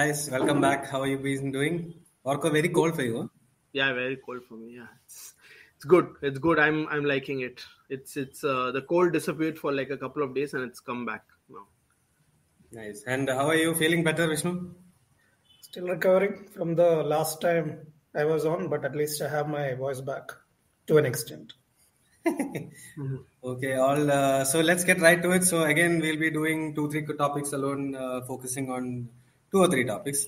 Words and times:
guys, 0.00 0.30
welcome 0.30 0.60
back. 0.62 0.86
How 0.90 1.00
are 1.02 1.06
you 1.12 1.18
been 1.18 1.52
doing? 1.52 1.92
Orko, 2.24 2.50
very 2.52 2.70
cold 2.76 2.94
for 2.98 3.02
you. 3.02 3.16
Huh? 3.20 3.26
Yeah, 3.72 3.92
very 3.92 4.16
cold 4.24 4.42
for 4.48 4.54
me. 4.54 4.68
Yeah, 4.76 4.86
it's 5.04 5.34
it's 5.74 5.84
good. 5.84 6.06
It's 6.28 6.38
good. 6.46 6.58
I'm 6.66 6.78
I'm 6.94 7.04
liking 7.04 7.40
it. 7.48 7.60
It's 7.96 8.16
it's 8.22 8.42
uh, 8.52 8.70
the 8.76 8.82
cold 8.92 9.12
disappeared 9.12 9.58
for 9.58 9.72
like 9.80 9.90
a 9.90 9.98
couple 10.04 10.22
of 10.22 10.34
days 10.34 10.54
and 10.54 10.64
it's 10.68 10.80
come 10.80 11.04
back 11.04 11.24
now. 11.56 11.66
Nice. 12.72 13.02
And 13.06 13.28
how 13.28 13.46
are 13.48 13.60
you 13.66 13.74
feeling 13.74 14.02
better, 14.02 14.26
Vishnu? 14.32 14.54
Still 15.68 15.88
recovering 15.88 16.34
from 16.56 16.74
the 16.76 16.90
last 17.14 17.40
time 17.42 17.76
I 18.14 18.24
was 18.24 18.46
on, 18.46 18.68
but 18.68 18.86
at 18.86 18.96
least 18.96 19.20
I 19.20 19.28
have 19.28 19.48
my 19.48 19.74
voice 19.74 20.00
back 20.00 20.32
to 20.86 20.96
an 20.96 21.04
extent. 21.14 21.52
Okay, 23.50 23.74
all. 23.74 24.10
Uh, 24.10 24.44
so 24.44 24.60
let's 24.60 24.84
get 24.84 25.00
right 25.00 25.22
to 25.22 25.30
it. 25.32 25.44
So 25.44 25.62
again, 25.64 25.98
we'll 26.00 26.18
be 26.18 26.30
doing 26.30 26.74
two, 26.74 26.90
three 26.90 27.06
topics 27.16 27.54
alone, 27.54 27.94
uh, 27.94 28.20
focusing 28.26 28.70
on 28.70 29.08
two 29.50 29.58
or 29.58 29.68
three 29.68 29.84
topics. 29.84 30.26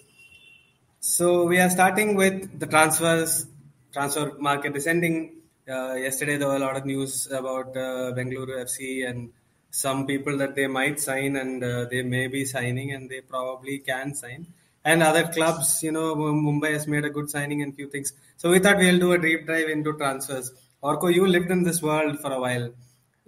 So 1.01 1.47
we 1.47 1.59
are 1.59 1.71
starting 1.71 2.15
with 2.15 2.59
the 2.59 2.67
transfers, 2.67 3.47
transfer 3.93 4.33
market 4.39 4.73
descending. 4.75 5.37
Uh, 5.69 5.95
yesterday 5.95 6.37
there 6.37 6.49
were 6.49 6.57
a 6.57 6.61
lot 6.61 6.77
of 6.77 6.87
news 6.87 7.31
about 7.31 7.77
uh, 7.77 8.13
Bengaluru 8.17 8.65
FC 8.67 9.09
and 9.09 9.31
some 9.71 10.07
people 10.07 10.37
that 10.39 10.55
they 10.55 10.67
might 10.67 11.01
sign 11.01 11.37
and 11.37 11.65
uh, 11.65 11.87
they 11.91 12.03
may 12.03 12.27
be 12.27 12.45
signing 12.45 12.93
and 12.93 13.09
they 13.09 13.21
probably 13.21 13.79
can 13.79 14.15
sign. 14.15 14.47
And 14.85 15.03
other 15.03 15.29
clubs, 15.29 15.83
you 15.83 15.93
know, 15.93 16.17
Mumbai 16.17 16.73
has 16.73 16.89
made 16.89 17.05
a 17.05 17.11
good 17.11 17.31
signing 17.31 17.63
and 17.63 17.75
few 17.75 17.89
things. 17.89 18.13
So 18.37 18.51
we 18.51 18.59
thought 18.59 18.79
we'll 18.79 18.99
do 18.99 19.13
a 19.13 19.19
deep 19.19 19.47
dive 19.47 19.69
into 19.69 19.97
transfers. 19.97 20.53
Orko, 20.83 21.13
you 21.15 21.27
lived 21.27 21.51
in 21.51 21.63
this 21.63 21.81
world 21.81 22.19
for 22.21 22.33
a 22.33 22.41
while. 22.41 22.73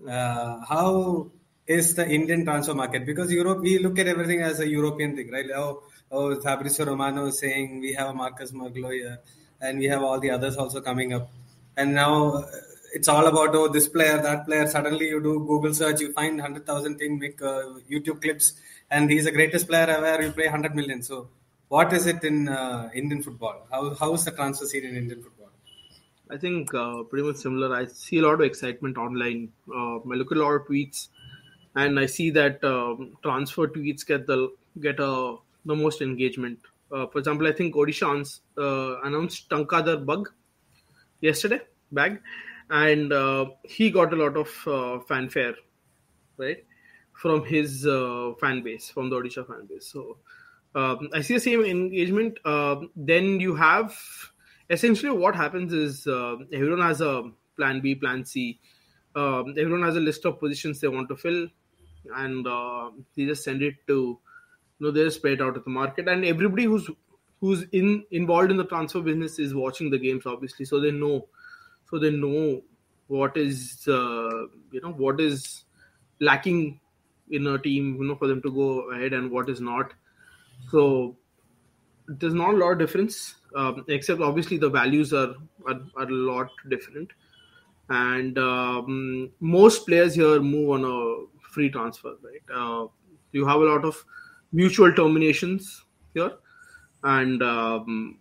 Uh, 0.08 0.60
how 0.68 1.30
is 1.66 1.94
the 1.94 2.08
Indian 2.08 2.44
transfer 2.44 2.74
market? 2.74 3.06
Because 3.06 3.32
Europe, 3.32 3.60
we 3.60 3.78
look 3.78 3.98
at 3.98 4.06
everything 4.06 4.42
as 4.42 4.60
a 4.60 4.68
European 4.68 5.16
thing, 5.16 5.30
right? 5.30 5.46
Oh, 5.54 5.82
oh 6.10 6.40
Fabrizio 6.40 6.86
Romano 6.86 7.26
is 7.26 7.38
saying 7.38 7.80
we 7.80 7.94
have 7.94 8.08
a 8.08 8.14
Marcus 8.14 8.52
Maglo 8.52 8.92
here, 8.92 9.18
and 9.60 9.78
we 9.78 9.86
have 9.86 10.02
all 10.02 10.20
the 10.20 10.30
others 10.30 10.56
also 10.56 10.80
coming 10.80 11.12
up. 11.12 11.30
And 11.76 11.94
now 11.94 12.32
uh, 12.32 12.50
it's 12.92 13.08
all 13.08 13.26
about 13.26 13.54
oh 13.54 13.68
this 13.68 13.88
player, 13.88 14.20
that 14.22 14.46
player. 14.46 14.66
Suddenly 14.66 15.08
you 15.08 15.22
do 15.22 15.40
Google 15.40 15.74
search, 15.74 16.00
you 16.00 16.12
find 16.12 16.40
hundred 16.40 16.66
thousand 16.66 16.98
thing, 16.98 17.18
make 17.18 17.40
uh, 17.42 17.80
YouTube 17.90 18.20
clips, 18.22 18.54
and 18.90 19.10
he's 19.10 19.24
the 19.24 19.32
greatest 19.32 19.66
player 19.66 19.88
ever. 19.88 20.22
You 20.22 20.32
play 20.32 20.46
hundred 20.46 20.74
million. 20.74 21.02
So 21.02 21.28
what 21.68 21.92
is 21.92 22.06
it 22.06 22.22
in 22.24 22.48
uh, 22.48 22.90
Indian 22.94 23.22
football? 23.22 23.66
How 23.70 23.94
how 23.94 24.12
is 24.14 24.24
the 24.24 24.32
transfer 24.32 24.66
scene 24.66 24.84
in 24.84 24.96
Indian 24.96 25.22
football? 25.22 25.50
I 26.30 26.36
think 26.36 26.72
uh, 26.74 27.02
pretty 27.02 27.26
much 27.26 27.36
similar. 27.36 27.74
I 27.74 27.86
see 27.86 28.18
a 28.18 28.22
lot 28.22 28.34
of 28.34 28.40
excitement 28.42 28.96
online. 28.96 29.52
Uh, 29.68 29.96
I 29.96 30.14
look 30.20 30.32
at 30.32 30.38
a 30.38 30.42
lot 30.42 30.52
of 30.52 30.66
tweets, 30.66 31.08
and 31.76 31.98
I 31.98 32.06
see 32.06 32.30
that 32.30 32.62
um, 32.64 33.16
transfer 33.22 33.68
tweets 33.68 34.06
get 34.06 34.26
the 34.26 34.52
get 34.80 35.00
uh, 35.00 35.36
the 35.64 35.74
most 35.74 36.02
engagement. 36.02 36.58
Uh, 36.92 37.06
for 37.06 37.18
example, 37.18 37.46
I 37.46 37.52
think 37.52 37.74
Odisha 37.74 38.40
uh, 38.58 39.00
announced 39.02 39.48
Tankadar 39.48 40.04
Bug 40.04 40.30
yesterday, 41.20 41.60
bag, 41.90 42.20
and 42.70 43.12
uh, 43.12 43.46
he 43.64 43.90
got 43.90 44.12
a 44.12 44.16
lot 44.16 44.36
of 44.36 45.04
fanfare, 45.06 45.54
right, 46.36 46.64
from 47.12 47.44
his 47.44 47.84
fan 48.40 48.62
base, 48.62 48.90
from 48.90 49.10
the 49.10 49.16
Odisha 49.16 49.46
fan 49.46 49.66
base. 49.68 49.86
So 49.86 50.18
um, 50.74 51.08
I 51.12 51.20
see 51.20 51.34
the 51.34 51.40
same 51.40 51.64
engagement. 51.64 52.38
Um, 52.44 52.90
then 52.96 53.40
you 53.40 53.54
have 53.54 53.96
essentially 54.70 55.10
what 55.10 55.36
happens 55.36 55.72
is 55.72 56.06
uh, 56.06 56.36
everyone 56.52 56.80
has 56.80 57.00
a 57.00 57.30
plan 57.56 57.80
B, 57.80 57.94
plan 57.94 58.24
C. 58.24 58.58
Um, 59.16 59.54
everyone 59.56 59.82
has 59.82 59.96
a 59.96 60.00
list 60.00 60.24
of 60.24 60.40
positions 60.40 60.80
they 60.80 60.88
want 60.88 61.08
to 61.08 61.16
fill, 61.16 61.46
and 62.14 62.46
uh, 62.46 62.90
they 63.16 63.26
just 63.26 63.44
send 63.44 63.62
it 63.62 63.74
to 63.86 64.18
you 64.78 64.86
know 64.86 64.90
they 64.90 65.04
just 65.04 65.16
spread 65.16 65.40
out 65.40 65.56
at 65.56 65.64
the 65.64 65.70
market, 65.70 66.08
and 66.08 66.24
everybody 66.24 66.64
who's 66.64 66.88
who's 67.40 67.64
in 67.72 68.04
involved 68.10 68.50
in 68.50 68.56
the 68.56 68.64
transfer 68.64 69.00
business 69.00 69.38
is 69.38 69.54
watching 69.54 69.90
the 69.90 69.98
games 69.98 70.26
obviously, 70.26 70.64
so 70.64 70.80
they 70.80 70.90
know, 70.90 71.26
so 71.90 71.98
they 71.98 72.10
know 72.10 72.62
what 73.08 73.36
is 73.36 73.86
uh, 73.88 74.46
you 74.70 74.80
know 74.82 74.92
what 74.92 75.20
is 75.20 75.64
lacking 76.20 76.80
in 77.30 77.46
a 77.46 77.58
team, 77.58 77.96
you 77.98 78.04
know, 78.04 78.16
for 78.16 78.28
them 78.28 78.42
to 78.42 78.50
go 78.50 78.90
ahead 78.90 79.12
and 79.12 79.30
what 79.30 79.48
is 79.48 79.60
not. 79.60 79.92
So 80.70 81.16
there's 82.06 82.34
not 82.34 82.54
a 82.54 82.56
lot 82.56 82.72
of 82.72 82.78
difference 82.78 83.36
um, 83.54 83.84
except 83.88 84.20
obviously 84.20 84.56
the 84.56 84.68
values 84.68 85.12
are, 85.12 85.34
are, 85.66 85.80
are 85.96 86.08
a 86.08 86.12
lot 86.12 86.50
different. 86.68 87.10
And 87.88 88.38
um, 88.38 89.30
most 89.40 89.86
players 89.86 90.14
here 90.14 90.40
move 90.40 90.70
on 90.70 90.84
a 90.84 91.33
free 91.54 91.70
transfer 91.70 92.14
right? 92.22 92.54
Uh, 92.54 92.86
you 93.32 93.46
have 93.46 93.60
a 93.60 93.64
lot 93.64 93.84
of 93.84 94.04
mutual 94.52 94.92
terminations 94.92 95.84
here. 96.14 96.32
And 97.02 97.42
um, 97.42 98.18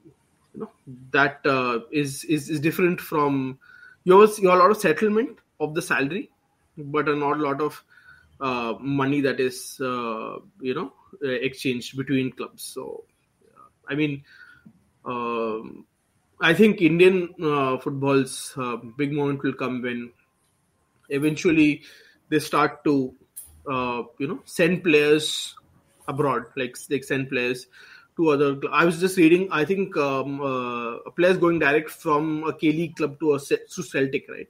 you 0.54 0.62
know 0.62 0.72
that 1.12 1.40
uh, 1.46 1.80
is 1.92 2.24
is 2.26 2.50
is 2.50 2.60
different 2.60 3.00
from 3.02 3.58
yours 4.04 4.38
you 4.40 4.50
have 4.50 4.60
a 4.60 4.62
lot 4.62 4.72
of 4.72 4.78
settlement 4.78 5.40
of 5.60 5.74
the 5.74 5.82
salary 5.82 6.30
but 6.78 7.08
not 7.08 7.38
a 7.38 7.44
lot 7.44 7.62
of 7.62 7.82
uh, 8.42 8.74
money 8.80 9.22
that 9.22 9.40
is 9.40 9.80
uh, 9.80 10.36
you 10.60 10.76
know 10.76 10.92
exchanged 11.22 11.96
between 11.98 12.32
clubs. 12.32 12.64
So 12.64 13.06
i 13.90 13.96
mean 13.96 14.24
um, 15.06 15.86
I 16.42 16.54
think 16.54 16.82
Indian 16.82 17.34
uh, 17.42 17.78
football's 17.78 18.54
uh, 18.58 18.78
big 18.98 19.14
moment 19.14 19.44
will 19.44 19.54
come 19.54 19.82
when 19.82 20.12
eventually 21.10 21.84
they 22.30 22.40
start 22.40 22.84
to, 22.84 23.14
uh, 23.68 24.04
you 24.18 24.28
know, 24.28 24.40
send 24.46 24.84
players 24.84 25.56
abroad, 26.08 26.46
like 26.56 26.78
they 26.90 27.02
send 27.02 27.30
players 27.30 27.68
to 28.18 28.30
other. 28.30 28.60
I 28.72 28.86
was 28.86 29.00
just 29.00 29.18
reading. 29.18 29.48
I 29.52 29.66
think 29.66 29.96
um, 29.98 30.42
uh, 30.42 31.10
players 31.12 31.38
going 31.38 31.60
direct 31.60 31.90
from 31.90 32.44
a 32.46 32.54
K 32.54 32.72
League 32.72 32.96
club 32.96 33.20
to 33.20 33.36
a 33.36 33.40
to 33.40 33.84
Celtic, 33.84 34.30
right, 34.30 34.48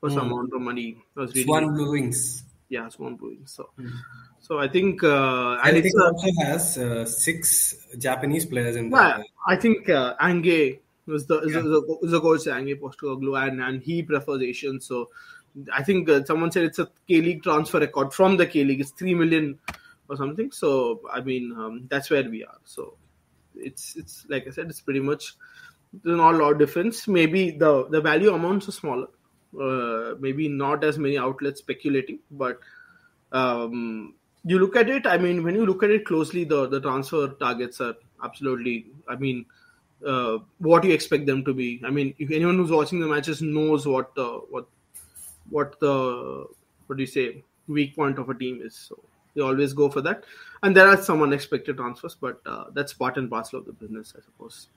for 0.00 0.08
mm. 0.08 0.14
some 0.14 0.26
hmm. 0.26 0.32
amount 0.32 0.52
of 0.54 0.60
money. 0.60 0.96
I 1.16 1.20
was 1.20 1.34
reading. 1.34 1.52
Suwon 1.52 1.74
Blue 1.74 1.90
Wings. 1.92 2.44
Yeah, 2.68 2.86
Suwon 2.86 3.18
Blue 3.18 3.30
Wings. 3.30 3.52
So. 3.52 3.70
Mm. 3.78 3.92
So 4.46 4.60
I 4.60 4.68
think 4.68 5.02
uh, 5.02 5.58
and 5.64 5.76
it 5.76 5.92
also 6.00 6.28
has 6.44 6.78
uh, 6.78 7.04
six 7.04 7.74
Japanese 7.98 8.46
players 8.46 8.76
in 8.76 8.90
there. 8.90 9.24
I 9.44 9.56
think 9.56 9.88
uh, 9.88 10.14
Ange 10.20 10.78
is 11.08 11.26
the 11.26 11.40
is, 11.40 11.52
yeah. 11.52 11.62
the, 11.62 11.98
is 12.02 12.12
the 12.12 12.20
coach 12.20 12.46
Ange 12.46 12.78
Postecoglou 12.80 13.36
and 13.44 13.60
and 13.60 13.82
he 13.82 14.04
prefers 14.04 14.40
Asian. 14.40 14.80
So 14.80 15.10
I 15.72 15.82
think 15.82 16.08
uh, 16.08 16.24
someone 16.24 16.52
said 16.52 16.64
it's 16.64 16.78
a 16.78 16.88
K 17.08 17.20
League 17.20 17.42
transfer 17.42 17.80
record 17.80 18.12
from 18.12 18.36
the 18.36 18.46
K 18.46 18.64
League. 18.64 18.80
It's 18.80 18.90
three 18.90 19.14
million 19.14 19.58
or 20.08 20.16
something. 20.16 20.52
So 20.52 21.00
I 21.12 21.20
mean 21.20 21.52
um, 21.52 21.86
that's 21.90 22.10
where 22.10 22.28
we 22.28 22.44
are. 22.44 22.58
So 22.64 22.96
it's 23.54 23.96
it's 23.96 24.26
like 24.28 24.46
I 24.46 24.50
said, 24.50 24.66
it's 24.66 24.80
pretty 24.80 25.00
much 25.00 25.34
not 26.04 26.34
a 26.34 26.38
lot 26.38 26.52
of 26.52 26.58
difference. 26.58 27.08
Maybe 27.08 27.50
the 27.50 27.88
the 27.88 28.00
value 28.00 28.32
amounts 28.32 28.68
are 28.68 28.72
smaller. 28.72 29.08
Uh, 29.58 30.14
maybe 30.20 30.48
not 30.48 30.84
as 30.84 30.98
many 30.98 31.16
outlets 31.16 31.60
speculating, 31.60 32.18
but 32.30 32.58
um, 33.32 34.14
you 34.46 34.58
look 34.60 34.76
at 34.76 34.88
it 34.88 35.06
i 35.06 35.18
mean 35.18 35.42
when 35.42 35.54
you 35.54 35.66
look 35.66 35.82
at 35.82 35.90
it 35.90 36.06
closely 36.06 36.44
the 36.44 36.68
the 36.68 36.80
transfer 36.80 37.28
targets 37.44 37.80
are 37.80 37.94
absolutely 38.22 38.86
i 39.08 39.16
mean 39.16 39.44
uh, 40.06 40.38
what 40.58 40.84
you 40.84 40.92
expect 40.92 41.26
them 41.26 41.44
to 41.44 41.52
be 41.52 41.80
i 41.84 41.90
mean 41.90 42.14
if 42.18 42.30
anyone 42.30 42.56
who's 42.56 42.70
watching 42.70 43.00
the 43.00 43.06
matches 43.06 43.42
knows 43.42 43.86
what 43.86 44.14
the 44.14 44.26
what 44.50 44.66
what 45.50 45.78
the 45.80 46.46
what 46.86 46.96
do 46.96 47.02
you 47.02 47.06
say 47.06 47.42
weak 47.66 47.94
point 47.96 48.18
of 48.18 48.28
a 48.28 48.34
team 48.34 48.60
is 48.62 48.74
so 48.74 48.98
they 49.34 49.42
always 49.42 49.72
go 49.72 49.90
for 49.90 50.00
that 50.00 50.24
and 50.62 50.76
there 50.76 50.88
are 50.88 50.96
some 50.96 51.22
unexpected 51.22 51.76
transfers 51.76 52.16
but 52.20 52.40
uh, 52.46 52.64
that's 52.72 52.92
part 52.92 53.16
and 53.16 53.30
parcel 53.30 53.58
of 53.58 53.66
the 53.66 53.72
business 53.72 54.14
i 54.16 54.20
suppose 54.24 54.68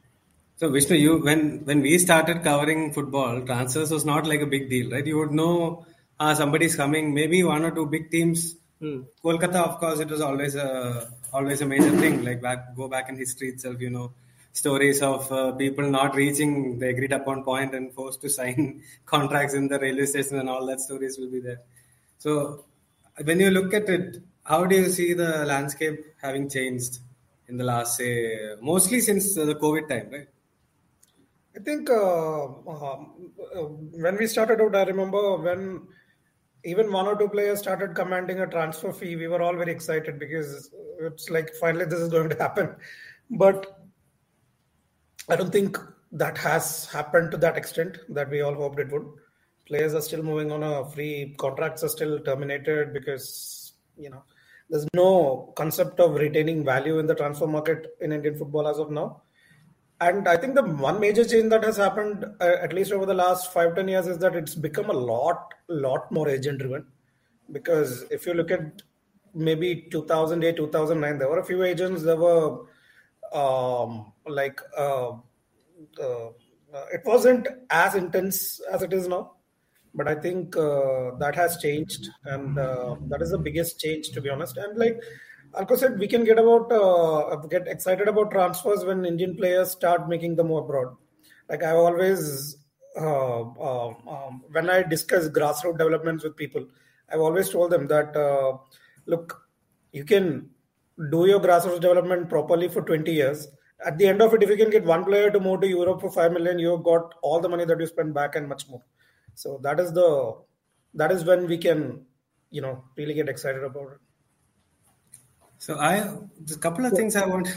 so 0.58 0.70
Vishnu, 0.70 0.98
you 0.98 1.18
when 1.20 1.64
when 1.66 1.82
we 1.82 1.98
started 1.98 2.44
covering 2.44 2.92
football, 2.92 3.40
transfers 3.44 3.92
was 3.92 4.04
not 4.04 4.28
like 4.28 4.42
a 4.42 4.46
big 4.46 4.70
deal, 4.70 4.92
right? 4.92 5.06
You 5.06 5.18
would 5.20 5.32
know 5.32 5.86
uh, 6.20 6.36
somebody's 6.36 6.76
coming. 6.76 7.14
Maybe 7.14 7.44
one 7.44 7.64
or 7.64 7.72
two 7.72 7.86
big 7.86 8.12
teams 8.12 8.58
Hmm. 8.80 9.02
Kolkata, 9.24 9.56
of 9.56 9.80
course, 9.80 10.00
it 10.00 10.10
was 10.10 10.22
always 10.22 10.56
a 10.56 11.12
always 11.34 11.62
a 11.62 11.66
major 11.66 11.92
thing. 11.98 12.24
Like 12.24 12.42
back, 12.42 12.76
go 12.76 12.88
back 12.88 13.10
in 13.10 13.18
history 13.18 13.50
itself, 13.50 13.82
you 13.82 13.90
know, 13.90 14.14
stories 14.54 15.02
of 15.02 15.32
uh, 15.32 15.52
people 15.54 15.90
not 15.90 16.16
reaching 16.16 16.80
the 16.80 16.88
agreed 16.90 17.12
upon 17.12 17.44
point 17.44 17.74
and 17.74 17.94
forced 17.94 18.22
to 18.22 18.30
sign 18.30 18.82
contracts 19.06 19.54
in 19.54 19.68
the 19.68 19.80
railway 19.80 20.06
station 20.06 20.40
and 20.40 20.50
all 20.50 20.66
that 20.66 20.80
stories 20.80 21.18
will 21.18 21.30
be 21.30 21.40
there. 21.40 21.62
So, 22.18 22.66
when 23.24 23.40
you 23.40 23.52
look 23.52 23.74
at 23.74 23.90
it, 23.90 24.18
how 24.44 24.66
do 24.66 24.76
you 24.76 24.90
see 24.90 25.14
the 25.14 25.46
landscape 25.46 26.06
having 26.22 26.50
changed 26.50 27.00
in 27.48 27.58
the 27.58 27.64
last, 27.64 27.98
say, 27.98 28.56
mostly 28.62 29.00
since 29.00 29.36
the 29.36 29.56
COVID 29.56 29.90
time, 29.90 30.10
right? 30.12 30.28
I 31.56 31.60
think 31.60 31.90
uh, 31.90 32.46
um, 32.46 33.32
uh, 33.56 33.62
when 34.04 34.18
we 34.18 34.28
started 34.28 34.62
out, 34.62 34.76
I 34.76 34.84
remember 34.84 35.38
when 35.38 35.88
even 36.64 36.92
one 36.92 37.08
or 37.08 37.18
two 37.18 37.28
players 37.28 37.60
started 37.60 37.96
commanding 37.96 38.40
a 38.40 38.48
transfer 38.48 38.94
fee, 38.94 39.16
we 39.16 39.28
were 39.28 39.42
all 39.42 39.56
very 39.56 39.72
excited 39.72 40.20
because 40.20 40.72
it's 41.00 41.30
like 41.30 41.54
finally 41.56 41.86
this 41.86 42.00
is 42.00 42.10
going 42.10 42.30
to 42.30 42.38
happen. 42.38 42.76
But 43.32 43.79
I 45.30 45.36
don't 45.36 45.52
think 45.52 45.78
that 46.12 46.38
has 46.40 46.88
happened 46.88 47.32
to 47.32 47.38
that 47.38 47.56
extent 47.56 48.00
that 48.10 48.30
we 48.30 48.42
all 48.42 48.56
hoped 48.56 48.80
it 48.80 48.92
would. 48.92 49.06
Players 49.68 49.94
are 49.94 50.02
still 50.02 50.24
moving 50.24 50.52
on 50.52 50.64
a 50.64 50.90
free, 50.90 51.36
contracts 51.38 51.84
are 51.84 51.90
still 51.90 52.20
terminated 52.20 52.94
because, 52.94 53.74
you 53.96 54.10
know, 54.10 54.24
there's 54.70 54.88
no 54.96 55.54
concept 55.56 56.00
of 56.00 56.16
retaining 56.16 56.66
value 56.66 56.98
in 56.98 57.06
the 57.06 57.14
transfer 57.14 57.46
market 57.46 57.96
in 58.02 58.12
Indian 58.12 58.36
football 58.36 58.68
as 58.68 58.80
of 58.80 58.90
now. 58.90 59.22
And 60.02 60.28
I 60.28 60.38
think 60.38 60.56
the 60.56 60.64
one 60.64 61.00
major 61.00 61.26
change 61.26 61.50
that 61.50 61.64
has 61.64 61.78
happened, 61.78 62.26
uh, 62.40 62.56
at 62.62 62.74
least 62.74 62.92
over 62.92 63.06
the 63.06 63.14
last 63.14 63.54
five 63.54 63.76
ten 63.76 63.88
years, 63.88 64.08
is 64.08 64.18
that 64.20 64.36
it's 64.36 64.56
become 64.56 64.90
a 64.90 64.94
lot, 64.94 65.54
lot 65.68 66.12
more 66.12 66.30
agent 66.30 66.60
driven. 66.60 66.86
Because 67.52 68.04
if 68.10 68.26
you 68.26 68.34
look 68.34 68.50
at 68.50 68.82
maybe 69.34 69.88
2008, 69.92 70.56
2009, 70.56 71.20
there 71.20 71.30
were 71.30 71.40
a 71.40 71.46
few 71.46 71.64
agents 71.64 72.04
There 72.04 72.16
were 72.16 72.62
um, 73.34 74.12
like 74.30 74.62
uh, 74.78 75.12
uh, 76.02 76.30
it 76.94 77.02
wasn't 77.06 77.48
as 77.70 77.96
intense 77.96 78.60
as 78.72 78.82
it 78.82 78.94
is 78.94 79.08
now 79.08 79.34
but 79.96 80.08
i 80.08 80.16
think 80.16 80.56
uh, 80.56 81.12
that 81.18 81.36
has 81.36 81.58
changed 81.58 82.10
and 82.26 82.60
uh, 82.60 82.96
that 83.08 83.22
is 83.22 83.32
the 83.32 83.38
biggest 83.38 83.80
change 83.80 84.10
to 84.12 84.22
be 84.22 84.30
honest 84.30 84.58
and 84.58 84.78
like 84.78 85.02
Orko 85.54 85.78
said, 85.78 85.98
we 85.98 86.08
can 86.08 86.24
get 86.24 86.38
about 86.38 86.72
uh, 86.72 87.36
get 87.48 87.68
excited 87.68 88.08
about 88.08 88.32
transfers 88.32 88.86
when 88.86 89.04
Indian 89.06 89.36
players 89.36 89.72
start 89.72 90.08
making 90.08 90.36
them 90.36 90.52
abroad. 90.52 90.96
Like 91.50 91.64
I 91.64 91.72
always, 91.72 92.58
uh, 92.96 93.42
uh, 93.42 93.88
um, 93.88 94.44
when 94.52 94.70
I 94.70 94.84
discuss 94.84 95.28
grassroots 95.30 95.80
developments 95.80 96.24
with 96.24 96.36
people, 96.36 96.68
I've 97.12 97.20
always 97.20 97.50
told 97.50 97.72
them 97.72 97.88
that 97.88 98.16
uh, 98.16 98.58
look, 99.08 99.42
you 99.92 100.06
can 100.06 100.50
do 101.10 101.26
your 101.26 101.40
grassroots 101.40 101.82
development 101.82 102.30
properly 102.30 102.68
for 102.68 102.84
20 102.84 103.12
years. 103.12 103.48
At 103.86 103.98
the 103.98 104.08
end 104.08 104.22
of 104.22 104.34
it, 104.34 104.44
if 104.44 104.50
you 104.50 104.58
can 104.58 104.70
get 104.70 104.84
one 104.84 105.06
player 105.06 105.32
to 105.32 105.40
move 105.40 105.62
to 105.62 105.68
Europe 105.68 106.02
for 106.02 106.12
five 106.12 106.34
million, 106.34 106.60
you've 106.60 106.84
got 106.84 107.14
all 107.22 107.40
the 107.40 107.50
money 107.50 107.66
that 107.66 107.80
you 107.80 107.88
spend 107.88 108.14
back 108.14 108.36
and 108.36 108.48
much 108.48 108.68
more. 108.68 108.84
So 109.36 109.60
that 109.64 109.80
is 109.80 109.94
the 109.94 110.36
that 110.94 111.12
is 111.12 111.24
when 111.24 111.48
we 111.48 111.58
can, 111.58 112.06
you 112.52 112.62
know, 112.62 112.84
really 112.98 113.14
get 113.14 113.30
excited 113.30 113.64
about 113.64 113.94
it. 113.94 114.00
So 115.60 115.76
I 115.76 115.96
a 115.96 116.58
couple 116.60 116.86
of 116.86 116.94
things 116.94 117.16
I 117.16 117.26
want. 117.26 117.48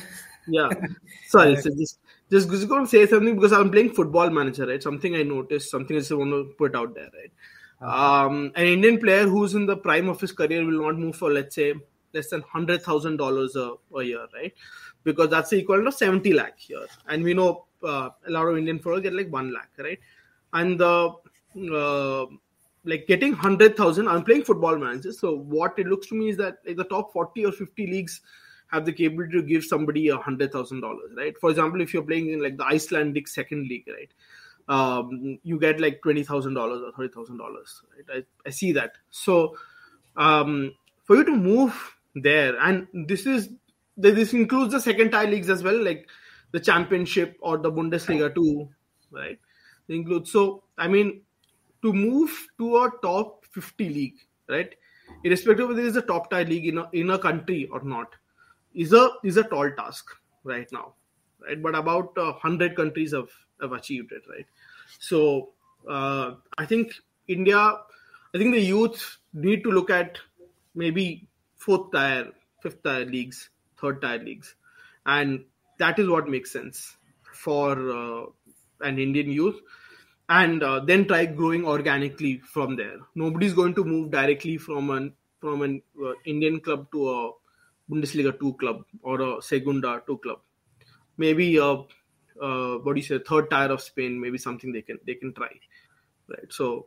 yeah, 0.46 0.68
sorry. 1.26 1.56
so 1.56 1.70
just 1.70 1.98
just 2.30 2.50
just 2.50 2.68
going 2.68 2.84
to 2.84 2.90
say 2.90 3.06
something 3.06 3.34
because 3.34 3.52
I'm 3.52 3.70
playing 3.70 3.94
Football 3.94 4.30
Manager, 4.30 4.66
right? 4.66 4.82
Something 4.82 5.16
I 5.16 5.22
noticed, 5.22 5.70
something 5.70 5.96
I 5.96 6.00
just 6.00 6.12
want 6.12 6.30
to 6.30 6.52
put 6.56 6.76
out 6.76 6.94
there, 6.94 7.10
right? 7.14 7.32
Um, 7.82 8.52
an 8.54 8.66
Indian 8.66 8.98
player 9.00 9.24
who's 9.26 9.54
in 9.54 9.66
the 9.66 9.76
prime 9.76 10.08
of 10.08 10.20
his 10.20 10.30
career 10.30 10.64
will 10.64 10.82
not 10.82 10.98
move 10.98 11.16
for 11.16 11.32
let's 11.32 11.56
say 11.56 11.74
less 12.14 12.28
than 12.28 12.42
hundred 12.42 12.82
thousand 12.82 13.16
dollars 13.16 13.56
a 13.56 14.02
year, 14.02 14.26
right? 14.34 14.52
Because 15.04 15.30
that's 15.30 15.52
equivalent 15.52 15.88
of 15.88 15.94
seventy 15.94 16.32
lakh 16.32 16.58
here, 16.58 16.86
and 17.08 17.24
we 17.24 17.34
know 17.34 17.66
uh, 17.82 18.10
a 18.26 18.30
lot 18.30 18.46
of 18.46 18.56
Indian 18.56 18.78
players 18.78 19.00
get 19.00 19.12
like 19.14 19.30
one 19.32 19.52
lakh, 19.52 19.70
right? 19.78 19.98
And 20.52 20.78
the 20.78 21.14
uh, 21.74 22.26
like 22.84 23.06
getting 23.06 23.32
100,000. 23.32 24.08
I'm 24.08 24.24
playing 24.24 24.44
football 24.44 24.76
manager. 24.76 25.12
So 25.12 25.36
what 25.36 25.78
it 25.78 25.86
looks 25.86 26.08
to 26.08 26.14
me 26.14 26.30
is 26.30 26.36
that 26.38 26.58
like 26.66 26.76
the 26.76 26.84
top 26.84 27.12
40 27.12 27.46
or 27.46 27.52
50 27.52 27.86
leagues 27.86 28.20
have 28.72 28.84
the 28.86 28.92
capability 28.92 29.32
to 29.32 29.42
give 29.42 29.64
somebody 29.64 30.08
a 30.08 30.16
hundred 30.16 30.50
thousand 30.52 30.80
dollars, 30.80 31.12
right? 31.16 31.36
For 31.38 31.50
example, 31.50 31.80
if 31.80 31.92
you're 31.92 32.02
playing 32.02 32.30
in 32.30 32.42
like 32.42 32.56
the 32.56 32.64
Icelandic 32.64 33.28
second 33.28 33.68
league, 33.68 33.86
right? 33.86 34.10
Um, 34.68 35.38
you 35.42 35.58
get 35.58 35.80
like 35.80 36.00
twenty 36.02 36.22
thousand 36.22 36.54
dollars 36.54 36.80
or 36.82 36.92
thirty 36.92 37.12
thousand 37.12 37.36
dollars, 37.36 37.82
right? 37.94 38.24
I, 38.44 38.48
I 38.48 38.50
see 38.50 38.72
that. 38.72 38.92
So 39.10 39.56
um, 40.16 40.72
for 41.04 41.16
you 41.16 41.24
to 41.24 41.36
move 41.36 41.96
there, 42.14 42.58
and 42.58 42.86
this 43.06 43.26
is 43.26 43.50
this 43.96 44.32
includes 44.32 44.72
the 44.72 44.80
second 44.80 45.10
tier 45.10 45.24
leagues 45.24 45.50
as 45.50 45.62
well, 45.62 45.82
like 45.82 46.08
the 46.52 46.60
championship 46.60 47.36
or 47.40 47.58
the 47.58 47.70
Bundesliga 47.70 48.34
too, 48.34 48.68
right? 49.10 49.38
They 49.88 49.96
include 49.96 50.28
so 50.28 50.64
I 50.78 50.88
mean 50.88 51.22
to 51.82 51.92
move 51.92 52.30
to 52.58 52.76
a 52.76 52.90
top 53.02 53.44
50 53.46 53.88
league, 53.88 54.18
right? 54.48 54.74
Irrespective 55.24 55.68
of 55.70 55.76
whether 55.76 55.86
it's 55.86 55.96
a 55.96 56.02
top 56.02 56.30
tier 56.30 56.44
league 56.44 56.66
in 56.66 56.78
a, 56.78 56.88
in 56.92 57.10
a 57.10 57.18
country 57.18 57.68
or 57.70 57.82
not, 57.82 58.14
is 58.74 58.92
a 58.92 59.10
is 59.24 59.36
a 59.36 59.42
tall 59.44 59.70
task 59.72 60.06
right 60.44 60.70
now, 60.72 60.94
right? 61.44 61.60
But 61.62 61.74
about 61.74 62.16
uh, 62.16 62.32
hundred 62.32 62.76
countries 62.76 63.12
have 63.12 63.28
have 63.60 63.72
achieved 63.72 64.12
it, 64.12 64.22
right? 64.28 64.46
So 64.98 65.50
uh, 65.88 66.34
I 66.58 66.66
think 66.66 66.94
India, 67.28 67.58
I 67.58 68.38
think 68.38 68.54
the 68.54 68.60
youth 68.60 69.18
need 69.32 69.62
to 69.64 69.70
look 69.70 69.90
at 69.90 70.18
maybe 70.74 71.28
fourth 71.56 71.90
tier, 71.92 72.30
fifth 72.62 72.82
tier 72.82 73.04
leagues, 73.04 73.50
third 73.82 74.00
tier 74.00 74.18
leagues, 74.18 74.54
and 75.04 75.44
that 75.78 75.98
is 75.98 76.08
what 76.08 76.28
makes 76.28 76.52
sense 76.52 76.96
for 77.34 77.72
uh, 77.90 78.24
an 78.80 78.98
Indian 78.98 79.30
youth 79.30 79.60
and 80.28 80.62
uh, 80.62 80.80
then 80.80 81.06
try 81.06 81.26
growing 81.26 81.64
organically 81.66 82.38
from 82.38 82.76
there. 82.76 82.98
Nobody's 83.14 83.52
going 83.52 83.74
to 83.74 83.84
move 83.84 84.10
directly 84.10 84.56
from 84.56 84.90
an 84.90 85.12
from 85.40 85.62
an 85.62 85.82
uh, 86.02 86.12
Indian 86.24 86.60
club 86.60 86.86
to 86.92 87.10
a 87.10 87.32
Bundesliga 87.90 88.38
two 88.38 88.54
club 88.54 88.84
or 89.02 89.20
a 89.20 89.42
Segunda 89.42 90.02
two 90.06 90.18
club. 90.18 90.38
Maybe 91.18 91.56
a, 91.56 91.64
uh, 91.64 91.82
uh, 92.40 92.78
what 92.78 92.94
do 92.94 93.00
you 93.00 93.06
say 93.06 93.18
third 93.18 93.50
tier 93.50 93.72
of 93.76 93.82
Spain. 93.82 94.20
Maybe 94.20 94.38
something 94.38 94.72
they 94.72 94.82
can 94.82 94.98
they 95.06 95.14
can 95.14 95.34
try, 95.34 95.52
right? 96.28 96.50
So 96.50 96.86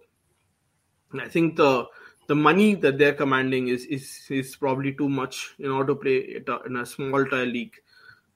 I 1.19 1.27
think 1.27 1.57
the 1.57 1.85
the 2.27 2.35
money 2.35 2.75
that 2.75 2.97
they're 2.97 3.13
commanding 3.13 3.67
is 3.67 3.85
is 3.85 4.27
is 4.29 4.55
probably 4.55 4.93
too 4.93 5.09
much 5.09 5.55
in 5.59 5.71
order 5.71 5.93
to 5.93 5.99
play 5.99 6.41
in 6.65 6.75
a 6.77 6.85
small 6.85 7.25
tier 7.25 7.45
league 7.45 7.75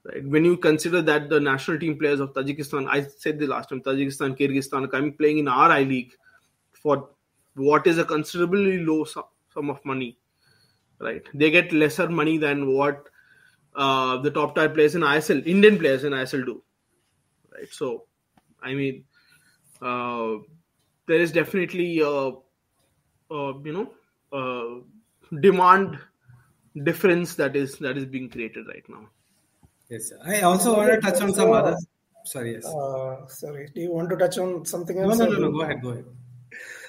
Right? 0.03 0.25
When 0.25 0.45
you 0.45 0.57
consider 0.57 1.01
that 1.01 1.29
the 1.29 1.39
national 1.39 1.79
team 1.79 1.97
players 1.97 2.19
of 2.19 2.33
Tajikistan, 2.33 2.87
I 2.89 3.03
said 3.03 3.39
the 3.39 3.47
last 3.47 3.69
time, 3.69 3.81
Tajikistan, 3.81 4.37
Kyrgyzstan 4.37 4.89
coming 4.89 5.13
playing 5.13 5.39
in 5.39 5.47
our 5.47 5.69
I 5.69 5.83
League 5.83 6.13
for 6.71 7.09
what 7.55 7.85
is 7.85 7.97
a 7.97 8.05
considerably 8.05 8.79
low 8.79 9.03
sum 9.03 9.69
of 9.69 9.83
money. 9.83 10.17
Right? 10.99 11.23
They 11.33 11.51
get 11.51 11.71
lesser 11.73 12.09
money 12.09 12.37
than 12.37 12.73
what 12.73 13.07
uh, 13.75 14.17
the 14.17 14.31
top 14.31 14.55
tier 14.55 14.69
players 14.69 14.95
in 14.95 15.01
ISL, 15.01 15.45
Indian 15.45 15.77
players 15.77 16.03
in 16.03 16.13
ISL 16.13 16.45
do. 16.45 16.63
Right? 17.53 17.67
So, 17.71 18.05
I 18.61 18.73
mean, 18.73 19.03
uh, 19.81 20.35
there 21.07 21.19
is 21.19 21.31
definitely 21.31 21.99
a, 22.01 22.31
a 23.31 23.53
you 23.63 23.73
know 23.73 23.91
a 24.31 25.39
demand 25.39 25.97
difference 26.83 27.35
that 27.35 27.55
is 27.55 27.77
that 27.77 27.97
is 27.97 28.05
being 28.05 28.29
created 28.29 28.67
right 28.67 28.87
now. 28.89 29.07
Yes, 29.89 30.11
I 30.25 30.41
also 30.41 30.75
want 30.77 30.91
to 30.91 31.01
touch 31.01 31.21
on 31.21 31.33
some 31.33 31.51
other. 31.51 31.75
Sorry, 32.25 32.53
yes. 32.53 32.65
Uh, 32.65 33.27
sorry, 33.27 33.69
do 33.73 33.81
you 33.81 33.91
want 33.91 34.09
to 34.09 34.17
touch 34.17 34.37
on 34.37 34.65
something 34.65 34.99
else? 34.99 35.17
No, 35.17 35.25
no, 35.25 35.31
no, 35.31 35.39
no. 35.39 35.51
Go 35.51 35.61
ahead, 35.61 35.81
go 35.81 35.89
ahead. 35.89 36.05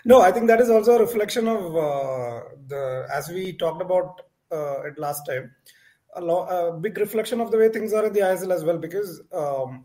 No, 0.05 0.21
I 0.23 0.33
think 0.33 0.47
that 0.49 0.61
is 0.61 0.71
also 0.71 0.97
a 0.97 1.01
reflection 1.01 1.47
of 1.49 1.77
uh, 1.77 2.41
the 2.69 3.07
as 3.13 3.29
we 3.29 3.53
talked 3.53 3.83
about 3.83 4.23
uh, 4.53 4.83
it 4.83 4.99
last 4.99 5.27
time. 5.27 5.55
A, 6.17 6.21
lo- 6.21 6.47
a 6.47 6.79
big 6.79 6.99
reflection 6.99 7.41
of 7.41 7.51
the 7.51 7.59
way 7.59 7.69
things 7.69 7.93
are 7.93 8.05
in 8.05 8.13
the 8.13 8.21
ISL 8.21 8.53
as 8.53 8.65
well, 8.65 8.79
because 8.79 9.23
um, 9.33 9.85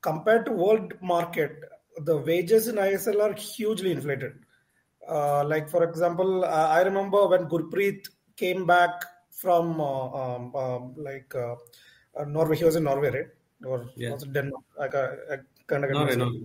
compared 0.00 0.44
to 0.46 0.52
world 0.52 0.94
market, 1.00 1.60
the 1.98 2.16
wages 2.16 2.66
in 2.68 2.76
ISL 2.76 3.22
are 3.22 3.34
hugely 3.34 3.92
inflated. 3.92 4.43
Uh, 5.08 5.44
like 5.44 5.68
for 5.68 5.84
example, 5.84 6.44
I 6.44 6.82
remember 6.82 7.26
when 7.28 7.48
Gurpreet 7.48 8.08
came 8.36 8.66
back 8.66 9.04
from 9.30 9.80
uh, 9.80 10.08
um, 10.08 10.56
um, 10.56 10.94
like 10.96 11.34
uh, 11.34 11.56
uh, 12.16 12.24
Norway. 12.24 12.56
He 12.56 12.64
was 12.64 12.76
in 12.76 12.84
Norway, 12.84 13.10
right? 13.10 13.26
Or 13.64 13.86
yeah. 13.96 14.12
was 14.12 14.22
it 14.22 14.32
Denmark? 14.32 14.64
I, 14.80 14.86
I 14.86 15.36
kind 15.66 15.84
of 15.84 15.90
Norway, 15.90 16.16
Norway. 16.16 16.40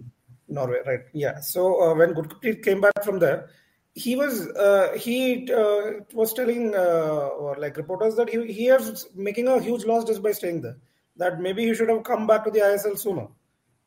Norway, 0.47 0.79
right? 0.85 1.01
Yeah. 1.13 1.39
So 1.39 1.81
uh, 1.81 1.95
when 1.95 2.13
Gurpreet 2.13 2.63
came 2.63 2.81
back 2.81 3.03
from 3.03 3.19
there, 3.19 3.49
he 3.95 4.15
was 4.15 4.47
uh, 4.49 4.93
he 4.97 5.51
uh, 5.51 6.03
was 6.13 6.33
telling 6.33 6.73
uh, 6.75 7.29
or 7.43 7.55
like 7.57 7.77
reporters 7.77 8.15
that 8.15 8.29
he 8.29 8.51
he 8.51 8.67
is 8.67 9.07
making 9.15 9.47
a 9.47 9.59
huge 9.59 9.85
loss 9.85 10.05
just 10.05 10.23
by 10.23 10.31
staying 10.31 10.61
there. 10.61 10.77
That 11.17 11.41
maybe 11.41 11.65
he 11.65 11.75
should 11.75 11.89
have 11.89 12.03
come 12.03 12.27
back 12.27 12.45
to 12.45 12.51
the 12.51 12.59
ISL 12.59 12.97
sooner, 12.97 13.27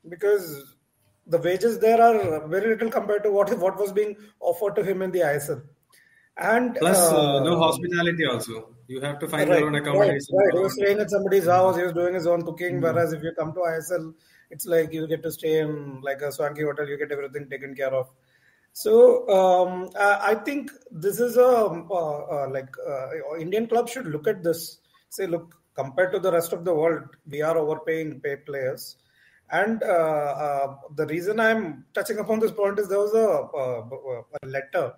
because 0.09 0.75
the 1.27 1.39
wages 1.39 1.79
there 1.79 2.01
are 2.01 2.47
very 2.49 2.69
little 2.69 2.91
compared 2.91 3.23
to 3.25 3.31
what 3.31 3.57
what 3.59 3.79
was 3.79 3.93
being 3.93 4.17
offered 4.41 4.77
to 4.77 4.83
him 4.83 5.03
in 5.03 5.11
the 5.11 5.21
ISL. 5.21 5.63
And 6.37 6.75
plus, 6.77 6.99
uh, 7.13 7.41
no 7.45 7.59
hospitality 7.59 8.25
also. 8.27 8.71
You 8.89 9.01
have 9.01 9.19
to 9.19 9.29
find 9.29 9.49
right, 9.49 9.59
your 9.59 9.69
own 9.69 9.75
accommodation. 9.75 10.21
Right, 10.33 10.45
right. 10.47 10.55
He 10.55 10.61
was 10.61 10.75
staying 10.75 10.99
at 10.99 11.11
somebody's 11.11 11.47
house. 11.47 11.77
He 11.77 11.83
was 11.83 11.93
doing 11.93 12.15
his 12.15 12.27
own 12.27 12.43
cooking. 12.43 12.75
Mm-hmm. 12.75 12.85
Whereas 12.85 13.13
if 13.13 13.23
you 13.23 13.33
come 13.39 13.53
to 13.53 13.61
ISL, 13.61 14.15
it's 14.51 14.67
like 14.67 14.93
you 14.93 15.07
get 15.07 15.23
to 15.23 15.31
stay 15.31 15.61
in 15.61 16.01
like 16.01 16.23
a 16.23 16.33
swanky 16.33 16.63
hotel. 16.63 16.89
You 16.89 16.99
get 16.99 17.13
everything 17.13 17.49
taken 17.51 17.75
care 17.75 17.95
of. 17.95 18.11
So 18.73 19.29
um, 19.29 19.91
I 19.99 20.35
think 20.35 20.71
this 20.91 21.21
is 21.21 21.37
a 21.37 21.47
uh, 21.47 21.85
uh, 21.91 22.49
like 22.51 22.75
uh, 22.87 23.37
Indian 23.39 23.67
club 23.67 23.89
should 23.89 24.07
look 24.07 24.27
at 24.27 24.43
this. 24.43 24.79
Say, 25.11 25.27
look, 25.27 25.55
compared 25.75 26.13
to 26.13 26.19
the 26.19 26.33
rest 26.33 26.55
of 26.55 26.65
the 26.65 26.75
world, 26.75 27.05
we 27.29 27.43
are 27.43 27.59
overpaying 27.59 28.21
pay 28.21 28.37
players. 28.37 28.97
And 29.53 29.83
uh, 29.83 29.87
uh, 29.87 30.77
the 30.97 31.07
reason 31.07 31.39
I'm 31.39 31.85
touching 31.95 32.19
upon 32.19 32.41
this 32.41 32.53
point 32.53 32.79
is 32.79 32.89
there 32.89 32.99
was 32.99 33.15
a, 33.15 34.27
a 34.43 34.47
letter 34.47 34.95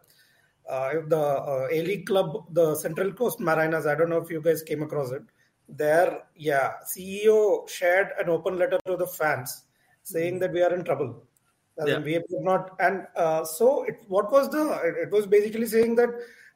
uh, 0.68 0.92
the 1.08 1.18
uh, 1.18 1.68
A 1.70 1.82
League 1.82 2.06
club, 2.06 2.46
the 2.54 2.74
Central 2.74 3.12
Coast 3.12 3.40
Mariners. 3.40 3.86
I 3.86 3.94
don't 3.94 4.08
know 4.08 4.18
if 4.18 4.30
you 4.30 4.40
guys 4.40 4.62
came 4.62 4.82
across 4.82 5.10
it. 5.10 5.22
Their 5.68 6.22
yeah 6.36 6.74
CEO 6.86 7.68
shared 7.68 8.08
an 8.18 8.28
open 8.28 8.58
letter 8.58 8.78
to 8.86 8.96
the 8.96 9.06
fans 9.06 9.62
saying 10.02 10.38
that 10.40 10.52
we 10.52 10.62
are 10.62 10.74
in 10.74 10.84
trouble. 10.84 11.22
Yeah. 11.84 11.98
We 11.98 12.12
have 12.12 12.22
not, 12.30 12.76
and 12.78 13.06
uh, 13.16 13.44
so 13.44 13.82
it, 13.84 14.00
what 14.06 14.30
was 14.30 14.48
the? 14.48 14.80
It 15.02 15.10
was 15.10 15.26
basically 15.26 15.66
saying 15.66 15.96
that 15.96 16.10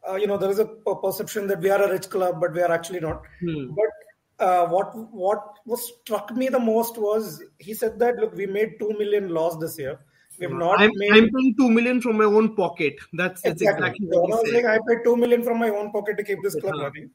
uh, 0.09 0.15
you 0.15 0.27
know 0.27 0.37
there 0.37 0.51
is 0.51 0.61
a 0.61 0.67
perception 0.67 1.47
that 1.49 1.61
we 1.61 1.71
are 1.71 1.83
a 1.83 1.91
rich 1.91 2.09
club, 2.09 2.41
but 2.41 2.55
we 2.55 2.63
are 2.63 2.71
actually 2.71 3.01
not. 3.01 3.23
Hmm. 3.41 3.75
But 3.75 3.91
uh, 4.39 4.67
what 4.67 4.95
what 5.13 5.59
was 5.67 5.93
struck 6.01 6.31
me 6.35 6.49
the 6.49 6.59
most 6.59 6.97
was 6.99 7.43
he 7.59 7.75
said 7.75 7.99
that 7.99 8.17
look, 8.17 8.35
we 8.35 8.47
made 8.47 8.79
two 8.79 8.93
million 8.99 9.29
loss 9.29 9.57
this 9.59 9.79
year. 9.79 9.99
We 10.39 10.47
have 10.47 10.55
not 10.55 10.81
I'm, 10.81 10.91
made. 10.95 11.13
I'm 11.13 11.31
paying 11.31 11.55
two 11.57 11.69
million 11.69 12.01
from 12.01 12.17
my 12.17 12.25
own 12.25 12.55
pocket. 12.55 12.95
That's 13.13 13.43
that's 13.43 13.61
Exactly. 13.61 13.89
exactly, 13.89 14.07
what 14.07 14.33
I 14.33 14.37
was 14.43 14.51
saying. 14.51 14.67
I 14.67 14.79
paid 14.89 14.99
two 15.05 15.17
million 15.17 15.43
from 15.43 15.59
my 15.59 15.71
own 15.71 15.91
pocket 15.91 16.17
to 16.19 16.25
keep 16.25 16.43
this 16.43 16.55
club 16.55 16.75
Uh-huh. 16.75 16.85
running, 16.85 17.11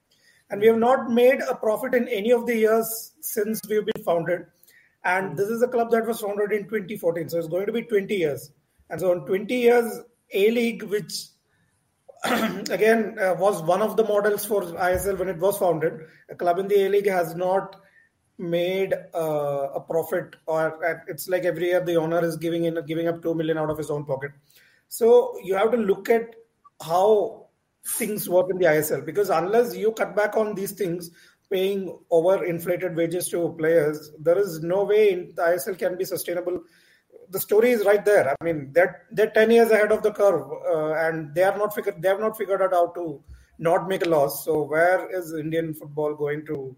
and 0.49 0.59
we 0.59 0.67
have 0.67 0.77
not 0.77 1.09
made 1.11 1.39
a 1.49 1.55
profit 1.55 1.95
in 1.95 2.07
any 2.09 2.31
of 2.31 2.45
the 2.45 2.55
years 2.55 3.13
since 3.21 3.61
we've 3.69 3.85
been 3.85 4.03
founded. 4.03 4.45
And 5.05 5.37
this 5.37 5.49
is 5.49 5.61
a 5.61 5.67
club 5.67 5.91
that 5.91 6.05
was 6.05 6.21
founded 6.21 6.51
in 6.53 6.63
2014, 6.69 7.29
so 7.29 7.37
it's 7.37 7.47
going 7.47 7.65
to 7.65 7.73
be 7.73 7.81
20 7.83 8.15
years. 8.15 8.51
And 8.89 8.99
so 8.99 9.11
in 9.11 9.25
20 9.25 9.53
years, 9.53 9.99
A 10.33 10.51
League, 10.51 10.83
which 10.83 11.13
again 12.69 13.17
uh, 13.19 13.35
was 13.37 13.61
one 13.63 13.81
of 13.81 13.97
the 13.97 14.03
models 14.03 14.45
for 14.45 14.61
ISL 14.61 15.17
when 15.19 15.27
it 15.27 15.37
was 15.37 15.57
founded, 15.57 15.93
a 16.29 16.35
club 16.35 16.57
in 16.59 16.67
the 16.67 16.85
A 16.85 16.89
League 16.89 17.09
has 17.09 17.35
not 17.35 17.75
made 18.37 18.93
uh, 19.13 19.67
a 19.75 19.79
profit, 19.79 20.35
or 20.47 21.03
it's 21.07 21.27
like 21.27 21.43
every 21.43 21.67
year 21.67 21.83
the 21.83 21.95
owner 21.95 22.23
is 22.23 22.37
giving 22.37 22.63
in 22.65 22.83
giving 22.85 23.07
up 23.07 23.21
two 23.21 23.35
million 23.35 23.57
out 23.57 23.69
of 23.69 23.77
his 23.77 23.89
own 23.89 24.05
pocket. 24.05 24.31
So 24.87 25.37
you 25.43 25.55
have 25.55 25.71
to 25.71 25.77
look 25.77 26.09
at 26.09 26.35
how 26.81 27.47
things 27.85 28.29
work 28.29 28.47
in 28.49 28.57
the 28.57 28.65
ISL 28.65 29.05
because 29.05 29.29
unless 29.29 29.75
you 29.75 29.91
cut 29.91 30.15
back 30.15 30.37
on 30.37 30.55
these 30.55 30.71
things, 30.71 31.11
paying 31.51 31.97
over 32.09 32.45
inflated 32.45 32.95
wages 32.95 33.27
to 33.29 33.53
players, 33.57 34.11
there 34.19 34.37
is 34.37 34.61
no 34.61 34.83
way 34.83 35.31
the 35.35 35.41
ISL 35.41 35.77
can 35.77 35.97
be 35.97 36.05
sustainable. 36.05 36.61
The 37.33 37.39
story 37.39 37.71
is 37.71 37.85
right 37.85 38.03
there. 38.05 38.25
I 38.33 38.43
mean, 38.47 38.71
they're 38.73 38.93
they're 39.11 39.33
ten 39.37 39.51
years 39.55 39.71
ahead 39.75 39.91
of 39.91 40.03
the 40.07 40.11
curve, 40.21 40.45
uh, 40.73 40.93
and 41.05 41.33
they 41.35 41.43
are 41.49 41.57
not 41.57 41.75
figured. 41.77 42.01
They 42.01 42.09
have 42.13 42.19
not 42.25 42.37
figured 42.37 42.61
out 42.65 42.73
how 42.79 42.87
to 42.97 43.05
not 43.59 43.87
make 43.87 44.05
a 44.05 44.09
loss. 44.09 44.45
So 44.45 44.63
where 44.73 44.99
is 45.19 45.33
Indian 45.33 45.73
football 45.73 46.15
going 46.15 46.45
to 46.51 46.75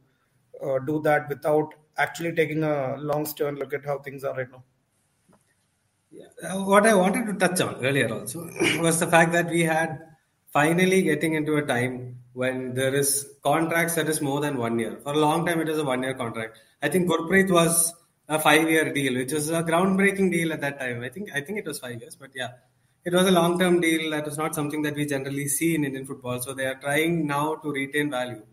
uh, 0.64 0.80
do 0.80 1.02
that 1.04 1.30
without 1.30 1.74
actually 1.98 2.34
taking 2.34 2.64
a 2.64 2.98
long 2.98 3.26
stern 3.26 3.56
look 3.56 3.74
at 3.74 3.86
how 3.86 4.00
things 4.00 4.24
are 4.24 4.36
right 4.36 4.52
now? 4.52 4.64
Yeah. 6.12 6.56
What 6.74 6.86
I 6.86 6.94
wanted 6.94 7.26
to 7.28 7.34
touch 7.34 7.60
on 7.62 7.86
earlier 7.86 8.14
also 8.14 8.50
was 8.80 9.00
the 9.00 9.08
fact 9.08 9.34
that 9.34 9.50
we 9.50 9.64
had 9.64 10.00
finally 10.54 11.02
getting 11.02 11.34
into 11.34 11.58
a 11.58 11.66
time 11.66 12.18
when 12.34 12.74
there 12.74 12.94
is 12.94 13.10
contracts 13.44 13.96
that 13.96 14.08
is 14.08 14.22
more 14.22 14.40
than 14.42 14.58
one 14.58 14.78
year. 14.80 15.00
For 15.04 15.14
a 15.14 15.18
long 15.18 15.46
time, 15.46 15.60
it 15.62 15.68
was 15.68 15.80
a 15.80 15.84
one 15.84 16.04
year 16.04 16.14
contract. 16.14 16.60
I 16.82 16.90
think 16.90 17.10
Gurpreet 17.10 17.52
was 17.52 17.94
a 18.28 18.40
five 18.40 18.70
year 18.70 18.92
deal, 18.94 19.16
which 19.16 19.34
was 19.34 19.50
a 19.50 19.64
groundbreaking 19.64 20.32
deal 20.32 20.54
at 20.54 20.62
that 20.62 20.80
time. 20.80 21.02
I 21.04 21.10
think 21.10 21.30
I 21.34 21.42
think 21.42 21.60
it 21.60 21.66
was 21.66 21.80
five 21.80 22.00
years, 22.02 22.16
but 22.16 22.32
yeah, 22.36 22.52
it 23.04 23.14
was 23.14 23.28
a 23.28 23.32
long 23.32 23.60
term 23.60 23.80
deal. 23.82 24.12
That 24.12 24.26
was 24.26 24.38
not 24.38 24.56
something 24.56 24.82
that 24.82 24.96
we 24.96 25.06
generally 25.06 25.48
see 25.48 25.76
in 25.76 25.86
Indian 25.86 26.06
football. 26.06 26.42
So 26.42 26.54
they 26.54 26.66
are 26.66 26.76
trying 26.76 27.28
now 27.28 27.56
to 27.56 27.72
retain 27.72 28.10
value. 28.10 28.44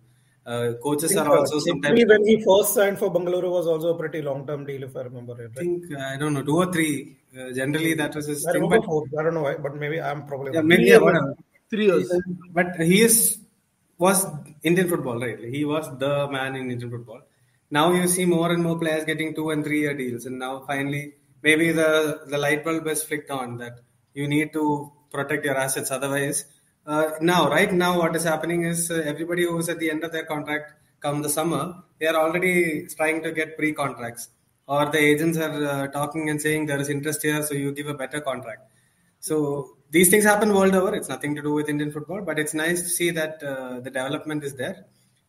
Uh, 0.44 0.72
coaches 0.82 1.16
are 1.16 1.28
also 1.36 1.58
sometimes. 1.60 2.00
Simply 2.00 2.04
when 2.04 2.26
he 2.26 2.44
first 2.44 2.74
signed 2.74 2.98
for 2.98 3.10
Bangalore 3.10 3.48
was 3.48 3.66
also 3.66 3.94
a 3.94 3.98
pretty 3.98 4.22
long 4.22 4.46
term 4.46 4.66
deal, 4.66 4.82
if 4.82 4.96
I 4.96 5.02
remember 5.02 5.40
it. 5.40 5.44
I 5.44 5.46
Right? 5.46 5.56
think 5.56 5.96
I 5.96 6.16
don't 6.16 6.34
know 6.34 6.42
two 6.42 6.56
or 6.56 6.72
three. 6.72 7.16
Uh, 7.38 7.52
generally, 7.52 7.94
that 7.94 8.14
was 8.14 8.26
his 8.26 8.44
I 8.46 8.52
thing. 8.52 8.68
But 8.68 8.84
four. 8.84 9.04
I 9.18 9.22
don't 9.22 9.34
know 9.34 9.42
why, 9.42 9.54
but 9.54 9.76
maybe 9.76 10.00
I'm 10.00 10.26
probably 10.26 10.52
yeah, 10.52 10.60
maybe 10.60 10.84
yeah, 10.84 10.98
whatever. 10.98 11.34
Three 11.70 11.86
years. 11.86 12.12
But 12.52 12.76
he 12.76 13.02
is 13.02 13.38
was 13.98 14.26
Indian 14.64 14.88
football, 14.88 15.20
right? 15.20 15.38
He 15.38 15.64
was 15.64 15.86
the 15.98 16.28
man 16.28 16.56
in 16.56 16.70
Indian 16.72 16.90
football. 16.90 17.22
Now 17.76 17.86
you 17.98 18.06
see 18.06 18.26
more 18.26 18.52
and 18.52 18.62
more 18.62 18.78
players 18.78 19.04
getting 19.10 19.34
two 19.34 19.48
and 19.50 19.64
three 19.64 19.80
year 19.80 19.94
deals, 19.94 20.26
and 20.26 20.38
now 20.38 20.52
finally 20.70 21.04
maybe 21.46 21.72
the 21.72 21.90
the 22.32 22.38
light 22.44 22.62
bulb 22.66 22.86
is 22.94 23.02
flicked 23.02 23.30
on 23.30 23.56
that 23.62 23.76
you 24.20 24.26
need 24.34 24.52
to 24.58 24.64
protect 25.14 25.46
your 25.48 25.56
assets. 25.56 25.90
Otherwise, 25.90 26.44
uh, 26.86 27.06
now 27.32 27.48
right 27.48 27.72
now 27.72 27.92
what 27.98 28.14
is 28.14 28.24
happening 28.32 28.64
is 28.72 28.90
uh, 28.90 29.02
everybody 29.12 29.44
who 29.44 29.56
is 29.62 29.70
at 29.74 29.78
the 29.78 29.90
end 29.94 30.04
of 30.04 30.12
their 30.12 30.26
contract 30.34 30.74
come 31.00 31.22
the 31.22 31.32
summer, 31.38 31.62
they 31.98 32.06
are 32.06 32.18
already 32.24 32.86
trying 32.98 33.22
to 33.22 33.32
get 33.32 33.56
pre 33.56 33.72
contracts, 33.72 34.28
or 34.66 34.84
the 34.96 34.98
agents 34.98 35.38
are 35.38 35.64
uh, 35.74 35.86
talking 35.98 36.28
and 36.28 36.40
saying 36.40 36.66
there 36.66 36.80
is 36.84 36.90
interest 36.90 37.22
here, 37.22 37.42
so 37.42 37.54
you 37.54 37.72
give 37.72 37.88
a 37.88 37.94
better 37.94 38.20
contract. 38.20 38.70
So 39.20 39.76
these 39.90 40.10
things 40.10 40.24
happen 40.24 40.52
world 40.52 40.74
over. 40.74 40.94
It's 40.94 41.08
nothing 41.08 41.34
to 41.36 41.42
do 41.42 41.52
with 41.52 41.68
Indian 41.68 41.90
football, 41.90 42.20
but 42.20 42.38
it's 42.38 42.54
nice 42.54 42.82
to 42.82 42.88
see 42.88 43.10
that 43.12 43.42
uh, 43.42 43.80
the 43.80 43.90
development 43.90 44.44
is 44.44 44.54
there. 44.54 44.84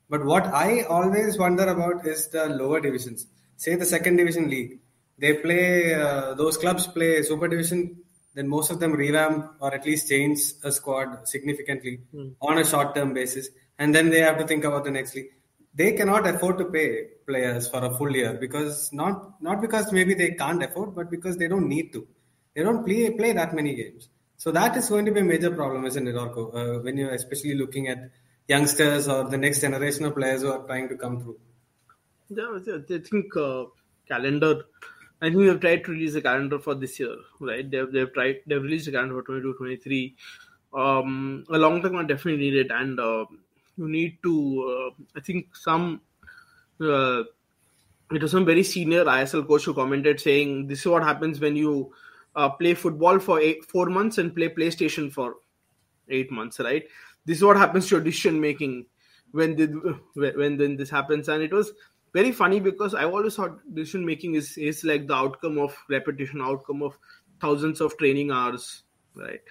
But 0.10 0.26
what 0.26 0.46
I 0.48 0.84
always 0.84 1.38
wonder 1.38 1.68
about 1.68 2.06
is 2.06 2.28
the 2.28 2.48
lower 2.48 2.80
divisions. 2.80 3.28
Say 3.58 3.76
the 3.76 3.86
second 3.86 4.18
division 4.18 4.50
league, 4.50 4.80
they 5.18 5.34
play 5.36 5.94
uh, 5.94 6.34
those 6.34 6.58
clubs 6.58 6.88
play 6.88 7.22
super 7.24 7.48
division. 7.48 7.98
Then 8.36 8.48
most 8.48 8.72
of 8.72 8.80
them 8.80 8.94
revamp 8.94 9.52
or 9.60 9.74
at 9.74 9.86
least 9.86 10.10
change 10.10 10.40
a 10.64 10.72
squad 10.72 11.28
significantly 11.28 12.02
on 12.42 12.58
a 12.58 12.66
short 12.66 12.96
term 12.96 13.14
basis, 13.14 13.50
and 13.78 13.94
then 13.94 14.10
they 14.10 14.20
have 14.20 14.38
to 14.40 14.48
think 14.48 14.64
about 14.64 14.84
the 14.84 14.92
next 14.92 15.16
league. 15.16 15.30
They 15.76 15.94
cannot 15.94 16.28
afford 16.28 16.58
to 16.60 16.66
pay 16.66 17.06
players 17.28 17.68
for 17.68 17.84
a 17.84 17.96
full 17.96 18.16
year 18.16 18.34
because 18.34 18.92
not 18.92 19.42
not 19.42 19.62
because 19.62 19.92
maybe 19.92 20.16
they 20.16 20.32
can't 20.32 20.64
afford, 20.64 20.96
but 20.96 21.12
because 21.12 21.38
they 21.38 21.48
don't 21.48 21.68
need 21.68 21.94
to. 21.94 22.08
They 22.56 22.64
don't 22.64 22.84
play 22.84 23.12
play 23.12 23.34
that 23.34 23.54
many 23.54 23.76
games. 23.76 24.10
So 24.38 24.52
that 24.52 24.76
is 24.76 24.90
going 24.90 25.06
to 25.06 25.12
be 25.12 25.22
a 25.22 25.24
major 25.24 25.52
problem, 25.52 25.86
isn't 25.86 26.08
it, 26.08 26.16
Orko? 26.16 26.54
Uh, 26.54 26.80
when 26.82 26.98
you're 26.98 27.14
especially 27.14 27.56
looking 27.56 27.88
at 27.88 28.10
youngsters 28.48 29.08
or 29.08 29.30
the 29.30 29.38
next 29.38 29.62
generation 29.62 30.06
of 30.06 30.16
players 30.16 30.42
who 30.42 30.52
are 30.52 30.66
trying 30.66 30.90
to 30.90 30.96
come 30.96 31.22
through. 31.22 31.38
Yeah, 32.30 32.58
I 32.58 33.00
think 33.00 33.36
uh, 33.38 33.66
calendar. 34.08 34.64
I 35.22 35.30
think 35.30 35.38
they've 35.38 35.60
tried 35.60 35.86
to 35.86 35.92
release 35.92 36.16
a 36.16 36.22
calendar 36.22 36.60
for 36.60 36.76
this 36.76 37.00
year, 37.00 37.16
right? 37.40 37.70
They've 37.70 37.92
they've 37.92 38.14
tried 38.14 38.42
they've 38.46 38.62
released 38.62 38.88
a 38.88 38.92
calendar 38.92 39.16
for 39.16 39.24
22, 39.24 39.54
23. 39.54 40.16
Um, 40.74 41.46
a 41.50 41.58
long 41.58 41.82
term 41.82 41.94
one 41.94 42.08
definitely 42.08 42.42
needed, 42.42 42.72
and 42.72 43.00
uh, 43.00 43.26
you 43.78 43.88
need 43.88 44.18
to. 44.24 44.92
Uh, 44.92 45.04
I 45.16 45.22
think 45.22 45.56
some. 45.56 46.02
Uh, 46.80 47.24
it 48.12 48.22
was 48.22 48.32
some 48.32 48.46
very 48.46 48.64
senior 48.64 49.06
ISL 49.06 49.48
coach 49.48 49.66
who 49.66 49.74
commented 49.74 50.20
saying, 50.20 50.68
"This 50.68 50.80
is 50.80 50.88
what 50.88 51.04
happens 51.04 51.40
when 51.40 51.56
you 51.56 51.94
uh, 52.36 52.50
play 52.50 52.74
football 52.74 53.20
for 53.20 53.40
eight, 53.40 53.64
four 53.66 53.88
months 53.88 54.18
and 54.18 54.36
play 54.36 54.50
PlayStation 54.50 55.12
for 55.12 55.36
eight 56.10 56.32
months, 56.32 56.60
right? 56.60 56.84
This 57.26 57.38
is 57.38 57.44
what 57.44 57.58
happens 57.58 57.88
to 57.90 58.00
decision 58.00 58.40
making 58.40 58.86
when 59.32 59.56
when 60.14 60.58
when 60.58 60.78
this 60.78 60.90
happens." 60.90 61.30
And 61.30 61.44
it 61.44 61.54
was 61.54 61.72
very 62.14 62.32
funny 62.32 62.60
because 62.60 62.94
I 62.94 63.06
always 63.06 63.36
thought 63.36 63.60
decision 63.74 64.06
making 64.06 64.36
is 64.36 64.58
is 64.58 64.84
like 64.84 65.08
the 65.08 65.16
outcome 65.16 65.58
of 65.58 65.76
repetition, 65.90 66.42
outcome 66.42 66.84
of 66.84 66.98
thousands 67.42 67.82
of 67.82 67.98
training 67.98 68.32
hours, 68.32 68.84
right? 69.16 69.42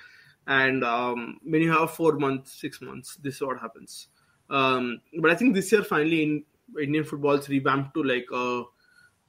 And 0.47 0.85
um, 0.85 1.38
when 1.45 1.62
you 1.62 1.73
have 1.73 1.93
four 1.93 2.14
months, 2.19 2.61
six 2.61 2.81
months, 2.81 3.17
this 3.17 3.37
is 3.37 3.43
what 3.43 3.61
happens. 3.61 4.09
Um, 4.50 5.00
but 5.21 5.31
I 5.31 5.35
think 5.35 5.55
this 5.55 5.71
year 5.73 5.85
finally 5.85 6.23
in 6.23 6.45
Indian 6.81 7.05
football's 7.05 7.49
revamped 7.49 7.95
to 7.95 8.02
like 8.02 8.26
a 8.33 8.64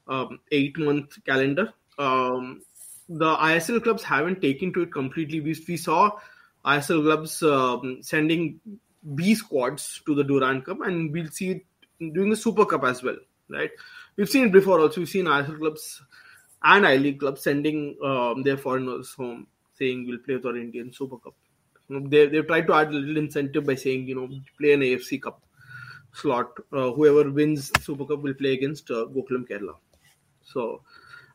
um, 0.07 0.39
eight 0.51 0.77
month 0.77 1.23
calendar. 1.25 1.73
Um, 1.97 2.61
the 3.09 3.35
ISL 3.35 3.83
clubs 3.83 4.03
haven't 4.03 4.41
taken 4.41 4.73
to 4.73 4.81
it 4.81 4.91
completely. 4.91 5.39
We, 5.41 5.55
we 5.67 5.77
saw 5.77 6.11
ISL 6.65 7.03
clubs 7.03 7.43
um, 7.43 7.99
sending 8.01 8.59
B 9.15 9.35
squads 9.35 10.01
to 10.05 10.15
the 10.15 10.23
Durand 10.23 10.65
Cup, 10.65 10.81
and 10.81 11.11
we'll 11.11 11.29
see 11.29 11.51
it 11.51 11.65
doing 12.13 12.29
the 12.29 12.35
Super 12.35 12.65
Cup 12.65 12.83
as 12.83 13.03
well, 13.03 13.17
right? 13.49 13.71
We've 14.15 14.29
seen 14.29 14.45
it 14.45 14.51
before 14.51 14.79
also. 14.79 15.01
We've 15.01 15.09
seen 15.09 15.25
ISL 15.25 15.59
clubs 15.59 16.01
and 16.63 16.87
I 16.87 16.95
League 16.95 17.19
clubs 17.19 17.43
sending 17.43 17.97
um, 18.03 18.43
their 18.43 18.57
foreigners 18.57 19.11
home, 19.13 19.47
saying 19.77 20.07
we'll 20.07 20.19
play 20.19 20.35
with 20.35 20.45
our 20.45 20.57
Indian 20.57 20.93
Super 20.93 21.17
Cup. 21.17 21.33
You 21.89 21.99
know, 21.99 22.07
they 22.07 22.27
they've 22.27 22.47
tried 22.47 22.67
to 22.67 22.73
add 22.73 22.89
a 22.89 22.91
little 22.91 23.17
incentive 23.17 23.65
by 23.65 23.75
saying 23.75 24.07
you 24.07 24.15
know 24.15 24.29
play 24.57 24.73
an 24.73 24.81
AFC 24.81 25.21
Cup 25.21 25.41
slot. 26.13 26.51
Uh, 26.71 26.91
whoever 26.91 27.29
wins 27.29 27.71
Super 27.81 28.05
Cup 28.05 28.21
will 28.21 28.33
play 28.33 28.53
against 28.53 28.89
uh, 28.89 29.05
Gokulam 29.13 29.47
Kerala. 29.47 29.75
So 30.43 30.81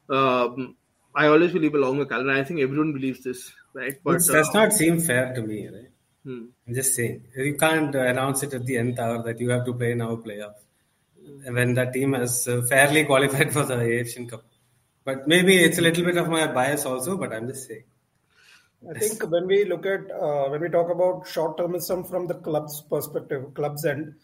um, 0.09 0.77
I 1.15 1.27
always 1.27 1.53
believe 1.53 1.75
a 1.75 1.79
longer 1.79 2.07
calendar. 2.07 2.33
I 2.33 2.45
think 2.45 2.61
everyone 2.61 2.93
believes 2.93 3.25
this, 3.25 3.53
right? 3.75 3.99
But 4.03 4.17
it 4.17 4.27
does 4.27 4.49
uh, 4.49 4.53
not 4.53 4.73
seem 4.73 5.00
fair 5.00 5.35
to 5.35 5.43
me, 5.43 5.69
right? 5.69 5.91
hmm. 6.25 6.47
I'm 6.67 6.75
just 6.75 6.95
saying. 6.95 7.25
You 7.37 7.57
can't 7.57 7.95
uh, 7.95 8.00
announce 8.00 8.43
it 8.43 8.55
at 8.55 8.67
the 8.67 8.77
nth 8.77 8.99
hour 8.99 9.23
that 9.23 9.41
you 9.41 9.50
have 9.50 9.65
to 9.67 9.73
play 9.73 9.95
now 9.95 10.17
playoff 10.17 10.55
when 11.45 11.75
that 11.75 11.93
team 11.93 12.12
has 12.12 12.49
uh, 12.49 12.62
fairly 12.69 13.05
qualified 13.05 13.53
for 13.57 13.65
the 13.65 13.81
Asian 13.81 14.29
Cup. 14.29 14.45
But 15.05 15.27
maybe 15.27 15.57
it's 15.57 15.79
a 15.79 15.83
little 15.83 16.05
bit 16.05 16.17
of 16.17 16.29
my 16.29 16.47
bias 16.53 16.85
also, 16.85 17.17
but 17.17 17.33
I'm 17.33 17.49
just 17.49 17.67
saying. 17.67 17.85
I 18.88 18.99
think 18.99 19.29
when 19.29 19.47
we 19.47 19.65
look 19.65 19.87
at 19.87 20.11
uh, 20.11 20.49
when 20.50 20.61
we 20.61 20.69
talk 20.69 20.91
about 20.91 21.27
short 21.27 21.59
termism 21.59 22.09
from 22.09 22.27
the 22.27 22.35
club's 22.35 22.81
perspective, 22.83 23.53
club's 23.55 23.85
end, 23.85 24.15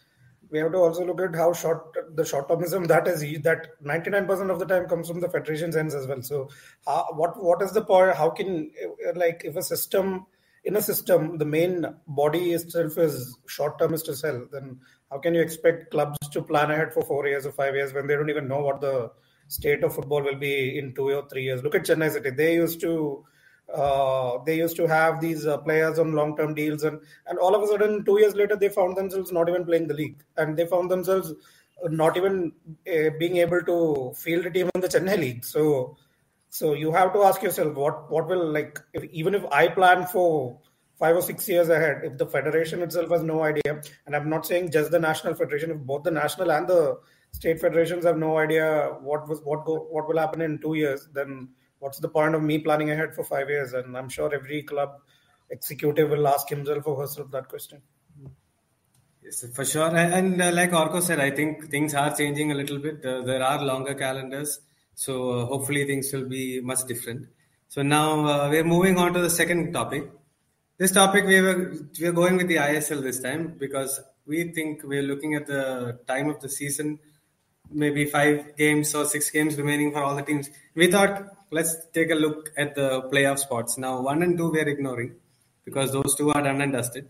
we 0.49 0.59
have 0.59 0.71
to 0.71 0.77
also 0.77 1.05
look 1.05 1.21
at 1.21 1.35
how 1.35 1.53
short 1.53 1.95
the 2.15 2.25
short 2.25 2.47
termism 2.49 2.87
that 2.87 3.07
is 3.07 3.21
that 3.43 3.81
99% 3.83 4.49
of 4.49 4.59
the 4.59 4.65
time 4.65 4.87
comes 4.87 5.07
from 5.07 5.19
the 5.19 5.29
federation's 5.29 5.75
ends 5.75 5.95
as 5.95 6.07
well. 6.07 6.21
So, 6.21 6.49
how, 6.85 7.07
what 7.13 7.41
what 7.43 7.61
is 7.61 7.71
the 7.71 7.83
point? 7.83 8.15
How 8.15 8.29
can 8.29 8.71
uh, 8.83 9.11
like 9.15 9.41
if 9.45 9.55
a 9.55 9.63
system 9.63 10.25
in 10.63 10.75
a 10.75 10.81
system 10.81 11.37
the 11.37 11.45
main 11.45 11.85
body 12.07 12.53
itself 12.53 12.97
is 12.97 13.37
short 13.47 13.79
termist 13.79 14.05
to 14.07 14.15
sell, 14.15 14.45
then 14.51 14.79
how 15.11 15.19
can 15.19 15.33
you 15.33 15.41
expect 15.41 15.91
clubs 15.91 16.17
to 16.29 16.41
plan 16.41 16.71
ahead 16.71 16.93
for 16.93 17.03
four 17.03 17.27
years 17.27 17.45
or 17.45 17.51
five 17.51 17.75
years 17.75 17.93
when 17.93 18.07
they 18.07 18.15
don't 18.15 18.29
even 18.29 18.47
know 18.47 18.61
what 18.61 18.81
the 18.81 19.11
state 19.47 19.83
of 19.83 19.93
football 19.93 20.23
will 20.23 20.35
be 20.35 20.77
in 20.77 20.93
two 20.95 21.11
or 21.11 21.27
three 21.29 21.43
years? 21.43 21.63
Look 21.63 21.75
at 21.75 21.85
Chennai 21.85 22.11
City; 22.11 22.31
they 22.31 22.55
used 22.55 22.81
to 22.81 23.23
uh, 23.75 24.43
they 24.45 24.57
used 24.57 24.77
to 24.77 24.87
have 24.87 25.19
these 25.21 25.45
uh, 25.45 25.57
players 25.57 25.99
on 25.99 26.13
long-term 26.13 26.53
deals, 26.53 26.83
and 26.83 26.99
and 27.27 27.37
all 27.39 27.55
of 27.55 27.63
a 27.63 27.67
sudden, 27.67 28.03
two 28.05 28.19
years 28.19 28.35
later, 28.35 28.55
they 28.55 28.69
found 28.69 28.97
themselves 28.97 29.31
not 29.31 29.49
even 29.49 29.65
playing 29.65 29.87
the 29.87 29.93
league, 29.93 30.23
and 30.37 30.57
they 30.57 30.65
found 30.65 30.89
themselves 30.89 31.33
not 31.89 32.17
even 32.17 32.51
uh, 32.87 33.09
being 33.19 33.37
able 33.37 33.61
to 33.61 34.13
field 34.17 34.45
a 34.45 34.51
team 34.51 34.69
in 34.75 34.81
the 34.81 34.87
Chennai 34.87 35.17
league. 35.19 35.43
So, 35.43 35.97
so 36.49 36.73
you 36.73 36.91
have 36.91 37.11
to 37.13 37.23
ask 37.23 37.41
yourself, 37.41 37.75
what 37.75 38.09
what 38.09 38.27
will 38.27 38.47
like 38.51 38.79
if, 38.93 39.03
even 39.05 39.35
if 39.35 39.45
I 39.51 39.67
plan 39.67 40.07
for 40.07 40.59
five 40.97 41.15
or 41.15 41.21
six 41.21 41.47
years 41.49 41.69
ahead, 41.69 42.01
if 42.03 42.17
the 42.17 42.25
federation 42.25 42.81
itself 42.81 43.09
has 43.09 43.23
no 43.23 43.43
idea, 43.43 43.81
and 44.05 44.15
I'm 44.15 44.29
not 44.29 44.45
saying 44.45 44.71
just 44.71 44.91
the 44.91 44.99
national 44.99 45.35
federation, 45.35 45.71
if 45.71 45.77
both 45.77 46.03
the 46.03 46.11
national 46.11 46.51
and 46.51 46.67
the 46.67 46.97
state 47.33 47.59
federations 47.59 48.05
have 48.05 48.17
no 48.17 48.37
idea 48.37 48.95
what 49.01 49.27
was 49.27 49.41
what 49.43 49.65
go 49.65 49.75
what 49.91 50.07
will 50.07 50.17
happen 50.17 50.41
in 50.41 50.57
two 50.59 50.75
years, 50.75 51.09
then 51.13 51.49
what's 51.85 51.99
the 51.99 52.09
point 52.09 52.33
of 52.33 52.41
me 52.41 52.57
planning 52.57 52.89
ahead 52.89 53.13
for 53.13 53.23
five 53.23 53.47
years? 53.47 53.73
And 53.73 53.95
I'm 53.95 54.09
sure 54.09 54.33
every 54.33 54.63
club 54.63 55.01
executive 55.51 56.09
will 56.09 56.27
ask 56.27 56.49
himself 56.49 56.87
or 56.87 56.99
herself 57.01 57.29
that 57.29 57.47
question. 57.47 57.79
Yes, 59.23 59.45
for 59.53 59.63
sure. 59.63 59.89
And, 59.95 60.13
and 60.13 60.41
uh, 60.41 60.51
like 60.51 60.71
Orko 60.71 61.01
said, 61.01 61.19
I 61.19 61.29
think 61.29 61.69
things 61.69 61.93
are 61.93 62.15
changing 62.15 62.51
a 62.51 62.55
little 62.55 62.79
bit. 62.79 63.05
Uh, 63.05 63.21
there 63.21 63.43
are 63.43 63.63
longer 63.63 63.93
calendars, 63.93 64.61
so 64.95 65.13
uh, 65.31 65.45
hopefully 65.45 65.85
things 65.85 66.11
will 66.11 66.27
be 66.27 66.59
much 66.59 66.85
different. 66.87 67.27
So 67.67 67.83
now 67.83 68.25
uh, 68.25 68.49
we're 68.49 68.63
moving 68.63 68.97
on 68.97 69.13
to 69.13 69.19
the 69.19 69.29
second 69.29 69.71
topic. 69.71 70.09
This 70.77 70.91
topic 70.91 71.25
we 71.25 71.39
were 71.41 71.75
we 71.99 72.07
are 72.07 72.11
going 72.11 72.37
with 72.37 72.47
the 72.47 72.57
ISL 72.57 73.01
this 73.01 73.19
time 73.21 73.55
because 73.59 74.01
we 74.25 74.51
think 74.51 74.83
we're 74.83 75.07
looking 75.11 75.35
at 75.35 75.45
the 75.45 75.99
time 76.07 76.29
of 76.29 76.39
the 76.41 76.49
season, 76.49 76.99
maybe 77.71 78.05
five 78.05 78.57
games 78.57 78.93
or 78.93 79.05
six 79.05 79.29
games 79.29 79.55
remaining 79.55 79.91
for 79.91 80.03
all 80.03 80.15
the 80.15 80.23
teams. 80.23 80.49
We 80.75 80.91
thought 80.91 81.34
let's 81.51 81.75
take 81.93 82.11
a 82.11 82.15
look 82.15 82.51
at 82.57 82.75
the 82.75 83.03
playoff 83.11 83.39
spots. 83.39 83.77
Now, 83.77 84.01
one 84.01 84.23
and 84.23 84.37
two 84.37 84.51
we're 84.51 84.67
ignoring 84.67 85.15
because 85.63 85.91
those 85.91 86.15
two 86.15 86.31
are 86.31 86.41
done 86.41 86.61
and 86.61 86.73
dusted. 86.73 87.09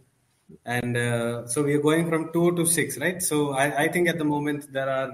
And 0.65 0.95
uh, 0.95 1.47
so 1.47 1.63
we 1.63 1.73
are 1.73 1.81
going 1.81 2.07
from 2.07 2.31
two 2.31 2.55
to 2.55 2.65
six, 2.65 2.97
right? 2.97 3.21
So 3.21 3.51
I, 3.51 3.83
I 3.83 3.87
think 3.87 4.07
at 4.07 4.17
the 4.17 4.25
moment 4.25 4.71
there 4.71 4.89
are 4.89 5.11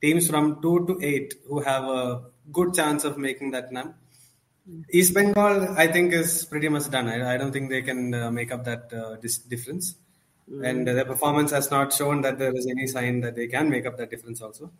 teams 0.00 0.28
from 0.28 0.60
two 0.60 0.86
to 0.86 0.98
eight 1.04 1.34
who 1.46 1.60
have 1.60 1.84
a 1.84 2.22
good 2.50 2.74
chance 2.74 3.04
of 3.04 3.16
making 3.16 3.52
that 3.52 3.72
num. 3.72 3.94
East 4.90 5.14
Bengal, 5.14 5.76
I 5.76 5.86
think, 5.88 6.12
is 6.12 6.44
pretty 6.44 6.68
much 6.68 6.90
done. 6.90 7.08
I, 7.08 7.34
I 7.34 7.36
don't 7.36 7.52
think 7.52 7.68
they 7.70 7.82
can 7.82 8.14
uh, 8.14 8.30
make 8.30 8.52
up 8.52 8.64
that 8.64 8.92
uh, 8.92 9.16
dis- 9.16 9.38
difference. 9.38 9.96
Mm. 10.50 10.68
And 10.68 10.86
their 10.86 11.04
performance 11.04 11.50
has 11.52 11.70
not 11.70 11.92
shown 11.92 12.22
that 12.22 12.38
there 12.38 12.54
is 12.54 12.66
any 12.66 12.86
sign 12.86 13.20
that 13.20 13.34
they 13.36 13.46
can 13.46 13.70
make 13.70 13.86
up 13.86 13.96
that 13.98 14.10
difference 14.10 14.40
also. 14.40 14.70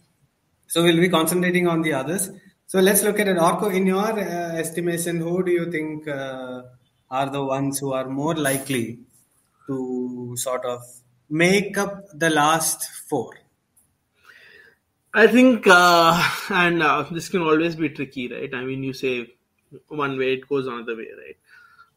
So 0.66 0.82
we'll 0.82 1.00
be 1.00 1.08
concentrating 1.08 1.68
on 1.68 1.82
the 1.82 1.92
others. 1.92 2.30
So 2.72 2.80
let's 2.80 3.02
look 3.02 3.20
at 3.20 3.28
it. 3.28 3.36
Orko, 3.36 3.70
in 3.70 3.86
your 3.86 4.18
uh, 4.18 4.56
estimation, 4.56 5.18
who 5.18 5.44
do 5.44 5.50
you 5.50 5.70
think 5.70 6.08
uh, 6.08 6.62
are 7.10 7.28
the 7.28 7.44
ones 7.44 7.78
who 7.78 7.92
are 7.92 8.08
more 8.08 8.34
likely 8.34 9.00
to 9.66 10.34
sort 10.38 10.64
of 10.64 10.80
make 11.28 11.76
up 11.76 12.06
the 12.14 12.30
last 12.30 12.82
four? 13.10 13.34
I 15.12 15.26
think, 15.26 15.66
uh, 15.66 16.26
and 16.48 16.82
uh, 16.82 17.04
this 17.10 17.28
can 17.28 17.42
always 17.42 17.76
be 17.76 17.90
tricky, 17.90 18.32
right? 18.32 18.54
I 18.54 18.64
mean, 18.64 18.82
you 18.82 18.94
say 18.94 19.34
one 19.88 20.16
way, 20.16 20.32
it 20.32 20.48
goes 20.48 20.66
another 20.66 20.96
way, 20.96 21.08
right? 21.22 21.36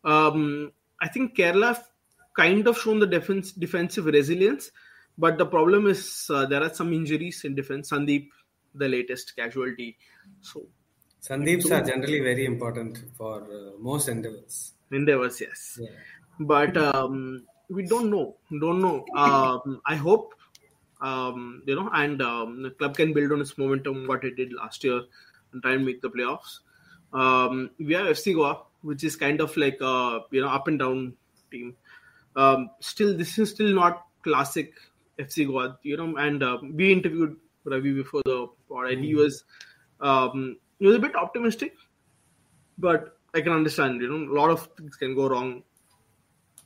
Um, 0.03 0.74
I 1.01 1.08
think 1.08 1.38
Kerala 1.38 1.82
kind 2.36 2.67
of 2.67 2.77
shown 2.77 3.00
the 3.00 3.08
defense 3.08 3.53
defensive 3.53 4.08
resilience, 4.08 4.72
but 5.17 5.38
the 5.38 5.46
problem 5.46 5.88
is 5.88 6.29
uh, 6.29 6.46
there 6.48 6.62
are 6.62 6.74
some 6.74 6.91
injuries 6.91 7.46
in 7.46 7.55
defense. 7.55 7.91
Sandeep, 7.91 8.27
the 8.74 8.89
latest 8.89 9.38
casualty, 9.38 9.98
so 10.46 10.66
Sandeeps 11.22 11.72
are 11.72 11.84
generally 11.84 12.20
very 12.20 12.46
important 12.46 13.00
for 13.18 13.36
uh, 13.44 13.72
most 13.80 14.08
endeavors. 14.10 14.74
Endeavors, 14.92 15.42
yes, 15.42 15.80
yeah. 15.82 15.90
but 16.39 16.78
um, 16.78 17.43
we 17.69 17.84
don't 17.84 18.12
know. 18.12 18.36
Don't 18.62 18.82
know. 18.82 19.06
Um, 19.15 19.82
I 19.86 19.96
hope 19.96 20.36
um, 21.02 21.63
you 21.65 21.76
know, 21.76 21.89
and 21.93 22.22
um, 22.22 22.63
the 22.63 22.72
club 22.72 22.96
can 22.96 23.13
build 23.13 23.32
on 23.32 23.41
its 23.41 23.58
momentum 23.58 24.08
what 24.08 24.24
it 24.24 24.36
did 24.36 24.54
last 24.54 24.84
year 24.84 25.02
and 25.52 25.62
try 25.62 25.74
and 25.74 25.86
make 25.86 26.02
the 26.02 26.10
playoffs. 26.10 26.60
Um, 27.13 27.72
we 27.80 27.93
have 27.93 28.08
FC 28.08 28.34
Goa, 28.34 28.63
which 28.82 29.04
is 29.04 29.15
kind 29.15 29.41
of 29.41 29.56
like 29.58 29.80
a 29.82 30.22
you 30.32 30.41
know 30.41 30.50
up 30.50 30.67
and 30.67 30.80
down 30.80 31.13
team. 31.52 31.76
Um, 32.36 32.69
still, 32.80 33.17
this 33.17 33.38
is 33.39 33.52
still 33.52 33.74
not 33.74 34.06
classic 34.24 34.74
FC 35.19 35.48
Goa, 35.48 35.78
you 35.84 35.98
know. 35.98 36.15
And 36.17 36.43
uh, 36.43 36.58
we 36.62 36.91
interviewed 36.91 37.38
Ravi 37.63 37.93
before 37.93 38.22
the 38.26 38.48
pod, 38.69 38.91
and 38.91 39.04
he 39.04 39.12
mm-hmm. 39.12 39.19
was 39.19 39.43
um, 40.06 40.58
he 40.80 40.86
was 40.88 40.96
a 40.96 41.00
bit 41.00 41.15
optimistic, 41.15 41.74
but 42.78 43.18
I 43.34 43.41
can 43.41 43.54
understand. 43.54 44.02
You 44.02 44.10
know, 44.10 44.34
a 44.34 44.36
lot 44.39 44.52
of 44.52 44.68
things 44.78 44.96
can 44.96 45.15
go 45.15 45.28
wrong. 45.28 45.63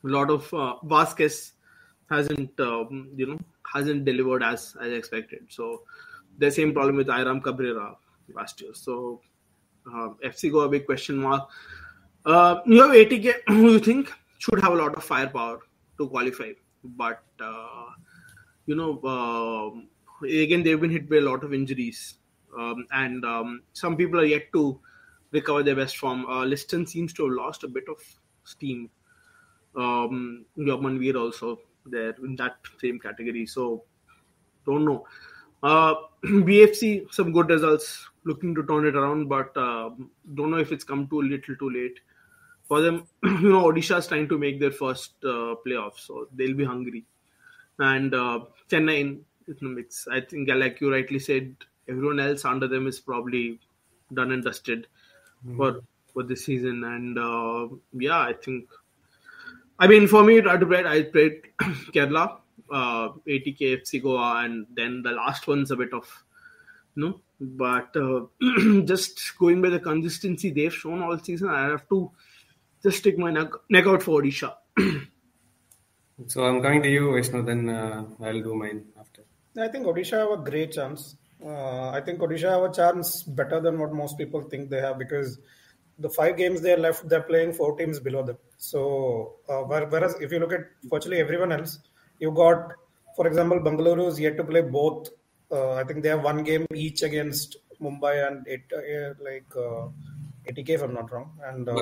A 0.04 0.08
lot 0.08 0.30
of 0.30 0.54
uh, 0.54 0.76
Vasquez 0.84 1.54
hasn't 2.10 2.60
um, 2.60 3.10
you 3.16 3.28
know 3.28 3.40
hasn't 3.74 4.06
delivered 4.06 4.44
as 4.44 4.76
as 4.82 4.92
expected. 4.92 5.46
So 5.50 5.84
the 6.38 6.52
same 6.52 6.74
problem 6.74 6.96
with 6.96 7.08
Airam 7.08 7.44
Cabrera 7.44 7.96
last 8.34 8.62
year. 8.62 8.74
So 8.74 9.22
uh, 9.88 10.10
FC 10.24 10.52
Goa 10.52 10.66
a 10.66 10.70
big 10.70 10.86
question 10.86 11.18
mark. 11.18 11.50
Uh, 12.26 12.60
you 12.66 12.82
have 12.82 12.92
ATK 12.92 13.34
who 13.48 13.72
you 13.72 13.80
think 13.80 14.14
should 14.38 14.62
have 14.62 14.74
a 14.74 14.76
lot 14.76 14.96
of 14.96 15.04
firepower 15.04 15.60
to 15.98 16.08
qualify, 16.08 16.52
but 16.84 17.24
uh, 17.40 17.90
you 18.66 18.76
know 18.76 19.00
uh, 19.16 20.28
again 20.28 20.64
they've 20.64 20.80
been 20.80 20.92
hit 20.92 21.10
by 21.10 21.18
a 21.18 21.22
lot 21.22 21.44
of 21.44 21.54
injuries, 21.54 22.16
um, 22.58 22.86
and 22.92 23.26
um, 23.26 23.62
some 23.74 23.96
people 23.96 24.20
are 24.20 24.26
yet 24.26 24.52
to 24.54 24.80
recover 25.32 25.64
their 25.64 25.76
best 25.76 25.98
form. 25.98 26.26
Uh, 26.26 26.46
Liston 26.46 26.86
seems 26.86 27.14
to 27.14 27.26
have 27.26 27.36
lost 27.36 27.64
a 27.64 27.68
bit 27.68 27.86
of 27.90 27.98
steam. 28.44 28.90
Um, 29.76 30.46
Veer 30.56 31.18
also 31.18 31.60
there 31.86 32.16
in 32.24 32.36
that 32.38 32.58
same 32.82 33.00
category. 33.00 33.46
So 33.46 33.84
don't 34.66 34.86
know. 34.86 35.06
Uh, 35.62 35.96
BFC 36.24 37.14
some 37.14 37.32
good 37.32 37.50
results, 37.50 38.08
looking 38.24 38.56
to 38.56 38.66
turn 38.66 38.86
it 38.86 38.96
around, 38.96 39.28
but 39.28 39.56
uh, 39.58 39.90
don't 40.34 40.52
know 40.52 40.58
if 40.58 40.72
it's 40.72 40.84
come 40.84 41.08
too 41.08 41.22
little, 41.22 41.56
too 41.56 41.70
late 41.70 42.00
for 42.68 42.82
them. 42.82 43.08
you 43.24 43.50
know, 43.50 43.66
Odisha 43.66 43.98
is 44.00 44.08
trying 44.08 44.30
to 44.30 44.38
make 44.38 44.60
their 44.60 44.72
first 44.72 45.14
uh, 45.24 45.56
playoff, 45.66 45.98
so 45.98 46.28
they'll 46.34 46.56
be 46.56 46.66
hungry. 46.66 47.06
And 47.78 48.14
uh, 48.14 48.42
Chennai 48.70 49.00
in, 49.00 49.26
in 49.48 49.56
the 49.62 49.68
mix. 49.68 50.08
I 50.12 50.22
think, 50.22 50.50
like 50.50 50.82
you 50.82 50.92
rightly 50.92 51.20
said, 51.20 51.56
everyone 51.90 52.20
else 52.20 52.46
under 52.46 52.68
them 52.68 52.88
is 52.88 53.00
probably 53.00 53.60
done 54.14 54.32
and 54.32 54.44
dusted 54.44 54.88
mm-hmm. 55.46 55.58
for 55.58 55.82
for 56.14 56.24
this 56.24 56.46
season. 56.46 56.84
And 56.84 57.18
uh, 57.18 57.68
yeah, 57.94 58.20
I 58.20 58.34
think. 58.34 58.70
I 59.82 59.88
mean, 59.88 60.08
for 60.08 60.24
me, 60.24 60.40
I 60.40 60.58
played, 60.58 60.86
I 60.86 61.04
played 61.04 61.42
Kerala, 61.94 62.40
uh, 62.70 63.10
ATK, 63.26 63.82
FC 63.82 64.04
Goa, 64.04 64.44
and 64.44 64.68
then 64.76 65.02
the 65.04 65.12
last 65.12 65.48
one's 65.48 65.72
a 65.72 65.78
bit 65.78 65.94
of, 65.94 66.06
you 66.96 67.06
know, 67.06 67.22
but 67.40 67.96
uh, 67.96 68.26
just 68.84 69.38
going 69.38 69.62
by 69.62 69.70
the 69.70 69.80
consistency 69.80 70.52
they've 70.52 70.74
shown 70.74 71.02
all 71.02 71.18
season, 71.20 71.48
I 71.48 71.70
have 71.70 71.88
to 71.90 72.12
just 72.84 72.98
stick 72.98 73.18
my 73.18 73.32
neck, 73.32 73.52
neck 73.70 73.88
out 73.88 74.04
for 74.04 74.22
Odisha. 74.22 74.54
so 76.28 76.44
I'm 76.44 76.62
coming 76.62 76.84
to 76.84 76.90
you, 76.90 77.14
Vishnu, 77.14 77.44
then 77.44 77.70
uh, 77.70 78.04
I'll 78.22 78.42
do 78.42 78.56
mine 78.56 78.84
after. 79.00 79.24
I 79.58 79.70
think 79.70 79.86
Odisha 79.86 80.18
have 80.20 80.40
a 80.40 80.44
great 80.44 80.74
chance. 80.74 81.16
Uh, 81.44 81.90
I 81.92 82.02
think 82.02 82.20
Odisha 82.20 82.50
have 82.50 82.64
a 82.64 82.74
chance 82.74 83.24
better 83.24 83.60
than 83.62 83.80
what 83.80 83.94
most 83.94 84.18
people 84.18 84.42
think 84.42 84.70
they 84.70 84.82
have 84.82 84.98
because 84.98 85.40
the 85.98 86.10
five 86.10 86.38
games 86.38 86.62
they 86.62 86.74
are 86.74 86.78
left, 86.78 87.08
they're 87.08 87.22
playing 87.22 87.54
four 87.54 87.78
teams 87.78 88.00
below 88.00 88.24
them. 88.24 88.38
So, 88.58 89.36
uh, 89.48 89.62
whereas 89.62 90.16
if 90.20 90.32
you 90.32 90.40
look 90.40 90.54
at 90.54 90.68
virtually 90.84 91.20
everyone 91.20 91.52
else, 91.52 91.80
you 92.20 92.32
got, 92.32 92.74
for 93.16 93.28
example, 93.28 93.60
Bangalore 93.60 94.00
is 94.08 94.20
yet 94.20 94.38
to 94.38 94.44
play 94.44 94.62
both. 94.62 95.10
Uh, 95.52 95.74
I 95.74 95.84
think 95.84 96.04
they 96.04 96.10
have 96.10 96.24
one 96.24 96.44
game 96.44 96.66
each 96.74 97.04
against 97.04 97.58
Mumbai 97.82 98.28
and 98.28 98.46
it, 98.48 98.62
uh, 98.76 99.14
like 99.24 99.46
uh, 99.56 99.88
ATK, 100.48 100.70
if 100.70 100.82
I'm 100.82 100.94
not 100.94 101.12
wrong. 101.12 101.32
And 101.44 101.68
uh, 101.68 101.74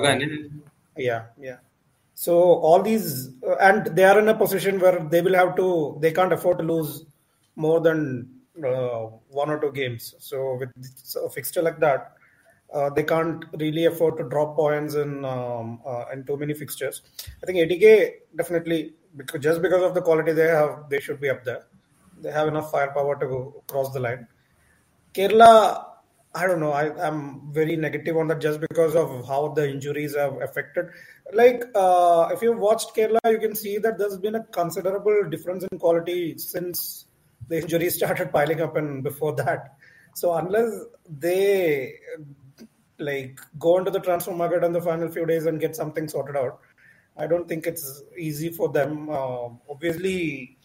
yeah, 0.96 1.26
yeah. 1.38 1.56
So 2.14 2.34
all 2.34 2.82
these, 2.82 3.30
uh, 3.46 3.56
and 3.56 3.86
they 3.96 4.04
are 4.04 4.18
in 4.18 4.28
a 4.28 4.34
position 4.34 4.80
where 4.80 5.00
they 5.00 5.20
will 5.20 5.34
have 5.34 5.56
to, 5.56 5.98
they 6.00 6.12
can't 6.12 6.32
afford 6.32 6.58
to 6.58 6.64
lose 6.64 7.04
more 7.54 7.80
than 7.80 8.37
one 8.62 9.50
or 9.50 9.60
two 9.60 9.72
games. 9.72 10.14
So 10.18 10.56
with 10.58 10.70
a 11.24 11.30
fixture 11.30 11.62
like 11.62 11.80
that, 11.80 12.14
uh, 12.72 12.90
they 12.90 13.02
can't 13.02 13.44
really 13.58 13.86
afford 13.86 14.18
to 14.18 14.28
drop 14.28 14.54
points 14.56 14.94
in 14.94 15.24
um, 15.24 15.80
uh, 15.86 16.04
in 16.12 16.24
too 16.24 16.36
many 16.36 16.54
fixtures. 16.54 17.02
I 17.42 17.46
think 17.46 17.58
ATK 17.58 18.12
definitely 18.36 18.94
because 19.16 19.40
just 19.40 19.62
because 19.62 19.82
of 19.82 19.94
the 19.94 20.02
quality 20.02 20.32
they 20.32 20.48
have, 20.48 20.88
they 20.90 21.00
should 21.00 21.20
be 21.20 21.30
up 21.30 21.44
there. 21.44 21.64
They 22.20 22.30
have 22.30 22.48
enough 22.48 22.70
firepower 22.70 23.18
to 23.20 23.26
go 23.26 23.64
cross 23.66 23.92
the 23.92 24.00
line. 24.00 24.26
Kerala, 25.14 25.84
I 26.34 26.46
don't 26.46 26.60
know. 26.60 26.72
I, 26.72 27.06
am 27.06 27.48
very 27.50 27.76
negative 27.76 28.16
on 28.16 28.28
that 28.28 28.40
just 28.40 28.60
because 28.60 28.94
of 28.94 29.26
how 29.26 29.48
the 29.48 29.68
injuries 29.68 30.14
have 30.14 30.40
affected. 30.42 30.88
Like 31.32 31.64
uh, 31.74 32.28
if 32.32 32.42
you 32.42 32.52
watched 32.52 32.94
Kerala, 32.94 33.18
you 33.26 33.38
can 33.38 33.54
see 33.54 33.78
that 33.78 33.98
there's 33.98 34.18
been 34.18 34.34
a 34.34 34.44
considerable 34.44 35.28
difference 35.30 35.64
in 35.70 35.78
quality 35.78 36.36
since 36.36 37.06
the 37.48 37.60
injuries 37.60 37.96
started 37.96 38.32
piling 38.32 38.60
up 38.60 38.76
and 38.76 39.02
before 39.02 39.34
that. 39.36 39.74
So 40.14 40.34
unless 40.34 40.70
they 41.08 41.94
like 42.98 43.40
go 43.58 43.78
into 43.78 43.90
the 43.90 44.00
transfer 44.00 44.32
market 44.32 44.64
in 44.64 44.72
the 44.72 44.80
final 44.80 45.08
few 45.08 45.24
days 45.26 45.46
and 45.46 45.60
get 45.60 45.76
something 45.76 46.08
sorted 46.08 46.36
out. 46.36 46.60
I 47.16 47.26
don't 47.26 47.48
think 47.48 47.66
it's 47.66 48.02
easy 48.16 48.50
for 48.50 48.68
them. 48.68 49.08
Uh, 49.10 49.48
obviously, 49.68 50.56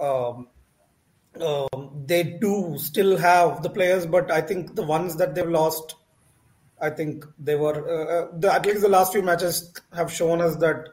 um, 0.00 0.48
um, 1.40 2.04
they 2.06 2.22
do 2.22 2.76
still 2.78 3.16
have 3.16 3.62
the 3.62 3.70
players, 3.70 4.06
but 4.06 4.30
I 4.30 4.40
think 4.40 4.74
the 4.74 4.82
ones 4.82 5.16
that 5.16 5.34
they've 5.34 5.48
lost, 5.48 5.96
I 6.80 6.90
think 6.90 7.24
they 7.38 7.56
were 7.56 7.88
uh, 7.88 8.24
uh, 8.24 8.28
the, 8.38 8.52
at 8.52 8.66
least 8.66 8.82
the 8.82 8.88
last 8.88 9.12
few 9.12 9.22
matches 9.22 9.72
have 9.94 10.12
shown 10.12 10.40
us 10.40 10.56
that 10.56 10.88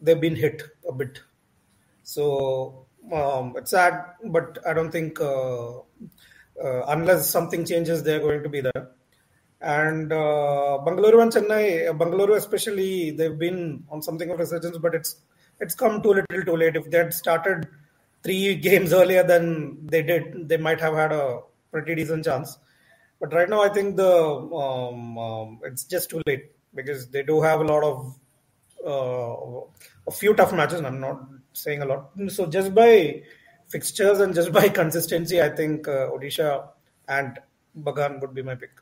they've 0.00 0.20
been 0.20 0.36
hit 0.36 0.62
a 0.88 0.92
bit. 0.92 1.20
So 2.02 2.86
um, 3.12 3.54
it's 3.56 3.70
sad, 3.70 4.04
but 4.26 4.58
I 4.66 4.72
don't 4.72 4.90
think 4.90 5.20
uh, 5.20 5.78
uh, 5.78 6.84
unless 6.88 7.28
something 7.28 7.64
changes, 7.64 8.02
they're 8.02 8.20
going 8.20 8.42
to 8.42 8.48
be 8.48 8.60
there. 8.60 8.90
And 9.60 10.12
uh, 10.12 10.78
Bangalore 10.84 11.20
and 11.20 11.32
Chennai, 11.32 11.96
Bangalore 11.98 12.36
especially, 12.36 13.10
they've 13.10 13.38
been 13.38 13.84
on 13.90 14.02
something 14.02 14.30
of 14.30 14.38
resurgence, 14.38 14.78
but 14.78 14.94
it's 14.94 15.16
it's 15.60 15.74
come 15.74 16.02
too 16.02 16.14
little, 16.14 16.44
too 16.44 16.56
late. 16.56 16.76
If 16.76 16.90
they 16.90 16.98
had 16.98 17.12
started 17.12 17.68
three 18.22 18.54
games 18.68 18.92
earlier 18.92 19.22
than 19.22 19.86
they 19.86 20.02
did, 20.02 20.48
they 20.48 20.56
might 20.56 20.80
have 20.80 20.94
had 20.94 21.12
a 21.12 21.40
pretty 21.70 21.94
decent 21.94 22.24
chance. 22.24 22.58
But 23.20 23.34
right 23.34 23.48
now, 23.48 23.62
I 23.62 23.68
think 23.68 23.96
the 23.96 24.10
um, 24.10 25.18
um, 25.18 25.60
it's 25.62 25.84
just 25.84 26.08
too 26.08 26.22
late 26.26 26.52
because 26.74 27.08
they 27.08 27.22
do 27.22 27.42
have 27.42 27.60
a 27.60 27.64
lot 27.64 27.84
of 27.84 28.18
uh, 28.86 29.66
a 30.06 30.10
few 30.10 30.32
tough 30.34 30.54
matches. 30.54 30.80
I'm 30.80 31.00
not 31.00 31.20
saying 31.52 31.82
a 31.82 31.84
lot. 31.84 32.10
So 32.28 32.46
just 32.46 32.74
by 32.74 33.22
fixtures 33.68 34.20
and 34.20 34.34
just 34.34 34.52
by 34.52 34.68
consistency, 34.80 35.40
I 35.40 35.50
think 35.50 35.88
uh, 35.88 36.10
Odisha 36.10 36.68
and 37.08 37.38
Bagan 37.78 38.20
would 38.20 38.34
be 38.34 38.42
my 38.42 38.54
pick. 38.54 38.72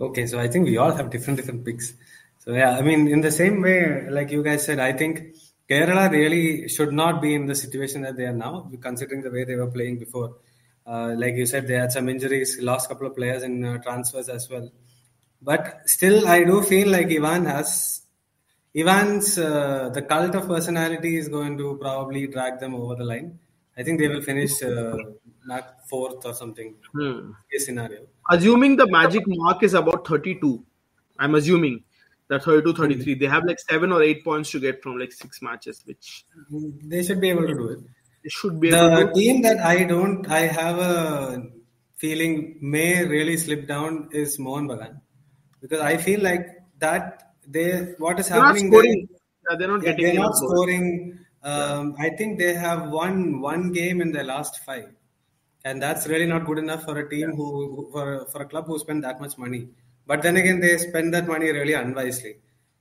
Okay, 0.00 0.26
so 0.26 0.38
I 0.38 0.48
think 0.48 0.66
we 0.66 0.76
all 0.76 0.92
have 0.92 1.10
different 1.10 1.38
different 1.38 1.64
picks. 1.64 1.94
So 2.38 2.52
yeah, 2.52 2.70
I 2.70 2.82
mean, 2.82 3.08
in 3.08 3.20
the 3.20 3.32
same 3.32 3.60
way, 3.60 4.08
like 4.08 4.30
you 4.30 4.42
guys 4.42 4.64
said, 4.64 4.78
I 4.78 4.92
think 4.92 5.34
Kerala 5.68 6.10
really 6.10 6.68
should 6.68 6.92
not 6.92 7.20
be 7.20 7.34
in 7.34 7.46
the 7.46 7.54
situation 7.54 8.02
that 8.02 8.16
they 8.16 8.24
are 8.24 8.32
now, 8.32 8.70
considering 8.80 9.22
the 9.22 9.30
way 9.30 9.44
they 9.44 9.56
were 9.56 9.70
playing 9.70 9.98
before. 9.98 10.36
Uh, 10.86 11.14
like 11.18 11.34
you 11.34 11.44
said, 11.44 11.66
they 11.66 11.74
had 11.74 11.92
some 11.92 12.08
injuries, 12.08 12.58
lost 12.62 12.88
couple 12.88 13.06
of 13.06 13.14
players 13.14 13.42
in 13.42 13.64
uh, 13.64 13.76
transfers 13.78 14.28
as 14.30 14.48
well. 14.48 14.70
But 15.42 15.82
still, 15.86 16.26
I 16.26 16.44
do 16.44 16.62
feel 16.62 16.88
like 16.88 17.08
Ivan 17.08 17.44
has 17.44 18.02
Ivan's 18.80 19.38
uh, 19.38 19.90
the 19.92 20.02
cult 20.02 20.34
of 20.34 20.46
personality 20.46 21.16
is 21.16 21.28
going 21.28 21.56
to 21.58 21.76
probably 21.80 22.26
drag 22.26 22.58
them 22.60 22.74
over 22.74 22.94
the 22.94 23.04
line. 23.04 23.38
I 23.76 23.82
think 23.82 24.00
they 24.00 24.08
will 24.08 24.22
finish 24.22 24.62
uh, 24.62 24.96
fourth 25.88 26.24
or 26.26 26.34
something. 26.34 26.74
Hmm. 26.94 27.30
scenario. 27.58 28.06
Assuming 28.30 28.76
the 28.76 28.86
magic 28.86 29.24
mark 29.26 29.62
is 29.62 29.74
about 29.74 30.06
32, 30.06 30.64
I'm 31.18 31.34
assuming 31.34 31.84
that 32.28 32.44
32 32.44 32.74
33 32.74 33.14
they 33.14 33.26
have 33.26 33.44
like 33.44 33.58
seven 33.58 33.90
or 33.90 34.02
eight 34.02 34.22
points 34.22 34.50
to 34.50 34.60
get 34.60 34.82
from 34.82 34.98
like 34.98 35.12
six 35.12 35.40
matches 35.40 35.82
which 35.86 36.26
they 36.84 37.02
should 37.02 37.22
be 37.22 37.30
able 37.30 37.46
to 37.46 37.54
do 37.54 37.68
it 37.68 37.78
they 38.22 38.28
should 38.28 38.60
be 38.60 38.68
the 38.70 39.10
team 39.14 39.40
that 39.40 39.58
i 39.60 39.82
don't 39.82 40.28
i 40.28 40.40
have 40.40 40.78
a 40.78 41.42
feeling 41.98 42.56
may 42.60 43.04
really 43.04 43.36
slip 43.36 43.66
down 43.66 44.08
is 44.12 44.38
Mohun 44.38 44.68
Bagan 44.68 45.00
because 45.60 45.80
I 45.80 45.96
feel 45.96 46.22
like 46.22 46.46
that 46.78 47.27
they 47.50 47.94
what 47.98 48.20
is 48.20 48.28
they're 48.28 48.40
happening 48.40 48.70
not 48.70 48.78
scoring, 48.78 49.08
there, 49.08 49.52
yeah, 49.52 49.58
they're 49.58 49.68
not 49.68 49.82
getting 49.82 50.04
they're 50.04 50.14
not 50.14 50.36
scoring 50.36 51.18
um, 51.42 51.94
I 51.98 52.10
think 52.10 52.38
they 52.38 52.54
have 52.54 52.90
won 52.90 53.40
one 53.40 53.72
game 53.72 54.00
in 54.00 54.12
their 54.12 54.24
last 54.24 54.58
five 54.64 54.88
and 55.64 55.82
that's 55.82 56.06
really 56.06 56.26
not 56.26 56.46
good 56.46 56.58
enough 56.58 56.84
for 56.84 56.98
a 56.98 57.08
team 57.08 57.32
who, 57.32 57.74
who 57.74 57.90
for, 57.92 58.26
for 58.32 58.42
a 58.42 58.46
club 58.46 58.66
who 58.66 58.78
spend 58.78 59.04
that 59.04 59.20
much 59.20 59.38
money 59.38 59.68
but 60.08 60.22
then 60.22 60.38
again, 60.38 60.58
they 60.58 60.78
spend 60.78 61.12
that 61.12 61.28
money 61.28 61.50
really 61.50 61.74
unwisely. 61.74 62.36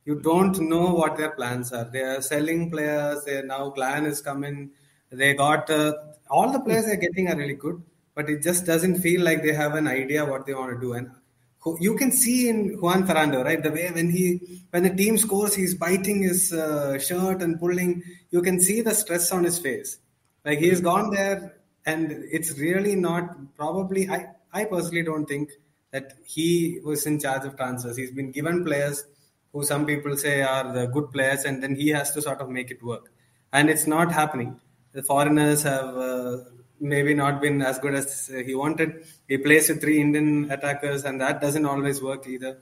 You 0.05 0.21
don't 0.21 0.57
know 0.61 0.93
what 0.93 1.17
their 1.17 1.31
plans 1.31 1.73
are. 1.73 1.83
They 1.83 1.99
are 1.99 2.21
selling 2.21 2.71
players. 2.71 3.25
They 3.25 3.41
now 3.41 3.69
Glan 3.69 4.05
is 4.05 4.21
coming. 4.21 4.71
They 5.11 5.33
got 5.33 5.69
uh, 5.69 5.93
all 6.29 6.53
the 6.53 6.61
players 6.61 6.85
they're 6.85 6.95
getting 6.95 7.27
are 7.27 7.35
really 7.35 7.55
good, 7.55 7.83
but 8.15 8.29
it 8.29 8.41
just 8.41 8.65
doesn't 8.65 9.01
feel 9.01 9.21
like 9.23 9.43
they 9.43 9.51
have 9.51 9.75
an 9.75 9.87
idea 9.87 10.23
what 10.23 10.45
they 10.45 10.53
want 10.53 10.71
to 10.71 10.79
do. 10.79 10.93
And 10.93 11.11
you 11.79 11.95
can 11.95 12.11
see 12.11 12.49
in 12.49 12.79
Juan 12.79 13.05
Ferrando, 13.05 13.43
right? 13.43 13.61
The 13.61 13.71
way 13.71 13.91
when 13.91 14.09
he 14.09 14.61
when 14.71 14.83
the 14.83 14.89
team 14.89 15.17
scores, 15.17 15.55
he's 15.55 15.75
biting 15.75 16.21
his 16.21 16.53
uh, 16.53 16.97
shirt 16.99 17.41
and 17.41 17.59
pulling. 17.59 18.03
You 18.31 18.41
can 18.41 18.59
see 18.59 18.81
the 18.81 18.93
stress 18.93 19.31
on 19.31 19.43
his 19.43 19.59
face. 19.59 19.97
Like 20.45 20.59
he's 20.59 20.81
gone 20.81 21.09
there, 21.11 21.57
and 21.85 22.11
it's 22.31 22.57
really 22.57 22.95
not 22.95 23.55
probably. 23.55 24.09
I 24.09 24.27
I 24.53 24.65
personally 24.65 25.03
don't 25.03 25.25
think 25.25 25.51
that 25.91 26.13
he 26.25 26.79
was 26.83 27.05
in 27.05 27.19
charge 27.19 27.45
of 27.45 27.57
transfers. 27.57 27.97
He's 27.97 28.11
been 28.11 28.31
given 28.31 28.63
players 28.63 29.03
who 29.51 29.63
some 29.63 29.85
people 29.85 30.15
say 30.17 30.41
are 30.41 30.71
the 30.73 30.87
good 30.87 31.11
players, 31.11 31.43
and 31.43 31.61
then 31.61 31.75
he 31.75 31.89
has 31.89 32.11
to 32.11 32.21
sort 32.21 32.39
of 32.39 32.49
make 32.49 32.71
it 32.71 32.81
work. 32.83 33.11
And 33.51 33.69
it's 33.69 33.87
not 33.87 34.11
happening. 34.11 34.59
The 34.91 35.03
foreigners 35.03 35.63
have 35.63 35.95
uh, 35.95 36.37
maybe 36.79 37.13
not 37.13 37.41
been 37.41 37.61
as 37.61 37.79
good 37.79 37.95
as 37.95 38.27
he 38.27 38.55
wanted. 38.55 39.05
He 39.27 39.37
plays 39.37 39.69
with 39.69 39.81
three 39.81 39.99
Indian 39.99 40.51
attackers, 40.51 41.03
and 41.03 41.21
that 41.21 41.41
doesn't 41.41 41.65
always 41.65 42.01
work 42.01 42.27
either. 42.27 42.59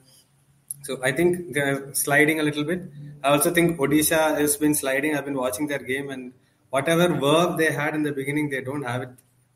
So 0.82 1.00
I 1.02 1.12
think 1.12 1.52
they're 1.52 1.92
sliding 1.94 2.40
a 2.40 2.42
little 2.42 2.64
bit. 2.64 2.82
I 3.24 3.30
also 3.30 3.52
think 3.52 3.78
Odisha 3.78 4.38
has 4.38 4.56
been 4.56 4.74
sliding. 4.74 5.16
I've 5.16 5.24
been 5.24 5.36
watching 5.36 5.66
their 5.66 5.80
game, 5.80 6.10
and 6.10 6.32
whatever 6.70 7.08
verb 7.08 7.58
they 7.58 7.72
had 7.72 7.94
in 7.94 8.02
the 8.02 8.12
beginning, 8.12 8.50
they 8.50 8.60
don't 8.60 8.82
have 8.82 9.02
it 9.02 9.10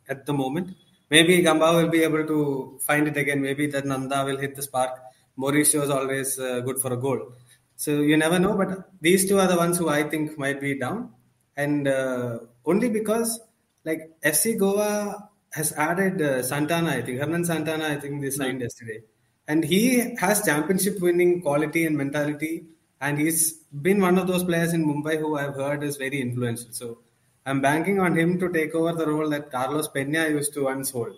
at 0.08 0.26
the 0.26 0.32
moment. 0.32 0.76
Maybe 1.10 1.42
Gombau 1.42 1.82
will 1.82 1.88
be 1.88 2.02
able 2.02 2.26
to 2.26 2.78
find 2.82 3.08
it 3.08 3.16
again. 3.16 3.42
Maybe 3.42 3.66
that 3.68 3.84
Nanda 3.84 4.24
will 4.24 4.38
hit 4.38 4.54
the 4.56 4.62
spark. 4.62 4.98
Mauricio 5.38 5.82
is 5.82 5.90
always 5.90 6.38
uh, 6.38 6.60
good 6.60 6.78
for 6.80 6.92
a 6.92 6.96
goal. 6.96 7.32
So 7.76 8.00
you 8.00 8.16
never 8.16 8.38
know. 8.38 8.54
But 8.56 8.90
these 9.00 9.28
two 9.28 9.38
are 9.38 9.48
the 9.48 9.56
ones 9.56 9.78
who 9.78 9.88
I 9.88 10.02
think 10.04 10.38
might 10.38 10.60
be 10.60 10.78
down. 10.78 11.12
And 11.56 11.88
uh, 11.88 12.38
only 12.64 12.88
because 12.88 13.40
like 13.84 14.10
FC 14.22 14.58
Goa 14.58 15.28
has 15.52 15.72
added 15.72 16.20
uh, 16.22 16.42
Santana, 16.42 16.90
I 16.90 17.02
think. 17.02 17.20
Hernan 17.20 17.44
Santana, 17.44 17.88
I 17.88 17.96
think 17.96 18.20
they 18.20 18.30
signed 18.30 18.60
yesterday. 18.60 19.02
And 19.48 19.64
he 19.64 20.14
has 20.16 20.44
championship 20.44 21.00
winning 21.00 21.42
quality 21.42 21.86
and 21.86 21.96
mentality. 21.96 22.64
And 23.00 23.18
he's 23.18 23.54
been 23.82 24.00
one 24.00 24.18
of 24.18 24.26
those 24.26 24.44
players 24.44 24.72
in 24.74 24.86
Mumbai 24.86 25.18
who 25.18 25.36
I've 25.36 25.54
heard 25.54 25.82
is 25.82 25.96
very 25.96 26.20
influential. 26.20 26.68
So 26.70 26.98
I'm 27.46 27.60
banking 27.60 27.98
on 27.98 28.16
him 28.16 28.38
to 28.38 28.52
take 28.52 28.74
over 28.74 28.92
the 28.92 29.08
role 29.08 29.28
that 29.30 29.50
Carlos 29.50 29.88
Pena 29.88 30.28
used 30.28 30.52
to 30.54 30.64
once 30.64 30.90
hold. 30.90 31.16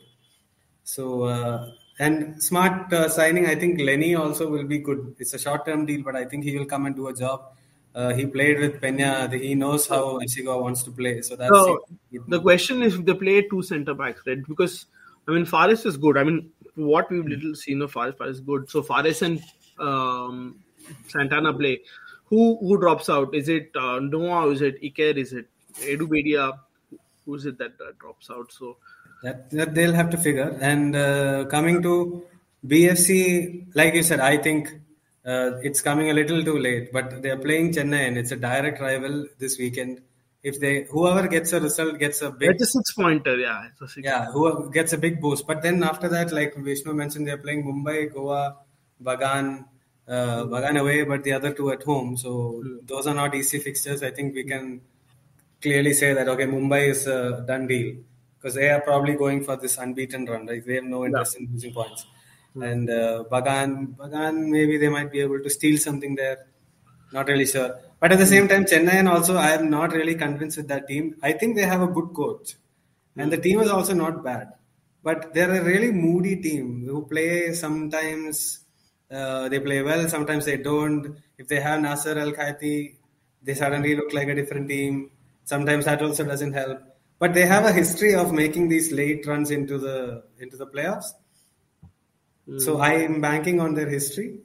So, 0.84 1.24
uh, 1.24 1.70
and 1.98 2.42
smart 2.42 2.92
uh, 2.92 3.08
signing, 3.08 3.46
I 3.46 3.54
think 3.54 3.80
Lenny 3.80 4.14
also 4.14 4.48
will 4.48 4.64
be 4.64 4.78
good. 4.78 5.14
It's 5.18 5.34
a 5.34 5.38
short 5.38 5.66
term 5.66 5.84
deal, 5.84 6.02
but 6.02 6.16
I 6.16 6.24
think 6.24 6.44
he 6.44 6.56
will 6.56 6.64
come 6.64 6.86
and 6.86 6.96
do 6.96 7.08
a 7.08 7.14
job. 7.14 7.52
Uh, 7.94 8.14
he 8.14 8.26
played 8.26 8.58
with 8.58 8.80
Pena. 8.80 9.28
He 9.30 9.54
knows 9.54 9.86
how 9.86 10.18
Asigo 10.18 10.60
wants 10.62 10.82
to 10.84 10.90
play. 10.90 11.20
So 11.20 11.36
that's 11.36 11.50
so 11.50 11.84
the 12.28 12.40
question 12.40 12.82
is 12.82 12.94
if 12.94 13.04
they 13.04 13.14
play 13.14 13.42
two 13.42 13.62
centre 13.62 13.94
backs, 13.94 14.22
right? 14.26 14.38
Because 14.46 14.86
I 15.28 15.32
mean, 15.32 15.44
Faris 15.44 15.84
is 15.84 15.96
good. 15.96 16.16
I 16.16 16.24
mean, 16.24 16.50
what 16.74 17.10
we've 17.10 17.26
little 17.26 17.54
seen 17.54 17.82
of 17.82 17.92
Faris, 17.92 18.14
Faris 18.16 18.36
is 18.36 18.40
good. 18.40 18.70
So 18.70 18.82
Faris 18.82 19.20
and 19.22 19.42
um, 19.78 20.60
Santana 21.08 21.52
play. 21.52 21.80
Who 22.26 22.56
who 22.60 22.78
drops 22.78 23.10
out? 23.10 23.34
Is 23.34 23.48
it 23.48 23.70
uh, 23.76 24.00
Noah? 24.00 24.50
Is 24.50 24.62
it 24.62 24.82
Iker? 24.82 25.16
Is 25.16 25.34
it 25.34 25.48
Edu 25.74 26.08
Bedia, 26.08 26.58
who's 27.26 27.44
it 27.44 27.58
that 27.58 27.72
uh, 27.80 27.92
drops 27.98 28.30
out? 28.30 28.50
So 28.52 28.78
that, 29.22 29.50
that, 29.50 29.74
they'll 29.74 29.92
have 29.92 30.10
to 30.10 30.16
figure. 30.16 30.56
And 30.60 30.96
uh, 30.96 31.44
coming 31.46 31.82
to 31.82 32.24
BFC, 32.66 33.66
like 33.74 33.94
you 33.94 34.02
said, 34.02 34.20
I 34.20 34.38
think 34.38 34.72
uh, 35.24 35.58
it's 35.62 35.80
coming 35.80 36.10
a 36.10 36.12
little 36.12 36.42
too 36.44 36.58
late. 36.58 36.92
But 36.92 37.22
they're 37.22 37.38
playing 37.38 37.72
Chennai, 37.72 38.08
and 38.08 38.18
it's 38.18 38.32
a 38.32 38.36
direct 38.36 38.80
rival 38.80 39.26
this 39.38 39.58
weekend. 39.58 40.00
If 40.42 40.58
they 40.58 40.84
whoever 40.90 41.28
gets 41.28 41.52
a 41.52 41.60
result 41.60 41.98
gets 41.98 42.20
a 42.20 42.30
big 42.30 42.50
it's 42.50 42.62
a 42.62 42.66
six 42.66 42.92
pointer, 42.94 43.36
yeah, 43.36 43.68
six 43.78 43.98
yeah, 43.98 44.26
whoever 44.32 44.68
gets 44.68 44.92
a 44.92 44.98
big 44.98 45.20
boost. 45.20 45.46
But 45.46 45.62
then 45.62 45.82
after 45.84 46.08
that, 46.08 46.32
like 46.32 46.56
Vishnu 46.56 46.92
mentioned, 46.94 47.28
they're 47.28 47.38
playing 47.38 47.64
Mumbai, 47.64 48.12
Goa, 48.12 48.56
Bagan, 49.00 49.64
uh, 50.08 50.44
Bagan 50.44 50.80
away, 50.80 51.04
but 51.04 51.22
the 51.22 51.32
other 51.32 51.52
two 51.52 51.70
at 51.70 51.84
home. 51.84 52.16
So 52.16 52.60
mm. 52.64 52.86
those 52.88 53.06
are 53.06 53.14
not 53.14 53.36
easy 53.36 53.60
fixtures. 53.60 54.02
I 54.02 54.10
think 54.10 54.34
we 54.34 54.42
can 54.42 54.80
clearly 55.60 55.92
say 55.92 56.12
that 56.12 56.28
okay, 56.28 56.46
Mumbai 56.46 56.88
is 56.88 57.06
a 57.06 57.44
done 57.46 57.68
deal 57.68 57.98
because 58.36 58.56
they 58.56 58.68
are 58.70 58.80
probably 58.80 59.14
going 59.14 59.44
for 59.44 59.56
this 59.56 59.78
unbeaten 59.78 60.26
run. 60.26 60.48
Right, 60.48 60.66
they 60.66 60.74
have 60.74 60.84
no 60.84 61.04
interest 61.04 61.36
yeah. 61.38 61.46
in 61.46 61.52
losing 61.52 61.72
points. 61.72 62.04
Mm-hmm. 62.56 62.62
And 62.62 62.90
uh, 62.90 63.24
Bagan, 63.30 63.96
Bagan, 63.96 64.48
maybe 64.48 64.76
they 64.76 64.88
might 64.88 65.10
be 65.10 65.20
able 65.20 65.42
to 65.42 65.50
steal 65.50 65.78
something 65.78 66.14
there. 66.14 66.46
Not 67.12 67.28
really 67.28 67.46
sure. 67.46 67.78
But 68.00 68.12
at 68.12 68.18
the 68.18 68.26
same 68.26 68.48
time, 68.48 68.64
Chennai 68.64 68.94
and 68.94 69.08
also 69.08 69.36
I 69.36 69.50
am 69.50 69.70
not 69.70 69.92
really 69.92 70.14
convinced 70.14 70.56
with 70.56 70.68
that 70.68 70.88
team. 70.88 71.16
I 71.22 71.32
think 71.32 71.56
they 71.56 71.62
have 71.62 71.82
a 71.82 71.86
good 71.86 72.12
coach, 72.14 72.54
and 73.16 73.32
the 73.32 73.36
team 73.36 73.60
is 73.60 73.70
also 73.70 73.94
not 73.94 74.24
bad. 74.24 74.52
But 75.02 75.32
they're 75.34 75.54
a 75.54 75.62
really 75.62 75.92
moody 75.92 76.36
team 76.36 76.84
who 76.86 77.06
play 77.06 77.52
sometimes. 77.54 78.60
Uh, 79.10 79.48
they 79.48 79.60
play 79.60 79.82
well, 79.82 80.08
sometimes 80.08 80.46
they 80.46 80.56
don't. 80.56 81.16
If 81.38 81.48
they 81.48 81.60
have 81.60 81.80
Nasser 81.80 82.18
El 82.18 82.32
Khayati, 82.32 82.96
they 83.42 83.54
suddenly 83.54 83.94
look 83.94 84.12
like 84.12 84.28
a 84.28 84.34
different 84.34 84.68
team. 84.68 85.10
Sometimes 85.44 85.84
that 85.84 86.02
also 86.02 86.24
doesn't 86.24 86.52
help. 86.52 86.80
But 87.18 87.34
they 87.34 87.46
have 87.46 87.64
a 87.64 87.72
history 87.72 88.14
of 88.14 88.32
making 88.32 88.68
these 88.68 88.90
late 88.90 89.26
runs 89.26 89.50
into 89.50 89.78
the 89.78 90.24
into 90.38 90.56
the 90.56 90.66
playoffs. 90.66 91.12
So 92.58 92.78
I 92.80 92.94
am 92.94 93.20
banking 93.20 93.60
on 93.60 93.74
their 93.74 93.88
history. 93.88 94.38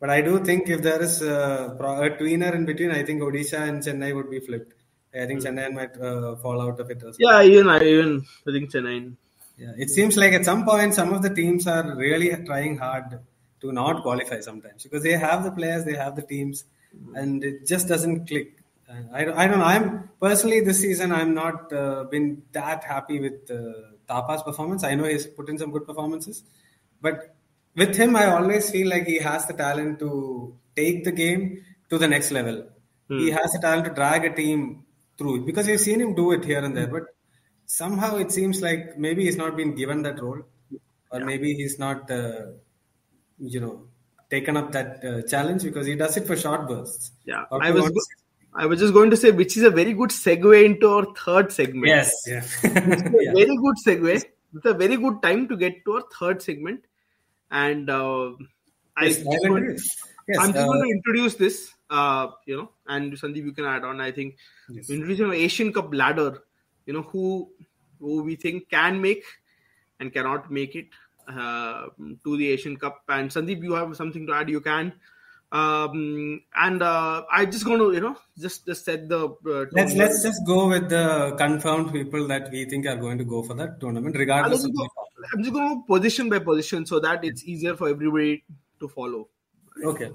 But 0.00 0.10
I 0.10 0.20
do 0.20 0.38
think 0.44 0.68
if 0.68 0.80
there 0.82 1.02
is 1.02 1.22
a, 1.22 1.76
a 1.78 2.10
tweener 2.20 2.54
in 2.54 2.64
between, 2.64 2.92
I 2.92 3.02
think 3.04 3.20
Odisha 3.20 3.60
and 3.68 3.82
Chennai 3.82 4.14
would 4.14 4.30
be 4.30 4.38
flipped. 4.38 4.74
I 5.12 5.26
think 5.26 5.40
Chennai 5.42 5.72
might 5.72 5.96
uh, 6.00 6.36
fall 6.36 6.60
out 6.60 6.78
of 6.78 6.90
it 6.90 7.02
well. 7.02 7.12
Yeah, 7.18 7.42
even 7.42 7.68
I 7.68 7.82
even 7.82 8.24
I 8.46 8.52
think 8.52 8.70
Chennai. 8.70 9.14
Yeah, 9.56 9.72
it 9.76 9.90
seems 9.90 10.16
like 10.16 10.32
at 10.34 10.44
some 10.44 10.64
point 10.64 10.94
some 10.94 11.12
of 11.12 11.22
the 11.22 11.30
teams 11.34 11.66
are 11.66 11.96
really 11.96 12.28
trying 12.44 12.76
hard 12.78 13.18
to 13.60 13.72
not 13.72 14.02
qualify 14.02 14.38
sometimes 14.40 14.84
because 14.84 15.02
they 15.02 15.12
have 15.18 15.42
the 15.42 15.50
players, 15.50 15.84
they 15.84 15.94
have 15.96 16.14
the 16.14 16.22
teams, 16.22 16.64
and 17.16 17.42
it 17.42 17.66
just 17.66 17.88
doesn't 17.88 18.26
click. 18.28 18.54
I, 19.12 19.24
don't- 19.24 19.36
I 19.36 19.46
don't 19.48 19.58
know. 19.58 19.64
I'm 19.64 20.10
personally 20.20 20.60
this 20.60 20.80
season 20.80 21.10
I'm 21.12 21.34
not 21.34 21.72
uh, 21.72 22.04
been 22.04 22.42
that 22.52 22.84
happy 22.84 23.18
with 23.20 23.50
uh, 23.50 23.72
Thapa's 24.06 24.42
performance. 24.44 24.84
I 24.84 24.94
know 24.94 25.04
he's 25.04 25.26
put 25.26 25.48
in 25.48 25.58
some 25.58 25.72
good 25.72 25.86
performances, 25.86 26.44
but 27.02 27.34
with 27.76 27.96
him 27.96 28.16
I 28.16 28.26
always 28.26 28.70
feel 28.70 28.88
like 28.88 29.06
he 29.06 29.18
has 29.18 29.46
the 29.46 29.54
talent 29.54 29.98
to 30.00 30.54
take 30.74 31.04
the 31.04 31.12
game 31.12 31.64
to 31.90 31.98
the 31.98 32.08
next 32.08 32.30
level. 32.30 32.68
He 33.08 33.30
has 33.30 33.52
the 33.52 33.58
talent 33.58 33.86
to 33.86 33.94
drag 33.94 34.26
a 34.26 34.34
team 34.34 34.84
through 35.16 35.46
because 35.46 35.66
we've 35.66 35.80
seen 35.80 36.00
him 36.00 36.14
do 36.14 36.32
it 36.32 36.44
here 36.44 36.62
and 36.62 36.76
there, 36.76 36.86
but 36.86 37.04
somehow 37.64 38.16
it 38.16 38.30
seems 38.30 38.60
like 38.60 38.98
maybe 38.98 39.24
he's 39.24 39.36
not 39.36 39.56
been 39.56 39.74
given 39.74 40.02
that 40.02 40.20
role, 40.20 40.42
or 41.10 41.20
maybe 41.20 41.54
he's 41.54 41.78
not, 41.78 42.10
uh, 42.10 42.46
you 43.38 43.60
know, 43.60 43.84
taken 44.30 44.58
up 44.58 44.72
that 44.72 45.02
uh, 45.04 45.22
challenge 45.22 45.62
because 45.62 45.86
he 45.86 45.94
does 45.94 46.18
it 46.18 46.26
for 46.26 46.36
short 46.36 46.68
bursts. 46.68 47.12
Yeah, 47.24 47.44
I 47.50 47.70
was 47.70 47.88
go- 47.88 48.00
I 48.54 48.66
was 48.66 48.80
just 48.80 48.92
going 48.92 49.10
to 49.10 49.16
say, 49.16 49.30
which 49.30 49.56
is 49.56 49.62
a 49.62 49.70
very 49.70 49.92
good 49.92 50.10
segue 50.10 50.64
into 50.64 50.88
our 50.88 51.06
third 51.14 51.52
segment. 51.52 51.86
Yes, 51.86 52.12
yeah. 52.26 52.42
a 52.64 53.32
very 53.32 53.56
good 53.56 53.76
segue. 53.86 54.24
It's 54.54 54.64
a 54.64 54.74
very 54.74 54.96
good 54.96 55.22
time 55.22 55.48
to 55.48 55.56
get 55.56 55.84
to 55.84 55.92
our 55.92 56.04
third 56.18 56.42
segment, 56.42 56.84
and 57.50 57.88
uh, 57.90 58.32
I 58.96 59.06
Yes, 59.06 59.20
I 59.20 59.24
will 59.24 59.50
want-. 59.50 59.80
Yes, 60.28 60.38
I'm 60.38 60.52
just 60.52 60.64
uh, 60.64 60.66
going 60.66 60.82
to 60.82 60.90
introduce 60.90 61.34
this. 61.34 61.74
Uh, 61.90 62.28
you 62.44 62.56
know, 62.56 62.70
and 62.86 63.12
Sandeep, 63.14 63.44
you 63.44 63.52
can 63.52 63.64
add 63.64 63.84
on. 63.84 64.00
I 64.00 64.12
think 64.12 64.36
Yes. 64.68 64.90
introducing 64.90 65.32
Asian 65.32 65.72
Cup 65.72 65.92
ladder. 65.92 66.42
You 66.86 66.92
know 66.92 67.02
who 67.02 67.50
who 67.98 68.22
we 68.22 68.36
think 68.36 68.68
can 68.68 69.00
make 69.00 69.24
and 70.00 70.12
cannot 70.12 70.50
make 70.50 70.76
it 70.76 70.88
uh, 71.26 71.86
to 72.24 72.36
the 72.36 72.48
Asian 72.50 72.76
Cup. 72.76 73.02
And 73.08 73.30
Sandeep, 73.30 73.62
you 73.62 73.72
have 73.72 73.96
something 73.96 74.26
to 74.26 74.34
add. 74.34 74.50
You 74.50 74.60
can. 74.60 74.92
Um, 75.50 76.42
and 76.54 76.82
uh, 76.82 77.24
I 77.32 77.46
just 77.46 77.64
going 77.64 77.78
to 77.78 77.92
you 77.94 78.00
know 78.00 78.16
just 78.38 78.66
just 78.66 78.84
set 78.84 79.08
the 79.08 79.28
uh, 79.28 79.64
Let's 79.72 79.94
let's 79.94 80.22
just 80.22 80.44
go 80.46 80.68
with 80.68 80.90
the 80.90 81.34
confirmed 81.38 81.90
people 81.90 82.26
that 82.28 82.50
we 82.50 82.66
think 82.66 82.86
are 82.86 82.96
going 82.96 83.16
to 83.16 83.24
go 83.24 83.42
for 83.42 83.54
that 83.54 83.80
tournament, 83.80 84.14
I'm 84.14 84.20
regardless 84.20 84.62
going 84.62 84.74
the 84.74 84.88
I'm 85.32 85.42
just 85.42 85.54
going 85.54 85.68
to 85.70 85.86
position 85.86 86.28
by 86.28 86.38
position 86.38 86.84
so 86.84 87.00
that 87.00 87.24
it's 87.24 87.44
easier 87.44 87.74
for 87.76 87.88
everybody 87.88 88.44
to 88.80 88.88
follow. 88.88 89.28
Okay. 89.82 90.10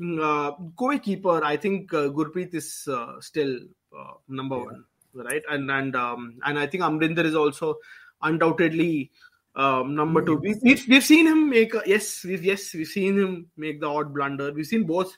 Mm, 0.00 0.20
Uh, 0.22 0.52
Kobe 0.76 0.98
keeper, 1.00 1.44
I 1.44 1.56
think 1.56 1.92
uh, 1.92 2.08
Gurpreet 2.08 2.54
is 2.54 2.88
uh, 2.88 3.20
still 3.20 3.58
uh, 3.96 4.14
number 4.28 4.58
one, 4.58 4.84
right? 5.12 5.42
And 5.50 5.70
and 5.70 5.94
um, 5.96 6.38
and 6.44 6.58
I 6.58 6.66
think 6.66 6.82
Amrinder 6.82 7.24
is 7.24 7.34
also 7.34 7.76
undoubtedly 8.22 9.10
um, 9.58 9.94
number 9.94 10.22
two. 10.24 10.36
We, 10.36 10.54
we've 10.62 10.84
we've 10.88 11.04
seen 11.04 11.26
him 11.26 11.50
make 11.50 11.74
a, 11.74 11.82
yes, 11.86 12.24
we've 12.24 12.44
yes 12.44 12.72
we've 12.74 12.86
seen 12.88 13.18
him 13.18 13.50
make 13.56 13.80
the 13.80 13.88
odd 13.88 14.14
blunder. 14.14 14.52
We've 14.52 14.66
seen 14.66 14.84
both 14.84 15.12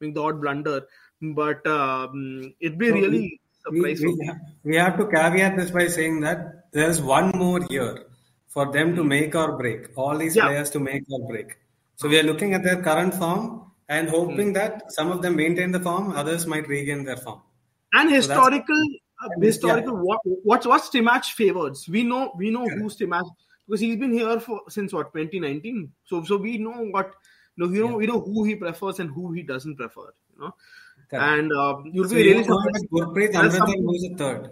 make 0.00 0.14
the 0.14 0.22
odd 0.22 0.40
blunder, 0.40 0.82
but 1.20 1.66
um, 1.66 2.54
it'd 2.60 2.78
be 2.78 2.88
So 2.88 2.94
really 2.94 3.40
We, 3.70 3.96
surprise 3.96 4.00
we, 4.00 4.30
we 4.64 4.76
have 4.76 4.96
to 4.98 5.06
caveat 5.06 5.56
this 5.56 5.70
by 5.70 5.86
saying 5.88 6.20
that 6.22 6.70
there's 6.72 7.00
one 7.00 7.30
more 7.36 7.60
year 7.70 8.06
for 8.48 8.70
them 8.72 8.94
to 8.96 9.04
make 9.04 9.34
or 9.34 9.56
break. 9.56 9.88
All 9.96 10.16
these 10.18 10.36
Yeah. 10.36 10.46
players 10.46 10.70
to 10.70 10.80
make 10.80 11.04
or 11.10 11.26
break. 11.28 11.56
So 11.96 12.08
we 12.08 12.18
are 12.18 12.22
looking 12.22 12.54
at 12.54 12.62
their 12.62 12.82
current 12.82 13.14
form 13.14 13.70
and 13.88 14.08
hoping 14.08 14.52
that 14.54 14.92
some 14.92 15.10
of 15.10 15.22
them 15.22 15.36
maintain 15.36 15.72
the 15.72 15.80
form, 15.80 16.12
others 16.12 16.46
might 16.46 16.68
regain 16.68 17.04
their 17.04 17.16
form. 17.18 17.40
and 17.94 18.08
that's- 18.10 18.26
historical 18.26 18.82
uh, 19.24 19.28
historical 19.40 19.96
what 20.06 20.20
what's 20.50 20.66
what's 20.66 20.88
Stimac 20.90 21.24
favors 21.40 21.82
we 21.96 22.02
know 22.02 22.22
we 22.36 22.50
know 22.54 22.64
who's 22.76 22.96
Stimac 22.96 23.28
because 23.66 23.80
he's 23.80 23.96
been 23.96 24.12
here 24.12 24.38
for 24.40 24.60
since 24.68 24.92
what 24.92 25.12
2019 25.12 25.90
so 26.04 26.22
so 26.24 26.36
we 26.36 26.58
know 26.58 26.84
what 26.90 27.14
you 27.56 27.64
know 27.64 27.70
we 27.72 27.78
know 27.78 27.96
we 27.96 28.06
know 28.06 28.20
who 28.20 28.44
he 28.44 28.54
prefers 28.56 28.98
and 29.00 29.10
who 29.10 29.32
he 29.32 29.42
doesn't 29.42 29.76
prefer 29.76 30.12
you 30.34 30.40
know 30.40 30.54
Correct. 31.10 31.24
and 31.24 31.52
uh, 31.52 31.76
you'll 31.92 32.08
So 32.08 32.14
be 32.14 32.22
really 32.32 32.44
surprised. 32.44 32.86
Gurpreet, 32.92 33.34
who's 33.34 34.02
the 34.02 34.14
third? 34.16 34.50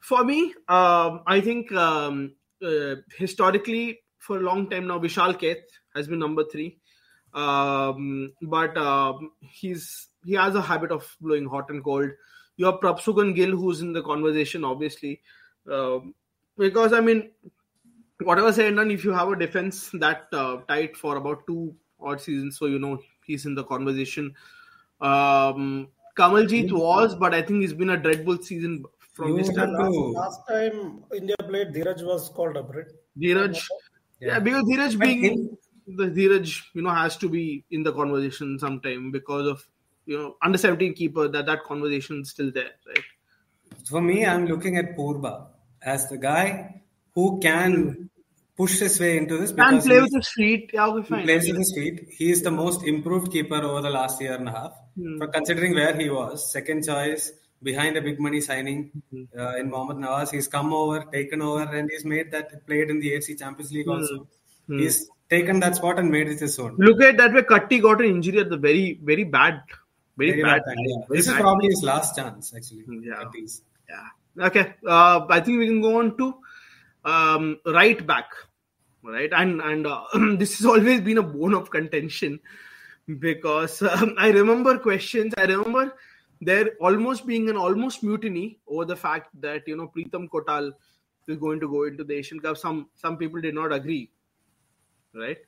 for 0.00 0.24
me 0.24 0.54
um, 0.68 1.22
I 1.26 1.40
think 1.40 1.72
um, 1.72 2.34
uh, 2.62 2.96
historically 3.16 4.00
for 4.18 4.38
a 4.38 4.40
long 4.40 4.68
time 4.70 4.86
now 4.86 4.98
Vishal 4.98 5.38
Kaith 5.38 5.64
has 5.94 6.08
been 6.08 6.18
number 6.18 6.44
three 6.50 6.78
um, 7.34 8.32
but 8.42 8.76
um, 8.78 9.32
he's 9.40 10.08
he 10.24 10.32
has 10.34 10.54
a 10.54 10.62
habit 10.62 10.90
of 10.90 11.16
blowing 11.20 11.46
hot 11.46 11.68
and 11.70 11.84
cold. 11.84 12.10
You 12.56 12.66
have 12.66 12.76
Prabhsukhan 12.76 13.34
Gill 13.34 13.50
who's 13.50 13.82
in 13.82 13.92
the 13.92 14.02
conversation, 14.02 14.64
obviously, 14.64 15.20
um, 15.70 16.14
because 16.56 16.94
I 16.94 17.00
mean, 17.00 17.30
whatever 18.22 18.52
said 18.52 18.66
and 18.66 18.76
done, 18.76 18.90
if 18.90 19.04
you 19.04 19.12
have 19.12 19.28
a 19.28 19.36
defense 19.36 19.90
that 19.94 20.28
uh, 20.32 20.58
tight 20.68 20.96
for 20.96 21.16
about 21.16 21.46
two 21.46 21.74
odd 22.00 22.20
seasons, 22.20 22.58
so 22.58 22.66
you 22.66 22.78
know 22.78 23.02
he's 23.24 23.46
in 23.46 23.54
the 23.54 23.64
conversation. 23.64 24.34
Um, 25.00 25.88
Kamaljeet 26.16 26.72
was, 26.72 27.14
but 27.14 27.34
I 27.34 27.42
think 27.42 27.60
he's 27.62 27.74
been 27.74 27.90
a 27.90 27.96
dreadful 27.96 28.38
season 28.38 28.84
from 29.12 29.36
this 29.36 29.52
time. 29.52 29.76
to- 29.76 30.12
Last 30.14 30.40
time 30.48 31.04
India 31.14 31.36
played, 31.40 31.68
Dheeraj 31.74 32.02
was 32.04 32.28
called 32.30 32.56
up, 32.56 32.74
right? 32.74 32.86
Dheeraj, 33.18 33.68
yeah, 34.20 34.38
because 34.38 34.62
Dheeraj 34.64 34.98
being 34.98 35.24
in- 35.24 35.58
the 35.86 36.06
Dheeraj, 36.06 36.62
you 36.74 36.82
know, 36.82 36.90
has 36.90 37.16
to 37.18 37.28
be 37.28 37.64
in 37.70 37.82
the 37.82 37.92
conversation 37.92 38.58
sometime 38.58 39.10
because 39.10 39.46
of 39.46 39.68
you 40.06 40.16
know 40.18 40.36
under 40.42 40.58
seventeen 40.58 40.94
keeper 40.94 41.28
that 41.28 41.46
that 41.46 41.62
conversation 41.64 42.20
is 42.22 42.30
still 42.30 42.50
there, 42.50 42.72
right? 42.86 43.04
For 43.88 44.00
me, 44.00 44.24
I'm 44.26 44.46
looking 44.46 44.76
at 44.76 44.96
Phurba 44.96 45.48
as 45.82 46.08
the 46.08 46.18
guy 46.18 46.82
who 47.16 47.24
can 47.46 48.10
push 48.60 48.78
his 48.82 48.98
way 49.00 49.16
into 49.20 49.36
this 49.38 49.50
Can 49.52 49.70
because 49.70 49.86
play 49.86 50.00
with 50.00 50.14
his 50.14 50.28
feet, 50.36 50.70
yeah, 50.72 50.94
He 50.96 51.02
fine. 51.08 51.24
plays 51.24 51.46
with 51.48 51.58
his 51.62 51.72
feet. 51.78 51.96
He 52.18 52.30
is 52.34 52.42
the 52.42 52.50
most 52.50 52.84
improved 52.92 53.32
keeper 53.32 53.56
over 53.70 53.82
the 53.86 53.90
last 53.90 54.20
year 54.20 54.34
and 54.34 54.48
a 54.48 54.52
half. 54.52 54.72
Hmm. 54.98 55.18
For 55.18 55.26
considering 55.28 55.74
where 55.74 55.94
he 56.02 56.08
was, 56.10 56.50
second 56.52 56.84
choice 56.86 57.32
behind 57.62 57.96
a 57.96 58.02
big 58.06 58.18
money 58.26 58.40
signing 58.40 58.78
Hmm. 59.10 59.24
uh, 59.38 59.56
in 59.56 59.68
Mohammad 59.74 59.98
Nawaz, 60.04 60.30
he's 60.30 60.48
come 60.56 60.72
over, 60.72 61.00
taken 61.16 61.42
over, 61.42 61.64
and 61.80 61.90
he's 61.90 62.04
made 62.14 62.30
that 62.36 62.54
played 62.66 62.88
in 62.94 63.00
the 63.00 63.12
AFC 63.16 63.36
Champions 63.42 63.72
League 63.72 63.88
also. 63.96 64.18
Hmm. 64.68 64.78
He's 64.78 64.98
taken 65.36 65.60
that 65.60 65.76
spot 65.76 65.98
and 65.98 66.10
made 66.10 66.28
it 66.28 66.40
his 66.40 66.58
own. 66.58 66.76
Look 66.78 67.02
at 67.02 67.16
that 67.18 67.34
way. 67.34 67.42
Katti 67.42 67.82
got 67.82 68.00
an 68.00 68.06
injury 68.16 68.38
at 68.40 68.48
the 68.48 68.56
very, 68.68 68.98
very 69.12 69.24
bad, 69.24 69.60
very, 70.16 70.30
Very 70.32 70.42
bad, 70.42 70.62
bad 70.64 70.74
time, 70.74 70.84
yeah. 70.86 70.96
Very 71.08 71.18
This 71.18 71.28
is 71.28 71.34
probably 71.34 71.68
his 71.68 71.82
last 71.82 72.16
chance, 72.16 72.52
actually. 72.54 72.84
Yeah. 73.08 73.20
at 73.22 73.32
least. 73.32 73.62
Yeah. 73.90 74.46
Okay. 74.50 74.66
Uh, 74.86 75.26
I 75.28 75.40
think 75.40 75.58
we 75.58 75.66
can 75.66 75.80
go 75.80 75.98
on 75.98 76.16
to 76.18 76.34
um, 77.06 77.58
right 77.64 78.04
back, 78.06 78.30
right? 79.02 79.32
And 79.32 79.60
and 79.60 79.86
uh, 79.86 80.04
this 80.36 80.58
has 80.58 80.66
always 80.66 81.00
been 81.00 81.18
a 81.18 81.22
bone 81.22 81.54
of 81.54 81.70
contention 81.70 82.40
because 83.20 83.80
um, 83.82 84.14
I 84.18 84.28
remember 84.30 84.78
questions. 84.78 85.32
I 85.38 85.44
remember 85.44 85.94
there 86.40 86.72
almost 86.80 87.26
being 87.26 87.48
an 87.48 87.56
almost 87.56 88.02
mutiny 88.02 88.58
over 88.66 88.84
the 88.84 88.96
fact 88.96 89.40
that 89.40 89.66
you 89.66 89.76
know 89.76 89.90
Pritam 89.96 90.28
Kotal 90.28 90.72
is 91.28 91.38
going 91.38 91.60
to 91.60 91.68
go 91.68 91.84
into 91.84 92.04
the 92.04 92.14
Asian 92.14 92.40
Cup. 92.40 92.58
Some 92.58 92.88
some 92.96 93.16
people 93.16 93.40
did 93.40 93.54
not 93.54 93.72
agree, 93.72 94.10
right, 95.14 95.38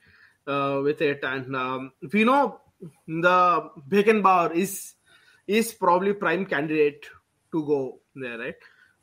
uh, 0.47 0.81
with 0.83 1.03
it, 1.03 1.21
and 1.25 1.57
um, 1.57 1.93
we 2.13 2.25
know 2.25 2.61
the 3.07 3.71
Beckenbauer 3.89 4.55
is 4.55 4.95
is 5.47 5.75
probably 5.75 6.13
prime 6.13 6.47
candidate 6.47 7.07
to 7.53 7.65
go 7.67 8.01
there, 8.15 8.39
right? 8.39 8.55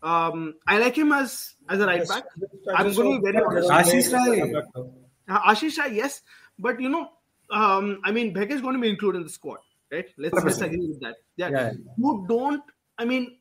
Um, 0.06 0.54
I 0.68 0.78
like 0.78 0.96
him 0.96 1.12
as 1.12 1.56
as 1.68 1.80
a 1.80 1.88
right 1.88 2.08
back. 2.08 2.26
I'm 2.76 2.94
going 2.94 3.22
to 3.22 3.22
be 3.22 3.32
very 3.32 3.44
honest. 3.44 3.70
Ashish 3.70 4.13
Rai. 4.13 4.54
Uh, 5.28 5.39
Ashish 5.52 5.80
Rai, 5.80 5.96
yes, 5.96 6.22
but 6.60 6.80
you 6.80 6.89
know, 6.89 7.10
um, 7.50 8.02
I 8.04 8.12
mean, 8.12 8.32
Beck 8.32 8.52
is 8.52 8.62
going 8.62 8.76
to 8.76 8.80
be 8.80 8.89
included 8.89 9.18
in 9.18 9.24
the 9.24 9.32
squad, 9.32 9.58
right? 9.91 10.06
Let's 10.18 10.36
let's 10.36 10.60
100%. 10.60 10.65
agree 10.68 10.88
with 10.88 11.00
that. 11.02 11.15
Yeah. 11.38 11.50
Yeah. 11.50 11.72
You 11.98 12.26
don't. 12.30 12.62
I 13.00 13.06
mean, 13.06 13.38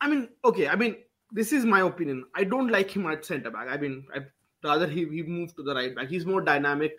I 0.00 0.08
mean, 0.08 0.28
okay. 0.42 0.66
I 0.68 0.76
mean, 0.76 0.96
this 1.30 1.52
is 1.52 1.66
my 1.66 1.82
opinion. 1.82 2.24
I 2.34 2.44
don't 2.44 2.70
like 2.70 2.90
him 2.90 3.06
at 3.06 3.26
centre 3.26 3.50
back. 3.50 3.68
I 3.68 3.76
mean, 3.76 4.06
I'd 4.14 4.28
rather 4.64 4.86
he 4.86 5.04
he 5.04 5.22
move 5.22 5.54
to 5.56 5.62
the 5.62 5.74
right 5.74 5.94
back. 5.94 6.08
He's 6.08 6.24
more 6.24 6.40
dynamic. 6.40 6.96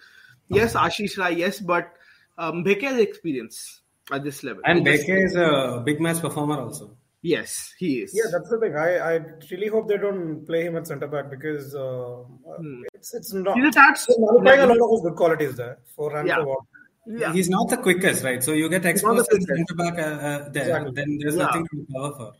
Yes, 0.49 0.73
Ashish 0.75 1.17
Rai, 1.17 1.35
yes, 1.35 1.59
but 1.59 1.93
um, 2.37 2.63
Beck 2.63 2.81
has 2.81 2.99
experience 2.99 3.81
at 4.11 4.23
this 4.23 4.43
level. 4.43 4.61
And 4.65 4.85
He 4.87 4.93
Bheke 4.93 5.25
is 5.25 5.35
a 5.35 5.81
big 5.83 5.99
match 5.99 6.21
performer 6.21 6.59
also. 6.59 6.95
Yes, 7.25 7.73
he 7.79 8.01
is. 8.01 8.11
Yeah, 8.13 8.29
that's 8.31 8.49
the 8.49 8.59
thing. 8.59 8.75
I, 8.75 8.97
I 8.97 9.19
really 9.49 9.67
hope 9.67 9.87
they 9.87 9.97
don't 9.97 10.45
play 10.45 10.65
him 10.65 10.75
at 10.75 10.85
centre 10.87 11.07
back 11.07 11.29
because 11.29 11.73
uh, 11.73 12.19
uh, 12.19 12.57
it's 12.93 13.13
it's 13.13 13.31
not. 13.33 13.55
He's 13.55 13.67
a 13.67 13.71
touch- 13.71 14.05
He's 14.07 14.19
nullifying 14.19 14.59
a 14.59 14.65
lot 14.67 14.77
of 14.85 14.91
his 14.91 15.01
good 15.01 15.15
qualities 15.15 15.55
there 15.55 15.77
for 15.95 16.15
and 16.17 16.27
Yeah. 16.27 16.35
for 16.39 16.45
what. 16.47 16.59
yeah. 17.07 17.31
He's 17.31 17.49
not 17.49 17.69
the 17.69 17.77
quickest, 17.77 18.25
right? 18.25 18.43
So 18.43 18.51
you 18.51 18.67
get 18.69 18.83
not 18.83 18.89
exposed 18.91 19.29
as 19.31 19.45
centre 19.47 19.73
back 19.75 19.97
uh, 19.97 20.01
uh, 20.01 20.49
there, 20.49 20.63
Exactly. 20.63 20.91
then 20.95 21.17
there's 21.21 21.35
Yeah. 21.37 21.45
nothing 21.45 21.67
to 21.67 21.77
recover 21.87 22.15
for. 22.17 22.33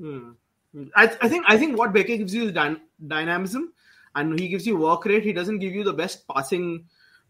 Hmm. 0.00 0.30
I, 0.94 1.04
I 1.20 1.28
think 1.28 1.44
I 1.48 1.58
think 1.58 1.76
what 1.76 1.92
Bheke 1.92 2.16
gives 2.18 2.32
you 2.32 2.44
is 2.44 2.52
dy- 2.52 2.80
dynamism, 3.08 3.72
and 4.14 4.38
he 4.38 4.46
gives 4.46 4.64
you 4.68 4.76
work 4.76 5.04
rate. 5.06 5.24
He 5.24 5.32
doesn't 5.32 5.58
give 5.58 5.72
you 5.74 5.82
the 5.82 5.92
best 5.94 6.28
passing 6.28 6.84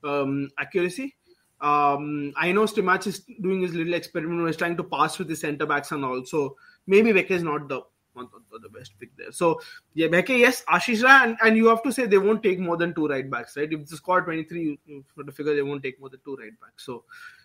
um, 0.05 0.51
accuracy. 0.59 1.15
Um, 1.61 2.33
I 2.37 2.53
know 2.53 2.65
Stimac 2.65 3.07
is 3.07 3.21
doing 3.41 3.63
his 3.63 3.75
little 3.75 3.95
experiment. 3.95 4.39
where 4.41 4.49
He's 4.49 4.57
trying 4.59 4.77
to 4.77 4.85
pass 4.85 5.19
with 5.19 5.29
the 5.29 5.37
centre 5.37 5.67
backs 5.67 5.91
and 5.93 6.05
also 6.05 6.57
maybe 6.89 7.13
Bheke 7.13 7.31
is 7.31 7.45
not 7.45 7.69
the 7.69 7.83
not 8.17 8.31
the, 8.33 8.59
the 8.59 8.69
best 8.69 8.99
pick 8.99 9.17
there. 9.17 9.31
So 9.31 9.61
yeah, 9.95 10.09
Bheke, 10.09 10.37
yes, 10.39 10.65
Ashish 10.69 11.05
Rai, 11.05 11.29
and, 11.29 11.37
and 11.43 11.57
you 11.57 11.67
have 11.69 11.83
to 11.85 11.93
say 11.93 12.07
they 12.07 12.19
won't 12.19 12.43
take 12.43 12.59
more 12.59 12.77
than 12.77 12.95
two 12.95 13.07
right 13.07 13.31
backs, 13.31 13.57
right? 13.57 13.73
If 13.73 13.87
the 13.87 13.97
squad 13.97 14.21
23, 14.23 14.61
you, 14.61 14.79
you 14.87 15.05
have 15.17 15.27
to 15.27 15.33
figure 15.33 15.55
they 15.55 15.63
won't 15.63 15.83
take 15.83 16.01
more 16.01 16.11
than 16.11 16.21
two 16.25 16.37
right 16.37 16.59
backs. 16.61 16.85
So 16.85 17.05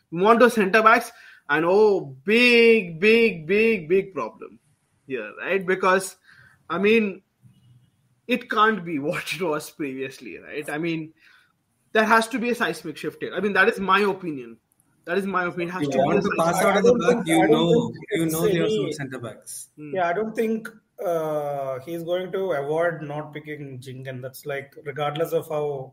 you 0.09 0.19
want 0.19 0.39
those 0.39 0.53
centre 0.53 0.81
backs, 0.81 1.11
and 1.49 1.65
oh, 1.67 2.15
big, 2.23 2.99
big, 2.99 3.45
big, 3.45 3.87
big 3.87 4.13
problem 4.13 4.59
here, 5.05 5.31
right? 5.39 5.65
Because 5.65 6.15
I 6.69 6.79
mean, 6.79 7.21
it 8.27 8.49
can't 8.49 8.83
be 8.83 8.99
what 9.09 9.33
it 9.33 9.41
was 9.41 9.69
previously, 9.69 10.39
right? 10.39 10.69
I 10.69 10.77
mean, 10.77 11.13
there 11.91 12.05
has 12.05 12.27
to 12.29 12.39
be 12.39 12.49
a 12.49 12.55
seismic 12.55 12.97
shift 12.97 13.21
here. 13.21 13.33
I 13.35 13.39
mean, 13.39 13.53
that 13.53 13.69
is 13.69 13.79
my 13.79 13.99
opinion. 13.99 14.57
That 15.05 15.17
is 15.17 15.25
my 15.25 15.45
opinion. 15.45 15.69
Has 15.69 15.81
You 15.83 15.91
to 15.91 15.97
want 15.99 16.21
to 16.23 16.31
pass 16.37 16.61
out 16.63 16.77
of 16.77 16.83
the 16.83 16.91
don't 16.91 16.99
back, 17.01 17.25
think- 17.25 17.29
I 17.29 17.31
you 17.45 17.47
know, 17.47 17.91
you 18.11 18.23
it's 18.23 18.33
know 18.33 18.45
your 18.45 18.65
any- 18.65 18.91
centre 18.93 19.19
backs. 19.19 19.69
Yeah, 19.77 20.07
I 20.07 20.13
don't 20.13 20.35
think 20.35 20.69
uh, 21.05 21.79
he's 21.79 22.03
going 22.03 22.31
to 22.31 22.51
avoid 22.53 23.01
not 23.01 23.33
picking 23.33 23.79
Jhingan. 23.79 24.21
That's 24.21 24.45
like 24.45 24.73
regardless 24.85 25.33
of 25.33 25.49
how 25.49 25.91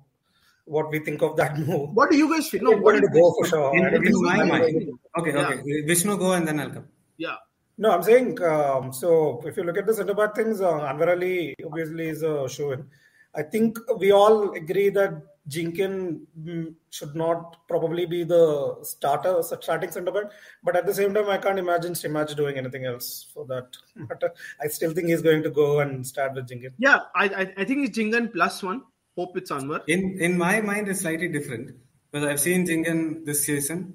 what 0.67 0.91
we 0.93 1.01
think 1.01 1.23
of 1.23 1.37
that 1.37 1.59
move. 1.67 1.91
What 1.95 2.11
do 2.11 2.17
you 2.17 2.31
guys 2.33 2.49
feel? 2.49 2.63
No, 2.63 2.73
He's 2.75 2.81
what 2.83 2.93
going 2.93 3.01
do 3.03 3.09
you 3.19 3.23
go 3.23 3.35
for 3.39 3.47
sure. 3.47 3.77
In, 3.77 3.87
I 3.87 3.91
don't 3.91 4.07
in 4.07 4.23
my 4.23 4.37
he's 4.37 4.49
mind. 4.53 4.91
Okay, 5.19 5.33
Yeah. 5.33 5.49
okay. 5.49 5.83
Vishnu 5.87 6.17
go 6.17 6.33
and 6.35 6.47
then 6.47 6.61
I'll 6.61 6.71
come. 6.71 6.85
Yeah. 7.17 7.37
No, 7.79 7.91
I'm 7.93 8.03
saying 8.03 8.41
um, 8.43 8.93
so. 8.93 9.43
If 9.45 9.57
you 9.57 9.65
look 9.65 9.79
at 9.79 9.87
the 9.87 9.95
centre 9.95 10.15
back 10.15 10.37
things, 10.37 10.61
uh, 10.61 10.73
Anwar 10.75 11.09
Ali 11.09 11.57
obviously 11.67 12.09
is 12.11 12.23
a 12.23 12.49
show 12.49 12.73
in. 12.73 12.87
I 13.35 13.43
think 13.43 13.79
we 13.99 14.13
all 14.13 14.53
agree 14.53 14.91
that 14.91 15.15
Jhingan 15.51 16.21
mm, 16.41 16.75
should 16.91 17.15
not 17.15 17.67
probably 17.69 18.07
be 18.07 18.23
the 18.25 18.79
starter, 18.83 19.43
starting 19.43 19.91
centre 19.91 20.13
back. 20.13 20.31
But 20.63 20.77
at 20.77 20.87
the 20.87 20.95
same 20.95 21.13
time, 21.13 21.29
I 21.29 21.39
can't 21.39 21.59
imagine 21.59 21.95
Stimac 21.95 22.35
doing 22.37 22.57
anything 22.57 22.85
else 22.85 23.27
for 23.35 23.45
that. 23.47 23.77
But 24.09 24.23
uh, 24.23 24.29
I 24.63 24.69
still 24.69 24.93
think 24.93 25.09
he's 25.09 25.23
going 25.23 25.43
to 25.43 25.51
go 25.51 25.81
and 25.81 26.07
start 26.07 26.35
with 26.35 26.49
Jhingan. 26.49 26.73
Yeah, 26.79 27.01
I, 27.15 27.25
I, 27.25 27.53
I 27.59 27.65
think 27.65 27.89
it's 27.89 27.99
Jhingan 27.99 28.33
plus 28.33 28.63
one. 28.63 28.83
Hope 29.17 29.37
it's 29.37 29.51
Anwar. 29.51 29.83
In 29.89 30.17
in 30.21 30.39
my 30.39 30.61
mind, 30.61 30.89
it's 30.89 31.01
slightly 31.01 31.29
different 31.29 31.73
because 32.11 32.27
I've 32.27 32.41
seen 32.41 32.67
Jhingan 32.67 33.25
this 33.25 33.45
season. 33.45 33.95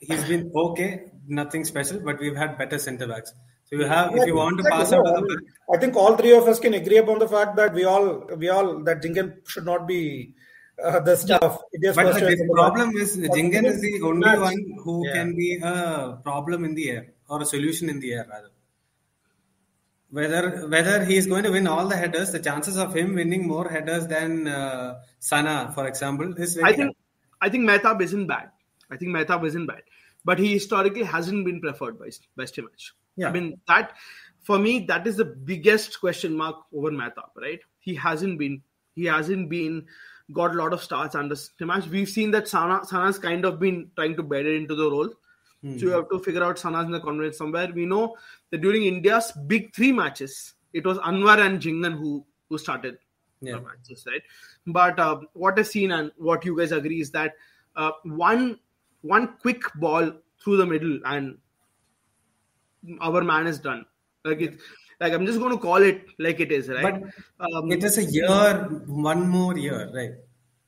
He's 0.00 0.24
been 0.24 0.50
okay, 0.56 1.10
nothing 1.26 1.64
special, 1.64 2.00
but 2.00 2.18
we've 2.20 2.36
had 2.36 2.56
better 2.56 2.78
centre 2.78 3.06
backs. 3.06 3.34
So 3.64 3.76
you 3.76 3.84
have, 3.84 4.16
if 4.16 4.26
you 4.26 4.34
want 4.34 4.58
to 4.58 4.64
pass 4.64 4.92
out 4.92 5.06
of 5.06 5.22
the 5.28 5.40
I 5.72 5.78
think 5.78 5.94
all 5.94 6.16
three 6.16 6.36
of 6.36 6.48
us 6.48 6.58
can 6.58 6.74
agree 6.74 6.96
upon 6.96 7.20
the 7.20 7.28
fact 7.28 7.54
that 7.56 7.72
we 7.72 7.84
all 7.84 8.26
we 8.36 8.48
all 8.48 8.82
that 8.84 9.02
Jhingan 9.02 9.46
should 9.46 9.64
not 9.64 9.86
be 9.86 10.34
uh, 10.84 11.00
the 11.00 11.16
staff. 11.16 11.58
India's 11.74 11.96
But 11.96 12.04
the 12.14 12.20
choice 12.20 12.28
dif- 12.30 12.38
centre 12.38 12.54
back. 12.54 12.56
problem 12.72 12.96
is 12.96 13.16
But 13.16 13.30
Jhingan 13.30 13.64
is 13.66 13.80
the 13.80 14.00
only 14.02 14.20
Match. 14.26 14.38
one 14.40 14.74
who 14.84 15.06
Yeah. 15.06 15.12
can 15.14 15.34
be 15.36 15.58
a 15.62 16.18
problem 16.24 16.64
in 16.64 16.74
the 16.74 16.90
air 16.90 17.06
or 17.28 17.42
a 17.42 17.44
solution 17.46 17.88
in 17.88 18.00
the 18.00 18.12
air 18.14 18.26
rather. 18.28 18.50
Whether 20.10 20.66
whether 20.68 21.04
he 21.04 21.16
is 21.16 21.26
going 21.28 21.44
to 21.44 21.50
win 21.52 21.68
all 21.68 21.86
the 21.86 21.96
headers, 21.96 22.32
the 22.32 22.40
chances 22.40 22.76
of 22.76 22.94
him 22.96 23.14
winning 23.14 23.46
more 23.46 23.68
headers 23.68 24.08
than 24.08 24.48
uh, 24.48 25.00
Sana, 25.20 25.70
for 25.72 25.86
example, 25.86 26.34
is 26.36 26.54
very 26.56 26.72
I 26.72 26.76
think 26.76 26.96
I 27.40 27.48
think 27.48 27.68
Mehtab 27.68 28.02
isn't 28.02 28.26
bad. 28.26 28.50
I 28.90 28.96
think 28.96 29.12
Mehtab 29.16 29.46
isn't 29.46 29.66
bad, 29.66 29.82
but 30.24 30.40
he 30.40 30.52
historically 30.52 31.04
hasn't 31.04 31.44
been 31.44 31.60
preferred 31.60 31.96
by 32.00 32.10
by 32.36 32.42
Stimac. 32.44 32.90
Yeah. 33.14 33.28
I 33.28 33.32
mean 33.32 33.60
that 33.68 33.92
for 34.42 34.58
me 34.58 34.80
that 34.88 35.06
is 35.06 35.16
the 35.16 35.24
biggest 35.26 36.00
question 36.00 36.36
mark 36.36 36.56
over 36.74 36.90
Mehtab. 36.90 37.30
Right? 37.36 37.60
He 37.78 37.94
hasn't 37.94 38.36
been 38.40 38.62
he 38.96 39.04
hasn't 39.04 39.48
been 39.48 39.86
got 40.32 40.54
a 40.54 40.58
lot 40.58 40.72
of 40.72 40.82
starts 40.82 41.14
under 41.14 41.34
Stimac. 41.34 41.88
We've 41.88 42.08
seen 42.08 42.30
that 42.32 42.48
Sana 42.48 42.84
Sana's 42.84 43.18
kind 43.18 43.44
of 43.44 43.58
been 43.58 43.90
trying 43.96 44.16
to 44.16 44.22
bed 44.22 44.46
it 44.46 44.56
into 44.56 44.74
the 44.74 44.90
role. 44.90 45.10
So 45.62 45.84
you 45.86 45.90
have 45.90 46.08
to 46.08 46.18
figure 46.18 46.42
out 46.42 46.58
Sana's 46.58 46.86
in 46.86 46.90
the 46.92 47.00
conference 47.00 47.36
somewhere. 47.36 47.68
We 47.74 47.84
know 47.84 48.16
that 48.50 48.62
during 48.62 48.84
India's 48.84 49.30
big 49.46 49.74
three 49.74 49.92
matches, 49.92 50.54
it 50.72 50.86
was 50.86 50.96
Anwar 50.98 51.38
and 51.38 51.60
Jhingan 51.60 51.98
who 51.98 52.24
who 52.48 52.56
started 52.56 52.96
Yeah. 53.42 53.56
the 53.56 53.60
matches, 53.60 54.06
right? 54.06 54.22
But 54.66 54.98
uh, 54.98 55.20
what 55.34 55.58
I've 55.58 55.66
seen 55.66 55.92
and 55.92 56.12
what 56.16 56.46
you 56.46 56.56
guys 56.56 56.72
agree 56.72 57.02
is 57.02 57.10
that 57.10 57.34
uh, 57.76 57.90
one 58.04 58.58
one 59.02 59.36
quick 59.42 59.62
ball 59.74 60.12
through 60.42 60.56
the 60.56 60.66
middle 60.66 60.98
and 61.04 61.36
our 63.00 63.22
man 63.22 63.46
is 63.46 63.58
done. 63.58 63.84
Like 64.24 64.40
it, 64.40 64.58
like 65.00 65.12
I'm 65.12 65.26
just 65.26 65.38
going 65.38 65.52
to 65.52 65.58
call 65.58 65.82
it 65.82 66.06
like 66.18 66.40
it 66.40 66.52
is, 66.52 66.68
right? 66.68 67.02
um, 67.40 67.72
it 67.72 67.82
is 67.82 67.98
a 67.98 68.04
year, 68.04 68.68
one 68.86 69.28
more 69.28 69.56
year, 69.56 69.90
right? 69.94 70.12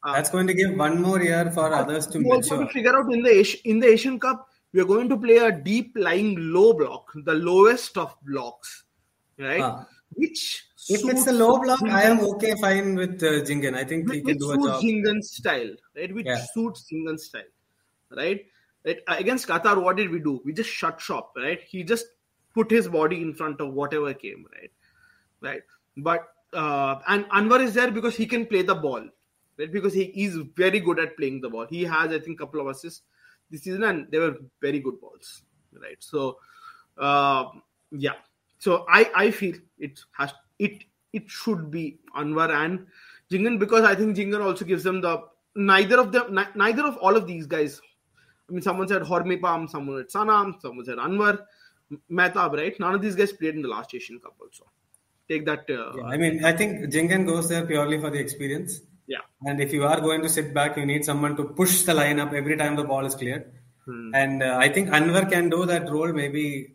Ah. 0.05 0.15
That's 0.15 0.31
going 0.31 0.47
to 0.49 0.55
give 0.55 0.77
one 0.77 1.01
more 1.01 1.23
year 1.23 1.51
for 1.53 1.73
others 1.73 2.07
to 2.09 2.19
also 2.25 2.57
mature. 2.57 2.67
to 2.67 2.73
figure 2.73 2.97
out 2.97 3.13
in 3.13 3.23
the 3.23 3.61
in 3.65 3.79
the 3.79 3.87
Asian 3.89 4.19
Cup, 4.19 4.49
we 4.73 4.81
are 4.81 4.85
going 4.85 5.09
to 5.09 5.17
play 5.17 5.37
a 5.37 5.53
deep 5.53 5.93
lying 5.97 6.35
low 6.39 6.73
block, 6.73 7.13
the 7.15 7.35
lowest 7.35 7.97
of 7.99 8.15
blocks, 8.23 8.85
right? 9.39 9.61
Ah. 9.61 9.87
Which 10.15 10.65
If 10.89 11.05
it's 11.09 11.27
a 11.27 11.33
low 11.33 11.59
block, 11.59 11.83
I 11.83 12.03
am 12.05 12.21
okay, 12.21 12.55
fine 12.61 12.97
with 12.97 13.23
uh, 13.23 13.45
Jhingan. 13.49 13.75
I 13.75 13.85
think 13.85 14.11
he 14.13 14.21
can 14.21 14.37
do 14.39 14.51
a 14.51 14.57
job. 14.57 14.83
Jhingan's 14.83 15.31
style, 15.37 15.71
right? 15.97 16.15
Which 16.15 16.27
Yeah. 16.27 16.45
suits 16.53 16.87
Jhingan's 16.91 17.25
style, 17.27 17.53
right? 18.17 18.45
Right? 18.85 18.99
Against 19.07 19.47
Qatar, 19.47 19.81
what 19.81 19.97
did 19.97 20.11
we 20.11 20.19
do? 20.19 20.43
We 20.45 20.53
just 20.53 20.69
shut 20.69 21.01
shop, 21.01 21.33
right? 21.37 21.63
He 21.63 21.85
just 21.85 22.07
put 22.55 22.71
his 22.71 22.89
body 22.89 23.21
in 23.21 23.35
front 23.35 23.61
of 23.61 23.73
whatever 23.73 24.13
came, 24.15 24.47
right? 24.55 24.71
Right. 25.41 25.63
But 25.97 26.29
uh, 26.53 27.01
and 27.09 27.25
Anwar 27.31 27.63
is 27.63 27.75
there 27.75 27.91
because 27.91 28.17
he 28.17 28.27
can 28.27 28.47
play 28.47 28.63
the 28.63 28.75
ball, 28.75 29.03
right? 29.59 29.73
Because 29.73 29.93
he 29.93 30.05
is 30.05 30.37
very 30.57 30.81
good 30.81 30.99
at 30.99 31.17
playing 31.17 31.41
the 31.41 31.51
ball. 31.51 31.67
He 31.67 31.83
has, 31.85 32.11
I 32.11 32.19
think, 32.19 32.41
a 32.41 32.47
couple 32.47 32.61
of 32.61 32.67
assists 32.69 33.03
this 33.51 33.63
season, 33.63 33.85
and 33.85 34.11
they 34.11 34.19
were 34.19 34.37
very 34.61 34.81
good 34.81 35.01
balls, 35.01 35.43
right? 35.81 35.97
So, 36.01 36.39
uh, 36.99 37.47
yeah. 37.91 38.15
So 38.59 38.87
I 38.89 39.11
I 39.15 39.31
feel 39.31 39.57
it 39.79 40.01
has 40.13 40.33
it 40.59 40.85
it 41.13 41.29
should 41.29 41.71
be 41.71 41.99
Anwar 42.17 42.51
and 42.51 42.87
Jhingan 43.31 43.59
because 43.59 43.85
I 43.85 43.95
think 43.95 44.17
Jhingan 44.17 44.45
also 44.45 44.65
gives 44.65 44.85
them 44.85 45.01
the 45.01 45.23
neither 45.55 45.99
of 45.99 46.13
them 46.13 46.39
neither 46.55 46.85
of 46.85 46.97
all 46.99 47.17
of 47.17 47.27
these 47.27 47.47
guys. 47.47 47.81
I 48.49 48.53
mean, 48.53 48.63
someone 48.63 48.89
said 48.89 49.03
Hormipam, 49.03 49.69
someone 49.69 49.99
said 49.99 50.21
Sanam, 50.21 50.61
someone 50.61 50.85
said 50.85 50.99
Anwar, 50.99 51.41
Mehtab, 52.11 52.53
right? 52.57 52.79
None 52.79 52.95
of 52.95 53.03
these 53.03 53.15
guys 53.17 53.33
played 53.33 53.55
in 53.55 53.63
the 53.63 53.69
last 53.69 53.95
Asian 53.95 54.19
Cup 54.21 54.35
also. 54.41 54.65
Take 55.29 55.45
that. 55.47 55.61
Uh, 55.71 55.97
Yeah, 55.99 56.05
I 56.05 56.17
mean, 56.17 56.45
I 56.45 56.53
think 56.53 56.93
Jhingan 56.93 57.27
goes 57.27 57.49
there 57.49 57.65
purely 57.67 57.99
for 58.01 58.11
the 58.11 58.19
experience. 58.19 58.81
yeah. 59.07 59.19
And 59.47 59.61
if 59.61 59.73
you 59.73 59.85
are 59.85 60.01
going 60.01 60.23
to 60.23 60.29
sit 60.29 60.53
back, 60.55 60.77
you 60.77 60.87
need 60.87 61.05
someone 61.05 61.37
to 61.37 61.45
push 61.45 61.83
the 61.83 61.95
line 61.95 62.19
up 62.21 62.33
every 62.33 62.57
time 62.57 62.77
the 62.77 62.85
ball 62.85 63.05
is 63.07 63.15
cleared. 63.15 63.51
Hmm. 63.87 64.15
And 64.15 64.43
uh, 64.43 64.57
I 64.61 64.69
think 64.69 64.89
Anwar 64.91 65.29
can 65.31 65.49
do 65.51 65.67
that 65.67 65.91
role 65.91 66.13
maybe 66.13 66.75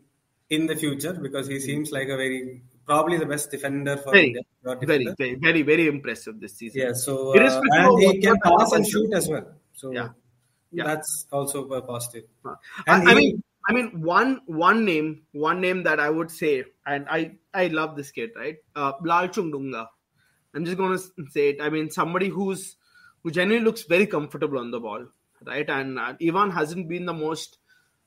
in 0.50 0.66
the 0.66 0.76
future 0.76 1.12
because 1.14 1.46
he 1.48 1.58
seems 1.60 1.90
like 1.92 2.08
a 2.08 2.16
very 2.16 2.62
probably 2.86 3.16
the 3.18 3.26
best 3.26 3.50
defender 3.50 3.96
for 3.98 4.12
Very, 4.12 4.26
India. 4.28 4.42
Very, 4.62 5.04
defender. 5.04 5.14
very, 5.18 5.34
very, 5.46 5.62
very 5.62 5.86
impressive 5.88 6.40
this 6.40 6.54
season. 6.56 6.80
Yeah, 6.82 6.92
so 6.94 7.34
uh, 7.38 7.62
and 7.72 8.02
he 8.02 8.20
can 8.20 8.36
pass 8.44 8.72
and 8.72 8.86
shoot 8.86 9.12
as 9.14 9.28
well. 9.28 9.46
So 9.74 9.92
Yeah. 9.92 10.08
Yeah. 10.72 10.84
that's 10.84 11.26
also 11.32 11.66
a 11.70 11.82
positive. 11.82 12.24
I, 12.44 12.54
And 12.86 13.08
I 13.08 13.10
he- 13.12 13.16
mean, 13.16 13.42
I 13.66 13.72
mean, 13.72 14.00
one 14.00 14.40
one 14.46 14.84
name, 14.84 15.22
one 15.32 15.60
name 15.60 15.82
that 15.84 16.00
I 16.00 16.10
would 16.10 16.30
say, 16.30 16.64
and 16.86 17.06
I 17.08 17.36
I 17.52 17.66
love 17.68 17.96
this 17.96 18.10
kid, 18.10 18.30
right? 18.36 18.56
Uh, 18.74 18.92
Lalchungnunga. 19.04 19.86
I'm 20.54 20.64
just 20.64 20.78
gonna 20.78 20.98
say 20.98 21.50
it. 21.50 21.60
I 21.60 21.68
mean, 21.68 21.90
somebody 21.90 22.28
who's 22.28 22.76
who 23.22 23.30
genuinely 23.30 23.64
looks 23.64 23.82
very 23.82 24.06
comfortable 24.06 24.58
on 24.58 24.70
the 24.70 24.80
ball, 24.80 25.06
right? 25.44 25.68
And 25.68 25.98
uh, 25.98 26.14
Ivan 26.22 26.50
hasn't 26.50 26.88
been 26.88 27.04
the 27.06 27.12
most 27.12 27.58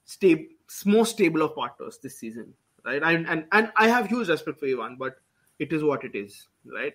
stable, 0.05 0.45
most 0.85 1.11
stable 1.11 1.41
of 1.43 1.55
partners 1.55 1.99
this 2.01 2.17
season, 2.17 2.53
right? 2.83 3.01
And 3.03 3.27
and 3.27 3.45
and 3.51 3.71
I 3.75 3.87
have 3.87 4.07
huge 4.07 4.29
respect 4.29 4.59
for 4.59 4.65
Ivan, 4.65 4.95
but 4.97 5.17
it 5.59 5.71
is 5.71 5.83
what 5.83 6.03
it 6.03 6.15
is, 6.15 6.47
right? 6.65 6.93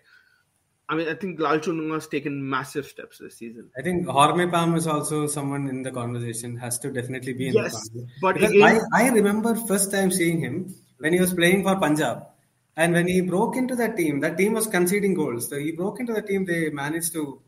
I 0.88 0.94
mean, 0.94 1.08
I 1.08 1.14
think 1.14 1.40
Lal 1.40 1.58
Chung 1.58 1.90
has 1.90 2.06
taken 2.06 2.48
massive 2.48 2.86
steps 2.86 3.18
this 3.18 3.36
season. 3.36 3.70
I 3.76 3.82
think 3.82 4.06
Horme 4.06 4.48
Pam 4.50 4.76
is 4.76 4.86
also 4.86 5.26
someone 5.26 5.68
in 5.68 5.82
the 5.82 5.90
conversation, 5.90 6.56
has 6.58 6.78
to 6.80 6.92
definitely 6.92 7.32
be 7.32 7.48
in 7.48 7.54
Yes, 7.54 7.72
the 7.72 8.00
conversation. 8.00 8.10
but 8.22 8.34
Because 8.34 8.50
again- 8.50 8.80
I, 8.94 9.06
I 9.06 9.08
remember 9.10 9.54
first 9.56 9.90
time 9.90 10.10
seeing 10.12 10.38
him 10.40 10.74
when 10.98 11.12
he 11.12 11.20
was 11.20 11.34
playing 11.34 11.64
for 11.64 11.76
Punjab. 11.76 12.26
And 12.76 12.92
when 12.92 13.08
he 13.08 13.20
broke 13.22 13.56
into 13.56 13.74
that 13.76 13.96
team, 13.96 14.20
that 14.20 14.36
team 14.38 14.52
was 14.52 14.66
conceding 14.66 15.14
goals. 15.14 15.48
So 15.48 15.58
he 15.58 15.72
broke 15.72 15.98
into 15.98 16.12
the 16.12 16.22
team, 16.22 16.44
they 16.44 16.70
managed 16.70 17.12
to, 17.14 17.40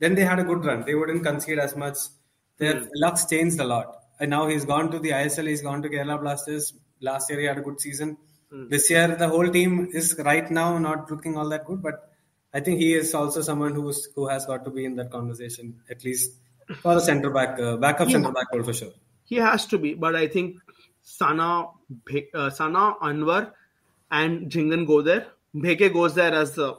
then 0.00 0.14
they 0.16 0.24
had 0.24 0.38
a 0.40 0.44
good 0.44 0.64
run. 0.64 0.84
They 0.84 0.94
wouldn't 0.96 1.22
concede 1.22 1.60
as 1.60 1.76
much. 1.76 1.96
Their 2.58 2.82
lucks 2.96 3.24
changed 3.26 3.58
a 3.60 3.64
lot. 3.64 3.96
And 4.20 4.30
now 4.30 4.48
he's 4.48 4.64
gone 4.64 4.90
to 4.90 4.98
the 4.98 5.10
ISL, 5.10 5.46
he's 5.48 5.62
gone 5.62 5.82
to 5.82 5.88
Kerala 5.88 6.20
Blasters. 6.20 6.74
Last 7.00 7.30
year 7.30 7.40
he 7.40 7.46
had 7.46 7.58
a 7.58 7.62
good 7.62 7.80
season. 7.80 8.16
Hmm. 8.50 8.68
This 8.68 8.90
year 8.90 9.08
the 9.16 9.28
whole 9.28 9.48
team 9.48 9.88
is 9.92 10.14
right 10.18 10.50
now 10.50 10.76
not 10.78 11.10
looking 11.10 11.36
all 11.38 11.48
that 11.48 11.64
good, 11.64 11.80
but 11.82 12.11
I 12.54 12.60
think 12.60 12.78
he 12.78 12.94
is 12.94 13.14
also 13.14 13.40
someone 13.40 13.74
who's 13.74 14.08
who 14.14 14.28
has 14.28 14.46
got 14.46 14.64
to 14.64 14.70
be 14.70 14.84
in 14.84 14.96
that 14.96 15.10
conversation 15.10 15.80
at 15.90 16.04
least 16.04 16.32
for 16.80 16.94
the 16.94 17.00
centre 17.00 17.30
back, 17.30 17.58
uh, 17.58 17.76
backup 17.76 18.10
centre 18.10 18.32
back 18.32 18.46
role 18.52 18.62
for 18.62 18.72
sure. 18.72 18.92
He 19.24 19.36
has 19.36 19.66
to 19.66 19.78
be, 19.78 19.94
but 19.94 20.14
I 20.16 20.28
think 20.28 20.56
Sana, 21.02 21.68
uh, 22.34 22.50
Sana, 22.50 22.94
Anwar, 23.02 23.52
and 24.10 24.50
Jhingan 24.50 24.86
go 24.86 25.02
there. 25.02 25.26
Bheke 25.54 25.92
goes 25.92 26.14
there 26.14 26.34
as 26.34 26.52
the 26.52 26.76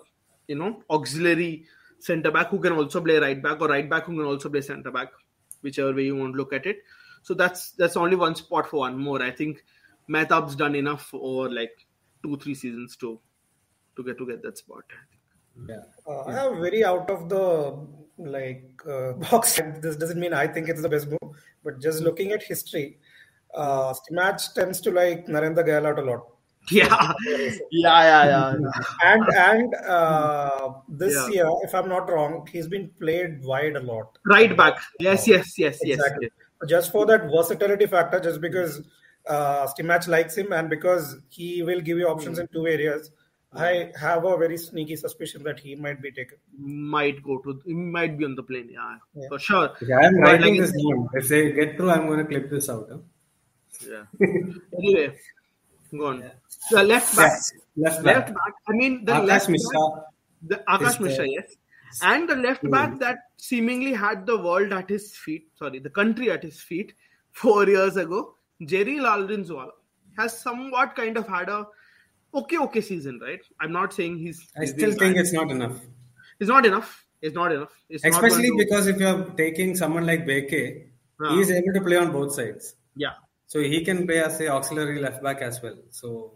you 0.47 0.55
know 0.55 0.84
auxiliary 0.89 1.65
centre 1.99 2.32
back 2.32 2.49
who 2.49 2.59
can 2.59 2.74
also 2.74 3.01
play 3.01 3.17
right 3.17 3.41
back 3.41 3.61
or 3.61 3.67
right 3.67 3.89
back 3.89 4.05
who 4.05 4.17
can 4.17 4.26
also 4.26 4.49
play 4.49 4.61
centre 4.61 4.91
back, 4.91 5.09
whichever 5.61 5.93
way 5.93 6.03
you 6.03 6.15
want 6.15 6.34
to 6.34 6.38
look 6.38 6.53
at 6.53 6.65
it. 6.65 6.78
So 7.24 7.34
that's 7.34 7.71
that's 7.71 7.97
only 7.97 8.15
one 8.15 8.36
spot 8.36 8.69
for 8.69 8.82
one 8.82 8.97
more. 8.97 9.21
I 9.21 9.32
think 9.32 9.63
Mehtab's 10.09 10.55
done 10.55 10.76
enough 10.76 11.09
over 11.13 11.49
like 11.49 11.88
two 12.24 12.38
three 12.38 12.55
seasons 12.55 12.95
to 12.97 13.19
to 13.95 14.03
get 14.03 14.17
to 14.17 14.28
get 14.28 14.43
that 14.43 14.57
spot. 14.57 14.84
Yeah. 15.68 15.84
Uh, 16.08 16.22
I 16.22 16.45
am 16.45 16.62
very 16.62 16.84
out 16.84 17.10
of 17.10 17.30
the 17.30 17.88
like 18.18 18.70
uh, 18.89 19.14
box. 19.32 19.60
This 19.82 19.95
doesn't 19.95 20.20
mean 20.20 20.34
I 20.34 20.47
think 20.47 20.70
it's 20.70 20.82
the 20.82 20.89
best 20.89 21.08
move, 21.08 21.36
but 21.64 21.80
just 21.82 22.01
looking 22.01 22.32
at 22.32 22.43
history, 22.43 22.97
uh, 23.54 23.93
Stimac 23.93 24.54
tends 24.54 24.82
to 24.82 24.91
like 24.91 25.28
Narendra 25.28 25.66
Gahlot 25.66 25.97
a 25.99 26.01
lot. 26.01 26.28
Yeah, 26.72 26.88
yeah, 27.72 28.04
yeah, 28.04 28.26
yeah. 28.26 28.56
yeah. 28.58 28.84
And 29.04 29.24
and 29.36 29.76
uh, 29.86 30.70
this 30.88 31.14
Yeah. 31.14 31.28
year, 31.28 31.49
if 31.64 31.76
I'm 31.76 31.89
not 31.89 32.10
wrong, 32.10 32.47
he's 32.49 32.70
been 32.70 32.89
played 33.01 33.43
wide 33.43 33.76
a 33.76 33.82
lot. 33.82 34.18
Right 34.26 34.56
back. 34.56 34.80
Yes, 34.97 35.28
yes, 35.28 35.58
yes, 35.60 35.80
yes. 35.84 35.99
Exactly. 35.99 36.30
yes. 36.62 36.70
Just 36.70 36.91
for 36.93 37.06
that 37.08 37.24
versatility 37.30 37.86
factor, 37.86 38.22
just 38.22 38.39
because 38.39 38.82
uh, 39.28 39.68
Stimac 39.68 40.08
likes 40.08 40.38
him 40.38 40.54
and 40.54 40.70
because 40.70 41.18
he 41.28 41.64
will 41.64 41.82
give 41.82 41.97
you 41.97 42.08
options 42.08 42.39
in 42.39 42.47
two 42.54 42.66
areas, 42.66 43.12
I 43.56 43.91
have 43.99 44.26
a 44.26 44.38
very 44.38 44.58
sneaky 44.58 44.95
suspicion 44.95 45.43
that 45.43 45.60
he 45.60 45.76
might 45.76 46.01
be 46.01 46.12
taken. 46.12 46.38
Might 46.58 47.24
go 47.24 47.38
to. 47.39 47.62
He 47.66 47.74
might 47.74 48.18
be 48.18 48.26
on 48.26 48.36
the 48.36 48.43
plane. 48.43 48.70
Yeah, 48.72 48.97
Yeah. 49.14 49.28
for 49.30 49.39
sure. 49.39 49.70
Okay, 49.82 49.93
I'm 49.93 50.16
But 50.16 50.22
writing 50.22 50.58
like- 50.58 50.62
this 50.62 50.72
down. 50.72 51.10
If 51.14 51.28
they 51.28 51.51
get 51.51 51.78
through, 51.78 51.91
I'm 51.91 52.08
going 52.08 52.20
to 52.20 52.26
clip 52.26 52.49
this 52.49 52.70
out. 52.70 52.88
Huh? 52.91 52.97
Yeah. 53.89 54.06
anyway, 54.78 55.18
go 55.91 56.08
on. 56.08 56.32
The 56.72 56.84
left 56.84 57.16
back. 57.16 57.32
Yes, 57.32 57.51
left 57.76 58.04
back. 58.04 58.16
Left 58.16 58.28
back. 58.28 58.54
I 58.68 58.72
mean, 58.74 59.06
the 59.06 59.14
Akash 59.14 59.28
left 59.28 59.49
Mishra. 59.49 59.72
back, 59.72 60.04
the 60.47 60.64
Akash 60.68 60.89
is 60.93 60.99
Mishra, 60.99 61.28
yes, 61.28 61.56
and 62.01 62.30
the 62.30 62.36
left 62.36 62.70
back 62.70 62.91
hmm. 62.91 62.97
that 62.99 63.18
seemingly 63.38 63.93
had 63.93 64.26
the 64.26 64.38
world 64.38 64.72
at 64.74 64.89
his 64.89 65.16
feet. 65.18 65.47
Sorry, 65.56 65.80
the 65.80 65.89
country 65.89 66.32
at 66.32 66.43
his 66.43 66.62
feet 66.62 66.93
four 67.32 67.68
years 67.68 67.97
ago. 67.97 68.36
Jerry 68.66 68.95
Lalrinzuala 68.97 69.72
has 70.18 70.39
somewhat 70.39 70.95
kind 70.95 71.18
of 71.18 71.28
had 71.28 71.49
a 71.49 71.68
okay, 72.34 72.58
okay 72.58 72.82
season, 72.82 73.20
right? 73.22 73.40
I'm 73.60 73.72
not 73.72 73.94
saying 73.94 74.18
he's. 74.18 74.48
I 74.58 74.66
still 74.66 74.90
been 74.92 75.00
think 75.00 75.16
bad. 75.16 75.22
it's 75.22 75.34
not 75.34 75.52
enough. 75.52 75.80
it's 76.40 76.50
not 76.50 76.66
enough. 76.66 77.06
It's 77.22 77.36
not 77.36 77.52
enough. 77.54 77.72
It's 77.90 78.04
Especially 78.04 78.48
going 78.50 78.60
to- 78.60 78.66
because 78.66 78.88
if 78.88 78.98
you're 79.00 79.24
taking 79.44 79.76
someone 79.76 80.06
like 80.06 80.26
Bheke, 80.26 80.88
Ah. 81.22 81.34
he 81.36 81.42
is 81.42 81.52
able 81.52 81.74
to 81.74 81.82
play 81.82 81.96
on 81.98 82.12
both 82.12 82.34
sides. 82.34 82.76
yeah. 82.96 83.14
So 83.46 83.60
he 83.62 83.86
can 83.86 84.08
play 84.08 84.20
as 84.20 84.42
a 84.42 84.48
auxiliary 84.48 85.00
left 85.00 85.22
back 85.22 85.42
as 85.44 85.62
well. 85.62 85.76
So 85.92 86.34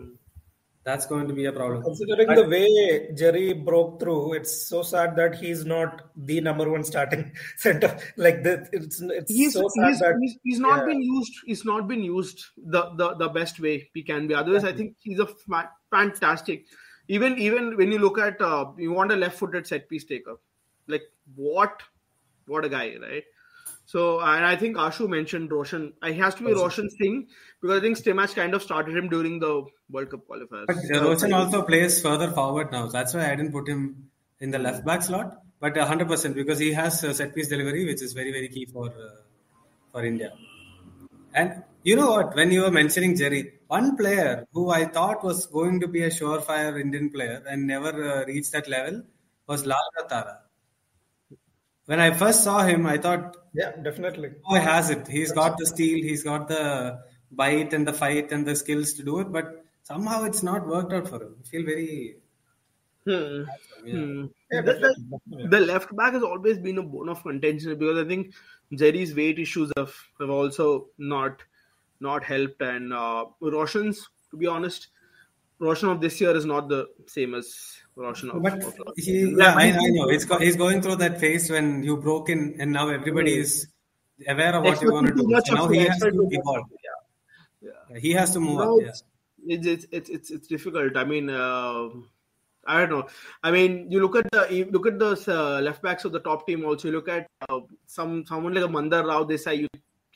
that's 0.83 1.05
going 1.07 1.27
to 1.27 1.33
be 1.33 1.45
a 1.45 1.51
problem. 1.51 1.81
Considering 1.81 2.27
the 2.35 2.47
way 2.47 3.11
Jerry 3.15 3.53
broke 3.53 3.99
through, 3.99 4.33
it's 4.33 4.67
so 4.69 4.83
sad 4.83 5.15
that 5.15 5.33
he's 5.35 5.65
not 5.65 6.11
the 6.15 6.39
number 6.41 6.69
one 6.69 6.83
starting 6.83 7.31
center. 7.57 7.97
Like 8.17 8.43
this, 8.43 8.69
it's 8.71 9.01
it's 9.01 9.31
he's 9.33 9.53
so 9.53 9.67
sad 9.77 9.87
he's, 9.89 9.99
that 9.99 10.15
he's, 10.21 10.37
he's 10.43 10.59
not 10.59 10.81
yeah. 10.81 10.85
been 10.85 11.01
used 11.01 11.33
he's 11.47 11.65
not 11.65 11.87
been 11.87 12.03
used 12.03 12.45
the, 12.55 12.83
the 12.97 13.15
the 13.15 13.29
best 13.29 13.59
way 13.59 13.89
he 13.95 14.03
can 14.03 14.27
be 14.27 14.35
otherwise 14.35 14.63
i 14.63 14.71
think 14.71 14.95
he's 15.01 15.19
a 15.19 15.25
fa- 15.27 15.71
fantastic 15.91 16.65
even 17.07 17.37
even 17.37 17.75
when 17.77 17.91
you 17.91 17.99
look 17.99 18.19
at 18.19 18.41
uh, 18.41 18.65
you 18.77 18.91
want 18.91 19.11
a 19.11 19.15
left-footed 19.15 19.65
set 19.65 19.87
piece 19.89 20.03
taker 20.03 20.37
like 20.87 21.03
what 21.35 21.81
what 22.45 22.65
a 22.65 22.69
guy 22.69 22.95
right 23.01 23.23
so 23.85 24.19
and 24.19 24.45
i 24.45 24.55
think 24.55 24.77
ashu 24.77 25.07
mentioned 25.07 25.51
roshan 25.51 25.93
it 26.03 26.15
has 26.15 26.35
to 26.35 26.43
be 26.43 26.53
roshan's 26.53 26.95
thing 27.01 27.27
because 27.61 27.77
i 27.77 27.81
think 27.81 27.97
Stimac 27.97 28.35
kind 28.35 28.53
of 28.53 28.63
started 28.63 28.95
him 28.95 29.09
during 29.09 29.39
the 29.39 29.53
world 29.89 30.09
cup 30.09 30.27
qualifiers 30.27 30.67
But 30.67 31.01
Roshan 31.01 31.33
also 31.33 31.61
plays 31.61 32.01
further 32.01 32.31
forward 32.31 32.71
now. 32.71 32.87
That's 32.87 33.13
why 33.13 33.31
I 33.31 33.35
didn't 33.35 33.51
put 33.51 33.67
him 33.67 34.09
in 34.39 34.51
the 34.51 34.59
left 34.59 34.85
back 34.85 35.01
slot. 35.01 35.41
But 35.59 35.73
100% 35.73 36.35
because 36.35 36.59
he 36.59 36.71
has 36.73 37.03
uh, 37.03 37.13
set 37.13 37.33
piece 37.33 37.47
delivery, 37.47 37.85
which 37.85 38.01
is 38.01 38.13
very, 38.13 38.31
very 38.31 38.47
key 38.47 38.65
for 38.65 38.89
uh, 38.89 39.21
for 39.91 40.05
India. 40.05 40.33
And 41.33 41.63
you 41.89 41.95
know 41.99 42.09
what? 42.15 42.35
When 42.39 42.51
you 42.55 42.61
were 42.65 42.71
mentioning 42.79 43.15
Jerry, 43.21 43.41
one 43.67 43.87
player 43.99 44.31
who 44.53 44.63
I 44.79 44.85
thought 44.95 45.23
was 45.29 45.45
going 45.57 45.79
to 45.83 45.87
be 45.95 46.01
a 46.03 46.09
surefire 46.17 46.79
Indian 46.85 47.09
player 47.15 47.37
and 47.49 47.67
never 47.73 47.91
uh, 48.13 48.25
reached 48.31 48.51
that 48.53 48.67
level 48.75 49.03
was 49.47 49.63
Lalruatthara. 49.71 50.35
When 51.85 51.99
I 52.01 52.11
first 52.13 52.43
saw 52.43 52.63
him, 52.65 52.85
I 52.85 52.97
thought, 52.97 53.37
yeah, 53.53 53.71
definitely. 53.81 54.31
oh, 54.45 54.55
he 54.55 54.61
has 54.61 54.89
it. 54.89 55.07
He's 55.07 55.31
got 55.31 55.57
the 55.57 55.65
steel, 55.65 56.03
he's 56.03 56.23
got 56.23 56.49
the 56.49 56.99
bite 57.31 57.73
and 57.73 57.87
the 57.87 57.93
fight 57.93 58.31
and 58.33 58.45
the 58.45 58.55
skills 58.55 58.93
to 58.93 59.03
do 59.03 59.19
it. 59.21 59.31
But 59.31 59.63
somehow 59.83 60.23
it's 60.25 60.43
not 60.43 60.67
worked 60.67 60.91
out 60.91 61.07
for 61.07 61.21
him. 61.23 61.35
I 61.41 61.47
feel 61.47 61.65
very. 61.65 62.15
Hmm. 63.05 63.43
Yeah. 63.85 63.93
Hmm. 63.93 64.25
Yeah, 64.51 64.61
The- 64.61 64.73
the- 64.73 65.47
the 65.55 65.59
left 65.61 65.95
back 65.95 66.13
has 66.13 66.23
always 66.23 66.59
been 66.59 66.77
a 66.77 66.83
bone 66.83 67.07
of 67.07 67.23
contention 67.23 67.77
because 67.79 68.05
I 68.05 68.07
think 68.07 68.33
Jerry's 68.73 69.15
weight 69.15 69.39
issues 69.39 69.71
have, 69.77 69.93
have 70.19 70.29
also 70.29 70.89
not 70.97 71.41
not 71.99 72.23
helped 72.23 72.61
and 72.61 72.93
uh, 72.93 73.25
Roshan's 73.41 74.09
to 74.31 74.37
be 74.37 74.47
honest 74.47 74.89
Roshan 75.59 75.89
of 75.89 76.01
this 76.01 76.21
year 76.21 76.35
is 76.35 76.45
not 76.45 76.69
the 76.69 76.87
same 77.07 77.33
as 77.33 77.77
Roshan 77.95 78.29
of, 78.29 78.43
But 78.43 78.63
of 78.63 78.75
he, 78.95 79.33
yeah, 79.35 79.55
I, 79.55 79.71
I 79.71 79.89
know. 79.89 80.07
It's 80.09 80.25
go, 80.25 80.37
he's 80.37 80.55
going 80.55 80.81
through 80.81 80.97
that 80.97 81.19
phase 81.19 81.49
when 81.49 81.83
you 81.83 81.97
broke 81.97 82.29
in, 82.29 82.55
and 82.59 82.71
now 82.71 82.89
everybody 82.89 83.39
is 83.39 83.67
aware 84.27 84.55
of 84.55 84.63
what 84.63 84.81
you 84.81 84.91
want 84.91 85.07
to 85.07 85.13
do. 85.13 85.27
much 85.27 85.49
now 85.51 85.67
he 85.67 85.79
has 85.79 85.99
to 85.99 86.07
expecting 86.07 86.29
evolve. 86.31 86.65
Yeah. 87.61 87.71
Yeah. 87.89 87.99
He 87.99 88.11
has 88.11 88.33
to 88.33 88.39
move 88.39 88.57
No, 88.57 88.79
up. 88.79 88.85
Yeah. 88.85 89.55
it's, 89.55 89.67
it's, 89.67 89.85
it's 89.85 89.87
it's 89.91 90.09
it's 90.09 90.31
it's 90.31 90.47
difficult. 90.47 90.95
I 90.95 91.03
mean, 91.03 91.29
uh, 91.29 91.89
I 92.67 92.81
don't 92.81 92.89
know. 92.89 93.07
I 93.43 93.49
mean, 93.49 93.91
you 93.91 93.99
look 93.99 94.15
at 94.15 94.29
the 94.31 94.47
you 94.53 94.65
look 94.65 94.85
at 94.85 94.99
the 94.99 95.11
uh, 95.27 95.61
left 95.61 95.81
backs 95.81 96.05
of 96.05 96.11
the 96.11 96.19
top 96.19 96.45
team. 96.45 96.65
Also, 96.65 96.89
you 96.89 96.93
look 96.93 97.09
at 97.09 97.27
uh, 97.49 97.61
some 97.87 98.25
someone 98.27 98.53
like 98.53 98.65
a 98.65 98.67
Mandar 98.67 99.07
Rao 99.07 99.23
Desai. 99.23 99.57
You 99.61 99.67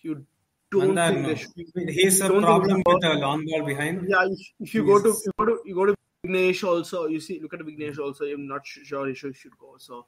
you 0.04 0.26
don't 0.72 0.96
Mandar, 0.96 1.14
think 1.14 1.28
no. 1.28 1.36
should. 1.36 1.90
He's 1.90 2.22
a 2.22 2.28
don't 2.30 2.42
problem 2.44 2.70
they 2.70 2.84
with 2.86 2.86
should 2.86 3.02
the 3.02 3.14
long 3.20 3.46
ball 3.46 3.66
behind. 3.66 4.08
Yeah, 4.10 4.26
if, 4.26 4.40
if 4.60 4.74
you 4.74 4.86
go 4.86 5.00
to 5.02 5.10
He's- 5.10 5.26
you 5.26 5.32
go 5.38 5.46
to 5.46 5.60
you 5.66 5.76
go 5.76 5.86
to 5.86 5.96
Vignesh 6.26 6.64
also, 6.64 7.08
you 7.08 7.20
see 7.20 7.40
look 7.42 7.54
at 7.54 7.60
Vignesh 7.62 8.00
also. 8.00 8.26
I'm 8.26 8.48
not 8.48 8.66
sure 8.66 9.08
he 9.08 9.14
should, 9.14 9.36
should 9.36 9.58
go. 9.58 9.76
So. 9.78 10.06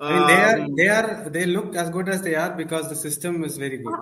I 0.00 0.18
mean, 0.18 0.26
they 0.26 0.42
are 0.42 0.60
um, 0.60 0.76
they 0.76 0.88
are 0.88 1.28
they 1.30 1.46
look 1.46 1.76
as 1.76 1.90
good 1.90 2.08
as 2.08 2.22
they 2.22 2.34
are 2.34 2.50
because 2.56 2.88
the 2.88 2.96
system 2.96 3.44
is 3.44 3.56
very 3.58 3.76
good. 3.76 3.94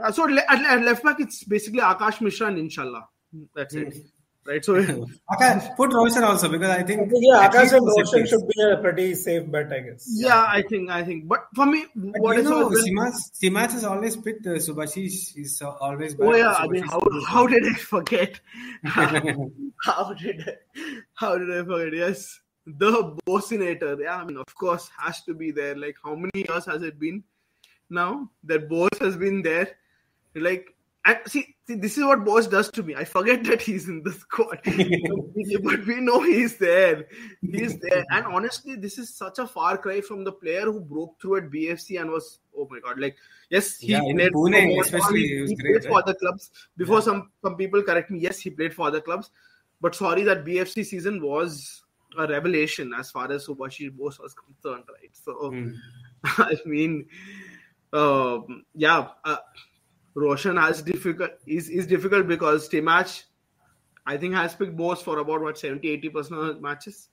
Uh, 0.00 0.12
so 0.12 0.28
at, 0.28 0.48
at 0.48 0.82
left 0.82 1.02
back, 1.04 1.20
it's 1.20 1.44
basically 1.44 1.80
Akash 1.80 2.20
Mishra 2.20 2.48
and 2.48 2.58
Inshallah. 2.58 3.06
That's 3.54 3.74
it, 3.74 3.94
right? 4.48 4.64
So 4.64 4.74
Okay, 5.34 5.72
put 5.76 5.92
Roshan 5.92 6.24
also 6.24 6.48
because 6.48 6.70
I 6.70 6.82
think 6.82 7.12
Yeah, 7.14 7.40
at 7.42 7.52
Akash 7.52 7.60
least 7.62 7.74
and 7.74 7.86
Roshan 7.86 8.26
should 8.26 8.48
be 8.48 8.62
a 8.62 8.76
pretty 8.78 9.14
safe 9.14 9.50
bet, 9.50 9.72
I 9.72 9.80
guess. 9.80 10.08
yeah, 10.10 10.44
I 10.48 10.62
think 10.62 10.90
I 10.90 11.04
think. 11.04 11.28
But 11.28 11.46
for 11.54 11.66
me, 11.66 11.84
But 11.94 12.20
what 12.20 12.36
you 12.38 12.42
know, 12.44 12.68
Stimac, 12.70 13.14
Stimac 13.36 13.72
has 13.72 13.84
always 13.84 14.16
picked 14.16 14.46
uh, 14.46 14.50
Subhashish. 14.66 15.34
He's 15.34 15.60
uh, 15.62 15.70
always 15.80 16.14
bad. 16.14 16.26
Oh 16.28 16.34
yeah, 16.34 16.52
I 16.54 16.66
mean, 16.66 16.82
Subhashish 16.84 16.90
how 16.90 17.18
is 17.18 17.26
how 17.26 17.46
did 17.46 17.66
I 17.66 17.74
forget? 17.74 18.40
how 18.84 20.12
did 20.14 20.48
I, 20.48 20.82
how 21.14 21.38
did 21.38 21.50
I 21.56 21.64
forget? 21.64 21.94
Yes, 21.94 22.40
the 22.66 23.16
Bosinator. 23.26 24.00
Yeah, 24.00 24.16
I 24.16 24.24
mean, 24.24 24.38
of 24.38 24.54
course, 24.54 24.90
has 24.98 25.22
to 25.24 25.34
be 25.34 25.50
there. 25.50 25.76
Like, 25.76 25.96
how 26.04 26.14
many 26.14 26.46
years 26.48 26.64
has 26.66 26.82
it 26.82 26.98
been 26.98 27.22
now 27.90 28.30
that 28.44 28.68
Bose 28.68 28.98
has 29.00 29.16
been 29.16 29.42
there? 29.42 29.76
Like, 30.34 30.74
and 31.08 31.18
see, 31.26 31.56
see, 31.66 31.74
this 31.76 31.96
is 31.98 32.04
what 32.04 32.24
Bose 32.24 32.46
does 32.46 32.70
to 32.72 32.82
me. 32.82 32.94
I 32.94 33.04
forget 33.04 33.42
that 33.50 33.62
he's 33.62 33.88
in 33.88 34.02
the 34.02 34.12
squad, 34.12 34.60
but 35.64 35.86
we 35.86 36.00
know 36.00 36.20
he's 36.22 36.56
there. 36.58 37.06
He's 37.42 37.78
there, 37.78 38.04
and 38.10 38.26
honestly, 38.26 38.76
this 38.76 38.98
is 38.98 39.14
such 39.14 39.38
a 39.38 39.46
far 39.46 39.78
cry 39.78 40.00
from 40.02 40.22
the 40.24 40.32
player 40.32 40.66
who 40.66 40.80
broke 40.80 41.20
through 41.20 41.36
at 41.38 41.50
BFC 41.50 42.00
and 42.00 42.10
was 42.10 42.40
oh 42.56 42.68
my 42.70 42.80
god, 42.80 43.00
like 43.00 43.16
yes, 43.50 43.78
he 43.78 43.92
Yeah, 43.92 44.02
played 44.12 44.32
for 44.32 44.48
Pune 44.48 44.66
more- 44.68 44.82
especially, 44.84 45.22
he, 45.22 45.44
he 45.46 45.56
great, 45.56 45.72
played 45.72 45.84
for 45.84 45.94
right? 45.96 46.02
other 46.04 46.14
clubs. 46.14 46.50
Before 46.76 47.00
some 47.02 47.30
some 47.42 47.56
people 47.56 47.82
correct 47.82 48.10
me, 48.10 48.20
yes, 48.20 48.38
he 48.40 48.50
played 48.50 48.74
for 48.74 48.86
other 48.88 49.00
clubs, 49.00 49.30
but 49.80 49.94
sorry, 49.94 50.22
that 50.24 50.44
BFC 50.44 50.84
season 50.84 51.22
was 51.22 51.82
a 52.18 52.26
revelation 52.26 52.92
as 52.98 53.10
far 53.10 53.30
as 53.32 53.46
Subhashi 53.46 53.90
Bose 53.96 54.18
was 54.18 54.34
concerned, 54.34 54.84
right? 54.88 55.10
So, 55.12 55.50
Hmm. 55.50 55.70
I 56.24 56.56
mean, 56.66 57.06
um, 57.92 58.64
yeah, 58.74 59.08
uh, 59.24 59.36
Roshan 60.14 60.56
has 60.56 60.82
difficult 60.82 61.30
is 61.46 61.68
is 61.68 61.86
difficult 61.86 62.26
because 62.28 62.68
Stimac, 62.68 63.22
I 64.06 64.16
think, 64.16 64.34
has 64.34 64.54
picked 64.54 64.76
Bose 64.76 65.02
for 65.02 65.18
about 65.18 65.40
what 65.42 65.58
70 65.58 65.88
80 65.88 66.08
percent 66.10 66.40
of 66.40 66.60
matches. 66.60 67.08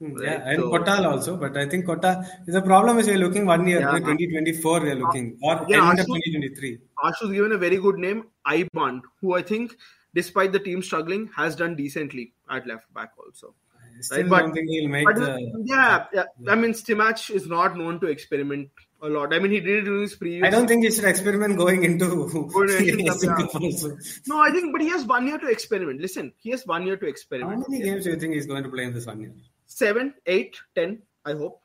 Hmm, 0.00 0.12
Right, 0.14 0.24
Yeah, 0.24 0.48
and 0.50 0.60
so- 0.62 0.70
Kotal 0.70 1.06
also, 1.06 1.36
but 1.36 1.56
I 1.56 1.68
think 1.68 1.86
Kota 1.86 2.24
the 2.46 2.62
problem 2.62 2.98
is 2.98 3.08
we're 3.08 3.18
looking 3.18 3.46
one 3.46 3.66
year, 3.66 3.80
Yeah. 3.80 3.98
2024 3.98 4.80
we're 4.80 4.94
looking, 4.94 5.36
or 5.42 5.54
Yeah, 5.68 5.90
end 5.90 6.00
of 6.00 6.06
Ashu- 6.06 6.18
2023. 6.18 6.78
Ashu's 7.04 7.32
given 7.32 7.52
a 7.52 7.58
very 7.58 7.78
good 7.78 7.98
name, 7.98 8.24
Iban, 8.46 9.00
who 9.20 9.34
I 9.34 9.42
think, 9.42 9.76
despite 10.14 10.52
the 10.52 10.60
team 10.60 10.82
struggling, 10.82 11.28
has 11.34 11.56
done 11.56 11.74
decently 11.74 12.32
at 12.48 12.66
left 12.66 12.92
back 12.94 13.10
also. 13.18 13.54
I 13.80 14.00
still 14.02 14.18
Right, 14.20 14.30
but- 14.30 14.40
don't 14.42 14.52
think 14.54 14.68
he'll 14.70 14.88
make 14.88 15.04
But 15.06 15.16
the. 15.16 15.62
yeah, 15.64 16.06
yeah, 16.12 16.24
I 16.46 16.54
mean, 16.54 16.72
Stimac 16.72 17.30
is 17.34 17.48
not 17.48 17.76
known 17.76 17.98
to 18.00 18.06
experiment 18.06 18.70
a 19.00 19.08
lot. 19.08 19.32
I 19.32 19.38
mean, 19.38 19.52
he 19.52 19.60
did 19.60 19.78
it 19.78 19.82
during 19.82 20.02
his 20.02 20.14
previous. 20.16 20.44
I 20.44 20.50
don't 20.50 20.66
think 20.66 20.84
he 20.84 20.90
should 20.90 21.04
experiment 21.04 21.56
going 21.56 21.84
into 21.84 22.06
Going 22.08 22.68
into 22.70 22.82
Asian 22.82 23.06
Cup, 23.06 23.16
yeah. 23.22 23.36
Cup 23.36 23.62
also. 23.62 23.96
No, 24.26 24.40
I 24.40 24.50
think, 24.50 24.72
but 24.72 24.80
he 24.80 24.88
has 24.88 25.04
one 25.04 25.26
year 25.26 25.38
to 25.38 25.48
experiment. 25.48 26.00
Listen, 26.00 26.32
he 26.38 26.50
has 26.50 26.66
one 26.66 26.86
year 26.86 26.96
to 26.96 27.06
experiment. 27.06 27.62
How 27.62 27.66
many 27.68 27.82
games 27.84 28.04
do 28.04 28.10
you 28.10 28.16
think 28.18 28.34
he's 28.34 28.46
going 28.46 28.64
to 28.64 28.68
play 28.68 28.84
in 28.84 28.94
this 28.94 29.06
one 29.06 29.20
year? 29.20 29.32
Seven, 29.66 30.14
eight, 30.26 30.58
ten. 30.74 31.02
I 31.24 31.32
hope 31.32 31.60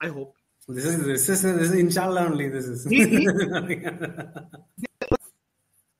I 0.00 0.08
hope. 0.08 0.34
This 0.68 0.84
is 0.84 1.04
this 1.04 1.28
is 1.28 1.42
this 1.42 1.70
is 1.70 1.72
inshallah 1.74 2.26
only. 2.26 2.48
This 2.48 2.66
is. 2.66 2.84
He- 2.84 3.06
he- 3.06 3.26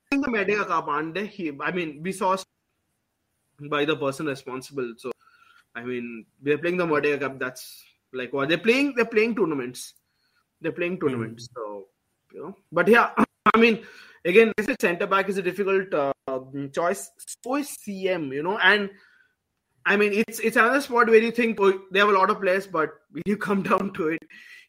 the 0.09 0.65
Cup, 0.67 0.87
aren't? 0.87 1.17
He, 1.17 1.51
I 1.59 1.71
mean, 1.71 2.01
we 2.03 2.11
saw 2.11 2.37
by 3.69 3.85
the 3.85 3.95
person 3.95 4.25
responsible. 4.27 4.93
So, 4.97 5.11
I 5.75 5.83
mean, 5.83 6.25
they're 6.41 6.57
playing 6.57 6.77
the 6.77 6.85
Merdeka 6.85 7.19
Cup. 7.21 7.39
That's 7.39 7.83
like 8.13 8.33
what 8.33 8.49
they're 8.49 8.57
playing. 8.57 8.93
They're 8.95 9.05
playing 9.05 9.35
tournaments. 9.35 9.93
They're 10.61 10.71
playing 10.71 10.99
tournaments. 10.99 11.47
So, 11.55 11.87
you 12.33 12.41
know, 12.41 12.55
but 12.71 12.87
yeah, 12.87 13.11
I 13.53 13.57
mean, 13.57 13.85
again, 14.25 14.51
I 14.57 14.63
said 14.63 14.81
centre 14.81 15.07
back 15.07 15.29
is 15.29 15.37
a 15.37 15.41
difficult 15.41 15.93
uh, 15.93 16.13
choice. 16.73 17.09
So 17.43 17.55
is 17.55 17.77
CM, 17.85 18.33
you 18.33 18.43
know, 18.43 18.57
and 18.57 18.89
I 19.85 19.95
mean, 19.95 20.11
it's 20.13 20.39
it's 20.39 20.57
another 20.57 20.81
spot 20.81 21.07
where 21.07 21.21
you 21.21 21.31
think 21.31 21.57
oh, 21.61 21.79
they 21.91 21.99
have 21.99 22.09
a 22.09 22.17
lot 22.19 22.29
of 22.29 22.41
players, 22.41 22.67
but 22.67 22.89
when 23.11 23.23
you 23.25 23.37
come 23.37 23.63
down 23.63 23.93
to 23.93 24.09
it, 24.09 24.23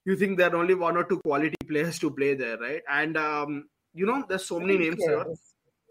you 0.05 0.17
think 0.17 0.39
there 0.39 0.51
are 0.53 0.57
only 0.57 0.75
one 0.75 0.97
or 0.97 1.05
two 1.05 1.21
quality 1.21 1.57
players 1.69 1.99
to 1.99 2.11
play 2.11 2.35
there, 2.35 2.57
right? 2.59 2.83
And 2.89 3.17
um, 3.17 3.69
you 3.95 4.07
know, 4.07 4.25
there's 4.29 4.47
so 4.47 4.61
many 4.61 4.79
names 4.79 4.97
yeah. 5.01 5.09
here. 5.09 5.25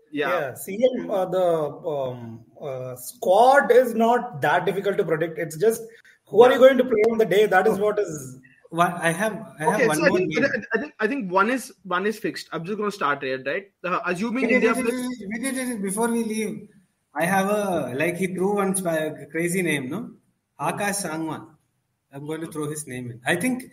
Yeah, 0.10 0.40
Yeah, 0.40 0.52
CM, 0.52 1.10
uh, 1.12 1.26
the 1.26 1.88
um, 1.90 2.46
uh, 2.62 2.96
squad 2.96 3.72
is 3.72 3.94
not 3.94 4.42
that 4.42 4.66
difficult 4.66 4.98
to 4.98 5.04
predict. 5.04 5.38
It's 5.38 5.58
just 5.58 5.82
who 6.28 6.44
are 6.44 6.52
you 6.54 6.58
going 6.58 6.78
to 6.78 6.86
play 6.86 7.04
on 7.12 7.18
the 7.18 7.26
day? 7.26 7.46
That 7.46 7.68
is 7.68 7.78
what 7.78 8.00
is. 8.00 8.40
One, 8.70 8.92
I 8.94 9.12
have 9.12 9.34
I 9.60 9.64
have 9.64 9.74
Okay, 9.76 9.88
one 9.88 9.98
so 9.98 10.06
I 10.06 10.10
more. 10.10 10.18
think, 10.18 10.34
name. 10.36 10.46
I 10.74 10.78
think 10.80 10.94
I 11.00 11.08
think 11.08 11.32
one 11.32 11.50
is 11.50 11.74
one 11.84 12.06
is 12.06 12.20
fixed. 12.20 12.50
I'm 12.52 12.66
just 12.66 12.78
going 12.78 12.90
to 12.92 12.96
start 12.96 13.24
here, 13.24 13.42
right? 13.46 13.72
Uh, 13.84 14.00
assuming 14.06 14.44
Wait, 14.46 14.54
India 14.56 14.74
wait, 14.74 14.84
plays, 14.86 15.08
wait, 15.32 15.42
wait, 15.44 15.56
wait, 15.56 15.68
wait, 15.70 15.82
Before 15.82 16.08
we 16.10 16.24
leave, 16.24 16.68
I 17.16 17.26
have 17.26 17.50
a 17.50 17.94
like 17.96 18.18
he 18.18 18.28
threw 18.28 18.56
one 18.56 18.76
sp- 18.76 19.32
crazy 19.32 19.62
name, 19.62 19.90
no? 19.90 20.12
Akash 20.60 21.06
Sangwan. 21.08 21.48
I'm 22.12 22.26
going 22.26 22.42
to 22.42 22.48
throw 22.48 22.70
his 22.70 22.86
name 22.88 23.12
in. 23.12 23.22
I 23.26 23.36
think 23.38 23.64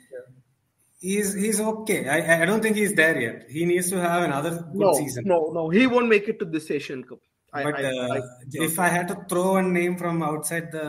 he's 1.01 1.35
he's 1.35 1.61
okay. 1.61 2.09
I 2.09 2.43
I 2.43 2.45
don't 2.47 2.63
think 2.63 2.77
he's 2.77 2.95
there 2.95 3.19
yet. 3.21 3.47
He 3.51 3.65
needs 3.65 3.91
to 3.91 4.01
have 4.01 4.23
another 4.23 4.51
good 4.73 4.81
no, 4.87 4.93
season. 4.95 5.25
no, 5.27 5.51
no, 5.53 5.69
he 5.71 5.87
won't 5.87 6.09
make 6.09 6.29
it 6.29 6.39
to 6.39 6.45
this 6.45 6.71
Asian 6.71 7.05
Cup. 7.05 7.19
I, 7.53 7.63
But 7.63 7.77
I, 7.79 7.85
uh, 7.85 8.15
I- 8.15 8.23
if 8.55 8.79
I 8.79 8.89
had 8.89 9.07
to 9.09 9.17
throw 9.29 9.57
a 9.57 9.63
name 9.63 9.97
from 9.97 10.23
outside 10.23 10.73
the 10.73 10.87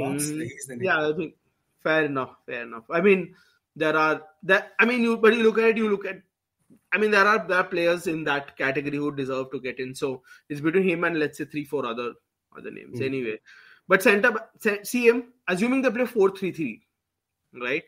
box, 0.00 0.28
Hmm. 0.30 0.40
he's 0.40 0.66
the 0.68 0.76
name. 0.76 0.84
Yeah, 0.84 1.08
I 1.08 1.12
think 1.16 1.34
fair 1.82 2.04
enough. 2.04 2.36
Fair 2.46 2.62
enough. 2.62 2.84
I 2.90 3.00
mean, 3.00 3.34
there 3.74 3.96
are 3.96 4.22
that. 4.44 4.72
I 4.78 4.84
mean, 4.84 5.02
you 5.02 5.16
but 5.16 5.34
you 5.34 5.42
look 5.42 5.58
at 5.58 5.70
it, 5.70 5.76
you 5.76 5.90
look 5.90 6.06
at. 6.06 6.22
I 6.92 6.98
mean, 6.98 7.10
there 7.10 7.26
are 7.26 7.46
there 7.46 7.58
are 7.58 7.64
players 7.64 8.06
in 8.06 8.24
that 8.24 8.56
category 8.56 8.96
who 8.96 9.14
deserve 9.14 9.50
to 9.52 9.60
get 9.60 9.78
in. 9.78 9.94
So 9.94 10.22
it's 10.48 10.60
between 10.60 10.88
him 10.88 11.04
and 11.04 11.18
let's 11.18 11.38
say 11.38 11.44
three, 11.44 11.64
four 11.64 11.84
other 11.86 12.14
other 12.56 12.70
names. 12.70 12.98
Hmm. 12.98 13.04
Anyway, 13.04 13.38
but 13.88 14.02
center 14.02 14.32
CM, 14.60 15.24
assuming 15.48 15.82
they 15.82 15.90
play 15.90 16.06
four 16.06 16.30
three 16.30 16.52
three, 16.52 16.82
right? 17.60 17.82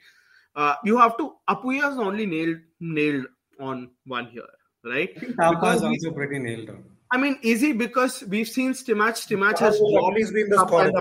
Uh, 0.54 0.74
you 0.84 0.98
have 0.98 1.16
to 1.18 1.34
Apuya 1.48 1.92
is 1.92 1.98
only 1.98 2.26
nailed 2.26 2.58
nailed 2.80 3.26
on 3.60 3.90
one 4.06 4.26
here, 4.26 4.42
right? 4.84 5.14
Thapa 5.36 5.50
Because 5.50 5.76
is 5.76 5.84
also 5.84 6.10
pretty 6.12 6.38
nailed 6.38 6.70
on. 6.70 6.84
I 7.10 7.16
mean, 7.16 7.38
is 7.42 7.62
he 7.62 7.72
because 7.72 8.22
we've 8.24 8.48
seen 8.48 8.72
Stimac? 8.72 9.14
Stimac 9.16 9.58
Has 9.58 9.80
always 9.80 10.30
been 10.30 10.50
the 10.50 10.56
Thapa 10.56 10.92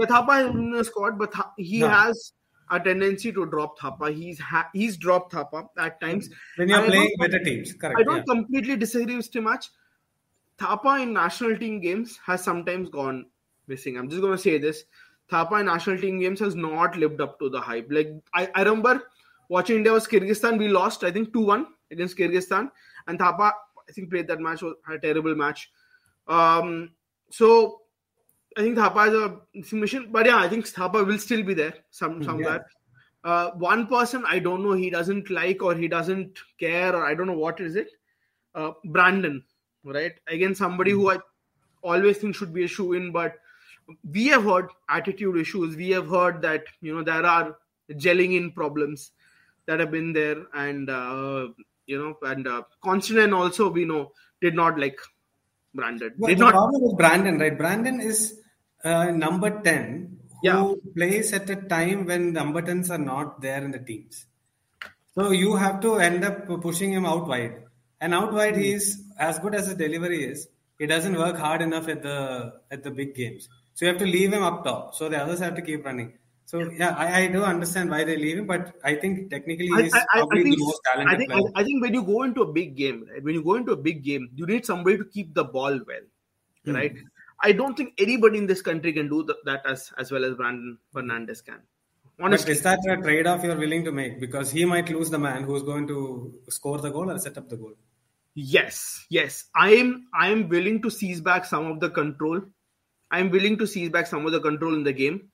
squad 0.00 0.16
in 0.16 0.42
the 0.42 0.42
when 0.42 0.44
it 0.44 0.50
past. 0.50 0.50
started. 0.50 0.50
Yeah, 0.50 0.50
Thapa 0.50 0.50
is 0.50 0.54
in 0.54 0.70
the 0.70 0.84
squad, 0.84 1.18
but 1.18 1.34
he 1.56 1.80
No. 1.80 1.88
has 1.88 2.32
a 2.70 2.80
tendency 2.80 3.32
to 3.32 3.46
drop 3.46 3.78
Thapa. 3.78 4.12
He's 4.12 4.38
ha- 4.40 4.70
he's 4.72 4.96
dropped 4.96 5.32
Thapa 5.32 5.68
at 5.78 6.00
times. 6.00 6.30
When 6.56 6.68
you're 6.68 6.82
playing 6.82 7.10
better 7.18 7.38
teams, 7.38 7.72
correct? 7.74 7.98
I 7.98 8.02
don't 8.02 8.16
yeah. 8.18 8.22
completely 8.28 8.76
disagree 8.76 9.16
with 9.16 9.30
Stimac. 9.30 9.68
Thapa 10.58 11.02
in 11.02 11.12
national 11.12 11.56
team 11.56 11.80
games 11.80 12.18
has 12.24 12.42
sometimes 12.42 12.88
gone 12.88 13.26
missing. 13.66 13.96
I'm 13.98 14.08
just 14.08 14.20
going 14.20 14.36
to 14.36 14.42
say 14.42 14.58
this. 14.58 14.84
Thapa 15.30 15.60
in 15.60 15.66
national 15.66 15.98
team 15.98 16.20
games 16.20 16.40
has 16.40 16.54
not 16.54 16.96
lived 16.96 17.20
up 17.20 17.38
to 17.40 17.48
the 17.48 17.60
hype. 17.60 17.88
Like 17.90 18.12
I, 18.34 18.48
I 18.54 18.62
remember 18.62 19.02
watching 19.48 19.76
India 19.76 19.92
was 19.92 20.06
Kyrgyzstan. 20.06 20.58
We 20.58 20.68
lost, 20.68 21.04
I 21.04 21.10
think, 21.10 21.32
2-1 21.32 21.66
against 21.90 22.16
Kyrgyzstan. 22.16 22.70
And 23.06 23.18
Thapa, 23.18 23.52
I 23.88 23.92
think, 23.92 24.10
played 24.10 24.28
that 24.28 24.40
match, 24.40 24.62
was 24.62 24.74
a 24.90 24.98
terrible 24.98 25.34
match. 25.34 25.70
Um, 26.28 26.92
so 27.30 27.82
I 28.56 28.62
think 28.62 28.76
Thapa 28.76 29.42
is 29.54 29.72
a 29.72 29.74
mission. 29.74 30.08
But 30.10 30.26
yeah, 30.26 30.38
I 30.38 30.48
think 30.48 30.66
Thapa 30.66 31.04
will 31.04 31.18
still 31.18 31.42
be 31.42 31.54
there 31.54 31.74
some 31.90 32.22
somewhere. 32.22 32.66
Uh, 33.24 33.50
one 33.52 33.86
person 33.86 34.22
I 34.28 34.38
don't 34.38 34.62
know 34.62 34.72
he 34.72 34.90
doesn't 34.90 35.30
like 35.30 35.62
or 35.62 35.74
he 35.74 35.88
doesn't 35.88 36.38
care 36.58 36.94
or 36.94 37.06
I 37.06 37.14
don't 37.14 37.26
know 37.26 37.38
what 37.38 37.60
is 37.60 37.74
it. 37.74 37.88
Uh, 38.54 38.72
Brandon, 38.84 39.42
right? 39.82 40.12
Again, 40.28 40.54
somebody 40.54 40.90
who 40.90 41.10
I 41.10 41.18
always 41.82 42.18
think 42.18 42.36
should 42.36 42.52
be 42.52 42.64
a 42.64 42.68
shoe 42.68 42.92
in, 42.92 43.12
but 43.12 43.36
we 44.12 44.26
have 44.26 44.44
heard 44.44 44.68
attitude 44.88 45.36
issues. 45.36 45.76
We 45.76 45.90
have 45.90 46.08
heard 46.08 46.42
that 46.42 46.64
you 46.80 46.94
know 46.94 47.02
there 47.02 47.24
are 47.24 47.56
gelling 47.92 48.36
in 48.36 48.52
problems 48.52 49.12
that 49.66 49.80
have 49.80 49.90
been 49.90 50.12
there, 50.12 50.44
and 50.54 50.90
uh, 50.90 51.48
you 51.86 51.98
know, 51.98 52.18
and 52.22 52.46
uh, 52.46 52.62
Constantine 52.82 53.32
also 53.32 53.70
we 53.70 53.84
know 53.84 54.12
did 54.40 54.54
not 54.54 54.78
like 54.78 54.98
Brandon. 55.74 56.12
Well, 56.18 56.28
did 56.28 56.38
the 56.38 56.44
not. 56.44 56.52
problem 56.52 56.82
with 56.82 56.96
Brandon, 56.96 57.38
right? 57.38 57.56
Brandon 57.56 58.00
is 58.00 58.40
uh, 58.84 59.10
number 59.10 59.50
10 59.62 60.18
who 60.42 60.48
Yeah. 60.48 60.74
plays 60.96 61.32
at 61.32 61.48
a 61.50 61.56
time 61.56 62.04
when 62.06 62.32
number 62.32 62.60
10s 62.62 62.90
are 62.90 62.98
not 62.98 63.40
there 63.40 63.64
in 63.64 63.70
the 63.70 63.78
teams. 63.78 64.26
So 65.14 65.30
you 65.30 65.56
have 65.56 65.80
to 65.80 65.96
end 65.96 66.24
up 66.24 66.46
pushing 66.62 66.92
him 66.92 67.06
out 67.06 67.26
wide. 67.28 67.64
And 68.00 68.14
out 68.14 68.32
wide, 68.32 68.56
he 68.56 68.72
is 68.72 69.02
as 69.18 69.38
good 69.38 69.54
as 69.54 69.66
his 69.68 69.76
delivery 69.76 70.24
is. 70.24 70.48
He 70.78 70.86
doesn't 70.86 71.16
work 71.16 71.36
hard 71.36 71.62
enough 71.62 71.88
at 71.88 72.02
the 72.02 72.60
at 72.70 72.82
the 72.82 72.90
big 72.90 73.14
games. 73.14 73.48
So 73.74 73.84
you 73.86 73.90
have 73.92 74.00
to 74.00 74.06
leave 74.06 74.32
him 74.32 74.42
up 74.42 74.64
top. 74.64 74.94
So 74.94 75.08
the 75.08 75.18
others 75.18 75.38
have 75.40 75.54
to 75.54 75.62
keep 75.62 75.84
running. 75.84 76.18
So 76.46 76.60
yeah, 76.70 76.94
I, 76.96 77.22
I 77.22 77.26
do 77.28 77.42
understand 77.42 77.90
why 77.90 78.04
they 78.04 78.16
leave 78.16 78.38
him, 78.38 78.46
but 78.46 78.74
I 78.84 78.94
think 78.96 79.30
technically 79.30 79.70
I, 79.74 79.82
he's 79.82 79.94
I, 79.94 80.04
I, 80.14 80.18
probably 80.18 80.40
I 80.40 80.42
think, 80.42 80.56
the 80.58 80.64
most 80.64 80.80
I 81.06 81.14
talented 81.14 81.18
think, 81.18 81.30
player. 81.30 81.50
I, 81.54 81.60
I 81.60 81.64
think 81.64 81.82
when 81.82 81.94
you 81.94 82.02
go 82.02 82.22
into 82.24 82.42
a 82.42 82.52
big 82.52 82.76
game, 82.76 83.06
right, 83.10 83.22
when 83.22 83.34
you 83.34 83.42
go 83.42 83.54
into 83.54 83.72
a 83.72 83.76
big 83.76 84.02
game, 84.04 84.28
you 84.34 84.46
need 84.46 84.66
somebody 84.66 84.98
to 84.98 85.04
keep 85.04 85.32
the 85.34 85.44
ball 85.44 85.80
well, 85.86 86.06
Hmm. 86.66 86.74
right? 86.74 86.96
I 87.40 87.52
don't 87.52 87.76
think 87.76 87.94
anybody 87.98 88.38
in 88.38 88.46
this 88.46 88.62
country 88.62 88.92
can 88.92 89.08
do 89.08 89.26
th- 89.26 89.38
that 89.44 89.66
as 89.66 89.92
as 89.98 90.10
well 90.10 90.24
as 90.24 90.34
Brandon 90.34 90.78
Fernandes 90.94 91.44
can. 91.44 91.60
But 92.16 92.26
Honestly, 92.26 92.52
is 92.52 92.62
that 92.62 92.78
a 92.88 92.96
trade-off 93.02 93.42
you're 93.42 93.56
willing 93.56 93.84
to 93.84 93.92
make? 93.92 94.20
Because 94.20 94.50
he 94.50 94.64
might 94.64 94.88
lose 94.88 95.10
the 95.10 95.18
man 95.18 95.42
who's 95.42 95.64
going 95.64 95.88
to 95.88 96.32
score 96.48 96.78
the 96.78 96.90
goal 96.90 97.10
or 97.10 97.18
set 97.18 97.36
up 97.38 97.48
the 97.48 97.56
goal. 97.56 97.74
yes, 98.34 99.04
yes, 99.10 99.44
I 99.54 99.70
am. 99.74 100.06
I 100.14 100.28
am 100.30 100.48
willing 100.48 100.82
to 100.82 100.90
seize 100.90 101.20
back 101.20 101.44
some 101.44 101.66
of 101.66 101.80
the 101.80 101.90
control. 101.90 102.42
I 103.10 103.20
am 103.20 103.30
willing 103.30 103.58
to 103.58 103.66
seize 103.66 103.90
back 103.90 104.06
some 104.06 104.26
of 104.26 104.32
the 104.32 104.40
control 104.40 104.74
in 104.74 104.84
the 104.84 104.92
game 104.92 105.30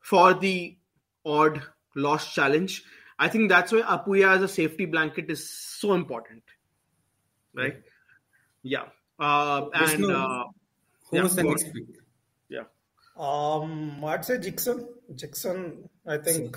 for 0.00 0.34
the 0.34 0.76
odd 1.24 1.62
lost 1.94 2.34
challenge. 2.34 2.84
I 3.18 3.28
think 3.28 3.48
that's 3.48 3.72
why 3.72 3.80
Apuya 3.80 4.36
as 4.36 4.42
a 4.42 4.48
safety 4.48 4.84
blanket 4.84 5.30
is 5.30 5.48
so 5.48 5.94
important, 5.94 6.42
right? 7.54 7.82
Yeah, 8.62 8.84
uh, 9.18 9.66
and 9.72 10.04
uh, 10.04 10.44
Who 11.10 11.16
yeah, 11.16 11.22
was 11.22 11.36
the 11.36 11.42
go 11.42 11.48
on. 11.50 11.54
next 11.54 11.72
pick? 11.72 11.84
yeah, 12.48 12.64
Um, 13.16 14.04
I'd 14.04 14.24
say 14.24 14.38
Dixon. 14.38 14.88
Dixon, 15.14 15.88
I 16.06 16.18
think. 16.18 16.56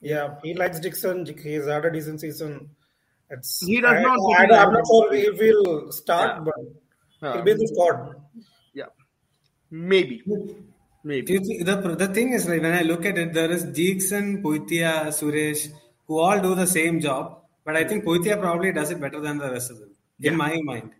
Yeah, 0.00 0.36
he 0.42 0.54
likes 0.54 0.80
Dixon. 0.80 1.26
He's 1.26 1.66
had 1.66 1.84
a 1.84 1.90
decent 1.92 2.20
season. 2.20 2.70
It's 3.30 3.64
He 3.66 3.80
does 3.80 3.92
I, 3.92 4.02
not 4.02 4.16
go 4.18 4.32
I, 4.32 4.46
to 4.46 4.54
am 4.60 4.72
not 4.72 4.86
sure 4.86 5.12
he'll 5.14 5.92
start, 5.92 6.36
Yeah. 6.38 6.44
but 7.20 7.34
he'll 7.34 7.44
be 7.44 7.50
in 7.52 7.58
the 7.58 7.68
squad. 7.68 8.14
yeah, 8.74 8.86
maybe, 9.70 10.22
Do 10.26 10.64
maybe. 11.04 11.32
you 11.34 11.40
thi- 11.40 11.62
the, 11.62 11.76
the 11.96 12.08
thing 12.08 12.32
is, 12.32 12.48
right, 12.48 12.60
when 12.62 12.72
I 12.74 12.82
look 12.82 13.04
at 13.04 13.18
it, 13.18 13.32
there 13.34 13.50
is 13.50 13.64
Dixon, 13.64 14.42
Puitea, 14.42 15.08
Suresh, 15.18 15.68
who 16.06 16.18
all 16.18 16.40
do 16.40 16.54
the 16.54 16.66
same 16.66 17.00
job. 17.00 17.42
But 17.64 17.76
I 17.76 17.84
think 17.84 18.04
Puitea 18.04 18.40
probably 18.40 18.72
does 18.72 18.90
it 18.90 19.00
better 19.00 19.20
than 19.20 19.38
the 19.38 19.50
rest 19.50 19.70
of 19.70 19.78
them, 19.78 19.94
Yeah. 20.18 20.32
in 20.32 20.36
my 20.38 20.58
mind. 20.64 20.92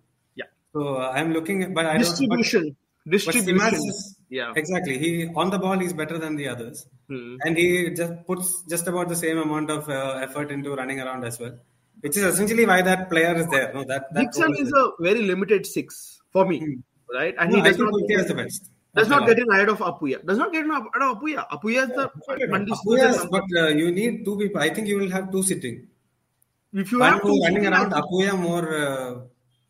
Yeah, 0.74 0.80
So 0.82 0.94
uh, 0.96 1.10
I'm 1.14 1.32
looking, 1.32 1.62
at, 1.64 1.74
but 1.74 1.86
I 1.86 1.92
don't. 1.92 2.00
distribution, 2.00 2.64
But, 3.04 3.04
but 3.04 3.10
distribution. 3.12 3.58
Stimac 3.58 3.72
is- 3.74 4.16
yeah, 4.28 4.52
exactly. 4.54 4.98
He 4.98 5.26
on 5.34 5.50
the 5.50 5.58
ball, 5.58 5.78
he's 5.78 5.92
better 5.92 6.16
than 6.18 6.36
the 6.36 6.46
others, 6.48 6.86
Hmm. 7.08 7.36
and 7.44 7.56
he 7.56 7.90
just 7.90 8.12
puts 8.26 8.62
just 8.68 8.86
about 8.86 9.08
the 9.08 9.16
same 9.16 9.38
amount 9.38 9.70
of 9.70 9.88
uh, 9.88 10.20
effort 10.22 10.52
into 10.52 10.74
running 10.76 11.00
around 11.00 11.24
as 11.24 11.40
well, 11.40 11.54
which 12.00 12.16
is 12.16 12.22
essentially 12.22 12.64
why 12.66 12.82
that 12.82 13.10
player 13.10 13.34
is 13.34 13.48
there. 13.48 13.72
No, 13.74 13.82
that, 13.84 14.04
that 14.14 14.20
Dixon 14.20 14.52
role 14.52 14.60
is 14.60 14.72
a 14.72 14.84
very 15.00 15.22
limited 15.22 15.66
six 15.66 16.20
for 16.32 16.46
me, 16.46 16.58
Hmm. 16.60 16.76
right? 17.18 17.34
And 17.38 17.50
No, 17.50 17.56
he 17.56 17.62
I 17.62 17.64
does 17.68 17.76
think 17.78 17.90
not 17.90 18.00
Puitea 18.00 18.20
is 18.20 18.28
the 18.28 18.34
best. 18.34 18.70
does 18.94 19.08
not 19.08 19.26
get 19.26 19.38
in 19.40 19.50
ahead 19.50 19.68
of 19.68 19.78
Apuya. 19.80 20.24
Does 20.24 20.38
not 20.38 20.52
get 20.52 20.64
in 20.64 20.70
ahead 20.70 20.86
of 21.02 21.18
Apuya. 21.18 21.48
Apuya 21.50 21.82
is 21.90 21.96
the 21.98 22.08
absolutely. 22.14 22.54
undisputed 22.54 23.04
Yes, 23.10 23.26
but 23.36 23.44
uh, 23.64 23.68
you 23.82 23.90
need 23.90 24.24
two 24.24 24.36
people. 24.38 24.60
I 24.60 24.70
think 24.72 24.86
you 24.86 24.98
will 25.00 25.10
have 25.10 25.32
two 25.32 25.42
sitting. 25.42 25.86
If 26.72 26.92
you 26.92 27.00
One 27.00 27.14
have 27.14 27.22
two 27.22 27.40
running 27.44 27.66
around, 27.66 27.92
I 27.92 28.00
Apuya 28.02 28.38
more 28.38 28.66
uh, 28.86 29.20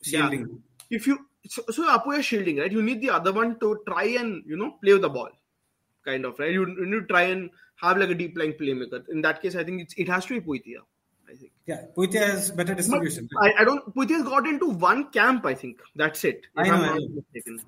shielding. 0.03 0.45
If 0.91 1.07
you 1.07 1.19
so, 1.47 1.63
so 1.71 1.87
Apuya 1.89 2.23
shielding, 2.23 2.59
right? 2.59 2.71
You 2.71 2.83
need 2.83 3.01
the 3.01 3.11
other 3.11 3.33
one 3.33 3.59
to 3.61 3.79
try 3.89 4.05
and 4.21 4.43
you 4.47 4.57
know 4.57 4.73
play 4.83 4.93
with 4.93 5.03
the 5.03 5.09
ball, 5.09 5.31
kind 6.05 6.25
of, 6.25 6.39
right? 6.39 6.53
You, 6.53 6.67
you 6.67 6.87
need 6.87 7.01
to 7.03 7.07
try 7.07 7.23
and 7.23 7.49
have 7.77 7.97
like 7.97 8.11
a 8.11 8.15
deep 8.15 8.37
lying 8.37 8.53
playmaker. 8.55 9.03
In 9.09 9.23
that 9.23 9.41
case, 9.41 9.57
I 9.57 9.65
think 9.65 9.83
it's, 9.83 9.95
it 9.97 10.09
has 10.09 10.27
to 10.27 10.41
be 10.41 10.47
Puitea. 10.47 10.81
I 11.31 11.35
think. 11.37 11.53
Yeah, 11.67 11.83
Puitea 11.97 12.27
has 12.27 12.51
better 12.51 12.75
distribution. 12.75 13.29
I, 13.41 13.53
I 13.61 13.65
don't. 13.65 13.95
Puitea's 13.95 14.25
got 14.25 14.47
into 14.47 14.69
one 14.69 15.11
camp. 15.13 15.47
I 15.47 15.55
think 15.55 15.79
that's 15.95 16.25
it. 16.25 16.47
I 16.57 16.65
know, 16.69 16.75
I'm 16.75 16.81
I 16.81 16.87
not 16.87 16.95
know. 17.01 17.23
mistaken. 17.35 17.61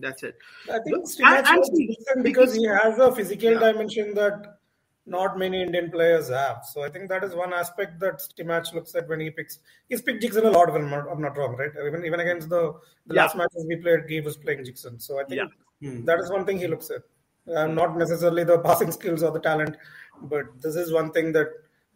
That's 0.00 0.22
it. 0.22 0.36
I 0.68 0.78
think 0.80 0.96
And- 0.96 1.04
Stimac 1.06 1.46
and 1.48 1.58
was 1.58 1.70
see, 1.74 1.86
decent 1.86 2.22
because 2.24 2.54
he 2.54 2.64
has 2.66 2.98
a 2.98 3.12
physical 3.14 3.52
Yeah. 3.52 3.58
dimension 3.72 4.14
that 4.14 4.58
not 5.06 5.38
many 5.38 5.62
Indian 5.62 5.90
players 5.90 6.28
have. 6.30 6.64
So 6.64 6.82
I 6.82 6.88
think 6.88 7.08
that 7.10 7.22
is 7.24 7.34
one 7.34 7.52
aspect 7.52 8.00
that 8.00 8.18
Stimac 8.20 8.72
looks 8.72 8.94
at 8.94 9.08
when 9.08 9.20
he 9.20 9.30
picks. 9.30 9.58
He's 9.88 10.00
picked 10.02 10.22
Jeakson 10.22 10.46
a 10.46 10.50
lot, 10.50 10.68
if 10.70 10.74
I'm 10.74 10.88
not, 10.90 11.06
I'm 11.10 11.20
not 11.20 11.36
wrong, 11.36 11.56
right? 11.56 11.70
Even 11.86 12.04
even 12.06 12.20
against 12.20 12.48
the, 12.48 12.72
the 13.06 13.14
Yeah. 13.14 13.22
last 13.24 13.36
matches 13.36 13.66
we 13.68 13.76
played, 13.76 14.04
he 14.08 14.20
was 14.20 14.36
playing 14.36 14.64
Jeakson. 14.64 14.98
So 14.98 15.20
I 15.20 15.24
think 15.24 15.40
Yeah. 15.80 15.90
Hmm. 15.90 16.04
that 16.06 16.18
is 16.20 16.30
one 16.30 16.46
thing 16.46 16.58
he 16.58 16.66
looks 16.66 16.90
at. 16.90 17.02
Uh, 17.54 17.66
not 17.66 17.98
necessarily 17.98 18.44
the 18.44 18.58
passing 18.68 18.90
skills 18.90 19.22
or 19.22 19.30
the 19.30 19.40
talent, 19.40 19.76
but 20.22 20.46
this 20.62 20.74
is 20.76 20.92
one 20.92 21.10
thing 21.12 21.32
that 21.32 21.48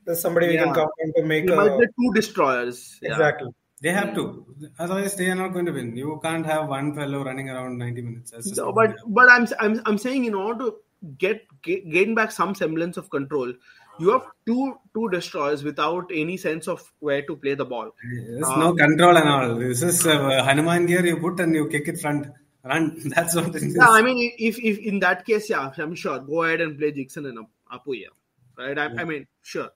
there's 0.05 0.21
somebody 0.21 0.49
we 0.49 0.57
can 0.59 0.69
Yeah. 0.69 0.75
count 0.75 0.91
on 1.03 1.13
to 1.17 1.23
make 1.25 1.45
He 1.45 1.53
a, 1.53 1.57
might 1.57 1.79
be 1.79 1.87
two 1.87 2.13
destroyers. 2.15 2.99
Yeah. 3.01 3.13
exactly. 3.13 3.49
They 3.81 3.93
have 3.93 4.13
to. 4.17 4.45
Otherwise, 4.81 5.15
they 5.17 5.31
are 5.31 5.37
not 5.37 5.53
going 5.53 5.65
to 5.67 5.73
win. 5.73 5.97
You 5.97 6.21
can't 6.23 6.45
have 6.45 6.69
one 6.69 6.95
fellow 6.95 7.25
running 7.25 7.49
around 7.49 7.79
90 7.79 8.03
minutes. 8.03 8.33
That's 8.33 8.47
just 8.49 8.59
No, 8.59 8.73
but 8.73 8.97
but 9.07 9.31
I'm 9.31 9.47
I'm 9.61 9.81
I'm 9.87 9.97
saying 9.99 10.25
in 10.25 10.35
order 10.35 10.65
to 10.65 10.77
get, 11.17 11.47
get 11.63 11.89
gain 11.91 12.15
back 12.15 12.31
some 12.33 12.55
semblance 12.55 12.97
of 12.97 13.11
control, 13.11 13.53
you 13.99 14.11
have 14.11 14.27
two 14.47 14.79
two 14.95 15.09
destroyers 15.11 15.65
without 15.65 16.11
any 16.15 16.37
sense 16.37 16.69
of 16.69 16.93
where 17.01 17.23
to 17.23 17.37
play 17.37 17.55
the 17.55 17.65
ball. 17.65 17.91
There's 18.03 18.49
no 18.57 18.75
control 18.75 19.17
and 19.17 19.29
all. 19.29 19.55
This 19.57 19.83
is 19.83 20.07
uh, 20.07 20.43
Hanuman 20.45 20.87
gear 20.87 21.05
you 21.05 21.17
put 21.19 21.41
and 21.41 21.55
you 21.55 21.69
kick 21.69 21.89
it 21.89 22.01
front. 22.01 22.29
Run. 22.65 22.97
That's 23.15 23.35
what 23.35 23.55
it 23.55 23.63
is. 23.63 23.77
Yeah, 23.77 23.89
I 23.89 24.03
mean, 24.03 24.33
if 24.39 24.59
if 24.59 24.79
in 24.79 25.01
that 25.01 25.25
case, 25.25 25.51
yeah, 25.51 25.71
I'm 25.77 25.95
sure. 25.95 26.19
Go 26.21 26.43
ahead 26.45 26.61
and 26.61 26.79
play 26.79 26.93
Jeakson 26.93 27.27
and 27.27 27.39
Ap- 27.39 27.81
Apuya, 27.81 28.09
right? 28.57 28.79
I, 28.79 28.91
I 28.99 29.05
mean, 29.05 29.27
sure, 29.43 29.71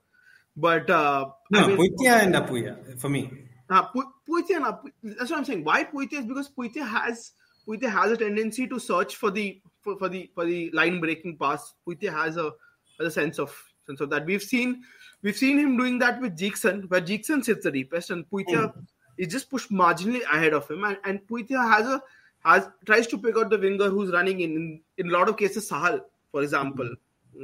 but 0.55 0.89
uh, 0.89 1.29
no, 1.51 1.59
I 1.59 1.67
mean, 1.67 1.77
Puitea 1.77 2.23
and 2.23 2.35
Apuya 2.35 2.99
for 2.99 3.09
me. 3.09 3.31
Uh, 3.69 3.83
Pu- 3.83 4.13
Puitea 4.29 4.57
and 4.57 4.65
Apu- 4.65 4.91
that's 5.03 5.31
what 5.31 5.39
I'm 5.39 5.45
saying. 5.45 5.63
Why 5.63 5.83
Puitea 5.85 6.19
is 6.19 6.25
because 6.25 6.49
Puitea 6.49 6.87
has 6.87 7.31
Puitea 7.67 7.89
has 7.91 8.11
a 8.11 8.17
tendency 8.17 8.67
to 8.67 8.79
search 8.79 9.15
for 9.15 9.31
the 9.31 9.61
for, 9.83 9.97
for 9.97 10.09
the 10.09 10.29
for 10.33 10.45
the 10.45 10.71
line 10.71 10.99
breaking 10.99 11.37
pass. 11.37 11.73
Puitea 11.87 12.11
has 12.11 12.37
a 12.37 12.51
has 12.99 13.07
a 13.07 13.11
sense 13.11 13.39
of 13.39 13.55
sense 13.85 14.01
of 14.01 14.09
that. 14.09 14.25
We've 14.25 14.41
seen 14.41 14.83
we've 15.21 15.37
seen 15.37 15.59
him 15.59 15.77
doing 15.77 15.99
that 15.99 16.21
with 16.21 16.37
Jeakson, 16.37 16.83
where 16.87 17.01
Jeakson 17.01 17.43
sits 17.43 17.63
the 17.63 17.71
deepest 17.71 18.09
and 18.09 18.29
Puitea 18.29 18.73
is 19.17 19.27
just 19.27 19.49
pushed 19.49 19.71
marginally 19.71 20.21
ahead 20.23 20.53
of 20.53 20.69
him, 20.69 20.83
and, 20.83 20.97
and 21.03 21.19
Puitea 21.27 21.71
has 21.71 21.87
a 21.87 22.01
has 22.43 22.69
tries 22.85 23.07
to 23.07 23.17
pick 23.17 23.37
out 23.37 23.49
the 23.49 23.57
winger 23.57 23.89
who's 23.89 24.11
running 24.11 24.41
in 24.41 24.51
in, 24.55 24.81
in 24.97 25.09
a 25.09 25.13
lot 25.13 25.29
of 25.29 25.37
cases 25.37 25.69
Sahal, 25.69 26.01
for 26.31 26.43
example, 26.43 26.89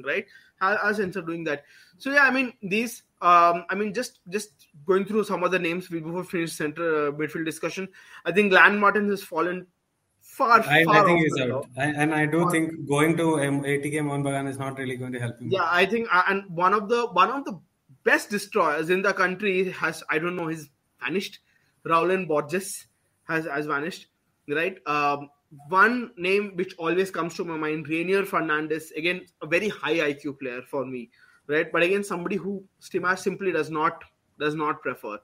right? 0.05 0.25
Has 0.61 0.77
has 0.79 0.99
a 0.99 1.01
sense 1.03 1.15
of 1.15 1.25
doing 1.25 1.43
that. 1.45 1.63
So 1.97 2.11
yeah, 2.11 2.23
I 2.23 2.31
mean 2.31 2.53
these. 2.61 3.03
Um, 3.21 3.65
I 3.69 3.75
mean, 3.75 3.93
just 3.93 4.19
just 4.29 4.51
going 4.85 5.03
through 5.03 5.25
some 5.25 5.43
of 5.43 5.51
the 5.51 5.59
names 5.59 5.89
before 5.89 6.11
we 6.13 6.23
finish 6.23 6.53
center 6.53 7.07
uh, 7.07 7.11
midfield 7.11 7.43
discussion. 7.43 7.89
I 8.25 8.31
think 8.31 8.51
Glan 8.51 8.79
Martin 8.79 9.09
has 9.09 9.21
fallen 9.21 9.67
far, 10.39 10.59
I, 10.61 10.83
far 10.83 10.95
I 10.95 11.05
think 11.05 11.23
he's 11.23 11.39
out. 11.41 11.67
I, 11.77 11.85
and 12.03 12.13
I 12.13 12.25
do 12.25 12.49
think 12.49 12.87
going 12.87 13.15
to 13.17 13.23
ATK 13.73 14.03
Mohun 14.09 14.23
Bagan 14.23 14.49
is 14.49 14.57
not 14.57 14.77
really 14.77 14.95
going 14.95 15.11
to 15.13 15.19
help 15.19 15.39
him. 15.39 15.49
Yeah, 15.51 15.67
I 15.79 15.85
think, 15.85 16.07
uh, 16.11 16.23
and 16.29 16.43
one 16.49 16.73
of 16.73 16.89
the 16.89 17.07
one 17.07 17.29
of 17.29 17.45
the 17.45 17.59
best 18.03 18.29
destroyers 18.29 18.89
in 18.89 19.01
the 19.01 19.13
country 19.13 19.71
has 19.71 20.03
I 20.09 20.19
don't 20.19 20.35
know 20.35 20.47
he's 20.47 20.69
vanished. 21.03 21.39
Rowllin 21.85 22.27
Borges 22.27 22.87
has 23.27 23.45
has 23.45 23.67
vanished, 23.73 24.07
right? 24.47 24.77
Um, 24.85 25.29
one 25.67 26.11
name 26.17 26.51
which 26.55 26.75
always 26.77 27.11
comes 27.11 27.33
to 27.35 27.43
my 27.43 27.57
mind, 27.57 27.89
Rainier 27.89 28.23
Fernandes. 28.23 28.91
Again, 28.95 29.25
a 29.41 29.47
very 29.47 29.69
high 29.69 29.97
IQ 30.11 30.39
player 30.39 30.61
for 30.61 30.85
me, 30.85 31.09
right? 31.47 31.71
But 31.71 31.83
again, 31.83 32.03
somebody 32.03 32.35
who 32.35 32.63
Stimac 32.81 33.19
simply 33.19 33.51
does 33.51 33.69
not 33.79 34.03
does 34.39 34.55
not 34.55 34.81
prefer, 34.81 35.17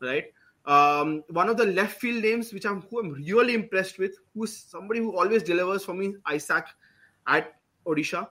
right? 0.00 0.32
Um, 0.66 1.22
one 1.30 1.48
of 1.48 1.56
the 1.56 1.66
left 1.66 2.00
field 2.00 2.22
names 2.22 2.52
which 2.52 2.66
I'm 2.66 2.82
who 2.82 2.98
I'm 3.00 3.12
really 3.12 3.54
impressed 3.54 3.98
with, 3.98 4.16
who's 4.34 4.56
somebody 4.56 5.00
who 5.00 5.16
always 5.16 5.42
delivers 5.42 5.84
for 5.84 5.94
me, 5.94 6.16
Isaac 6.26 6.66
at 7.26 7.54
Odisha, 7.86 8.28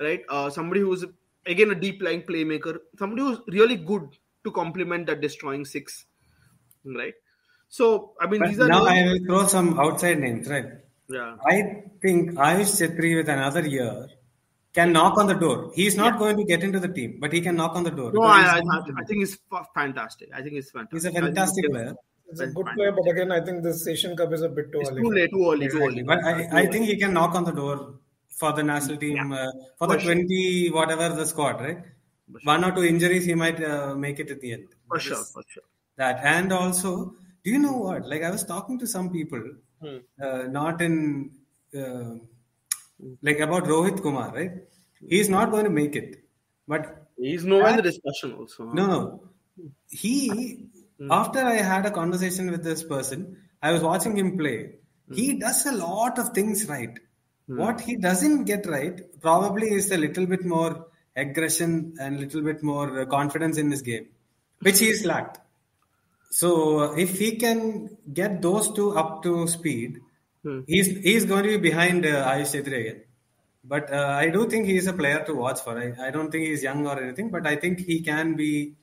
right? 0.00 0.22
Uh, 0.28 0.50
somebody 0.50 0.80
who's 0.80 1.04
again 1.46 1.70
a 1.70 1.74
deep 1.74 2.02
lying 2.02 2.22
playmaker, 2.22 2.78
somebody 2.98 3.22
who's 3.22 3.38
really 3.48 3.76
good 3.76 4.08
to 4.44 4.50
complement 4.50 5.06
that 5.06 5.20
destroying 5.20 5.64
six, 5.64 6.06
right? 6.84 7.14
So 7.68 8.14
I 8.20 8.26
mean, 8.26 8.40
But 8.40 8.48
these 8.50 8.60
are 8.60 8.68
now 8.68 8.84
I 8.84 9.02
will 9.04 9.24
throw 9.24 9.46
some 9.46 9.78
outside 9.78 10.18
names, 10.18 10.48
right? 10.48 10.66
yeah. 11.08 11.36
I 11.46 11.84
think 12.02 12.32
Ayush 12.32 12.80
Chhetri 12.80 13.16
with 13.16 13.28
another 13.28 13.66
year 13.66 14.08
can 14.78 14.92
knock 14.96 15.18
on 15.22 15.26
the 15.32 15.34
door. 15.44 15.56
He's 15.74 15.96
not 16.02 16.18
going 16.22 16.36
to 16.40 16.44
get 16.52 16.62
into 16.66 16.80
the 16.86 16.88
team, 16.98 17.18
but 17.20 17.32
he 17.36 17.40
can 17.46 17.56
knock 17.60 17.74
on 17.80 17.84
the 17.88 17.90
door. 18.00 18.10
No, 18.18 18.22
I, 18.22 18.40
I, 18.58 18.60
I 19.00 19.04
think 19.08 19.18
he's 19.24 19.38
fantastic. 19.74 20.28
I 20.34 20.42
think 20.42 20.54
he's 20.58 20.70
fantastic. 20.70 20.96
he's 20.96 21.06
a 21.06 21.08
I 21.08 21.12
think 21.12 21.24
fantastic 21.26 21.64
he's- 21.64 21.72
player. 21.76 21.94
It's 22.28 22.40
a 22.40 22.48
good 22.48 22.66
player, 22.74 22.90
but 22.98 23.06
again, 23.10 23.30
I 23.34 23.40
think 23.46 23.62
this 23.62 23.86
Asian 23.86 24.16
Cup 24.20 24.32
is 24.36 24.42
a 24.42 24.48
bit 24.48 24.72
too 24.72 24.80
It's 24.80 24.90
early. 24.90 25.02
too 25.02 25.10
late, 25.18 25.30
too 25.34 25.44
early, 25.50 25.68
too 25.74 25.82
early. 25.88 26.02
But 26.02 26.24
I, 26.30 26.32
I 26.62 26.66
think 26.66 26.86
he 26.86 26.96
can 27.02 27.12
knock 27.16 27.36
on 27.36 27.44
the 27.44 27.52
door 27.52 27.76
for 28.40 28.50
the 28.52 28.64
national 28.64 28.96
team, 29.04 29.30
uh, 29.32 29.46
for 29.78 29.86
the 29.86 29.98
sure. 30.00 30.12
20, 30.14 30.70
whatever 30.78 31.08
the 31.20 31.24
squad, 31.24 31.60
right? 31.66 31.78
One 32.42 32.64
or 32.64 32.72
two 32.78 32.82
injuries, 32.84 33.24
he 33.26 33.36
might 33.42 33.62
uh, 33.62 33.94
make 33.94 34.18
it 34.18 34.32
at 34.32 34.40
the 34.40 34.52
end. 34.54 34.66
For 34.88 34.98
sure, 34.98 35.22
for 35.36 35.44
sure. 35.52 35.62
That. 35.98 36.18
And 36.24 36.52
also, 36.52 37.14
do 37.44 37.50
you 37.52 37.60
know 37.60 37.76
what? 37.86 38.08
Like, 38.08 38.24
I 38.24 38.30
was 38.32 38.42
talking 38.44 38.76
to 38.80 38.88
some 38.96 39.08
people, 39.18 39.44
Hmm. 39.80 39.98
uh, 40.20 40.42
not 40.58 40.82
in, 40.82 41.30
uh, 41.78 42.14
like, 43.22 43.40
about 43.40 43.64
Rohit 43.64 44.02
Kumar, 44.02 44.32
right? 44.34 44.52
He's 45.06 45.28
not 45.28 45.50
going 45.50 45.64
to 45.64 45.70
make 45.70 45.96
it. 45.96 46.22
But 46.66 47.06
He's 47.18 47.44
nowhere 47.44 47.70
in 47.70 47.76
the 47.76 47.82
discussion 47.82 48.34
also. 48.34 48.64
no, 48.72 48.86
no. 48.86 49.20
He, 49.88 50.66
hmm. 50.98 51.10
after 51.10 51.40
I 51.40 51.56
had 51.56 51.86
a 51.86 51.90
conversation 51.90 52.50
with 52.50 52.62
this 52.62 52.82
person, 52.82 53.38
I 53.62 53.72
was 53.72 53.82
watching 53.82 54.16
him 54.16 54.36
play. 54.36 54.72
Hmm. 55.08 55.14
He 55.14 55.38
does 55.38 55.64
a 55.66 55.72
lot 55.72 56.18
of 56.18 56.30
things 56.30 56.68
right. 56.68 56.98
Hmm. 57.46 57.58
What 57.58 57.80
he 57.80 57.96
doesn't 57.96 58.44
get 58.44 58.66
right 58.66 59.00
probably 59.20 59.72
is 59.72 59.90
a 59.90 59.96
little 59.96 60.26
bit 60.26 60.44
more 60.44 60.88
aggression 61.14 61.94
and 61.98 62.16
a 62.16 62.18
little 62.18 62.42
bit 62.42 62.62
more 62.62 63.06
confidence 63.06 63.56
in 63.56 63.70
his 63.70 63.82
game, 63.82 64.08
which 64.60 64.78
he's 64.78 65.06
lacked. 65.06 65.38
So 66.30 66.98
if 66.98 67.18
he 67.18 67.36
can 67.36 67.96
get 68.12 68.42
those 68.42 68.72
two 68.72 68.90
up 68.98 69.22
to 69.22 69.46
speed, 69.48 70.00
Hmm. 70.46 70.60
he's 70.68 70.88
he's 70.98 71.24
going 71.24 71.42
to 71.42 71.48
be 71.48 71.56
behind 71.68 72.06
uh, 72.06 72.24
Ayush 72.30 72.52
Chhetri 72.54 72.80
again. 72.80 73.02
But 73.64 73.92
uh, 73.92 74.10
I 74.24 74.28
do 74.30 74.48
think 74.48 74.66
he's 74.66 74.86
a 74.86 74.92
player 74.92 75.24
to 75.24 75.34
watch 75.34 75.60
for. 75.60 75.76
I, 75.76 76.06
I 76.06 76.10
don't 76.12 76.30
think 76.30 76.46
he's 76.46 76.62
young 76.62 76.86
or 76.86 77.00
anything, 77.02 77.30
but 77.30 77.48
I 77.48 77.56
think 77.56 77.80
he 77.80 78.00
can 78.00 78.34
be 78.36 78.74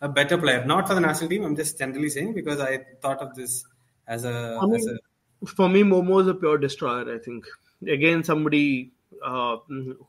a 0.00 0.08
better 0.08 0.36
player. 0.36 0.64
Not 0.64 0.88
for 0.88 0.94
the 0.94 1.00
national 1.00 1.30
team. 1.30 1.44
I'm 1.44 1.54
just 1.54 1.78
generally 1.78 2.10
saying 2.10 2.34
because 2.34 2.58
I 2.58 2.80
thought 3.00 3.20
of 3.20 3.36
this 3.36 3.64
as 4.08 4.24
a, 4.24 4.58
I 4.60 4.66
mean, 4.66 4.74
as 4.74 4.86
a 4.86 5.46
for 5.46 5.68
me, 5.68 5.84
Momo 5.84 6.20
is 6.22 6.26
a 6.26 6.34
pure 6.34 6.58
destroyer. 6.58 7.14
I 7.14 7.18
think 7.18 7.46
again 7.86 8.24
somebody 8.24 8.90
uh, 9.24 9.58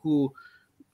who 0.02 0.32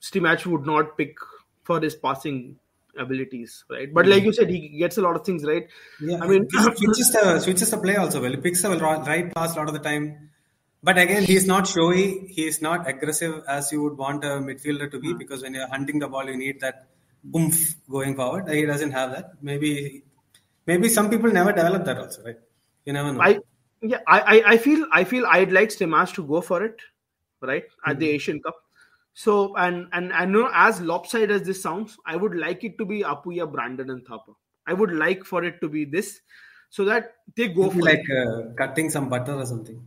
Stimac 0.01 0.45
would 0.45 0.67
not 0.67 0.97
pick 0.97 1.15
for 1.63 1.79
his 1.79 1.95
passing 1.95 2.57
abilities, 2.97 3.63
right? 3.69 3.93
But 3.93 4.07
like 4.07 4.23
you 4.23 4.33
said, 4.33 4.49
he 4.49 4.69
gets 4.69 4.97
a 4.97 5.01
lot 5.01 5.15
of 5.15 5.25
things 5.25 5.43
right. 5.43 5.67
Yeah, 5.99 6.19
I 6.21 6.27
mean, 6.27 6.47
he 6.51 6.59
switches 6.61 7.11
the 7.11 7.39
switches 7.39 7.71
the 7.71 7.77
play 7.77 7.95
also 7.95 8.21
well. 8.21 8.31
He 8.31 8.37
picks 8.37 8.61
the 8.61 8.69
right 8.69 9.33
pass 9.33 9.55
a 9.55 9.59
lot 9.59 9.67
of 9.67 9.73
the 9.73 9.79
time. 9.79 10.29
But 10.83 10.97
again, 10.97 11.23
he's 11.23 11.45
not 11.45 11.67
showy. 11.67 12.27
He's 12.29 12.61
not 12.61 12.89
aggressive 12.89 13.43
as 13.47 13.71
you 13.71 13.83
would 13.83 13.97
want 13.97 14.23
a 14.23 14.39
midfielder 14.49 14.89
to 14.91 14.97
Hmm. 14.97 15.07
be 15.07 15.13
because 15.13 15.43
when 15.43 15.53
you're 15.53 15.67
hunting 15.67 15.99
the 15.99 16.07
ball, 16.07 16.25
you 16.25 16.37
need 16.37 16.59
that 16.61 16.87
oomph 17.35 17.75
going 17.89 18.15
forward. 18.15 18.49
He 18.49 18.65
doesn't 18.65 18.91
have 18.91 19.11
that. 19.11 19.33
Maybe, 19.41 20.03
maybe 20.65 20.89
some 20.89 21.09
people 21.09 21.31
never 21.31 21.51
develop 21.51 21.85
that 21.85 21.97
also, 21.97 22.23
right? 22.23 22.39
You 22.85 22.93
never 22.93 23.13
know. 23.13 23.21
I 23.21 23.39
yeah, 23.81 23.99
I, 24.07 24.19
I, 24.19 24.43
I 24.53 24.57
feel 24.57 24.85
I 24.91 25.03
feel 25.03 25.25
I'd 25.25 25.51
like 25.51 25.69
Stimac 25.69 26.13
to 26.15 26.23
go 26.23 26.41
for 26.41 26.63
it, 26.63 26.79
right 27.41 27.63
at 27.85 27.99
the 27.99 28.09
Asian 28.09 28.41
Cup. 28.41 28.55
So 29.13 29.55
and 29.55 29.87
and 29.91 30.13
I 30.13 30.25
know 30.25 30.49
as 30.53 30.81
lopsided 30.81 31.31
as 31.31 31.43
this 31.43 31.61
sounds, 31.61 31.97
I 32.05 32.15
would 32.15 32.35
like 32.35 32.63
it 32.63 32.77
to 32.77 32.85
be 32.85 33.01
Apuya, 33.03 33.51
Brandon, 33.51 33.89
and 33.89 34.05
Thapa. 34.05 34.35
I 34.65 34.73
would 34.73 34.93
like 34.93 35.25
for 35.25 35.43
it 35.43 35.59
to 35.61 35.67
be 35.69 35.85
this, 35.85 36.21
so 36.69 36.85
that 36.85 37.15
they 37.35 37.49
go 37.49 37.69
for 37.69 37.81
like 37.81 38.03
it. 38.07 38.27
uh, 38.27 38.53
cutting 38.53 38.89
some 38.89 39.09
butter 39.09 39.33
or 39.33 39.45
something. 39.45 39.83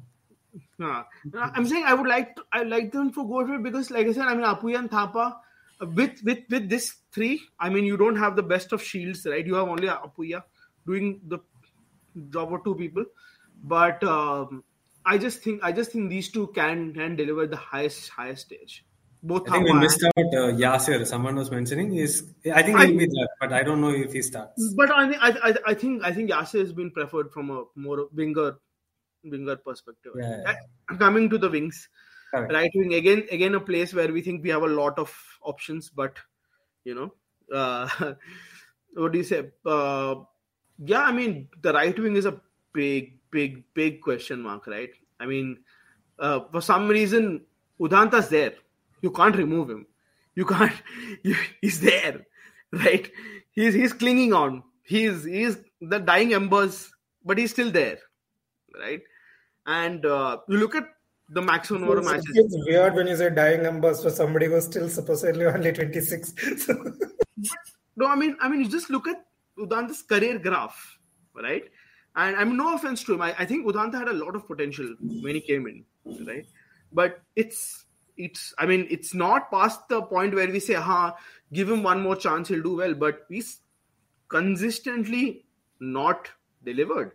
Uh, 0.81 1.03
I'm 1.35 1.67
saying 1.67 1.85
I 1.85 1.95
would 1.95 2.07
like 2.07 2.37
to, 2.37 2.45
I 2.53 2.63
like 2.65 2.93
them 2.93 3.13
to 3.15 3.27
go 3.27 3.47
for 3.47 3.55
it 3.55 3.63
because, 3.63 3.91
like 3.91 4.07
I 4.07 4.13
said, 4.13 4.27
I 4.27 4.35
mean 4.35 4.45
Apuya 4.45 4.79
and 4.79 4.91
Thapa 4.91 5.37
uh, 5.81 5.87
with 5.87 6.23
with 6.23 6.41
with 6.51 6.69
this 6.69 6.95
three. 7.13 7.41
I 7.59 7.71
mean 7.71 7.85
you 7.85 7.97
don't 7.97 8.17
have 8.17 8.37
the 8.37 8.43
best 8.43 8.73
of 8.73 8.83
shields, 8.83 9.27
right? 9.27 9.47
You 9.47 9.55
have 9.55 9.69
only 9.69 9.89
Apuya 9.89 10.43
doing 10.87 11.21
the 11.27 11.39
job 12.31 12.53
of 12.53 12.63
two 12.65 12.75
people, 12.75 13.05
but 13.63 14.05
um, 14.05 14.65
I 15.05 15.19
just 15.19 15.43
think 15.43 15.63
I 15.63 15.73
just 15.73 15.93
think 15.93 16.11
these 16.11 16.31
two 16.31 16.49
can 16.49 16.93
can 16.93 17.17
deliver 17.17 17.47
the 17.47 17.57
highest 17.57 18.11
highest 18.11 18.47
stage. 18.47 18.85
Both 19.27 19.49
I 19.49 19.53
think 19.53 19.65
we 19.65 19.73
missed 19.73 20.05
out 20.05 20.13
uh, 20.19 20.53
Yasir. 20.63 21.07
Someone 21.07 21.37
was 21.37 21.51
mentioning 21.51 21.97
is. 21.97 22.25
I 22.55 22.63
think 22.63 22.79
he'll 22.79 22.99
be 22.99 23.07
there, 23.07 23.29
but 23.41 23.55
I 23.55 23.63
don't 23.63 23.81
know 23.81 23.89
if 23.89 24.13
he 24.13 24.21
starts. 24.21 24.75
But 24.75 24.91
I 24.91 25.09
think 25.09 25.23
I, 25.23 25.55
I, 25.67 25.75
think 25.75 26.05
I 26.05 26.13
think 26.13 26.31
Yasir 26.31 26.61
has 26.61 26.75
been 26.75 26.91
preferred 26.91 27.33
from 27.33 27.49
a 27.49 27.65
more 27.75 28.09
winger 28.13 28.59
winger 29.25 29.57
perspective. 29.57 30.13
Yeah, 30.21 30.43
yeah. 30.45 30.97
Coming 30.99 31.31
to 31.31 31.39
the 31.39 31.49
wings, 31.49 31.89
Correct. 32.35 32.53
right 32.53 32.71
wing 32.75 32.93
again 32.93 33.25
again 33.31 33.55
a 33.55 33.61
place 33.61 33.95
where 33.95 34.13
we 34.13 34.21
think 34.21 34.43
we 34.43 34.51
have 34.51 34.63
a 34.63 34.75
lot 34.83 34.99
of 34.99 35.11
options, 35.43 35.89
but 35.89 36.19
you 36.85 36.95
know, 36.95 37.15
uh, 37.51 37.89
what 38.93 39.13
do 39.13 39.19
you 39.19 39.25
say? 39.25 39.53
Uh, 39.65 40.17
yeah, 40.85 41.01
I 41.01 41.13
mean 41.13 41.49
the 41.63 41.73
right 41.73 41.99
wing 41.99 42.17
is 42.17 42.27
a 42.27 42.41
big, 42.75 43.21
big, 43.31 43.65
big 43.73 44.03
question 44.03 44.43
mark, 44.43 44.67
right? 44.67 44.91
I 45.19 45.25
mean, 45.25 45.61
uh, 46.19 46.41
for 46.53 46.61
some 46.61 46.89
reason 46.89 47.41
Udanta's 47.81 48.29
there. 48.29 48.53
You 49.05 49.11
can't 49.11 49.37
remove 49.37 49.69
him. 49.69 49.87
You 50.35 50.47
can't. 50.47 50.73
You, 51.23 51.37
he's 51.61 51.81
there, 51.81 52.21
right? 52.73 53.11
He's 53.53 53.75
he's 53.75 53.93
clinging 53.93 54.33
on. 54.33 54.63
He's 54.83 55.25
he's 55.25 55.59
the 55.81 55.99
dying 55.99 56.33
embers, 56.39 56.79
but 57.25 57.39
he's 57.39 57.51
still 57.51 57.71
there, 57.71 57.99
right? 58.79 59.03
And 59.67 60.07
uh, 60.07 60.39
you 60.49 60.59
look 60.59 60.75
at 60.75 60.89
the 61.29 61.43
maximum 61.43 61.83
number 61.83 61.99
of 61.99 62.07
matches. 62.07 62.33
It's 62.35 62.57
weird 62.67 62.95
when 62.95 63.07
you 63.07 63.17
say 63.17 63.29
dying 63.31 63.67
embers 63.67 64.03
for 64.03 64.11
somebody 64.11 64.47
who's 64.47 64.65
still 64.65 64.89
supposedly 64.89 65.47
only 65.47 65.73
26. 65.73 66.35
no, 67.97 68.07
I 68.07 68.17
mean, 68.17 68.37
I 68.41 68.49
mean, 68.49 68.61
you 68.61 68.69
just 68.69 68.91
look 68.91 69.07
at 69.07 69.25
Udanta's 69.59 70.03
career 70.03 70.39
graph, 70.39 70.99
right? 71.35 71.65
And 72.17 72.37
I 72.37 72.45
mean, 72.45 72.57
no 72.57 72.75
offense 72.75 73.05
to 73.05 73.15
him, 73.15 73.23
I, 73.23 73.35
I 73.39 73.45
think 73.45 73.67
Udanta 73.67 73.99
had 73.99 74.09
a 74.09 74.19
lot 74.25 74.37
of 74.37 74.47
potential 74.47 74.95
when 75.01 75.35
he 75.35 75.41
came 75.41 75.67
in, 75.67 75.85
right? 76.27 76.47
But 76.93 77.23
it's 77.35 77.85
it's 78.17 78.55
I 78.59 78.67
mean, 78.67 78.87
it's 78.91 79.15
not 79.15 79.51
past 79.51 79.89
the 79.89 80.03
point 80.03 80.35
where 80.35 80.49
we 80.49 80.61
say, 80.61 80.75
"Ha, 80.75 81.17
give 81.53 81.71
him 81.71 81.83
one 81.83 82.01
more 82.03 82.17
chance, 82.17 82.49
he'll 82.49 82.63
do 82.63 82.77
well." 82.77 82.95
But 82.95 83.27
he's 83.29 83.61
consistently 84.29 85.45
not 85.81 86.29
delivered, 86.65 87.13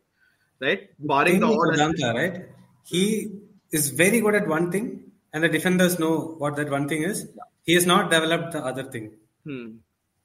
right? 0.60 0.90
Barring 1.00 1.40
the 1.40 1.48
odd. 1.48 1.76
Udanta, 1.76 2.14
right? 2.14 2.46
He 2.84 3.32
is 3.72 3.90
very 3.90 4.20
good 4.20 4.36
at 4.36 4.48
one 4.48 4.72
thing, 4.72 5.12
and 5.34 5.44
the 5.44 5.50
defenders 5.50 6.00
know 6.00 6.36
what 6.38 6.56
that 6.56 6.70
one 6.70 6.88
thing 6.88 7.04
is. 7.04 7.28
He 7.64 7.74
has 7.74 7.86
not 7.86 8.10
developed 8.10 8.54
the 8.54 8.60
other 8.60 8.84
thing. 8.84 9.12
Hmm. 9.46 9.78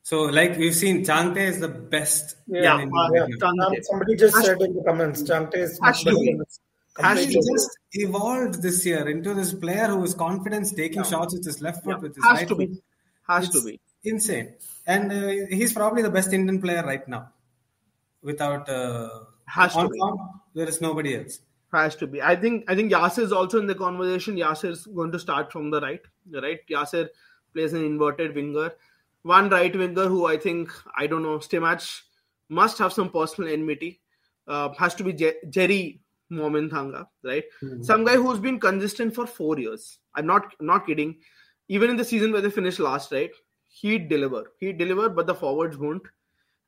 So, 0.02 0.22
like 0.22 0.58
we've 0.58 0.74
seen, 0.74 1.04
Changte 1.04 1.38
is 1.38 1.60
the 1.60 1.68
best. 1.68 2.36
Yeah, 2.46 2.80
in 2.80 2.90
uh, 2.94 3.08
yeah. 3.14 3.26
Changte. 3.40 3.82
Somebody 3.84 4.16
just 4.16 4.36
Has- 4.36 4.46
said 4.46 4.60
in 4.60 4.74
the 4.74 4.82
comments, 4.82 5.22
Changte 5.22 5.56
is 5.56 5.80
Has 5.82 6.04
to 6.96 7.02
better 7.02 7.14
be. 7.14 7.26
than 7.26 7.32
this. 7.32 7.34
Has 7.34 7.34
He 7.34 7.52
just 7.52 7.78
evolved 7.92 8.62
this 8.62 8.84
year 8.86 9.08
into 9.08 9.34
this 9.34 9.52
player 9.52 9.86
who 9.88 10.02
is 10.04 10.14
confident 10.14 10.66
taking 10.76 10.98
Yeah. 10.98 11.10
shots 11.10 11.34
with 11.34 11.44
his 11.44 11.60
left 11.60 11.84
foot, 11.84 11.96
Yeah. 11.96 12.02
with 12.02 12.14
his 12.16 12.24
Has 12.24 12.38
right 12.38 12.48
to 12.48 12.54
be. 12.54 12.66
foot. 12.66 12.82
Has 13.28 13.44
It's 13.48 13.60
to 13.60 13.66
be. 13.66 13.80
insane, 14.04 14.54
and 14.86 15.10
uh, 15.12 15.46
he's 15.48 15.72
probably 15.72 16.02
the 16.02 16.10
best 16.10 16.32
Indian 16.32 16.60
player 16.60 16.82
right 16.84 17.06
now. 17.08 17.30
Without 18.22 18.68
uh, 18.68 19.08
Has 19.46 19.72
to 19.74 19.78
on 19.80 19.90
be. 19.92 19.98
form, 19.98 20.18
there 20.54 20.68
is 20.68 20.80
nobody 20.80 21.16
else. 21.16 21.40
Has 21.72 21.96
to 21.96 22.06
be. 22.06 22.22
I 22.22 22.36
think. 22.36 22.64
I 22.68 22.74
think 22.76 22.92
Yasir 22.92 23.22
is 23.24 23.32
also 23.32 23.58
in 23.58 23.66
the 23.66 23.74
conversation. 23.74 24.36
Yasir 24.36 24.70
is 24.70 24.86
going 24.86 25.10
to 25.12 25.18
start 25.18 25.50
from 25.52 25.70
the 25.70 25.80
right. 25.80 26.00
Right. 26.30 26.60
Yasir 26.70 27.08
plays 27.52 27.72
an 27.72 27.84
inverted 27.84 28.34
winger. 28.34 28.72
One 29.22 29.48
right 29.50 29.74
winger 29.74 30.06
who 30.06 30.26
I 30.26 30.36
think 30.36 30.70
I 30.96 31.06
don't 31.06 31.22
know. 31.22 31.38
Stimac 31.38 31.82
must 32.48 32.78
have 32.78 32.92
some 32.92 33.10
personal 33.10 33.50
enmity. 33.52 34.00
Uh, 34.46 34.72
has 34.78 34.94
to 34.96 35.04
be 35.04 35.12
Je- 35.14 35.40
Jerry 35.50 36.00
Momenthanga, 36.30 37.06
right? 37.22 37.44
Some 37.82 38.04
guy 38.04 38.16
who's 38.16 38.38
been 38.38 38.58
consistent 38.58 39.14
for 39.14 39.26
four 39.26 39.58
years. 39.58 39.98
I'm 40.14 40.26
not 40.26 40.54
not 40.60 40.86
kidding. 40.86 41.16
Even 41.68 41.90
in 41.90 41.96
the 41.96 42.04
season 42.04 42.32
where 42.32 42.40
they 42.40 42.50
finished 42.50 42.78
last, 42.80 43.12
right? 43.12 43.30
He'd 43.68 44.08
deliver. 44.08 44.52
He'd 44.60 44.78
deliver, 44.78 45.08
but 45.08 45.26
the 45.26 45.34
forwards 45.34 45.76
won't. 45.76 46.02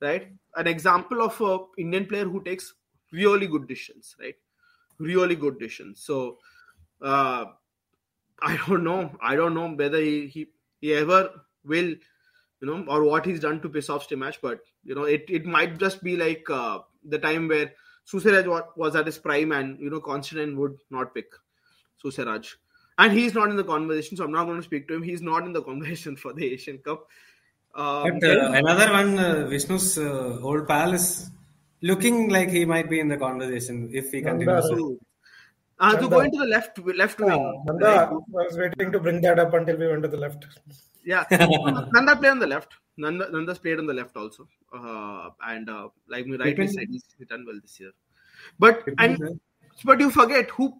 Right? 0.00 0.32
An 0.56 0.66
example 0.66 1.22
of 1.22 1.40
a 1.40 1.58
Indian 1.80 2.06
player 2.06 2.24
who 2.24 2.42
takes 2.42 2.74
really 3.12 3.46
good 3.46 3.66
decisions, 3.66 4.14
right? 4.20 4.34
Really 4.98 5.36
good 5.36 5.58
decisions. 5.58 6.02
So 6.02 6.38
uh 7.00 7.46
I 8.42 8.56
don't 8.66 8.84
know. 8.84 9.16
I 9.20 9.34
don't 9.36 9.54
know 9.54 9.68
whether 9.68 9.98
he, 10.00 10.26
he, 10.26 10.46
he 10.80 10.94
ever 10.94 11.30
will, 11.64 11.86
you 11.86 11.98
know, 12.62 12.84
or 12.88 13.04
what 13.04 13.24
he's 13.24 13.40
done 13.40 13.60
to 13.62 13.68
piss 13.68 13.88
off 13.88 14.08
Stimac, 14.08 14.36
but 14.42 14.60
you 14.84 14.94
know, 14.94 15.04
it, 15.04 15.24
it 15.28 15.46
might 15.46 15.78
just 15.78 16.02
be 16.02 16.16
like 16.16 16.48
uh, 16.50 16.80
the 17.04 17.18
time 17.18 17.48
where 17.48 17.72
Soosairaj 18.12 18.46
wa- 18.46 18.68
was 18.76 18.94
at 18.96 19.06
his 19.06 19.18
prime 19.18 19.52
and 19.52 19.78
you 19.80 19.90
know 19.90 20.00
Constantine 20.00 20.56
would 20.58 20.78
not 20.90 21.14
pick 21.14 21.26
Soosairaj. 22.04 22.54
And 22.98 23.12
he's 23.12 23.34
not 23.34 23.50
in 23.50 23.56
the 23.56 23.64
conversation, 23.64 24.16
so 24.16 24.24
I'm 24.24 24.32
not 24.32 24.44
going 24.46 24.56
to 24.56 24.62
speak 24.62 24.88
to 24.88 24.94
him. 24.94 25.02
He's 25.02 25.20
not 25.22 25.44
in 25.44 25.52
the 25.52 25.62
conversation 25.62 26.16
for 26.16 26.32
the 26.32 26.46
Asian 26.52 26.78
Cup. 26.78 27.08
Um, 27.74 28.18
But 28.20 28.24
uh, 28.38 28.52
another 28.52 28.90
one, 28.92 29.18
uh, 29.18 29.46
Vishnu's 29.50 29.98
uh, 29.98 30.38
old 30.42 30.66
pal 30.66 30.94
is 30.94 31.30
looking 31.82 32.30
like 32.30 32.48
he 32.48 32.64
might 32.64 32.88
be 32.88 33.00
in 33.00 33.08
the 33.08 33.18
conversation 33.18 33.90
if 33.92 34.10
he 34.12 34.22
continues. 34.22 34.64
Nanda. 34.70 34.76
to- 34.76 35.00
uh, 35.78 35.94
to 35.94 36.08
go 36.08 36.20
into 36.20 36.38
the 36.38 36.46
left 36.46 36.78
left 36.78 37.20
wing. 37.20 37.62
Nanda, 37.66 37.84
right? 37.84 38.08
I 38.08 38.44
was 38.46 38.56
waiting 38.56 38.90
to 38.92 38.98
bring 38.98 39.20
that 39.20 39.38
up 39.38 39.52
until 39.52 39.76
we 39.76 39.86
went 39.88 40.02
to 40.04 40.08
the 40.08 40.16
left. 40.16 40.46
Yeah, 41.06 41.24
Nanda 41.30 42.16
played 42.16 42.30
on 42.32 42.38
the 42.40 42.46
left. 42.48 42.74
Nanda 42.98 43.28
Nanda's 43.30 43.58
played 43.58 43.78
on 43.78 43.86
the 43.86 43.94
left 43.94 44.16
also, 44.16 44.48
uh, 44.76 45.30
and 45.52 45.70
uh, 45.70 45.88
like 46.08 46.26
me 46.26 46.36
rightly 46.36 46.52
Pippin? 46.54 46.68
said, 46.72 46.88
he's 46.90 47.04
he's 47.18 47.28
done 47.28 47.44
well 47.46 47.60
this 47.62 47.78
year. 47.78 47.92
But 48.58 48.82
and 48.98 49.38
but 49.84 50.00
you 50.00 50.10
forget 50.10 50.50
who 50.50 50.72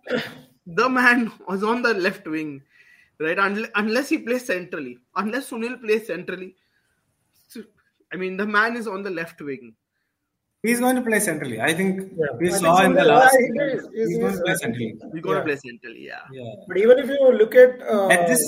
the 0.66 0.89
man 0.89 1.31
was 1.49 1.62
on 1.62 1.83
the 1.83 1.95
left 1.95 2.27
wing, 2.27 2.62
right? 3.20 3.37
Unle- 3.47 3.70
unless 3.77 4.09
he 4.09 4.18
plays 4.18 4.45
centrally, 4.47 4.99
unless 5.14 5.51
Sunil 5.51 5.81
plays 5.81 6.07
centrally, 6.09 6.55
so- 7.49 7.62
I 8.12 8.16
mean 8.16 8.37
the 8.37 8.47
man 8.47 8.77
is 8.77 8.89
on 8.89 9.03
the 9.05 9.11
left 9.11 9.41
wing. 9.41 9.74
He's 10.62 10.81
going 10.81 10.97
to 10.97 11.03
play 11.03 11.20
centrally. 11.20 11.61
I 11.61 11.72
think 11.74 12.01
Yeah. 12.18 12.27
we 12.41 12.49
I 12.53 12.59
saw 12.59 12.77
think 12.79 12.89
in 12.91 12.95
the 12.97 13.05
last. 13.05 13.37
Yeah, 13.39 13.66
he 13.66 13.72
is. 13.77 13.89
He's 13.95 14.09
He's- 14.09 14.18
going 14.20 14.37
to 14.37 14.43
play 14.43 14.55
centrally. 14.55 14.95
He's 15.12 15.22
going 15.22 15.37
Yeah. 15.37 15.41
to 15.43 15.45
play 15.51 15.57
centrally, 15.57 16.07
yeah. 16.07 16.22
Yeah. 16.33 16.55
But 16.66 16.79
even 16.79 16.99
if 16.99 17.09
you 17.11 17.33
look 17.43 17.55
at 17.55 17.83
uh, 17.97 18.09
At 18.09 18.27
this 18.27 18.43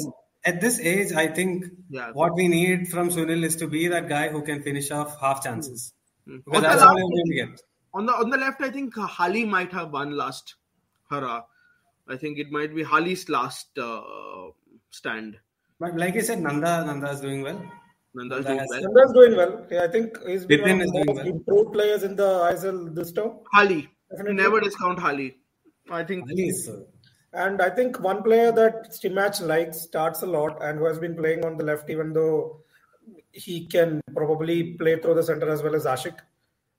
at 0.50 0.60
this 0.64 0.78
age, 0.92 1.12
I 1.22 1.26
think 1.38 1.64
Yeah. 1.90 2.10
what 2.12 2.34
we 2.40 2.48
need 2.48 2.88
from 2.94 3.08
Sunil 3.16 3.44
is 3.48 3.56
to 3.62 3.66
be 3.76 3.86
that 3.94 4.08
guy 4.08 4.28
who 4.34 4.42
can 4.50 4.62
finish 4.68 4.90
off 4.98 5.16
half 5.20 5.42
chances. 5.44 5.92
Mm. 6.28 6.42
Because 6.44 6.56
On 6.56 6.62
the 6.62 6.68
that's 6.68 6.82
all 6.82 6.94
left- 6.94 6.98
you're 6.98 7.16
going 7.18 7.30
to 7.32 7.38
get. 7.42 7.62
On 7.94 8.06
the 8.06 8.14
on 8.22 8.30
the 8.30 8.36
left, 8.44 8.60
I 8.68 8.70
think 8.70 8.96
Hali 9.18 9.44
might 9.56 9.72
have 9.72 9.92
one 9.92 10.10
last 10.22 10.54
hurrah. 11.10 11.42
I 12.16 12.16
think 12.22 12.38
it 12.38 12.50
might 12.56 12.74
be 12.74 12.84
Hali's 12.92 13.28
last 13.36 13.78
uh, 13.78 14.00
stand. 14.90 15.36
But 15.80 15.96
like 15.96 16.16
I 16.16 16.20
said, 16.28 16.40
Nanda 16.46 16.72
Nanda 16.88 17.10
is 17.16 17.20
doing 17.20 17.42
well. 17.48 17.58
Nanda's 18.14 18.44
Nanda 18.44 18.48
doing 18.48 18.58
has- 18.58 18.68
well. 18.70 18.82
Nanda's 18.82 19.12
doing 19.18 19.36
well. 19.40 19.66
Yeah, 19.70 19.82
I 19.84 19.88
think 19.96 20.18
he's 20.26 20.44
been 20.52 20.60
Bipin 20.60 20.76
one 20.76 20.80
is 20.86 20.92
doing 20.98 21.16
well. 21.16 21.26
improved 21.34 21.72
players 21.78 22.02
in 22.10 22.14
the 22.16 22.28
ISL 22.52 22.78
this 23.00 23.12
term. 23.12 23.32
Hali. 23.54 23.80
Definitely. 24.10 24.42
Never 24.42 24.60
discount 24.60 24.98
Hali. 25.06 25.28
I 25.90 26.04
think 26.04 26.30
Ali 26.30 26.48
is, 26.54 26.68
uh, 26.68 26.80
And 27.32 27.60
I 27.60 27.70
think 27.70 28.00
one 28.00 28.22
player 28.22 28.50
that 28.52 28.90
Stimac 28.90 29.40
likes 29.46 29.80
starts 29.82 30.22
a 30.22 30.26
lot 30.26 30.62
and 30.62 30.78
who 30.78 30.86
has 30.86 30.98
been 30.98 31.14
playing 31.14 31.44
on 31.44 31.56
the 31.58 31.64
left, 31.64 31.90
even 31.90 32.12
though 32.12 32.60
he 33.32 33.66
can 33.66 34.00
probably 34.14 34.74
play 34.74 34.98
through 34.98 35.14
the 35.14 35.22
center 35.22 35.48
as 35.50 35.62
well 35.62 35.74
as 35.74 35.84
Ashik. 35.84 36.18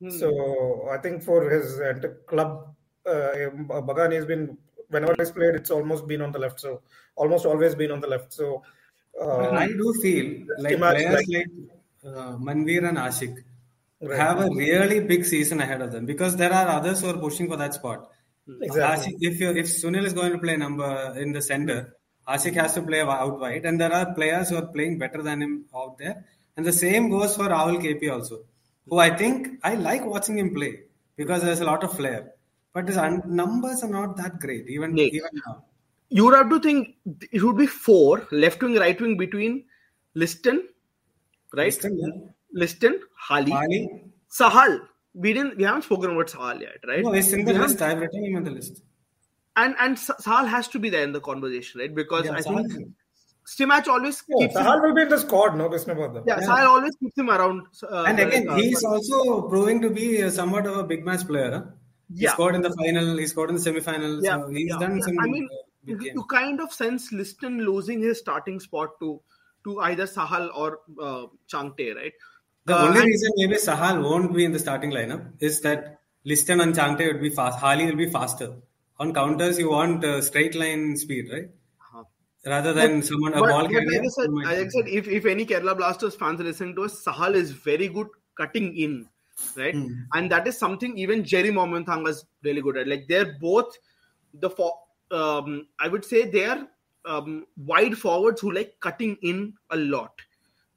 So 0.09 0.87
I 0.89 0.97
think 0.97 1.21
for 1.23 1.49
his 1.49 1.79
uh, 1.79 1.93
club, 2.25 2.73
uh, 3.05 3.33
Bagan 3.87 4.13
has 4.13 4.25
been 4.25 4.57
whenever 4.87 5.13
he's 5.19 5.29
played, 5.29 5.55
it's 5.55 5.71
almost 5.71 6.07
been 6.07 6.21
on 6.21 6.31
the 6.31 6.39
left. 6.39 6.59
So 6.61 6.81
almost 7.15 7.45
always 7.45 7.75
been 7.75 7.91
on 7.91 7.99
the 7.99 8.07
left. 8.07 8.31
So 8.33 8.63
uh, 9.21 9.49
I 9.49 9.67
do 9.67 9.93
feel 10.01 10.45
like 10.57 10.77
players 10.77 11.15
like- 11.15 11.27
like 11.29 11.47
uh, 12.05 12.37
Manveer 12.37 12.87
and 12.87 12.97
Ashik 12.97 13.43
Right. 14.01 14.17
have 14.17 14.39
a 14.39 14.49
really 14.49 15.01
big 15.01 15.25
season 15.25 15.59
ahead 15.59 15.81
of 15.81 15.91
them 15.91 16.05
because 16.05 16.37
there 16.37 16.53
are 16.53 16.67
others 16.69 17.01
who 17.01 17.09
are 17.09 17.17
pushing 17.17 17.49
for 17.49 17.57
that 17.57 17.73
spot. 17.73 18.09
Exactly. 18.61 19.13
Ashik, 19.13 19.17
if 19.21 19.39
you 19.39 19.49
if 19.51 19.65
Sunil 19.67 20.05
is 20.05 20.13
going 20.13 20.31
to 20.31 20.39
play 20.39 20.57
number 20.57 21.13
in 21.17 21.31
the 21.31 21.41
center, 21.41 21.95
Ashik 22.27 22.55
has 22.55 22.73
to 22.75 22.81
play 22.81 23.01
out 23.01 23.39
wide, 23.39 23.65
and 23.65 23.79
there 23.79 23.93
are 23.93 24.13
players 24.13 24.49
who 24.49 24.57
are 24.57 24.67
playing 24.67 24.97
better 24.99 25.21
than 25.21 25.41
him 25.41 25.65
out 25.75 25.97
there. 25.97 26.25
And 26.57 26.65
the 26.65 26.73
same 26.73 27.09
goes 27.09 27.35
for 27.35 27.43
Rahul 27.47 27.81
KP 27.81 28.11
also, 28.11 28.43
who 28.87 28.97
I 28.99 29.09
think 29.15 29.59
I 29.63 29.75
like 29.75 30.05
watching 30.05 30.37
him 30.37 30.53
play 30.53 30.81
because 31.15 31.41
there's 31.41 31.61
a 31.61 31.65
lot 31.65 31.83
of 31.83 31.95
flair, 31.95 32.33
but 32.73 32.87
his 32.87 32.97
un- 32.97 33.23
numbers 33.25 33.83
are 33.83 33.89
not 33.89 34.17
that 34.17 34.39
great 34.39 34.67
even 34.67 34.93
Nick. 34.93 35.13
even 35.13 35.29
now. 35.45 35.63
you 36.09 36.25
would 36.25 36.35
have 36.35 36.49
to 36.49 36.59
think 36.59 36.95
it 37.31 37.41
would 37.43 37.57
be 37.57 37.67
four 37.67 38.27
left 38.31 38.61
wing, 38.61 38.75
right 38.75 38.99
wing 38.99 39.17
between 39.17 39.63
Liston, 40.15 40.67
right? 41.55 41.73
Still, 41.73 41.95
yeah. 41.95 42.07
Liston, 42.53 42.99
Hali, 43.15 43.51
Ali, 43.53 44.03
Sahal. 44.31 44.79
We 45.13 45.33
didn't. 45.33 45.57
We 45.57 45.63
haven't 45.63 45.83
spoken 45.83 46.11
about 46.11 46.27
Sahal 46.27 46.61
yet, 46.61 46.77
right? 46.87 47.03
no, 47.03 47.11
he's 47.11 47.33
in 47.33 47.45
the 47.45 47.53
We 47.53 47.59
list. 47.59 47.79
haven't- 47.79 47.97
I've 47.97 48.01
written 48.01 48.23
him 48.25 48.37
in 48.37 48.43
the 48.43 48.51
list. 48.51 48.81
and 49.57 49.75
and 49.79 49.97
Sa- 49.99 50.15
Sahal 50.25 50.47
has 50.47 50.67
to 50.69 50.79
be 50.79 50.89
there 50.89 51.03
in 51.03 51.11
the 51.11 51.19
conversation, 51.21 51.81
right? 51.81 51.93
Because 51.93 52.25
Yeah, 52.25 52.33
I 52.33 52.41
Sahal 52.41 52.67
think 52.67 52.87
is- 52.87 52.93
Stimac 53.53 53.87
always 53.87 54.21
Yeah, 54.27 54.35
keeps 54.47 54.55
him, 54.55 54.63
Sahal 54.65 54.81
will 54.83 54.93
be 54.93 55.01
in 55.01 55.09
the 55.09 55.17
squad, 55.17 55.55
no 55.57 55.67
question 55.69 55.91
about 55.91 56.13
that. 56.13 56.23
yeah, 56.27 56.37
Yeah. 56.39 56.47
Sahal 56.47 56.67
always 56.73 56.95
keeps 56.97 57.17
him 57.17 57.29
around. 57.31 57.63
Uh, 57.83 58.03
And 58.03 58.19
again, 58.19 58.47
uh, 58.47 58.55
he's 58.57 58.83
also 58.83 59.47
proving 59.49 59.81
to 59.81 59.89
be 59.89 60.21
uh, 60.23 60.29
somewhat 60.29 60.67
of 60.67 60.77
a 60.77 60.83
big 60.83 61.03
match 61.03 61.25
player. 61.25 61.51
Huh? 61.51 61.63
He 62.13 62.23
Yeah. 62.25 62.33
scored 62.33 62.53
in 62.55 62.61
the 62.61 62.71
final. 62.81 63.17
He 63.17 63.25
scored 63.25 63.49
in 63.49 63.55
the 63.55 63.61
semi-final. 63.61 64.23
yeah, 64.23 64.39
so 64.41 64.49
he's 64.49 64.69
yeah. 64.69 64.77
done 64.77 65.01
some. 65.01 65.17
I 65.19 65.25
mean, 65.27 65.47
uh, 65.51 65.55
you, 65.83 65.95
big 65.97 66.05
you 66.05 66.13
games. 66.13 66.25
kind 66.29 66.61
of 66.61 66.71
sense 66.71 67.11
Liston 67.11 67.57
losing 67.71 68.01
his 68.01 68.19
starting 68.19 68.59
spot 68.59 68.99
to 68.99 69.19
to 69.65 69.79
either 69.89 70.05
Sahal 70.05 70.49
or 70.55 70.69
uh, 71.01 71.25
Changte, 71.51 71.95
right? 71.95 72.13
The 72.69 72.77
Uh, 72.77 72.87
only 72.87 73.01
reason 73.11 73.31
maybe 73.37 73.55
Sahal 73.55 74.01
won't 74.03 74.33
be 74.33 74.45
in 74.45 74.51
the 74.51 74.59
starting 74.59 74.91
lineup 74.91 75.23
is 75.39 75.61
that 75.61 75.99
Liston 76.23 76.61
and 76.61 76.75
Changte 76.75 77.05
would 77.11 77.21
be 77.21 77.29
fast. 77.29 77.59
Hali 77.59 77.85
will 77.87 77.95
be 77.95 78.09
faster. 78.09 78.49
On 78.99 79.13
counters, 79.13 79.57
you 79.57 79.69
want 79.71 80.03
uh, 80.05 80.21
straight 80.21 80.55
line 80.55 80.95
speed, 80.97 81.29
right? 81.31 81.49
Uh-huh. 81.81 82.03
Rather 82.45 82.73
than 82.73 83.01
someone 83.01 83.33
a 83.33 83.39
But, 83.39 83.49
ball 83.49 83.63
but 83.63 83.71
carrier. 83.71 83.89
like 83.91 84.01
I 84.01 84.07
said, 84.17 84.33
like 84.33 84.47
I 84.47 84.67
said, 84.67 84.87
if, 84.87 85.07
if 85.07 85.25
any 85.25 85.45
Kerala 85.45 85.75
Blasters 85.77 86.15
fans 86.15 86.39
listen 86.41 86.75
to 86.75 86.83
us, 86.83 87.03
Sahal 87.03 87.33
is 87.35 87.51
very 87.51 87.87
good 87.87 88.07
cutting 88.37 88.75
in, 88.77 89.07
right? 89.55 89.73
Hmm. 89.73 89.93
And 90.13 90.31
that 90.31 90.47
is 90.47 90.57
something 90.57 90.97
even 90.97 91.23
Jerry 91.23 91.49
Mawihmingthanga 91.49 92.09
is 92.09 92.25
really 92.43 92.61
good 92.61 92.77
at. 92.77 92.87
Like 92.87 93.07
they're 93.07 93.37
both 93.39 93.77
the 94.33 94.49
for 94.49 94.73
um, 95.11 95.67
I 95.79 95.87
would 95.87 96.05
say 96.05 96.29
they 96.29 96.45
are 96.45 96.67
um, 97.05 97.45
wide 97.57 97.97
forwards 97.97 98.41
who 98.41 98.51
like 98.51 98.75
cutting 98.79 99.17
in 99.23 99.53
a 99.71 99.77
lot, 99.77 100.11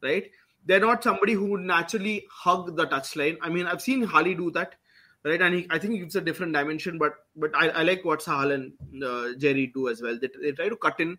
right? 0.02 0.30
They're 0.64 0.80
not 0.80 1.02
somebody 1.02 1.32
who 1.32 1.46
would 1.46 1.60
naturally 1.62 2.26
hug 2.30 2.76
the 2.76 2.86
touchline. 2.86 3.36
I 3.42 3.48
mean, 3.48 3.66
I've 3.66 3.82
seen 3.82 4.02
Harley 4.02 4.34
do 4.34 4.50
that, 4.52 4.76
right? 5.24 5.40
And 5.40 5.54
he, 5.54 5.66
I 5.70 5.78
think 5.78 5.94
he 5.94 5.98
gives 5.98 6.14
a 6.16 6.20
different 6.20 6.52
dimension. 6.52 6.98
But 6.98 7.14
but 7.34 7.50
I, 7.54 7.68
I 7.68 7.82
like 7.82 8.04
what 8.04 8.20
Sahal 8.20 8.52
and 8.54 9.04
uh, 9.04 9.38
Jerry 9.38 9.66
do 9.66 9.88
as 9.88 10.00
well. 10.02 10.18
They, 10.20 10.28
they 10.40 10.52
try 10.52 10.68
to 10.68 10.76
cut 10.76 11.00
in, 11.00 11.18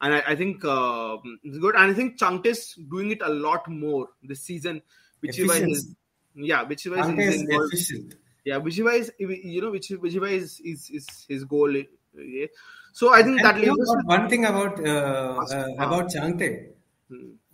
and 0.00 0.14
I, 0.14 0.22
I 0.28 0.36
think 0.36 0.64
uh, 0.64 1.18
it's 1.44 1.58
good. 1.58 1.76
And 1.76 1.90
I 1.90 1.94
think 1.94 2.18
Changte's 2.18 2.74
doing 2.74 3.12
it 3.12 3.22
a 3.22 3.28
lot 3.28 3.68
more 3.68 4.08
this 4.22 4.42
season, 4.42 4.82
which 5.20 5.38
is 5.38 5.48
why 5.48 5.60
his, 5.60 5.94
yeah, 6.34 6.62
which 6.62 6.86
is 6.86 6.92
why 6.92 6.98
Changte 6.98 7.24
he's 7.24 7.42
is 7.42 7.48
efficient. 7.48 8.14
Yeah, 8.44 8.56
which 8.56 8.78
is 8.78 8.84
why 8.84 8.94
is 8.94 9.12
you 9.18 9.60
know 9.60 9.70
which 9.70 9.90
which 9.90 10.14
is 10.14 10.20
why 10.20 10.28
is 10.28 10.60
is, 10.60 10.90
is 10.90 11.26
his 11.28 11.44
goal. 11.44 11.72
Yeah. 12.14 12.46
So 12.92 13.14
I 13.14 13.22
think 13.22 13.40
that 13.42 13.54
And 13.54 13.66
know 13.66 13.74
leaves 13.74 13.96
one 14.04 14.28
thing 14.28 14.46
about 14.46 14.84
uh, 14.84 15.44
uh, 15.48 15.66
about 15.78 16.10
Changte, 16.10 16.70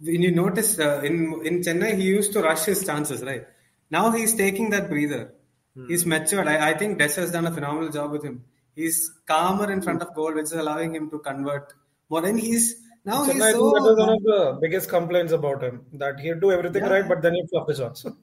when 0.00 0.22
you 0.22 0.30
notice 0.30 0.78
uh, 0.78 1.00
in 1.04 1.14
in 1.44 1.60
Chennai, 1.60 1.96
he 1.96 2.04
used 2.04 2.32
to 2.34 2.42
rush 2.42 2.64
his 2.66 2.84
chances, 2.84 3.22
right? 3.22 3.44
Now 3.90 4.10
he's 4.10 4.34
taking 4.34 4.70
that 4.70 4.88
breather. 4.88 5.32
He's 5.88 6.06
matured. 6.06 6.48
I, 6.48 6.70
I 6.70 6.74
think 6.78 6.98
Des 6.98 7.14
has 7.16 7.30
done 7.32 7.46
a 7.46 7.50
phenomenal 7.52 7.90
job 7.90 8.10
with 8.10 8.24
him. 8.24 8.44
He's 8.74 9.10
calmer 9.26 9.70
in 9.70 9.82
front 9.82 10.00
of 10.02 10.14
goal, 10.14 10.32
which 10.34 10.44
is 10.44 10.52
allowing 10.52 10.94
him 10.94 11.10
to 11.10 11.18
convert 11.18 11.74
more. 12.08 12.24
And 12.24 12.40
he's 12.40 12.76
now 13.04 13.24
Chennai, 13.26 13.32
he's 13.34 13.42
I 13.42 13.52
think 13.52 13.74
that 13.74 13.82
was 13.84 13.98
one 13.98 14.08
of 14.16 14.22
the 14.22 14.58
biggest 14.62 14.88
complaints 14.88 15.32
about 15.32 15.62
him 15.62 15.84
that 15.94 16.18
he'd 16.18 16.40
do 16.40 16.50
everything 16.50 16.82
Yeah. 16.84 16.90
right, 16.90 17.08
but 17.08 17.20
then 17.20 17.34
he'd 17.34 17.48
flop 17.50 17.66
the 17.68 17.74
shots. 17.74 18.06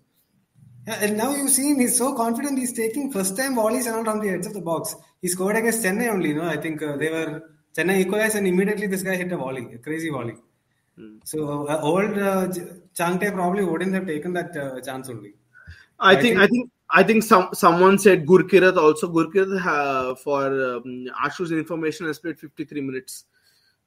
Yeah, 0.86 0.97
and 1.01 1.15
now 1.17 1.34
you've 1.34 1.49
seen 1.49 1.80
he's 1.80 1.97
so 1.97 2.13
confident. 2.13 2.57
He's 2.59 2.74
taking 2.74 3.09
first 3.09 3.38
time 3.38 3.55
volleys 3.55 3.88
around 3.88 4.09
on 4.09 4.19
the 4.19 4.30
edge 4.30 4.45
of 4.47 4.53
the 4.53 4.59
box. 4.59 4.93
He 5.21 5.30
scored 5.30 5.55
against 5.55 5.82
Chennai 5.86 6.09
only. 6.09 6.34
No, 6.34 6.43
I 6.43 6.57
think 6.57 6.82
uh, 6.84 6.97
they 6.97 7.09
were 7.09 7.41
Chennai 7.78 7.99
equalized, 7.99 8.36
and 8.36 8.45
immediately 8.47 8.88
this 8.88 9.01
guy 9.01 9.15
hit 9.15 9.32
a 9.32 9.38
volley, 9.38 9.76
a 9.76 9.78
crazy 9.78 10.09
volley. 10.09 10.36
So 11.23 11.67
uh, 11.67 11.79
old 11.81 12.17
uh, 12.17 12.47
J- 12.47 12.61
Changte 12.95 13.33
probably 13.33 13.63
wouldn't 13.65 13.93
have 13.93 14.05
taken 14.05 14.33
that 14.33 14.55
uh, 14.55 14.79
chance 14.81 15.09
only. 15.09 15.33
I 15.99 16.11
I 16.11 16.21
think 16.21 16.37
think- 16.37 16.39
I 16.39 16.47
think 16.47 16.71
I 16.89 17.03
think 17.03 17.23
some 17.23 17.49
someone 17.53 17.97
said 17.97 18.25
Gurkirat 18.27 18.77
also. 18.77 19.07
Gurkirat 19.11 19.65
uh, 19.65 20.15
for 20.15 20.45
um, 20.75 21.07
Ashu's 21.25 21.51
information 21.51 22.05
has 22.05 22.19
played 22.19 22.37
53 22.39 22.81
minutes 22.81 23.25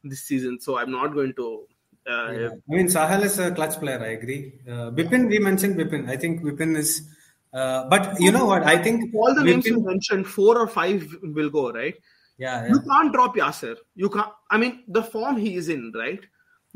this 0.03 0.23
season, 0.23 0.59
so 0.61 0.79
I'm 0.79 0.91
not 0.91 1.15
going 1.15 1.33
to. 1.35 1.67
Uh, 2.09 2.33
Yeah. 2.33 2.49
I 2.71 2.75
mean, 2.75 2.87
Sahal 2.89 3.23
is 3.23 3.39
a 3.39 3.51
clutch 3.53 3.79
player. 3.79 4.01
I 4.01 4.09
agree. 4.19 4.55
Uh, 4.67 4.91
Bipin, 4.91 5.29
we 5.29 5.39
mentioned 5.39 5.77
Bipin. 5.77 6.09
I 6.09 6.17
think 6.17 6.43
Bipin 6.43 6.77
is. 6.77 7.03
Uh, 7.53 7.89
but 7.89 8.21
you 8.21 8.31
know 8.33 8.45
what? 8.47 8.65
I 8.65 8.77
think 8.83 9.15
All 9.15 9.35
the 9.35 9.43
names 9.45 9.67
you 9.67 9.81
mentioned, 9.81 10.27
four 10.27 10.59
or 10.59 10.67
five 10.67 11.07
will 11.23 11.51
go 11.51 11.71
right. 11.73 11.95
Yeah, 12.39 12.65
yeah. 12.65 12.69
You 12.73 12.81
can't 12.81 13.13
drop 13.13 13.37
Yasir. 13.37 13.77
You 13.95 14.11
can't. 14.11 14.33
I 14.51 14.59
mean, 14.59 14.83
the 14.89 15.03
form 15.03 15.37
he 15.37 15.55
is 15.57 15.69
in, 15.69 15.93
right? 15.95 16.21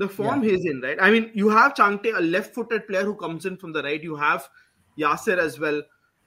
The 0.01 0.09
form 0.09 0.43
he 0.43 0.51
is 0.57 0.65
in, 0.65 0.81
right? 0.81 0.99
I 1.07 1.11
mean, 1.15 1.31
you 1.35 1.49
have 1.51 1.75
Changte, 1.75 2.13
a 2.17 2.21
left-footed 2.21 2.87
player 2.89 3.05
who 3.05 3.15
comes 3.23 3.47
in 3.51 3.57
from 3.63 3.73
the 3.75 3.83
right. 3.87 4.03
You 4.11 4.17
have 4.17 4.49
Yasir 4.99 5.39
as 5.47 5.59
well. 5.65 5.83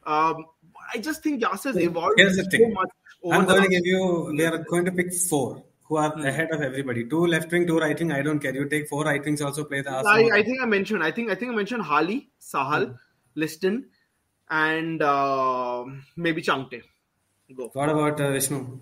Um, 0.05 0.45
I 0.93 0.99
just 0.99 1.23
think 1.23 1.41
Yasir's 1.43 1.77
evolved 1.77 2.19
Here's 2.19 2.37
the 2.37 2.43
so 2.43 2.49
thing. 2.51 2.73
much. 2.73 2.89
over 3.23 3.35
I'm 3.35 3.45
the 3.47 3.53
going 3.53 3.63
to 3.63 3.69
give 3.69 3.85
you. 3.85 4.33
We 4.37 4.45
are 4.45 4.57
going 4.73 4.85
to 4.85 4.91
pick 4.91 5.13
four 5.13 5.63
who 5.85 5.97
are 5.97 6.13
ahead 6.31 6.51
of 6.51 6.61
everybody. 6.61 7.05
Two 7.15 7.25
left 7.25 7.51
wing, 7.51 7.65
two 7.67 7.79
right 7.79 7.97
wing. 7.99 8.11
I 8.11 8.21
don't 8.21 8.39
care. 8.39 8.53
You 8.53 8.67
take 8.69 8.87
four 8.89 9.03
right 9.05 9.23
wings. 9.23 9.41
Also 9.41 9.63
play 9.63 9.81
the 9.81 9.91
I, 9.91 9.95
Arsenal. 9.95 10.33
I 10.33 10.43
think 10.43 10.61
I 10.61 10.65
mentioned. 10.65 11.03
I 11.03 11.11
think 11.11 11.31
I 11.31 11.35
think 11.35 11.51
I 11.51 11.55
mentioned 11.55 11.83
Hali, 11.83 12.29
Sahal, 12.39 12.97
Liston, 13.35 13.85
and 14.49 15.01
uh, 15.01 15.85
maybe 16.15 16.41
Changte. 16.41 16.81
Go. 17.55 17.69
What 17.73 17.89
about 17.89 18.19
uh, 18.19 18.31
Vishnu? 18.31 18.79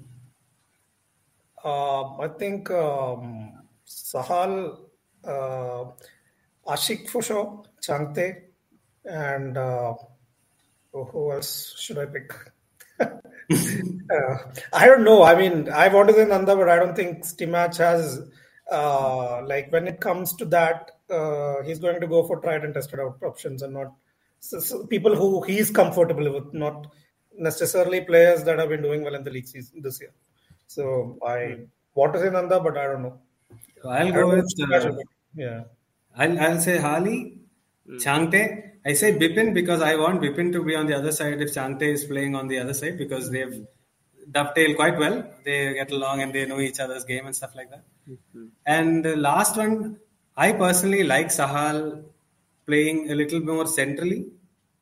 Uh, 1.63 2.17
I 2.17 2.27
think 2.39 2.71
um, 2.71 3.60
Sahal, 4.13 4.77
uh, 5.23 5.85
Ashik 6.67 7.09
for 7.09 7.21
Changte, 7.81 8.43
and 9.05 9.57
uh, 9.57 9.93
oh, 10.93 11.03
who 11.05 11.31
else 11.31 11.75
should 11.79 11.97
I 11.97 12.05
pick? 12.05 12.33
uh, 12.99 14.37
I 14.73 14.85
don't 14.85 15.03
know. 15.03 15.23
I 15.23 15.35
mean, 15.35 15.69
I 15.69 15.87
want 15.87 16.09
to 16.09 16.15
say 16.15 16.25
Nanda, 16.25 16.55
but 16.55 16.69
I 16.69 16.77
don't 16.77 16.95
think 16.95 17.23
Stimac 17.23 17.77
has, 17.77 18.21
uh, 18.71 19.41
like, 19.45 19.71
when 19.71 19.87
it 19.87 19.99
comes 19.99 20.33
to 20.35 20.45
that, 20.45 20.91
uh, 21.09 21.61
he's 21.63 21.79
going 21.79 21.99
to 21.99 22.07
go 22.07 22.25
for 22.25 22.39
tried 22.39 22.63
and 22.63 22.73
tested 22.73 22.99
out 22.99 23.17
options 23.23 23.61
and 23.61 23.73
not 23.73 23.93
so, 24.41 24.59
so 24.59 24.85
people 24.87 25.15
who 25.15 25.43
he's 25.43 25.69
comfortable 25.69 26.33
with, 26.33 26.53
not 26.53 26.87
necessarily 27.37 28.01
players 28.01 28.43
that 28.43 28.59
have 28.59 28.69
been 28.69 28.81
doing 28.81 29.03
well 29.03 29.15
in 29.15 29.23
the 29.23 29.29
league 29.29 29.47
season 29.47 29.81
this 29.81 30.01
year. 30.01 30.11
So 30.67 31.17
I 31.25 31.59
want 31.93 32.13
to 32.13 32.19
say 32.19 32.29
Nanda, 32.29 32.59
but 32.59 32.77
I 32.77 32.87
don't 32.87 33.03
know. 33.03 33.19
I'll 33.89 34.11
go 34.11 34.29
with. 34.29 34.45
if 34.57 34.85
Uh, 34.85 34.91
yeah. 35.35 35.63
I'll, 36.15 36.39
I'll 36.39 36.59
say 36.59 36.77
Hali, 36.77 37.37
Changte. 37.89 38.69
I 38.85 38.93
say 38.93 39.13
Bipin 39.17 39.53
because 39.53 39.81
I 39.81 39.95
want 39.95 40.21
Bipin 40.21 40.51
to 40.53 40.63
be 40.63 40.75
on 40.75 40.87
the 40.87 40.95
other 40.95 41.11
side 41.11 41.41
if 41.41 41.53
Changte 41.53 41.83
is 41.83 42.05
playing 42.05 42.35
on 42.35 42.47
the 42.47 42.59
other 42.59 42.73
side 42.73 42.97
because 42.97 43.29
they've 43.31 43.65
dovetailed 44.31 44.75
quite 44.75 44.97
well. 44.97 45.23
They 45.45 45.73
get 45.73 45.91
along 45.91 46.21
and 46.21 46.33
they 46.33 46.45
know 46.45 46.59
each 46.59 46.79
other's 46.79 47.03
game 47.05 47.25
and 47.25 47.35
stuff 47.35 47.55
like 47.55 47.69
that. 47.69 47.83
And 48.65 49.05
the 49.05 49.15
last 49.15 49.57
one, 49.57 49.99
I 50.35 50.53
personally 50.53 51.03
like 51.03 51.27
Sahal 51.27 52.03
playing 52.65 53.11
a 53.11 53.15
little 53.15 53.39
more 53.41 53.67
centrally. 53.67 54.27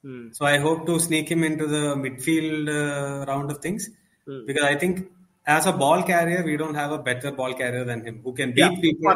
Hmm. 0.02 0.30
So 0.32 0.45
I 0.45 0.58
hope 0.58 0.86
to 0.86 1.00
sneak 1.00 1.30
him 1.30 1.43
into 1.43 1.68
the 1.68 1.95
midfield 1.95 2.70
uh, 2.70 3.26
round 3.26 3.52
of 3.52 3.58
things 3.60 3.89
Hmm. 4.26 4.45
because 4.45 4.64
I 4.64 4.76
think 4.76 5.08
as 5.50 5.66
a 5.66 5.74
ball 5.74 6.04
carrier, 6.04 6.43
we 6.43 6.56
don't 6.58 6.76
have 6.76 6.91
a 6.91 7.00
better 7.00 7.32
ball 7.32 7.54
carrier 7.54 7.84
than 7.84 8.06
him 8.06 8.22
who 8.24 8.34
can 8.34 8.52
beat 8.52 8.62
Yeah, 8.62 8.76
people. 8.80 9.16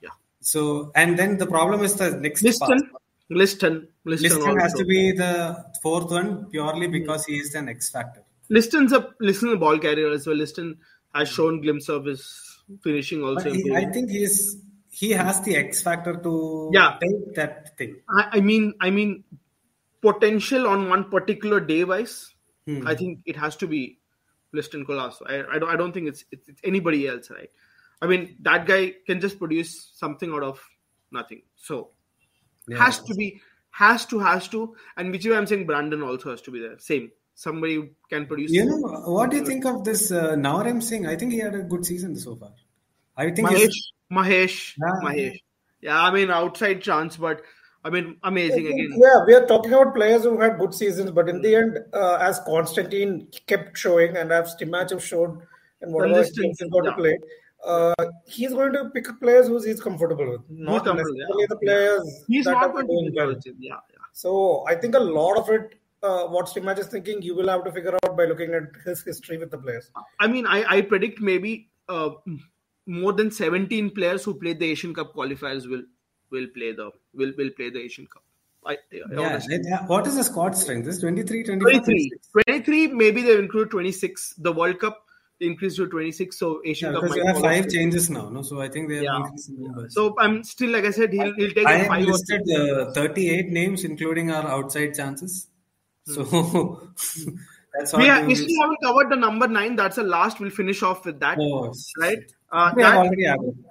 Yeah. 0.00 0.08
So, 0.40 0.90
and 0.94 1.18
then 1.18 1.38
the 1.38 1.46
problem 1.46 1.82
is 1.82 1.94
the 1.94 2.10
next 2.10 2.42
pass. 2.42 2.68
Liston, 2.68 2.90
Liston, 3.30 3.88
Liston, 4.04 4.30
Liston 4.38 4.56
has 4.58 4.74
to 4.74 4.84
be 4.84 5.12
the 5.12 5.64
fourth 5.82 6.10
one 6.10 6.46
purely 6.50 6.88
because 6.88 7.24
he 7.26 7.36
is 7.38 7.54
an 7.54 7.68
X 7.68 7.90
factor. 7.90 8.22
Liston's 8.48 8.92
a 8.92 9.10
Liston's 9.20 9.52
a 9.52 9.56
ball 9.56 9.78
carrier 9.78 10.10
as 10.10 10.26
well. 10.26 10.36
Liston 10.36 10.76
has 11.14 11.28
shown 11.28 11.60
glimpse 11.60 11.88
of 11.88 12.04
his 12.04 12.24
finishing 12.82 13.22
also. 13.22 13.52
He. 13.52 13.72
I 13.74 13.84
think 13.92 14.10
he 14.10 14.24
is 14.24 14.58
he 14.90 15.10
has 15.12 15.40
the 15.42 15.56
X 15.56 15.82
factor 15.82 16.16
to 16.16 16.70
Yeah. 16.74 16.98
take 17.00 17.34
that 17.36 17.78
thing. 17.78 17.94
I, 18.08 18.38
I 18.38 18.40
mean, 18.40 18.74
I 18.80 18.90
mean, 18.90 19.22
potential 20.02 20.66
on 20.66 20.88
one 20.88 21.08
particular 21.10 21.60
day 21.60 21.84
wise, 21.84 22.34
Hmm. 22.66 22.86
I 22.86 22.94
think 22.94 23.20
it 23.24 23.36
has 23.36 23.56
to 23.56 23.66
be 23.66 23.99
Liston 24.52 24.84
Colaco. 24.84 25.22
I, 25.26 25.56
I 25.56 25.58
don't, 25.58 25.68
I 25.70 25.76
don't 25.76 25.92
think 25.92 26.08
it's, 26.08 26.24
it's 26.30 26.48
it's 26.48 26.60
anybody 26.64 27.06
else, 27.06 27.30
right? 27.30 27.50
I 28.02 28.06
mean, 28.06 28.36
that 28.42 28.66
guy 28.66 28.94
can 29.06 29.20
just 29.20 29.38
produce 29.38 29.90
something 29.94 30.32
out 30.32 30.42
of 30.42 30.60
nothing. 31.12 31.42
So 31.56 31.90
Yeah. 32.68 32.78
has 32.78 33.00
to 33.00 33.14
be, 33.14 33.40
has 33.70 34.06
to, 34.06 34.18
has 34.18 34.48
to, 34.48 34.74
and 34.96 35.10
which 35.12 35.26
way 35.26 35.36
I'm 35.36 35.46
saying 35.46 35.66
Brandon 35.66 36.02
also 36.02 36.30
has 36.30 36.42
to 36.42 36.50
be 36.50 36.60
there. 36.60 36.78
Same, 36.78 37.10
somebody 37.34 37.90
can 38.08 38.26
produce. 38.26 38.50
You 38.50 38.64
know, 38.64 38.76
what 39.06 39.30
do 39.30 39.36
you 39.36 39.44
think 39.44 39.64
of 39.66 39.84
this 39.84 40.10
uh, 40.10 40.34
Naorem 40.34 40.82
Singh? 40.82 41.06
I 41.06 41.16
think 41.16 41.32
he 41.32 41.38
had 41.38 41.54
a 41.54 41.62
good 41.62 41.84
season 41.86 42.16
so 42.16 42.36
far. 42.36 42.52
I 43.16 43.30
think 43.30 43.48
Mahesh, 43.48 43.76
Mahesh, 44.10 44.74
Yeah. 44.78 45.08
Mahesh. 45.08 45.38
Yeah, 45.82 46.02
I 46.02 46.10
mean, 46.12 46.30
outside 46.30 46.82
chance, 46.82 47.16
but 47.16 47.42
I 47.82 47.90
mean, 47.90 48.16
amazing 48.22 48.66
again. 48.66 48.90
Yeah, 48.96 49.24
we 49.26 49.34
are 49.34 49.46
talking 49.46 49.72
about 49.72 49.94
players 49.94 50.24
who 50.24 50.38
had 50.38 50.58
good 50.58 50.74
seasons, 50.74 51.10
but 51.10 51.28
in 51.28 51.40
the 51.40 51.54
end, 51.54 51.78
uh, 51.94 52.16
as 52.20 52.40
Constantine 52.40 53.28
kept 53.46 53.78
showing 53.78 54.16
and 54.16 54.30
as 54.30 54.54
Stimac 54.54 54.90
have 54.90 55.02
showed 55.02 55.38
and 55.80 55.92
whatever 55.92 56.22
he's 56.22 56.30
got 56.36 56.84
yeah. 56.84 56.90
to 56.90 56.92
play, 56.96 57.18
uh, 57.64 57.94
he's 58.26 58.50
going 58.50 58.72
to 58.74 58.90
pick 58.90 59.06
players 59.20 59.48
who 59.48 59.62
he's 59.62 59.80
comfortable 59.80 60.30
with, 60.30 60.42
not 60.50 60.84
comfortable, 60.84 61.14
necessarily 61.14 61.42
yeah. 61.42 61.46
the 61.48 61.56
players 61.56 62.24
He's 62.28 62.44
that 62.44 62.52
not 62.52 62.76
to 62.76 62.86
doing 62.86 63.12
well. 63.16 63.34
Yeah, 63.44 63.52
yeah. 63.58 63.76
So 64.12 64.64
I 64.68 64.74
think 64.74 64.94
a 64.94 65.00
lot 65.00 65.38
of 65.38 65.48
it, 65.48 65.74
uh, 66.02 66.24
what 66.24 66.46
Stimac 66.46 66.78
is 66.78 66.88
thinking, 66.88 67.22
you 67.22 67.34
will 67.34 67.48
have 67.48 67.64
to 67.64 67.72
figure 67.72 67.94
out 68.04 68.16
by 68.16 68.26
looking 68.26 68.52
at 68.52 68.64
his 68.84 69.02
history 69.02 69.38
with 69.38 69.50
the 69.50 69.58
players. 69.58 69.90
I 70.18 70.26
mean, 70.26 70.46
I, 70.46 70.64
I 70.68 70.80
predict 70.82 71.20
maybe 71.20 71.70
uh, 71.88 72.10
more 72.86 73.14
than 73.14 73.30
17 73.30 73.90
players 73.90 74.22
who 74.22 74.34
played 74.34 74.58
the 74.58 74.70
Asian 74.70 74.92
Cup 74.92 75.14
qualifiers 75.14 75.68
will 75.68 75.82
will 76.30 76.46
play 76.54 76.72
the 76.72 76.90
will 77.14 77.32
will 77.36 77.50
play 77.50 77.70
the 77.70 77.80
Asian 77.80 78.06
Cup. 78.06 78.22
I, 78.64 78.72
I 78.72 78.76
yeah, 79.12 79.40
yeah. 79.48 79.86
What 79.86 80.06
is 80.06 80.16
the 80.16 80.24
squad 80.24 80.56
strength? 80.56 80.84
This 80.84 80.98
23, 81.00 81.44
24, 81.44 81.70
23. 81.70 82.12
23, 82.32 82.88
maybe 82.88 83.22
they've 83.22 83.38
included 83.38 83.70
26. 83.70 84.34
The 84.38 84.52
World 84.52 84.78
Cup 84.78 85.06
increased 85.40 85.76
to 85.76 85.88
26, 85.88 86.38
so 86.38 86.60
Asian 86.64 86.92
Yeah, 86.92 87.00
Cup 87.00 87.08
because 87.08 87.26
have 87.26 87.38
five 87.40 87.68
changes 87.68 88.10
now, 88.10 88.28
no? 88.28 88.42
So 88.42 88.60
I 88.60 88.68
think 88.68 88.88
they 88.88 88.96
have 88.96 89.04
Yeah. 89.04 89.16
increased 89.16 89.48
the 89.48 89.62
numbers. 89.62 89.94
So 89.94 90.14
I'm 90.18 90.44
still, 90.44 90.70
like 90.70 90.84
I 90.84 90.90
said, 90.90 91.12
he'll, 91.12 91.34
he'll 91.34 91.50
take 91.52 91.66
I 91.66 91.76
the 91.76 91.84
have 91.84 92.02
listed 92.02 92.42
uh, 92.50 92.92
38 92.92 93.48
names, 93.48 93.84
including 93.84 94.30
our 94.30 94.46
outside 94.46 94.94
chances. 94.94 95.48
So 96.06 96.24
that's 97.74 97.92
Hmm. 97.92 98.00
we, 98.00 98.26
we 98.26 98.34
still 98.34 98.60
haven't 98.60 98.78
covered 98.82 99.10
the 99.10 99.16
number 99.16 99.48
nine. 99.48 99.76
That's 99.76 99.96
the 99.96 100.02
last. 100.02 100.40
We'll 100.40 100.50
finish 100.50 100.82
off 100.82 101.04
with 101.04 101.20
that, 101.20 101.38
Oh, 101.38 101.72
right? 101.98 102.18
Uh, 102.52 102.74
that, 102.74 102.96
already 102.96 103.26
added. 103.26 103.64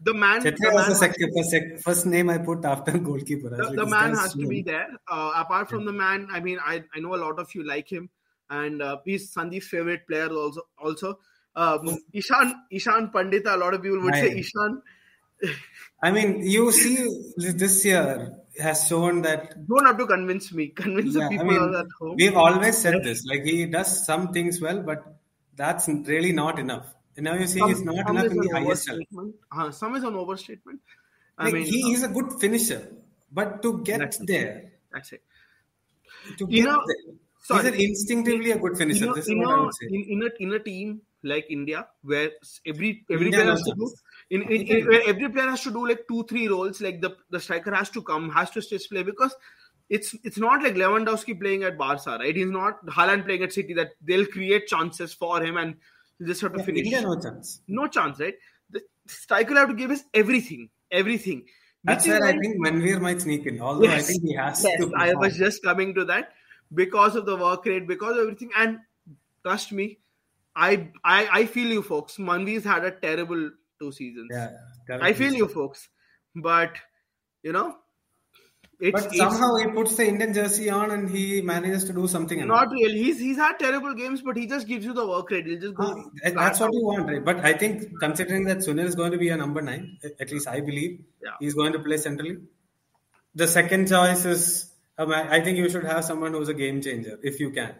The 0.00 0.14
man, 0.14 0.42
the 0.42 0.56
man 0.60 0.74
was 0.74 1.00
the 1.00 1.30
first, 1.34 1.84
first 1.84 2.06
name 2.06 2.30
I 2.30 2.38
put 2.38 2.64
after 2.64 2.98
goalkeeper. 2.98 3.50
The, 3.50 3.74
the 3.76 3.86
man 3.86 4.14
has 4.14 4.34
to 4.34 4.46
be 4.46 4.62
there. 4.62 4.88
Uh, 5.10 5.32
apart 5.36 5.68
from 5.70 5.84
the 5.84 5.92
man, 5.92 6.28
I 6.30 6.40
mean, 6.40 6.58
I, 6.62 6.84
I 6.94 7.00
know 7.00 7.14
a 7.14 7.16
lot 7.16 7.38
of 7.38 7.54
you 7.54 7.66
like 7.66 7.90
him, 7.90 8.10
and 8.50 8.82
uh, 8.82 8.98
he's 9.04 9.34
Sandeep's 9.34 9.68
favorite 9.68 10.06
player 10.06 10.28
also. 10.28 10.62
Also, 10.78 11.18
Um, 11.56 11.88
Ishan 12.12 12.54
Ishan 12.70 13.08
Pandita. 13.12 13.54
A 13.54 13.56
lot 13.56 13.72
of 13.72 13.82
people 13.82 14.00
would 14.02 14.14
say 14.14 14.36
Ishan. 14.38 14.82
I 16.02 16.10
mean, 16.12 16.42
you 16.46 16.70
see, 16.70 16.96
this 17.38 17.82
year 17.86 18.34
has 18.60 18.86
shown 18.88 19.22
that. 19.22 19.66
Don't 19.66 19.86
have 19.86 19.96
to 19.96 20.06
convince 20.06 20.52
me. 20.52 20.68
Convince 20.68 21.14
Yeah, 21.14 21.20
the 21.20 21.24
I 21.26 21.28
people 21.30 21.46
mean, 21.46 21.74
at 21.74 21.86
home. 21.98 22.16
we've 22.16 22.36
always 22.36 22.76
said 22.76 23.02
this. 23.02 23.24
Like 23.24 23.44
he 23.44 23.64
does 23.64 24.04
some 24.04 24.28
things 24.34 24.60
well, 24.60 24.82
but 24.82 25.00
that's 25.56 25.88
really 25.88 26.32
not 26.32 26.58
enough. 26.58 26.92
And 27.16 27.24
now 27.24 27.34
you 27.34 27.46
see, 27.46 27.58
Some- 27.60 27.70
it's 27.70 27.80
not 27.80 28.10
enough 28.10 28.26
in 28.26 28.36
the 28.38 28.48
highest 28.52 28.88
level. 28.90 29.32
Uh, 29.50 29.70
some 29.70 29.94
is 29.96 30.04
an 30.04 30.14
overstatement. 30.14 30.80
I 31.38 31.44
Like, 31.44 31.54
mean, 31.54 31.62
uh, 31.62 31.66
he 31.66 31.92
is 31.92 32.02
a 32.02 32.08
good 32.08 32.32
finisher, 32.40 32.92
but 33.32 33.62
to 33.62 33.82
get 33.82 33.98
That's- 34.00 34.18
there, 34.26 34.72
that's 34.92 35.12
it. 35.12 35.22
to 36.38 36.46
get 36.46 36.64
know, 36.64 36.82
there, 36.86 37.14
sorry. 37.42 37.62
he's 37.64 37.72
an 37.72 37.80
instinctively 37.80 38.50
a 38.52 38.58
good 38.58 38.76
finisher. 38.78 39.04
in 39.04 39.10
a, 39.10 39.14
this 39.14 39.28
is 39.28 39.34
what 39.36 39.48
a, 39.48 39.52
I 39.52 39.60
would 39.64 39.74
say. 39.74 39.86
in, 39.90 40.04
in 40.14 40.22
a 40.22 40.30
in 40.42 40.52
a 40.54 40.58
team 40.58 41.00
like 41.22 41.46
India, 41.50 41.86
where 42.02 42.30
every 42.66 43.04
every 43.10 43.26
India 43.26 43.40
player 43.40 43.50
has 43.50 43.62
to 43.64 43.74
do 43.74 43.90
in, 44.30 44.42
in, 44.42 44.62
in- 44.62 44.86
where 44.86 45.02
every 45.06 45.28
player 45.30 45.48
has 45.50 45.62
to 45.62 45.70
do 45.70 45.86
like 45.88 46.06
two 46.08 46.24
three 46.24 46.48
roles. 46.48 46.80
Like 46.80 47.00
the 47.00 47.16
the 47.30 47.40
striker 47.40 47.74
has 47.74 47.90
to 47.90 48.02
come, 48.02 48.30
has 48.30 48.50
to 48.52 48.62
stitch 48.62 48.88
play 48.90 49.02
because 49.02 49.34
it's 49.88 50.14
it's 50.24 50.38
not 50.38 50.62
like 50.62 50.74
Lewandowski 50.74 51.38
playing 51.40 51.62
at 51.64 51.76
Barca, 51.78 52.18
right? 52.18 52.34
He's 52.34 52.46
not 52.50 52.84
Haaland 52.86 53.24
playing 53.24 53.42
at 53.42 53.52
City 53.52 53.74
that 53.74 53.90
they'll 54.02 54.26
create 54.26 54.66
chances 54.66 55.12
for 55.14 55.42
him 55.42 55.56
and 55.56 55.76
just 56.24 56.40
have 56.40 56.52
to 56.52 56.58
Yeah, 56.60 56.64
finish. 56.64 56.84
India, 56.84 57.02
no 57.02 57.20
chance. 57.20 57.60
No 57.68 57.86
chance, 57.88 58.20
right? 58.20 58.34
The 58.70 58.82
striker 59.06 59.54
have 59.54 59.68
to 59.68 59.74
give 59.74 59.90
us 59.90 60.02
everything, 60.14 60.70
everything. 60.90 61.44
That's 61.84 62.06
where 62.06 62.22
I 62.24 62.32
why- 62.32 62.38
think 62.40 62.56
Manvir 62.66 63.00
might 63.00 63.20
sneak 63.20 63.46
in. 63.46 63.60
Although 63.60 63.88
I 63.88 64.00
think 64.00 64.22
he 64.22 64.34
has 64.34 64.64
yes, 64.64 64.80
to. 64.80 64.92
I 64.96 65.14
was 65.14 65.36
just 65.36 65.62
coming 65.62 65.94
to 65.94 66.04
that 66.06 66.32
because 66.74 67.14
of 67.16 67.26
the 67.26 67.36
work 67.36 67.64
rate, 67.66 67.86
because 67.86 68.16
of 68.16 68.22
everything, 68.22 68.50
and 68.56 68.80
trust 69.44 69.72
me, 69.72 69.98
I 70.56 70.90
I, 71.04 71.28
I 71.40 71.46
feel 71.46 71.68
you 71.68 71.82
folks. 71.82 72.16
Manvir's 72.16 72.64
had 72.64 72.84
a 72.84 72.90
terrible 72.90 73.50
two 73.78 73.92
seasons. 73.92 74.28
Yeah, 74.32 74.50
I 75.00 75.12
feel 75.12 75.32
you 75.32 75.46
folks, 75.46 75.88
but 76.34 76.72
you 77.42 77.52
know, 77.52 77.76
it's, 78.78 78.92
But 78.92 79.14
somehow 79.14 79.56
he 79.56 79.66
puts 79.68 79.96
the 79.96 80.06
Indian 80.06 80.32
jersey 80.34 80.68
on 80.70 80.90
and 80.90 81.08
he 81.08 81.40
manages 81.40 81.84
to 81.84 81.92
do 81.94 82.06
something. 82.06 82.38
in 82.40 82.48
not 82.48 82.70
really. 82.70 83.02
He's 83.02 83.18
he's 83.18 83.36
had 83.38 83.58
terrible 83.58 83.94
games, 83.94 84.20
but 84.22 84.36
he 84.36 84.46
just 84.46 84.66
gives 84.66 84.84
you 84.84 84.92
the 84.92 85.06
work 85.06 85.30
rate. 85.30 85.46
He'll 85.46 85.60
just 85.60 85.74
go. 85.74 85.84
Ah, 86.26 86.30
That's 86.34 86.60
what 86.60 86.72
you 86.74 86.84
want, 86.84 87.06
right? 87.08 87.24
But 87.24 87.40
I 87.44 87.54
think 87.54 87.98
considering 88.00 88.44
that 88.44 88.58
Sunil 88.58 88.84
is 88.84 88.94
going 88.94 89.12
to 89.12 89.18
be 89.18 89.30
a 89.30 89.36
number 89.36 89.62
nine, 89.62 89.98
at 90.20 90.30
least 90.30 90.46
I 90.48 90.60
believe 90.60 91.00
Yeah. 91.24 91.30
he's 91.40 91.54
going 91.54 91.72
to 91.72 91.78
play 91.78 91.96
centrally. 91.96 92.36
The 93.34 93.48
second 93.48 93.88
choice 93.88 94.24
is, 94.24 94.72
I 94.98 95.40
think 95.40 95.58
you 95.58 95.68
should 95.70 95.84
have 95.84 96.04
someone 96.04 96.32
who's 96.32 96.48
a 96.48 96.54
game 96.54 96.80
changer 96.82 97.18
if 97.22 97.40
you 97.40 97.50
can. 97.50 97.74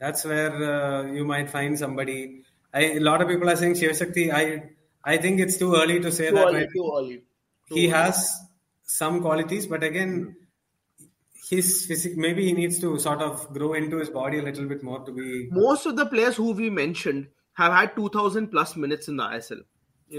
That's 0.00 0.24
where 0.24 0.52
uh, 0.72 1.02
you 1.12 1.24
might 1.24 1.50
find 1.50 1.78
somebody. 1.78 2.42
I, 2.72 2.84
a 2.92 3.00
lot 3.00 3.20
of 3.22 3.28
people 3.28 3.48
are 3.50 3.56
saying 3.56 3.74
Sivasakthi. 3.74 4.32
I 4.32 4.70
I 5.04 5.16
think 5.18 5.40
it's 5.40 5.56
too 5.58 5.74
early 5.74 6.00
to 6.00 6.10
say 6.12 6.28
Too 6.30 6.34
that. 6.36 6.46
early, 6.48 6.60
right? 6.60 6.68
too 6.74 6.92
early. 6.98 7.22
he 7.68 7.88
has 7.88 8.30
some 8.86 9.20
qualities, 9.20 9.66
but 9.66 9.82
again, 9.82 10.36
his 11.50 11.86
physique 11.86 12.16
maybe 12.16 12.44
he 12.44 12.52
needs 12.52 12.78
to 12.80 12.98
sort 12.98 13.20
of 13.20 13.52
grow 13.52 13.74
into 13.74 13.98
his 13.98 14.10
body 14.10 14.38
a 14.38 14.42
little 14.42 14.66
bit 14.66 14.82
more 14.82 15.04
to 15.04 15.12
be. 15.12 15.48
Most 15.50 15.86
of 15.86 15.96
the 15.96 16.06
players 16.06 16.36
who 16.36 16.52
we 16.52 16.70
mentioned 16.70 17.28
have 17.54 17.72
had 17.72 17.94
2,000 17.96 18.48
plus 18.48 18.76
minutes 18.76 19.08
in 19.08 19.16
the 19.16 19.22
ISL 19.22 19.60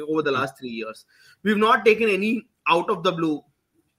over 0.07 0.21
the 0.21 0.31
last 0.31 0.57
three 0.57 0.69
years. 0.69 1.05
We've 1.43 1.57
not 1.57 1.85
taken 1.85 2.09
any 2.09 2.47
out 2.67 2.89
of 2.89 3.03
the 3.03 3.11
blue 3.11 3.43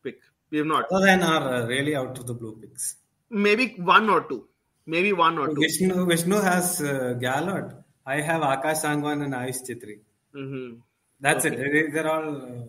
pick. 0.02 0.20
We 0.50 0.58
have 0.58 0.66
not. 0.66 0.86
Other 0.90 1.06
than 1.06 1.22
our 1.22 1.54
uh, 1.54 1.66
really 1.66 1.94
out 1.94 2.18
of 2.18 2.26
the 2.26 2.34
blue 2.34 2.58
picks. 2.60 2.96
Maybe 3.30 3.74
one 3.78 4.08
or 4.08 4.22
two. 4.22 4.48
Maybe 4.86 5.12
one 5.12 5.38
or 5.38 5.48
two. 5.48 5.60
Vishnu, 5.60 6.06
Vishnu 6.06 6.36
has 6.36 6.80
uh, 6.80 7.14
Gahlot. 7.20 7.82
I 8.06 8.22
have 8.22 8.40
Akash 8.40 8.82
Sangwan 8.84 9.22
and 9.22 9.34
Ayush 9.34 9.60
Chhetri. 9.68 9.98
hmm 10.32 10.80
That's 11.20 11.44
it. 11.44 11.56
They, 11.58 11.90
they're 11.92 12.10
all. 12.10 12.36
Uh, 12.36 12.66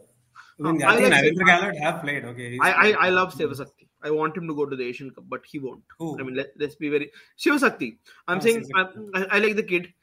I 0.63 0.71
mean, 0.71 0.83
Uh, 0.83 0.87
I 0.87 0.93
I 0.93 0.97
think 0.97 1.11
like- 1.11 1.23
Narender 1.23 1.47
Gahlot 1.49 1.79
have 1.79 2.01
played. 2.01 2.25
Okay. 2.25 2.57
I, 2.61 2.71
I. 2.71 2.87
I 3.07 3.09
love 3.09 3.33
Sivasakthi. 3.33 3.87
I 4.01 4.11
want 4.11 4.37
him 4.37 4.47
to 4.47 4.55
go 4.55 4.65
to 4.65 4.75
the 4.75 4.83
Asian 4.85 5.11
Cup, 5.11 5.25
but 5.27 5.45
he 5.45 5.59
won't. 5.59 5.83
Who? 5.99 6.17
I 6.19 6.23
mean, 6.23 6.35
let, 6.35 6.51
let's 6.57 6.75
be 6.75 6.89
very 6.89 7.11
Sivasakthi. 7.37 7.97
I'm 8.27 8.37
Oh, 8.37 8.41
saying 8.41 8.65
I, 8.75 9.25
I, 9.31 9.39
like 9.39 9.55
the 9.55 9.63
kid. 9.63 9.93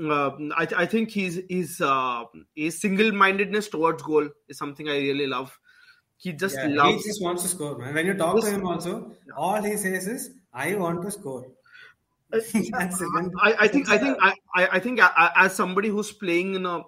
Uh, 0.00 0.30
I, 0.56 0.66
I 0.76 0.86
think 0.86 1.10
he's 1.10 1.40
he's 1.48 1.80
uh, 1.80 2.24
his 2.54 2.80
single-mindedness 2.80 3.68
towards 3.68 4.02
goal 4.02 4.28
is 4.48 4.56
something 4.58 4.88
I 4.88 4.98
really 4.98 5.26
love. 5.26 5.58
He 6.16 6.32
just 6.32 6.56
Yeah, 6.56 6.68
he 6.90 7.02
just 7.02 7.22
wants 7.22 7.42
to 7.42 7.48
score, 7.48 7.76
man. 7.78 7.94
When 7.94 8.06
you 8.06 8.14
talk 8.14 8.40
to 8.40 8.50
him, 8.50 8.66
also, 8.66 9.12
all 9.36 9.62
he 9.62 9.76
says 9.76 10.06
is, 10.06 10.30
"I 10.52 10.74
want 10.74 11.02
to 11.02 11.10
score." 11.10 11.44
It. 12.32 12.74
I, 12.74 13.54
I 13.60 13.68
think 13.68 13.88
I 13.88 13.98
think 13.98 14.18
uh, 14.22 14.32
I, 14.54 14.68
I 14.72 14.78
think 14.78 15.00
a- 15.00 15.32
as 15.36 15.54
somebody 15.54 15.88
who's 15.88 16.12
playing 16.12 16.54
in 16.54 16.66
a 16.66 16.82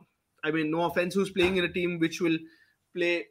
I 0.44 0.50
mean 0.50 0.70
no 0.70 0.82
offense 0.84 1.14
who's 1.14 1.30
playing 1.30 1.56
in 1.56 1.64
a 1.64 1.72
team 1.72 1.98
which 1.98 2.20
will 2.20 2.36
play 2.94 3.26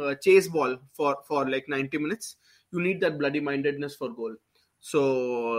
uh, 0.00 0.14
chase 0.16 0.48
ball 0.48 0.78
for 0.92 1.16
for 1.28 1.48
like 1.48 1.68
90 1.68 1.98
minutes 1.98 2.36
you 2.72 2.80
need 2.80 3.00
that 3.00 3.18
bloody 3.18 3.40
mindedness 3.40 3.94
for 3.96 4.08
goal 4.20 4.34
so 4.80 5.02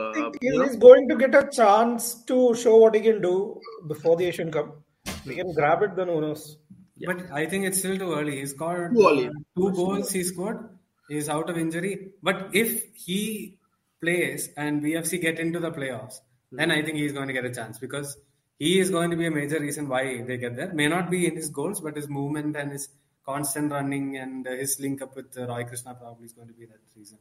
uh, 0.10 0.14
think 0.14 0.38
you 0.42 0.58
know, 0.58 0.64
he's 0.66 0.76
going 0.76 1.08
to 1.10 1.16
get 1.16 1.34
a 1.36 1.50
chance 1.50 2.24
to 2.26 2.54
show 2.56 2.76
what 2.78 2.96
he 2.96 3.02
can 3.02 3.22
do 3.22 3.60
before 3.88 4.18
the 4.18 4.26
Asian 4.26 4.52
Cup. 4.52 4.82
He 5.24 5.36
can 5.36 5.54
grab 5.54 5.82
it, 5.82 5.96
then 5.96 6.10
who 6.10 6.20
knows? 6.20 6.58
But 7.06 7.32
I 7.32 7.46
think 7.46 7.66
it's 7.66 7.80
still 7.80 7.98
too 7.98 8.14
early. 8.14 8.40
He 8.40 8.46
scored 8.46 8.94
Too 8.94 9.08
early. 9.08 9.30
two 9.58 9.72
goals. 9.72 10.12
He 10.12 10.24
scored. 10.24 10.78
He's 11.08 11.30
out 11.30 11.50
of 11.50 11.58
injury. 11.58 12.12
But 12.22 12.50
if 12.54 12.94
he 12.94 13.58
plays 14.02 14.50
and 14.58 14.82
BFC 14.82 15.22
get 15.22 15.40
into 15.40 15.60
the 15.60 15.72
playoffs, 15.72 16.16
then 16.52 16.70
I 16.72 16.82
think 16.84 16.98
he's 16.98 17.14
going 17.14 17.28
to 17.28 17.34
get 17.34 17.46
a 17.46 17.54
chance 17.54 17.80
because 17.80 18.18
he 18.60 18.80
is 18.80 18.90
going 18.90 19.10
to 19.12 19.18
be 19.18 19.26
a 19.28 19.32
major 19.32 19.60
reason 19.60 19.88
why 19.88 20.22
they 20.24 20.38
get 20.38 20.56
there. 20.56 20.74
May 20.74 20.88
not 20.88 21.10
be 21.10 21.26
in 21.28 21.36
his 21.36 21.50
goals, 21.50 21.80
but 21.82 21.96
his 21.96 22.10
movement 22.10 22.56
and 22.56 22.72
his 22.72 22.90
constant 23.26 23.72
running 23.72 24.18
and 24.18 24.46
his 24.46 24.80
link 24.80 25.02
up 25.02 25.16
with 25.16 25.36
Roy 25.38 25.64
Krishna 25.64 25.94
probably 25.96 26.26
is 26.26 26.34
going 26.34 26.48
to 26.50 26.54
be 26.54 26.66
that 26.66 26.82
reason. 26.98 27.18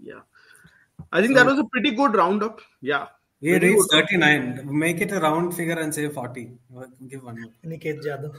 yeah 0.00 0.20
I 1.10 1.20
think 1.22 1.34
that 1.34 1.46
was 1.46 1.58
a 1.58 1.64
pretty 1.64 1.90
good 1.92 2.14
roundup 2.14 2.60
yeah 2.80 3.06
He 3.40 3.50
Very 3.52 3.70
reached 3.74 3.90
good. 3.90 4.06
39. 4.08 4.78
Make 4.80 5.00
it 5.04 5.12
a 5.12 5.18
round 5.20 5.54
figure 5.56 5.78
and 5.84 5.92
say 5.94 6.08
40. 6.08 6.52
Uh, 6.76 6.84
Give 7.08 7.24
one 7.24 7.40
more. 7.40 7.50
Niket 7.64 7.98
Jadhav. 8.04 8.36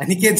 Aniket. 0.00 0.38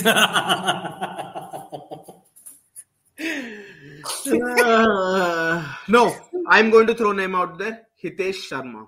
Uh, 4.62 5.74
no 5.88 6.14
I'm 6.46 6.70
going 6.70 6.86
to 6.86 6.94
throw 6.94 7.12
name 7.12 7.34
out 7.34 7.58
there 7.58 7.82
Hitesh 8.02 8.48
Sharma 8.48 8.86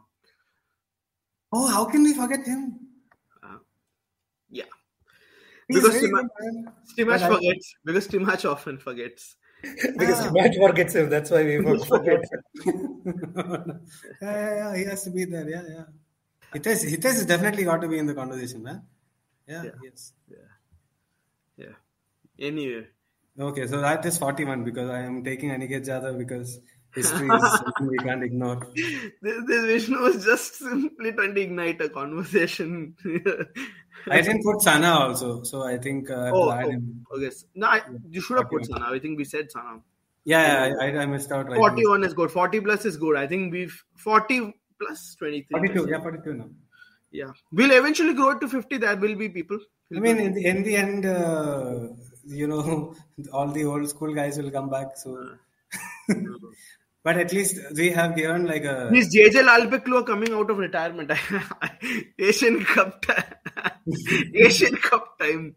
oh, 1.53 1.66
how 1.68 1.84
can 1.84 2.03
we 2.03 2.12
forget 2.14 2.45
him? 2.47 2.84
Yeah 5.68 5.74
He's 5.76 5.82
Because 5.82 5.94
really 5.94 6.08
Sima- 6.08 6.28
good, 6.38 6.54
man. 6.54 6.72
Stimac 6.90 7.06
But 7.06 7.22
I- 7.22 7.28
forgets 7.34 7.74
because 7.84 8.08
Stimac 8.08 8.50
often 8.50 8.78
forgets 8.78 9.36
Because 9.62 10.20
Ah. 10.26 10.30
Matt 10.32 10.54
forgets 10.56 10.94
him. 10.94 11.08
That's 11.08 11.30
why 11.30 11.42
we 11.44 11.54
forget. 11.92 12.20
yeah, 12.66 13.72
yeah, 14.20 14.54
yeah, 14.60 14.76
he 14.76 14.84
has 14.84 15.04
to 15.04 15.10
be 15.10 15.24
there. 15.24 15.48
Yeah, 15.48 15.62
yeah. 15.68 15.84
Hitesh, 16.54 16.84
Hitesh 16.94 17.14
has 17.20 17.26
definitely 17.26 17.64
got 17.64 17.80
to 17.80 17.88
be 17.88 17.98
in 17.98 18.04
the 18.06 18.14
conversation, 18.14 18.62
man. 18.62 18.82
Yeah, 19.48 19.62
Yeah. 19.64 19.70
yes. 19.82 20.12
yeah 21.56 21.74
anyway 22.38 22.86
Okay, 23.38 23.66
so 23.66 23.80
that 23.80 24.04
is 24.06 24.16
41 24.18 24.64
because 24.64 24.88
I 24.90 25.00
am 25.00 25.22
taking 25.24 25.50
Aniket 25.50 25.84
Jadhav 25.86 26.18
because 26.18 26.60
history 26.95 27.28
is 27.28 27.42
something 27.53 27.86
we 27.86 27.99
can't 27.99 28.22
ignore. 28.22 28.61
this, 28.74 29.11
this 29.47 29.64
Vishnu 29.64 29.99
was 29.99 30.24
just 30.24 30.57
simply 30.57 31.12
trying 31.12 31.34
to 31.34 31.40
ignite 31.40 31.80
a 31.80 31.88
conversation. 31.88 32.95
I 34.11 34.20
didn't 34.20 34.42
put 34.42 34.61
Sana 34.62 34.90
also, 34.90 35.42
so 35.42 35.62
I 35.62 35.78
think 35.78 36.11
uh, 36.11 36.30
oh, 36.34 36.51
oh, 36.51 36.68
him. 36.68 37.07
okay. 37.12 37.30
No, 37.55 37.66
I, 37.66 37.82
you 38.11 38.20
should 38.20 38.38
have 38.38 38.51
put 38.51 38.66
Sana. 38.66 38.90
I 38.90 38.99
think 38.99 39.18
we 39.18 39.24
said 39.24 39.51
Sana. 39.51 39.80
Yeah, 40.24 40.66
yeah 40.66 40.74
I, 40.80 41.03
I 41.03 41.07
missed 41.07 41.30
out 41.32 41.49
right. 41.49 41.57
41 41.57 42.05
is 42.05 42.14
good. 42.14 42.30
40 42.30 42.61
plus 42.61 42.84
is 42.84 42.97
good. 42.97 43.16
I 43.16 43.26
think 43.26 43.53
we've 43.53 43.84
40 43.97 44.55
plus 44.80 45.14
23. 45.18 45.47
42, 45.51 45.88
yeah, 45.90 46.01
42 46.01 46.34
now. 46.34 46.49
Yeah. 47.11 47.30
We'll 47.53 47.70
eventually 47.70 48.14
grow 48.14 48.38
to 48.38 48.49
50. 48.49 48.78
There 48.78 48.97
will 48.97 49.14
be 49.14 49.28
people. 49.28 49.59
I 49.95 50.01
mean, 50.01 50.18
in 50.18 50.34
the, 50.34 50.45
in 50.47 50.62
the 50.62 50.76
end, 50.76 51.07
uh, 51.07 51.88
you 52.26 52.47
know, 52.47 52.95
all 53.32 53.49
the 53.49 53.64
old 53.64 53.88
school 53.88 54.14
guys 54.14 54.36
will 54.38 54.51
come 54.51 54.68
back. 54.68 54.97
So, 54.97 55.36
but 57.05 57.18
at 57.18 57.32
least 57.32 57.59
we 57.76 57.90
have 57.90 58.16
given 58.16 58.46
like 58.46 58.64
a. 58.64 58.88
These 58.90 59.14
Jeje 59.14 59.42
Lalpekhlua 59.48 60.00
are 60.00 60.05
coming 60.05 60.32
out 60.32 60.50
of 60.50 60.57
retirement. 60.57 61.12
Asian 62.18 62.64
Cup 62.64 63.02
time. 63.02 63.24
Asian 64.34 64.76
Cup 64.76 65.18
time. 65.18 65.55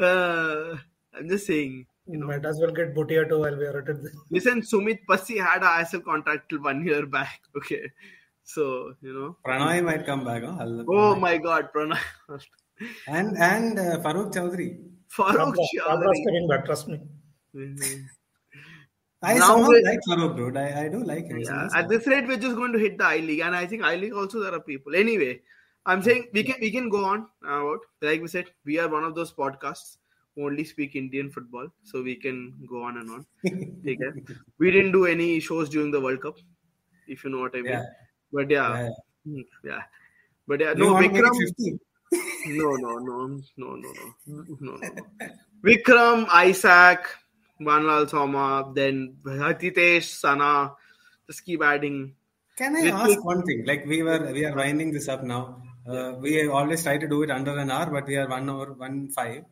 Uh, 0.00 0.76
I'm 1.16 1.28
just 1.28 1.46
saying. 1.46 1.86
You 2.08 2.18
might 2.18 2.44
as 2.44 2.58
well 2.60 2.72
get 2.72 2.96
Bhutia 2.96 3.28
too 3.28 3.38
while 3.38 3.56
we 3.56 3.64
are 3.64 3.78
at 3.78 3.88
it. 3.88 3.96
Listen, 4.28 4.60
Sumit 4.60 4.98
Passi 5.08 5.38
had 5.38 5.62
a 5.62 5.66
ISL 5.66 6.04
contract 6.04 6.48
till 6.48 6.60
one 6.60 6.84
year 6.84 7.06
back. 7.06 7.40
Okay. 7.56 7.82
So, 8.42 8.94
you 9.00 9.12
know. 9.14 9.36
Pranay 9.46 9.84
might 9.84 10.04
come 10.04 10.24
back. 10.24 10.42
Huh? 10.42 10.66
Oh 10.88 11.14
my 11.14 11.38
god, 11.38 11.68
Pranay. 11.72 12.00
And 13.06 13.38
and 13.38 13.78
uh, 13.78 13.98
Farukh 14.00 14.34
Choudhary. 14.34 14.80
Farooq 15.16 15.54
Chabra's 15.54 15.70
Choudhary. 15.78 16.24
coming 16.26 16.48
back, 16.48 16.64
trust 16.64 16.88
me. 16.88 16.98
I 19.22 19.34
now 19.34 19.46
somehow 19.48 19.70
like 19.84 20.00
Farooq. 20.08 20.56
I, 20.56 20.84
I 20.84 20.88
do 20.88 21.02
like 21.04 21.26
him. 21.26 21.38
Yeah, 21.38 21.68
at 21.74 21.88
this 21.88 22.06
rate, 22.06 22.26
we're 22.26 22.36
just 22.36 22.56
going 22.56 22.72
to 22.72 22.78
hit 22.78 22.98
the 22.98 23.04
I 23.04 23.18
League, 23.18 23.40
and 23.40 23.54
I 23.54 23.66
think 23.66 23.84
I 23.84 23.96
League 23.96 24.12
also 24.12 24.40
there 24.40 24.54
are 24.54 24.60
people. 24.60 24.94
Anyway, 24.94 25.40
I'm 25.86 26.02
saying 26.02 26.28
we 26.32 26.42
can 26.42 26.56
we 26.60 26.70
can 26.70 26.88
go 26.88 27.04
on 27.04 27.26
about 27.42 27.80
like 28.00 28.20
we 28.20 28.28
said, 28.28 28.46
we 28.64 28.78
are 28.78 28.88
one 28.88 29.04
of 29.04 29.14
those 29.14 29.32
podcasts 29.32 29.96
only 30.38 30.64
speak 30.64 30.96
Indian 30.96 31.30
football, 31.30 31.68
so 31.82 32.02
we 32.02 32.16
can 32.16 32.54
go 32.68 32.82
on 32.82 32.98
and 32.98 33.10
on. 33.10 33.26
Take 33.84 34.00
care. 34.00 34.14
We 34.58 34.70
didn't 34.70 34.92
do 34.92 35.06
any 35.06 35.40
shows 35.40 35.68
during 35.68 35.90
the 35.90 36.00
World 36.00 36.22
Cup, 36.22 36.36
if 37.06 37.24
you 37.24 37.30
know 37.30 37.40
what 37.40 37.54
I 37.54 37.62
mean. 37.62 37.72
Yeah. 37.72 37.84
But 38.32 38.50
yeah, 38.50 38.88
yeah, 39.24 39.42
yeah. 39.64 39.74
Hmm, 39.74 39.80
but 40.48 40.60
yeah, 40.60 40.72
no, 40.74 40.94
Vikram. 40.94 41.30
no, 42.46 42.70
no, 42.76 42.98
no, 42.98 43.26
no, 43.56 43.76
no, 43.76 43.92
no, 44.26 44.44
no, 44.60 44.76
no. 44.76 45.02
Vikram, 45.64 46.26
Isaac, 46.28 47.06
Manlal 47.64 48.08
Soma, 48.08 48.70
then 48.74 49.16
Hatitesh, 49.24 50.04
Sana, 50.04 50.72
just 51.26 51.44
keep 51.44 51.62
adding. 51.62 52.14
Can 52.56 52.76
I 52.76 52.82
Little- 52.82 52.98
ask 53.00 53.24
one 53.24 53.42
thing? 53.42 53.64
Like 53.66 53.86
we 53.86 54.02
were, 54.02 54.32
we 54.32 54.44
are 54.44 54.54
winding 54.54 54.92
this 54.92 55.08
up 55.08 55.22
now. 55.24 55.62
Uh, 55.86 56.12
we 56.20 56.46
always 56.48 56.82
try 56.82 56.96
to 56.98 57.08
do 57.08 57.22
it 57.22 57.30
under 57.30 57.56
an 57.58 57.70
hour, 57.70 57.86
but 57.90 58.06
we 58.06 58.16
are 58.16 58.28
one 58.28 58.48
hour, 58.48 58.72
one 58.72 59.08
five. 59.10 59.44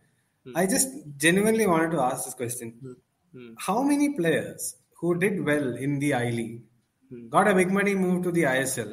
I 0.55 0.67
just 0.67 0.89
genuinely 1.17 1.67
wanted 1.67 1.91
to 1.93 2.01
ask 2.01 2.25
this 2.25 2.35
question: 2.35 2.97
Hmm. 3.33 3.53
How 3.59 3.83
many 3.83 4.11
players 4.19 4.77
who 5.01 5.19
did 5.19 5.45
well 5.45 5.75
in 5.87 5.99
the 6.05 6.15
I 6.15 6.31
League 6.31 6.63
Hmm. 7.11 7.29
got 7.29 7.49
a 7.49 7.55
big 7.55 7.71
money 7.79 7.95
move 7.95 8.23
to 8.25 8.33
the 8.33 8.45
ISL, 8.53 8.93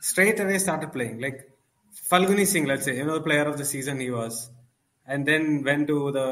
straight 0.00 0.40
away 0.40 0.58
started 0.58 0.92
playing? 0.92 1.20
Like 1.20 1.38
Phalguni 2.10 2.46
Singh, 2.46 2.66
let's 2.66 2.84
say, 2.84 2.98
another 2.98 3.20
player 3.28 3.44
of 3.52 3.58
the 3.58 3.64
season 3.64 4.00
he 4.00 4.10
was, 4.10 4.50
and 5.06 5.26
then 5.26 5.62
went 5.64 5.88
to 5.88 6.12
the 6.12 6.26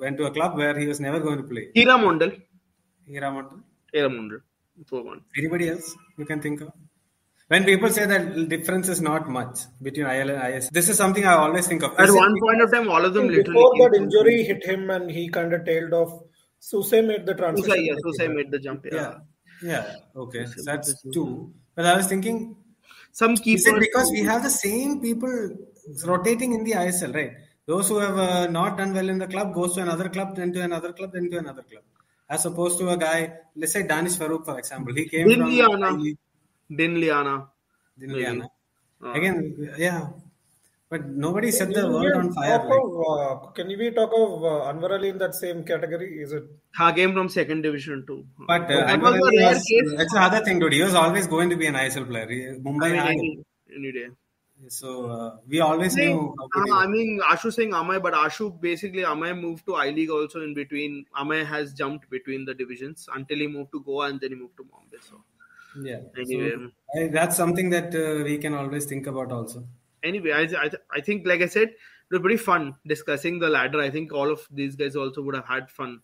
went 0.00 0.16
to 0.18 0.24
a 0.24 0.30
club 0.30 0.56
where 0.56 0.78
he 0.78 0.86
was 0.86 1.00
never 1.00 1.20
going 1.20 1.38
to 1.38 1.44
play. 1.44 1.68
Hira 1.74 1.98
Mondal. 1.98 2.40
Hira 3.06 3.30
Mondal. 3.30 3.60
Hira 3.92 4.08
Mondal. 4.08 4.40
For 4.86 5.02
one. 5.04 5.20
Anybody 5.38 5.68
else 5.68 5.94
you 6.18 6.24
can 6.24 6.40
think 6.40 6.60
of? 6.60 6.72
When 7.48 7.64
people 7.64 7.90
say 7.90 8.06
that 8.06 8.48
difference 8.48 8.88
is 8.88 9.00
not 9.00 9.28
much 9.28 9.58
between 9.82 10.06
IL 10.06 10.30
and 10.30 10.54
IS, 10.54 10.70
this 10.70 10.88
is 10.88 10.96
something 10.96 11.24
I 11.24 11.34
always 11.34 11.66
think 11.68 11.82
of. 11.82 11.92
At 11.98 12.08
Is 12.08 12.14
one 12.14 12.34
point 12.40 12.62
of 12.62 12.72
time, 12.72 12.88
all 12.88 13.04
of 13.04 13.12
them 13.14 13.28
literally. 13.28 13.52
Before 13.52 13.72
came 13.74 13.82
that 13.82 13.94
from- 13.94 14.04
injury 14.04 14.42
hit 14.44 14.64
him 14.64 14.90
and 14.90 15.10
he 15.10 15.28
kind 15.28 15.52
of 15.52 15.64
tailed 15.64 15.92
off, 15.92 16.22
Suse 16.58 16.92
made 16.92 17.26
the 17.26 17.34
transition. 17.34 17.70
Susai, 17.70 17.86
yeah, 17.86 17.94
Susai 18.04 18.34
made 18.34 18.50
the 18.50 18.58
jump. 18.58 18.86
Yeah. 18.90 18.94
Yeah, 18.96 19.14
yeah, 19.62 19.94
okay, 20.16 20.46
so 20.46 20.62
that's 20.64 20.94
two. 21.12 21.52
But 21.76 21.84
I 21.84 21.96
was 21.98 22.06
thinking, 22.06 22.56
Some 23.12 23.32
is 23.34 23.40
it 23.40 23.44
keepers. 23.44 23.78
because 23.78 24.10
we 24.10 24.22
have 24.22 24.42
the 24.42 24.50
same 24.50 25.00
people 25.02 25.50
rotating 26.06 26.54
in 26.54 26.64
the 26.64 26.72
ISL, 26.72 27.14
right? 27.14 27.32
Those 27.66 27.88
who 27.88 27.98
have 27.98 28.18
uh, 28.18 28.46
not 28.48 28.76
done 28.78 28.92
well 28.94 29.08
in 29.08 29.18
the 29.18 29.26
club 29.26 29.54
goes 29.54 29.74
to 29.74 29.82
another 29.82 30.08
club, 30.08 30.36
then 30.36 30.52
to 30.52 30.60
another 30.60 30.92
club, 30.92 31.12
then 31.14 31.30
to 31.30 31.38
another 31.38 31.62
club. 31.62 31.82
As 32.28 32.44
opposed 32.46 32.78
to 32.80 32.88
a 32.90 32.96
guy, 32.96 33.32
let's 33.56 33.72
say 33.72 33.86
Danish 33.86 34.14
Farooq, 34.14 34.44
for 34.44 34.58
example, 34.58 34.94
he 34.94 35.08
came 35.08 35.28
from 35.30 35.40
Dinliana. 35.50 36.16
Dinliana. 36.70 37.46
Dinliana. 38.00 38.48
Uh, 39.04 39.12
Again, 39.12 39.74
yeah, 39.78 40.08
but 40.88 41.06
nobody 41.06 41.50
set 41.50 41.68
the 41.68 41.82
Can 41.82 41.92
world 41.92 42.12
on 42.16 42.32
fire. 42.32 42.58
talk 42.58 42.68
Like, 42.68 42.80
of, 42.82 43.46
uh, 43.46 43.46
can 43.52 43.68
we 43.68 43.90
talk 43.90 44.10
of 44.16 44.44
uh, 44.44 44.72
Anwar 44.72 44.92
Ali 44.98 45.10
in 45.10 45.18
that 45.18 45.34
same 45.34 45.64
category? 45.64 46.18
Is 46.22 46.32
it? 46.32 46.44
Ha 46.76 46.92
came 46.92 47.12
from 47.12 47.28
second 47.28 47.62
division 47.62 48.04
too. 48.06 48.24
But 48.46 48.62
uh, 48.62 48.68
that 48.68 48.98
Anwar 48.98 49.12
was 49.12 49.20
a 49.20 49.24
Ali 49.24 49.38
rare 49.38 49.54
was- 49.54 49.62
case. 49.64 49.94
that's 49.96 50.14
another 50.14 50.40
thing, 50.44 50.58
dude. 50.60 50.72
He 50.72 50.82
was 50.82 50.94
always 50.94 51.26
going 51.26 51.50
to 51.50 51.56
be 51.56 51.66
an 51.66 51.74
ISL 51.74 52.06
player. 52.08 52.28
He, 52.28 52.46
I 52.46 52.52
Mumbai 52.52 52.92
mean, 52.92 53.00
any, 53.00 53.44
any 53.76 53.92
day. 53.92 54.08
So 54.68 55.10
uh, 55.10 55.36
we 55.46 55.60
always 55.60 55.94
Saying, 55.94 56.16
knew. 56.16 56.34
how 56.38 56.48
good 56.48 56.64
he 56.64 56.70
uh, 56.70 56.76
I 56.76 56.86
mean, 56.86 57.20
Ashu 57.20 57.52
saying 57.52 57.72
Amey, 57.72 58.02
but 58.02 58.14
Ashu 58.14 58.60
basically 58.60 59.02
Amey 59.02 59.38
moved 59.38 59.66
to 59.66 59.74
I 59.76 59.90
League 59.90 60.10
also 60.10 60.42
in 60.42 60.54
between. 60.54 61.06
Amey 61.16 61.44
has 61.44 61.72
jumped 61.74 62.08
between 62.10 62.44
the 62.44 62.54
divisions 62.54 63.08
until 63.14 63.38
he 63.38 63.46
moved 63.46 63.72
to 63.72 63.80
Goa 63.82 64.06
and 64.08 64.20
then 64.20 64.30
he 64.30 64.36
moved 64.36 64.56
to 64.58 64.64
Bombay. 64.64 64.98
So 65.00 65.22
Yeah. 65.74 66.00
Anyway. 66.16 66.52
So, 66.56 66.70
I, 66.96 67.08
that's 67.08 67.36
something 67.36 67.70
that 67.70 67.94
uh, 67.94 68.24
we 68.24 68.38
can 68.38 68.54
always 68.54 68.86
think 68.86 69.06
about 69.06 69.32
also. 69.32 69.66
anyway, 70.02 70.32
I, 70.32 70.42
I, 70.66 70.70
I 70.92 71.00
think 71.00 71.26
like 71.26 71.40
I 71.42 71.46
said, 71.46 71.68
it 71.68 71.78
was 72.10 72.20
pretty 72.20 72.36
fun 72.36 72.76
discussing 72.86 73.38
the 73.38 73.48
ladder. 73.48 73.80
I 73.80 73.90
think 73.90 74.12
all 74.12 74.30
of 74.30 74.46
these 74.50 74.76
guys 74.76 74.96
also 74.96 75.22
would 75.22 75.34
have 75.34 75.46
had 75.46 75.70
fun. 75.70 76.00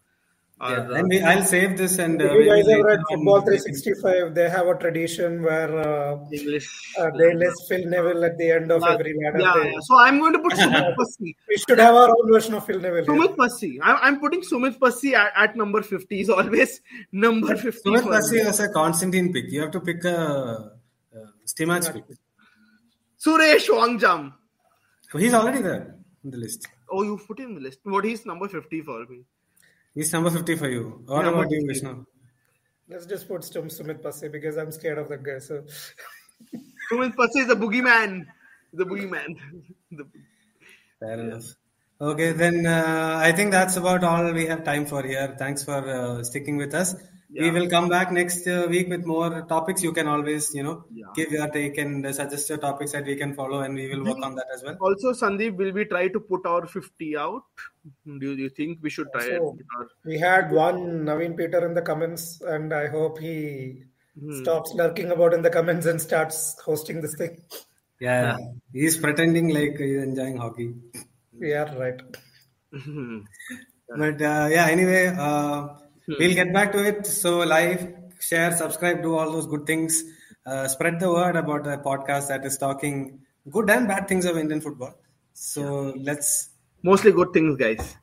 Yeah. 0.60 0.66
Uh, 0.66 0.94
And 0.98 1.08
we, 1.08 1.22
I'll 1.22 1.42
save 1.44 1.78
this 1.78 1.98
and. 1.98 2.20
Uh, 2.20 2.32
you 2.34 2.44
guys 2.48 2.66
maybe 2.66 2.78
have 2.78 2.84
read 2.86 3.00
Football 3.10 3.40
365, 3.42 4.34
they 4.34 4.48
have 4.50 4.66
a 4.66 4.74
tradition 4.82 5.42
where 5.42 5.70
uh, 5.84 6.18
English. 6.38 6.66
uh, 6.98 7.08
they 7.18 7.34
list 7.34 7.62
Phil 7.68 7.86
Neville 7.86 8.24
at 8.26 8.36
the 8.36 8.50
end 8.56 8.70
of 8.70 8.82
Yeah, 8.82 8.92
every 8.94 9.14
ladder. 9.22 9.38
yeah, 9.40 9.64
yeah. 9.70 9.78
So 9.80 9.96
I'm 9.96 10.18
going 10.18 10.34
to 10.34 10.38
put 10.40 10.52
Sumit 10.52 10.94
Passi. 10.98 11.34
We 11.48 11.56
should 11.56 11.78
have 11.78 11.94
our 11.94 12.10
own 12.10 12.30
version 12.30 12.52
of 12.54 12.66
Phil 12.66 12.78
Neville. 12.78 13.06
Sumit 13.06 13.36
Passi. 13.38 13.78
I'm, 13.82 13.96
I'm 14.02 14.20
putting 14.20 14.42
Sumit 14.42 14.78
Passi 14.78 15.14
at, 15.14 15.32
at 15.34 15.56
number 15.56 15.82
50. 15.82 16.14
He's 16.14 16.28
always 16.28 16.80
number 17.12 17.56
50. 17.56 17.88
Sumit 17.88 18.02
for 18.02 18.12
Passi 18.12 18.36
me. 18.36 18.44
was 18.44 18.60
a 18.60 18.68
Constantine 18.68 19.32
pick. 19.32 19.50
You 19.50 19.62
have 19.62 19.70
to 19.70 19.80
pick 19.80 20.04
a 20.04 20.18
uh, 20.18 20.68
Stimac 21.46 21.90
pick. 21.94 22.04
Suresh 23.24 23.68
Wangjam. 23.68 24.32
He's 25.18 25.34
already 25.34 25.62
there 25.62 25.96
in 26.22 26.30
the 26.30 26.36
list. 26.38 26.68
Oh, 26.90 27.02
you 27.02 27.18
put 27.26 27.38
him 27.38 27.50
in 27.50 27.54
the 27.56 27.60
list. 27.62 27.78
What 27.84 28.04
he's 28.04 28.26
number 28.26 28.46
50 28.48 28.82
for 28.82 29.06
me. 29.06 29.22
He's 29.94 30.12
number 30.12 30.30
50 30.30 30.56
for 30.56 30.68
you. 30.68 31.02
What 31.06 31.24
Yeah, 31.24 31.30
about 31.32 31.50
you, 31.50 31.66
50. 31.66 31.66
Vishnu? 31.66 32.04
Let's 32.88 33.06
just 33.06 33.28
put 33.28 33.42
Stum 33.42 33.66
Sumit 33.66 34.02
Passi 34.02 34.28
because 34.28 34.56
I'm 34.56 34.72
scared 34.72 34.98
of 34.98 35.08
that 35.08 35.22
guy. 35.22 35.38
So 35.38 35.62
Sumit 36.92 37.14
Passi 37.16 37.40
is 37.40 37.48
the 37.48 37.56
boogeyman. 37.56 38.26
The 38.72 38.84
boogeyman. 38.84 39.36
the, 39.92 40.06
Fair 41.00 41.20
enough. 41.20 41.44
Okay, 42.00 42.32
then 42.32 42.66
uh, 42.66 43.18
I 43.20 43.32
think 43.32 43.50
that's 43.50 43.76
about 43.76 44.02
all 44.04 44.32
we 44.32 44.46
have 44.46 44.64
time 44.64 44.86
for 44.86 45.02
here. 45.02 45.34
Thanks 45.38 45.64
for 45.64 45.74
uh, 45.86 46.22
sticking 46.24 46.56
with 46.56 46.74
us. 46.74 46.94
We 47.32 47.50
will 47.52 47.68
come 47.68 47.88
back 47.88 48.10
next 48.10 48.46
uh, 48.48 48.66
week 48.68 48.88
with 48.88 49.04
more 49.06 49.42
topics. 49.42 49.82
You 49.84 49.92
can 49.92 50.08
always, 50.08 50.52
you 50.54 50.62
know, 50.64 50.84
Yeah. 50.92 51.06
give 51.14 51.30
your 51.30 51.48
take 51.48 51.78
and 51.78 52.04
uh, 52.04 52.12
suggest 52.12 52.48
your 52.48 52.58
topics 52.58 52.90
that 52.92 53.04
we 53.04 53.14
can 53.16 53.34
follow, 53.34 53.60
and 53.60 53.74
we 53.74 53.88
will 53.88 54.04
work 54.04 54.18
on 54.24 54.34
that 54.34 54.46
as 54.54 54.64
well. 54.64 54.76
also, 54.80 55.12
Sandeep, 55.12 55.56
will 55.56 55.72
we 55.72 55.84
try 55.84 56.08
to 56.08 56.18
put 56.18 56.44
our 56.46 56.66
50 56.66 57.16
out? 57.16 57.42
Do 58.04 58.18
you, 58.26 58.36
do 58.36 58.42
you 58.42 58.48
think 58.48 58.78
we 58.82 58.90
should 58.90 59.12
try 59.12 59.26
So- 59.28 59.56
it? 59.60 59.66
Or- 59.78 59.88
we 60.04 60.18
had 60.18 60.50
one 60.50 61.04
Naveen 61.04 61.36
Peter 61.36 61.64
in 61.64 61.74
the 61.74 61.82
comments, 61.82 62.40
and 62.40 62.72
I 62.74 62.88
hope 62.88 63.18
he 63.20 63.84
Hmm. 64.18 64.32
stops 64.42 64.72
lurking 64.74 65.12
about 65.12 65.32
in 65.32 65.42
the 65.42 65.50
comments 65.50 65.86
and 65.86 66.00
starts 66.00 66.60
hosting 66.64 67.00
this 67.00 67.14
thing. 67.14 67.42
Yeah, 68.00 68.38
he's 68.72 68.96
pretending 68.98 69.50
like 69.54 69.78
he's 69.78 70.02
enjoying 70.02 70.36
hockey. 70.38 70.74
Yeah, 71.38 71.72
right. 71.78 72.00
But 72.72 74.20
uh, 74.22 74.48
yeah, 74.50 74.66
anyway, 74.66 75.06
uh, 75.16 75.68
we'll 76.18 76.34
get 76.34 76.52
back 76.52 76.72
to 76.72 76.84
it. 76.84 77.06
So, 77.06 77.38
like, 77.40 77.96
share, 78.20 78.56
subscribe, 78.56 79.02
do 79.02 79.16
all 79.16 79.30
those 79.30 79.46
good 79.46 79.66
things. 79.66 80.02
Uh, 80.46 80.66
spread 80.68 80.98
the 81.00 81.10
word 81.12 81.36
about 81.36 81.64
the 81.64 81.76
podcast 81.78 82.28
that 82.28 82.44
is 82.44 82.56
talking 82.58 83.20
good 83.50 83.68
and 83.70 83.86
bad 83.88 84.08
things 84.08 84.24
of 84.24 84.36
Indian 84.36 84.60
football. 84.60 84.94
So, 85.34 85.94
let's. 85.96 86.50
Mostly 86.82 87.12
good 87.12 87.32
things, 87.32 87.56
guys. 87.56 87.96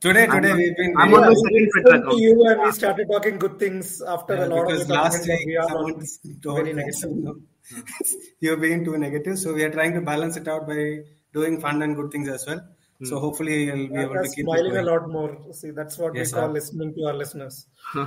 Today, 0.00 0.26
today, 0.26 0.54
we've 0.54 0.76
been. 0.76 0.94
I'm 0.96 1.12
on 1.12 1.22
Yeah, 1.22 1.28
the 1.28 1.36
second 1.36 1.68
Twitter 1.72 1.98
listened 1.98 2.02
to 2.04 2.08
account. 2.08 2.18
you 2.18 2.46
and 2.48 2.62
we 2.62 2.72
started 2.72 3.08
talking 3.12 3.38
good 3.38 3.58
things 3.58 4.00
after 4.00 4.34
Yeah, 4.34 4.46
a 4.46 4.48
lot 4.48 4.66
because 4.66 4.82
of 4.82 4.88
last 4.88 5.26
comments 5.26 5.28
week 5.28 5.46
we 5.46 5.58
someone 5.68 6.40
told 6.42 6.56
very 6.56 6.72
negative. 6.72 7.36
you're 8.40 8.56
being 8.56 8.84
too 8.84 8.96
negative. 8.96 9.38
So 9.38 9.52
we 9.52 9.62
are 9.64 9.70
trying 9.70 9.92
to 9.94 10.00
balance 10.00 10.36
it 10.38 10.48
out 10.48 10.66
by 10.66 11.00
doing 11.34 11.60
fun 11.60 11.82
and 11.82 11.94
good 11.94 12.10
things 12.10 12.28
as 12.30 12.46
well. 12.46 12.60
So 13.02 13.18
hopefully 13.18 13.64
you'll 13.64 13.88
be 13.88 13.96
able 13.96 14.14
to 14.22 14.28
keep 14.28 14.44
smiling 14.44 14.76
a 14.76 14.82
lot 14.82 15.08
more. 15.08 15.36
See, 15.52 15.70
that's 15.70 15.96
what 15.98 16.14
Yes, 16.14 16.32
we 16.32 16.38
call 16.40 16.48
sir. 16.48 16.52
listening 16.52 16.94
to 16.94 17.04
our 17.06 17.14
listeners. 17.14 17.66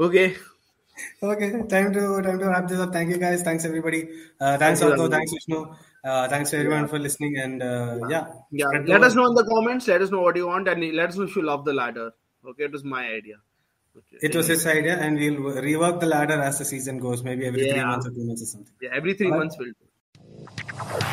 Okay. 0.00 0.36
Okay, 1.22 1.50
time 1.68 1.92
to 1.92 2.22
time 2.22 2.38
to 2.38 2.46
wrap 2.48 2.68
this 2.68 2.78
up. 2.80 2.92
Thank 2.92 3.10
you 3.10 3.18
guys. 3.18 3.42
Thanks 3.42 3.64
everybody. 3.64 4.08
Uh, 4.40 4.56
thanks 4.58 4.80
Thank 4.80 4.96
you, 4.96 5.08
Thanks 5.08 5.32
Vishnu. 5.32 5.74
Uh, 6.04 6.28
thanks 6.28 6.50
to 6.50 6.58
everyone 6.58 6.86
for 6.88 6.98
listening. 6.98 7.36
And 7.38 7.62
uh, 7.62 7.98
yeah, 8.08 8.26
Yeah. 8.50 8.66
spread 8.66 8.86
the 8.86 8.92
Let 8.92 9.02
us 9.04 9.14
know 9.14 9.26
in 9.26 9.34
the 9.34 9.44
comments. 9.44 9.88
Let 9.88 10.02
us 10.02 10.10
know 10.10 10.20
what 10.20 10.36
you 10.36 10.46
want 10.48 10.68
and 10.68 10.82
let 10.94 11.08
us 11.10 11.16
know 11.16 11.24
if 11.24 11.34
you 11.36 11.42
love 11.42 11.64
the 11.64 11.72
ladder. 11.72 12.12
Okay. 12.48 12.64
It 12.64 12.72
was 12.72 12.84
my 12.84 13.06
idea. 13.08 13.36
Okay. 13.96 14.18
It 14.22 14.34
was 14.36 14.46
his 14.46 14.64
idea, 14.66 14.96
and 14.98 15.16
we'll 15.18 15.56
rework 15.68 15.98
the 16.00 16.06
ladder 16.06 16.40
as 16.40 16.58
the 16.58 16.64
season 16.64 16.98
goes. 16.98 17.22
Maybe 17.24 17.46
every 17.46 17.70
three 17.70 17.82
months 17.84 18.06
or 18.06 18.10
two 18.10 18.24
months 18.24 18.42
or 18.42 18.46
something. 18.46 18.74
Yeah. 18.80 18.90
Every 18.94 19.14
three 19.14 19.26
Alright. 19.26 19.40
months 19.40 19.58
will 19.58 19.66
do. 19.66 21.06